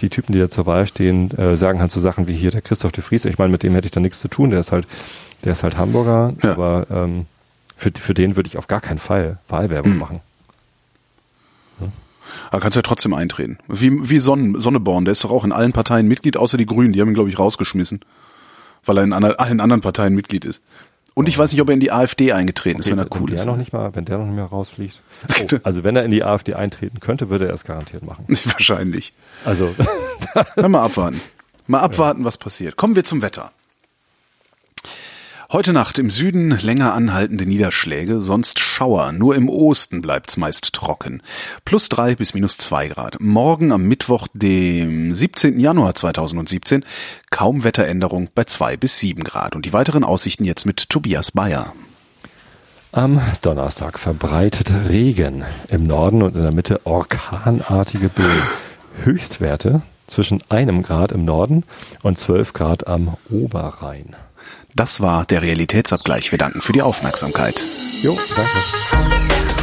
Die 0.00 0.08
Typen, 0.10 0.32
die 0.32 0.38
da 0.38 0.48
zur 0.48 0.66
Wahl 0.66 0.86
stehen, 0.86 1.30
äh, 1.36 1.56
sagen 1.56 1.80
halt 1.80 1.90
so 1.90 1.98
Sachen 2.00 2.28
wie 2.28 2.34
hier 2.36 2.50
der 2.50 2.60
Christoph 2.62 2.92
de 2.92 3.02
Vries. 3.02 3.24
Ich 3.24 3.38
meine, 3.38 3.50
mit 3.50 3.62
dem 3.62 3.74
hätte 3.74 3.86
ich 3.86 3.92
da 3.92 4.00
nichts 4.00 4.20
zu 4.20 4.28
tun. 4.28 4.50
Der 4.50 4.60
ist 4.60 4.70
halt, 4.72 4.86
der 5.44 5.52
ist 5.52 5.62
halt 5.64 5.76
Hamburger, 5.76 6.34
Ja. 6.42 6.52
aber 6.52 6.86
ähm, 6.90 7.26
für, 7.76 7.90
für 7.98 8.14
den 8.14 8.36
würde 8.36 8.46
ich 8.48 8.58
auf 8.58 8.66
gar 8.68 8.80
keinen 8.80 8.98
Fall 8.98 9.38
Wahlwerbung 9.48 9.92
Hm. 9.92 9.98
machen. 9.98 10.20
Aber 12.50 12.60
kannst 12.60 12.76
ja 12.76 12.82
trotzdem 12.82 13.14
eintreten. 13.14 13.58
Wie, 13.68 14.10
wie 14.10 14.20
Sonnen, 14.20 14.60
Sonneborn, 14.60 15.04
der 15.04 15.12
ist 15.12 15.24
doch 15.24 15.30
auch 15.30 15.44
in 15.44 15.52
allen 15.52 15.72
Parteien 15.72 16.06
Mitglied, 16.08 16.36
außer 16.36 16.56
die 16.56 16.66
Grünen. 16.66 16.92
Die 16.92 17.00
haben 17.00 17.08
ihn, 17.08 17.14
glaube 17.14 17.28
ich, 17.30 17.38
rausgeschmissen. 17.38 18.00
Weil 18.84 18.98
er 18.98 19.04
in 19.04 19.12
ander- 19.12 19.40
allen 19.40 19.60
anderen 19.60 19.80
Parteien 19.80 20.14
Mitglied 20.14 20.44
ist. 20.44 20.62
Und 21.18 21.28
ich 21.28 21.36
weiß 21.36 21.50
nicht, 21.50 21.60
ob 21.60 21.68
er 21.68 21.74
in 21.74 21.80
die 21.80 21.90
AfD 21.90 22.30
eingetreten 22.30 22.78
ist, 22.78 22.88
wenn 22.88 22.96
er 22.96 23.10
wenn 23.10 23.20
cool 23.20 23.26
der 23.26 23.38
ist. 23.38 23.44
noch 23.44 23.56
nicht 23.56 23.72
mal, 23.72 23.92
wenn 23.92 24.04
der 24.04 24.18
noch 24.18 24.26
nicht 24.26 24.36
mehr 24.36 24.44
rausfliegt. 24.44 25.00
Oh, 25.52 25.56
also 25.64 25.82
wenn 25.82 25.96
er 25.96 26.04
in 26.04 26.12
die 26.12 26.22
AfD 26.22 26.54
eintreten 26.54 27.00
könnte, 27.00 27.28
würde 27.28 27.48
er 27.48 27.54
es 27.54 27.64
garantiert 27.64 28.04
machen. 28.04 28.24
Wahrscheinlich. 28.44 29.12
Also 29.44 29.74
mal 30.56 30.84
abwarten. 30.84 31.20
Mal 31.66 31.80
abwarten, 31.80 32.24
was 32.24 32.38
passiert. 32.38 32.76
Kommen 32.76 32.94
wir 32.94 33.02
zum 33.02 33.20
Wetter. 33.20 33.50
Heute 35.50 35.72
Nacht 35.72 35.98
im 35.98 36.10
Süden 36.10 36.50
länger 36.50 36.92
anhaltende 36.92 37.46
Niederschläge, 37.46 38.20
sonst 38.20 38.58
Schauer. 38.58 39.12
Nur 39.12 39.34
im 39.34 39.48
Osten 39.48 40.02
bleibt's 40.02 40.36
meist 40.36 40.74
trocken. 40.74 41.22
Plus 41.64 41.88
drei 41.88 42.14
bis 42.14 42.34
minus 42.34 42.58
zwei 42.58 42.88
Grad. 42.88 43.18
Morgen 43.18 43.72
am 43.72 43.84
Mittwoch, 43.84 44.28
dem 44.34 45.14
17. 45.14 45.58
Januar 45.58 45.94
2017, 45.94 46.84
kaum 47.30 47.64
Wetteränderung 47.64 48.28
bei 48.34 48.44
zwei 48.44 48.76
bis 48.76 48.98
sieben 48.98 49.24
Grad. 49.24 49.56
Und 49.56 49.64
die 49.64 49.72
weiteren 49.72 50.04
Aussichten 50.04 50.44
jetzt 50.44 50.66
mit 50.66 50.90
Tobias 50.90 51.32
Bayer. 51.32 51.72
am 52.92 53.18
Donnerstag 53.40 53.98
verbreitet 53.98 54.70
Regen 54.90 55.46
im 55.68 55.86
Norden 55.86 56.22
und 56.22 56.36
in 56.36 56.42
der 56.42 56.52
Mitte 56.52 56.84
orkanartige 56.84 58.10
Böen. 58.10 58.42
Höchstwerte 59.02 59.80
zwischen 60.08 60.42
einem 60.50 60.82
Grad 60.82 61.10
im 61.10 61.24
Norden 61.24 61.64
und 62.02 62.18
12 62.18 62.52
Grad 62.52 62.86
am 62.86 63.16
Oberrhein. 63.30 64.14
Das 64.78 65.00
war 65.00 65.24
der 65.24 65.42
Realitätsabgleich. 65.42 66.30
Wir 66.30 66.38
danken 66.38 66.60
für 66.60 66.72
die 66.72 66.82
Aufmerksamkeit. 66.82 67.64
Jo, 68.00 68.16
danke. 68.36 69.57